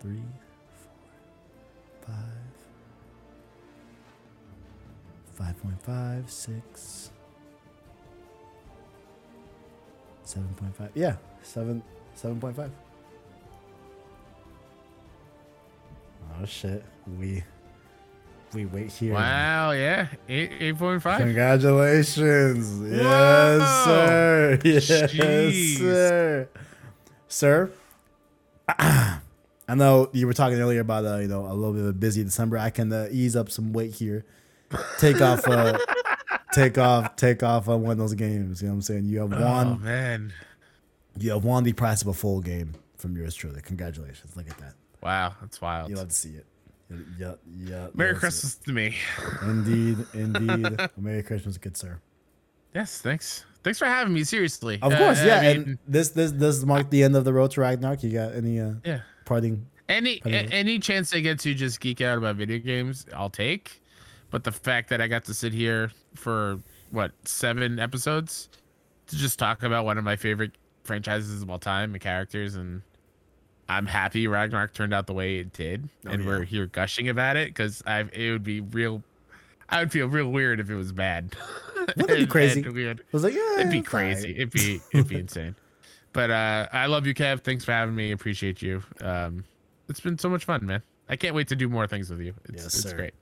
[0.00, 0.22] three,
[2.02, 2.16] four, five,
[5.32, 7.10] five point five, six,
[10.24, 10.90] seven point five.
[10.94, 11.82] Yeah, seven,
[12.14, 12.70] seven point five.
[16.40, 16.84] Oh shit,
[17.18, 17.42] we
[18.52, 19.14] we wait here.
[19.14, 19.72] Wow.
[19.72, 20.08] Yeah.
[20.28, 21.20] Eight eight point five.
[21.20, 22.80] Congratulations.
[22.90, 24.58] Yes, sir.
[24.64, 25.78] Yes, Jeez.
[25.78, 26.48] sir.
[27.28, 27.70] Sir,
[28.78, 29.20] I
[29.74, 32.22] know you were talking earlier about uh, you know a little bit of a busy
[32.22, 32.58] December.
[32.58, 34.24] I can uh, ease up some weight here.
[34.98, 35.78] Take off, uh,
[36.52, 38.62] take off, take off on one of those games.
[38.62, 39.04] You know what I'm saying?
[39.06, 39.82] You have Oh won.
[39.82, 40.32] man.
[41.18, 43.60] You have won the price of a full game from yours truly.
[43.62, 44.36] Congratulations.
[44.36, 44.74] Look at that.
[45.02, 45.90] Wow, that's wild.
[45.90, 46.46] You love to see it.
[47.18, 47.88] Yeah, yeah.
[47.94, 48.94] Merry Christmas to me.
[49.42, 50.78] Indeed, indeed.
[50.96, 52.00] Merry Christmas, good sir.
[52.74, 53.44] Yes, thanks.
[53.62, 54.24] Thanks for having me.
[54.24, 54.78] Seriously.
[54.82, 55.40] Of Uh, course, I yeah.
[55.54, 58.02] mean, and this this this marked the end of the road to Ragnarok.
[58.02, 59.00] You got any uh yeah.
[59.24, 59.66] parting?
[59.88, 63.30] Any Pardon a- any chance I get to just geek out about video games, I'll
[63.30, 63.80] take.
[64.30, 66.58] But the fact that I got to sit here for
[66.90, 68.48] what seven episodes
[69.06, 70.52] to just talk about one of my favorite
[70.84, 72.82] franchises of all time and characters, and
[73.68, 76.28] I'm happy Ragnarok turned out the way it did, and yeah.
[76.28, 79.02] we're here gushing about it because I it would be real.
[79.68, 81.34] I would feel real weird if it was bad.
[81.96, 82.62] Wouldn't be crazy?
[82.62, 83.00] weird.
[83.00, 84.32] I was like, yeah, It'd be crazy.
[84.36, 85.54] It'd be it'd be insane.
[86.12, 87.40] But uh, I love you, Kev.
[87.42, 88.12] Thanks for having me.
[88.12, 88.84] Appreciate you.
[89.00, 89.42] Um,
[89.88, 90.80] it's been so much fun, man.
[91.08, 92.34] I can't wait to do more things with you.
[92.44, 92.94] It's, Yes, it's sir.
[92.96, 93.14] great.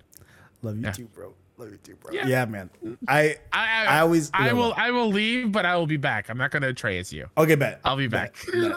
[0.61, 0.91] Love you Yeah.
[0.93, 1.33] too, bro.
[1.63, 2.13] Love you too, bro.
[2.13, 2.27] Yeah.
[2.27, 2.71] Yeah, man.
[3.07, 4.79] I I, I always- I will what?
[4.79, 6.29] I will leave, but I will be back.
[6.29, 7.29] I'm not gonna trace you.
[7.39, 7.81] okay, bet.
[7.85, 8.35] I'll be back.
[8.53, 8.73] Bet,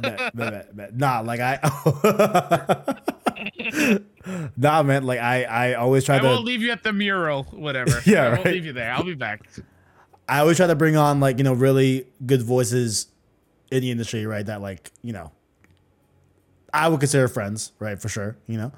[0.00, 0.96] bet, bet, bet.
[0.96, 1.60] Nah, like I.
[4.56, 5.04] nah, man.
[5.04, 6.24] Like I, I always try I to.
[6.26, 8.02] won't leave you at the mural, whatever.
[8.04, 8.54] Yeah, I won't right.
[8.54, 8.92] leave you there.
[8.92, 9.42] I'll be back.
[10.28, 13.06] I always try to bring on like you know really good voices
[13.70, 14.44] in the industry, right?
[14.44, 15.30] That like you know,
[16.72, 18.00] I would consider friends, right?
[18.00, 18.72] For sure, you know.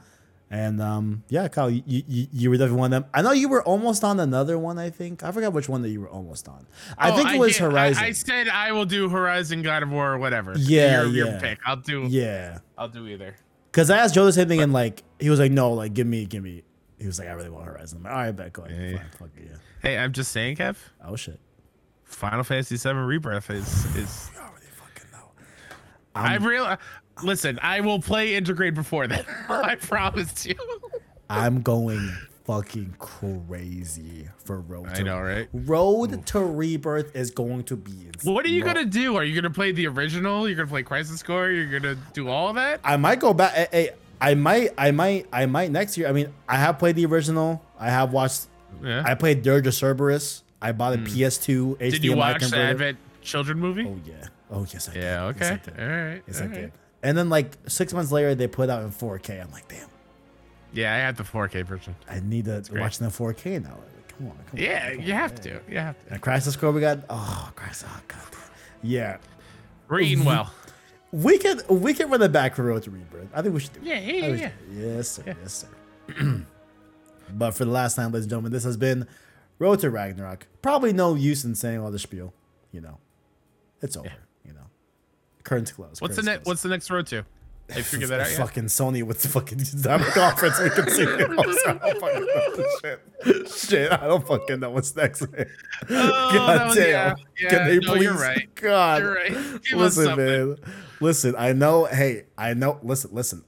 [0.49, 3.11] And um, yeah, Kyle, you, you you were definitely one of them.
[3.13, 4.79] I know you were almost on another one.
[4.79, 6.67] I think I forgot which one that you were almost on.
[6.97, 8.05] I Oh, think it was did- I- Horizon.
[8.05, 10.55] I, said I will do Horizon, God of War, or whatever.
[10.57, 11.59] Yeah, your, your pick.
[11.67, 12.05] I'll do.
[12.09, 13.35] yeah, I'll do either.
[13.73, 16.07] because I asked Joe the same thing, and like he was like, "No, like give
[16.07, 16.63] me, give me."
[17.01, 18.89] He was like, "I really want Horizon." I'm like, "All right, bet, go ahead, Yeah,
[18.91, 18.97] yeah.
[18.99, 20.77] fine, fuck it, yeah." Hey, I'm just saying, Kev.
[21.05, 21.41] Oh shit,
[22.05, 24.31] Final Fantasy VII Rebirth is is.
[24.33, 25.29] you already fucking know.
[26.15, 26.77] I real.
[27.23, 29.25] Listen, I will play Intergrade before that.
[29.49, 30.55] I promised you.
[31.31, 32.11] I'm going
[32.45, 34.89] fucking crazy for Road.
[34.89, 35.49] I to know, right?
[35.53, 37.91] Road to Rebirth is going to be.
[38.15, 38.33] Insane.
[38.35, 39.17] What are you gonna do?
[39.17, 40.47] Are you gonna play the original?
[40.49, 41.51] You're gonna play Crisis Core?
[41.51, 42.81] You're gonna do all of that?
[42.85, 43.53] I might go back.
[43.57, 43.87] eh, eh,
[44.21, 44.71] I might.
[44.79, 45.27] I might.
[45.33, 46.09] I might next year.
[46.09, 47.63] I mean, I have played the original.
[47.79, 48.47] I have watched.
[48.83, 49.03] Yeah.
[49.05, 50.43] I played Dirge of Cerberus.
[50.63, 52.57] I bought a PS2 HDMI Did you watch the.
[52.59, 53.87] Advent Children movie?
[53.89, 54.29] Oh yeah.
[54.51, 55.03] Oh yes, I did.
[55.03, 55.33] yeah.
[55.37, 55.63] Yes, I Okay.
[55.65, 55.81] did.
[55.81, 56.23] all right.
[56.29, 56.55] Yes, all I right.
[56.55, 56.73] did.
[57.07, 59.41] And then like six months later, they put out in 4K.
[59.41, 59.89] I'm like, damn,
[60.73, 61.95] Yeah, I had the 4K version.
[62.11, 63.71] I need to watch the 4K now.
[63.79, 64.91] Like, come on, come Yeah, on.
[64.97, 65.39] come you on, have yeah.
[65.59, 65.61] to.
[65.69, 66.13] You have to.
[66.15, 67.01] And Crisis Core, we got.
[67.09, 67.89] Oh, Crisis.
[67.89, 68.21] Oh, God.
[68.83, 69.19] Yeah.
[69.89, 70.53] Reading well.
[71.13, 73.29] We could we could run the back for Road to Rebirth.
[73.33, 73.81] I think we should do.
[73.81, 73.87] it.
[73.87, 74.27] Yeah, yeah, yeah.
[74.27, 74.45] should do
[74.81, 74.97] it.
[74.97, 75.23] Yes, sir.
[75.27, 75.67] Yes,
[76.09, 76.45] sir.
[77.33, 79.07] but for the last time, ladies and gentlemen, this has been
[79.61, 80.49] Road to Ragnarok.
[80.61, 82.35] Probably no use in saying all the spiel.
[82.73, 82.99] You know,
[83.81, 84.09] it's over.
[84.09, 84.13] You
[85.47, 86.03] curtains closed.
[86.03, 86.47] What's the next?
[86.47, 87.25] What's the next road to?
[87.69, 88.39] They figured that out yet?
[88.39, 89.59] Fucking Sony with the fucking
[90.13, 91.03] conference we can see.
[91.03, 91.31] it.
[91.37, 92.65] Also, I don't fucking know.
[92.81, 93.51] Shit.
[93.51, 95.23] Shit, I don't fucking know what's next.
[95.23, 95.27] Oh,
[95.89, 96.87] God damn.
[96.87, 98.03] yeah, yeah, Can they no, please?
[98.05, 98.55] you're right.
[98.55, 99.03] God.
[99.03, 99.33] You're right.
[99.63, 100.57] Give listen, man.
[101.01, 101.87] Listen, I know.
[101.87, 102.79] Hey, I know.
[102.83, 103.43] Listen, listen.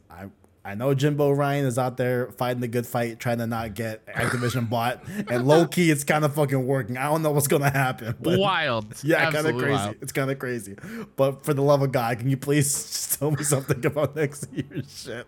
[0.68, 4.04] I know Jimbo Ryan is out there fighting the good fight, trying to not get
[4.06, 6.98] Activision bought, and low key, it's kind of fucking working.
[6.98, 8.14] I don't know what's gonna happen.
[8.20, 8.94] but- Wild.
[9.02, 9.70] yeah, kind of crazy.
[9.72, 9.96] wild.
[10.02, 10.76] It's kind of crazy.
[11.16, 14.46] But for the love of God, can you please just tell me something about next
[14.52, 15.26] year's shit?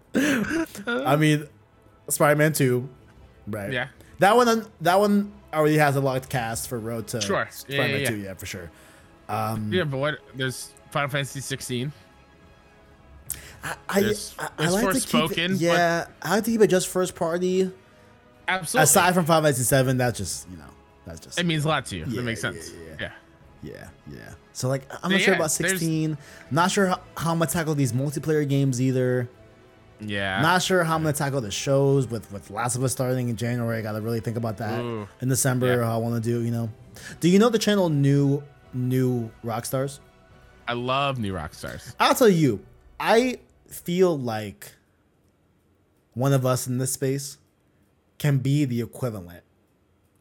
[0.86, 1.48] I mean,
[2.08, 2.86] Spider-Man Two,
[3.46, 3.72] right?
[3.72, 3.88] Yeah.
[4.18, 4.66] That one.
[4.82, 7.38] That one already has a locked cast for Road to Sure.
[7.38, 8.08] Yeah, Spider-Man yeah, yeah.
[8.10, 8.16] Two.
[8.18, 8.70] Yeah, for sure.
[9.30, 10.18] Um, Yeah, but what?
[10.34, 11.90] There's Final Fantasy 16.
[13.62, 14.14] I, I,
[14.58, 17.70] I, like to keep it, yeah, I like to keep it just first party.
[18.48, 18.84] Absolutely.
[18.84, 20.64] Aside from Final Fantasy Seven, that's just you know,
[21.06, 22.04] that's just it means a lot to you.
[22.08, 22.72] Yeah, that makes sense.
[22.72, 23.12] yeah, Yeah.
[23.62, 24.32] Yeah, yeah.
[24.52, 26.16] So like, I'm not Yeah, sure about 16.
[26.50, 29.28] Not sure how, how I'm gonna tackle these multiplayer games either.
[30.00, 30.40] Yeah.
[30.40, 33.36] Not sure how I'm gonna tackle the shows with with Last of Us starting in
[33.36, 33.78] January.
[33.78, 35.06] I gotta really think about that Ooh.
[35.20, 35.76] in December.
[35.76, 35.84] Yeah.
[35.84, 36.42] How I want to do.
[36.42, 36.70] You know,
[37.20, 40.00] do you know the channel New New Rockstars?
[40.66, 41.94] I love new Rockstars.
[42.00, 42.64] I'll tell you,
[42.98, 43.38] I
[43.70, 44.72] feel like
[46.14, 47.38] one of us in this space
[48.18, 49.42] can be the equivalent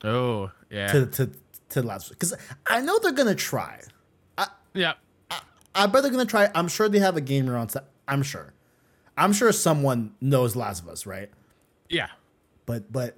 [0.03, 0.91] Oh, yeah.
[0.91, 1.31] to to
[1.69, 2.33] to last because
[2.65, 3.81] I know they're gonna try.
[4.73, 4.93] yeah.
[5.75, 6.49] I bet they're gonna try.
[6.55, 7.85] I'm sure they have a gamer on set.
[8.07, 8.53] I'm sure.
[9.17, 11.29] I'm sure someone knows Last of Us, right?
[11.89, 12.07] Yeah.
[12.65, 13.17] But but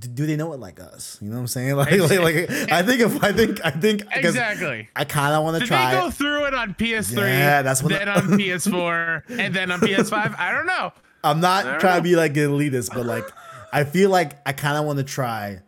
[0.00, 1.18] do they know it like us?
[1.20, 1.74] You know what I'm saying?
[1.76, 4.88] Like like, like I think if I think I think Exactly.
[4.94, 5.94] I kind of want to try.
[5.94, 7.16] they go through it on PS3?
[7.26, 10.38] Yeah, that's what Then on PS4 and then on PS5?
[10.38, 10.92] I don't know.
[11.24, 11.96] I'm not trying know.
[11.98, 13.24] to be like an elitist, but like
[13.72, 15.60] I feel like I kind of want to try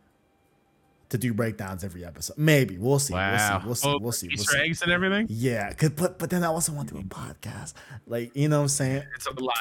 [1.11, 2.37] to do breakdowns every episode.
[2.39, 3.15] Maybe we'll see.
[3.15, 3.63] Wow.
[3.65, 3.89] We'll see.
[3.89, 4.29] Oh, We'll see.
[4.29, 4.45] We'll see.
[4.51, 4.69] Oh, we'll see.
[4.69, 5.27] eggs and everything.
[5.31, 7.75] Yeah, cause, but but then I also want to do a podcast.
[8.07, 9.05] Like you know what I'm saying?
[9.15, 9.55] It's a lot.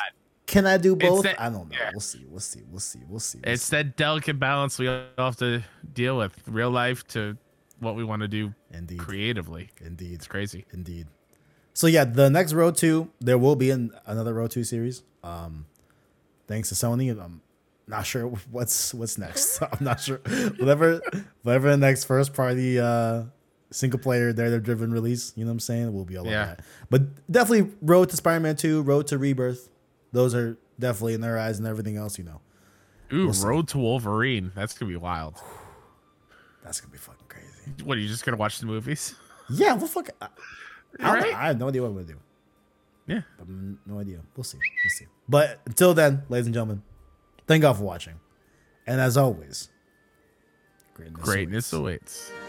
[0.47, 1.23] Can I do both?
[1.23, 1.75] that- I don't know.
[1.77, 1.91] yeah.
[1.93, 2.25] We'll see.
[2.27, 2.61] We'll see.
[2.69, 2.99] We'll see.
[3.07, 3.39] We'll see.
[3.43, 3.75] We'll It's see.
[3.75, 6.33] that delicate balance we all have to deal with.
[6.47, 7.37] Real life to
[7.79, 9.69] what we want to do indeed, creatively.
[9.85, 10.65] indeed, It's crazy.
[10.73, 11.07] indeed.
[11.73, 15.03] So yeah, the next Road Two, there will be an, another Road Two series.
[15.23, 15.67] Um,
[16.47, 17.11] thanks to Sony.
[17.11, 17.41] I'm
[17.87, 19.61] not sure what's what's next.
[19.61, 20.17] I'm not sure.
[20.57, 21.01] Whatever,
[21.43, 23.25] whatever the next first party uh
[23.69, 25.33] single player narrative driven release.
[25.35, 25.87] You know what I'm saying?
[25.87, 26.51] It will be all Yeah.
[26.51, 26.65] of that.
[26.89, 29.69] But definitely Road to Spider-Man Two, Road to Rebirth.
[30.11, 32.17] Those are definitely in their eyes and everything else.
[32.17, 32.41] You know,
[33.13, 33.45] Ooh, see.
[33.45, 34.51] Road to Wolverine.
[34.55, 35.35] That's gonna be wild.
[36.63, 37.83] that's gonna be fucking crazy.
[37.83, 39.15] What are you just gonna watch the movies?
[39.49, 40.09] Yeah, well, fuck.
[40.21, 40.27] I,
[40.99, 41.33] Right?
[41.33, 42.17] I have no idea what I'm gonna do.
[43.07, 43.21] Yeah.
[43.85, 44.19] No idea.
[44.35, 44.57] We'll see.
[44.57, 45.05] We'll see.
[45.29, 46.83] But until then, ladies and gentlemen,
[47.47, 48.15] thank God for watching.
[48.85, 49.69] And as always,
[50.93, 51.23] greatness.
[51.23, 52.29] Greatness awaits.
[52.29, 52.46] awaits.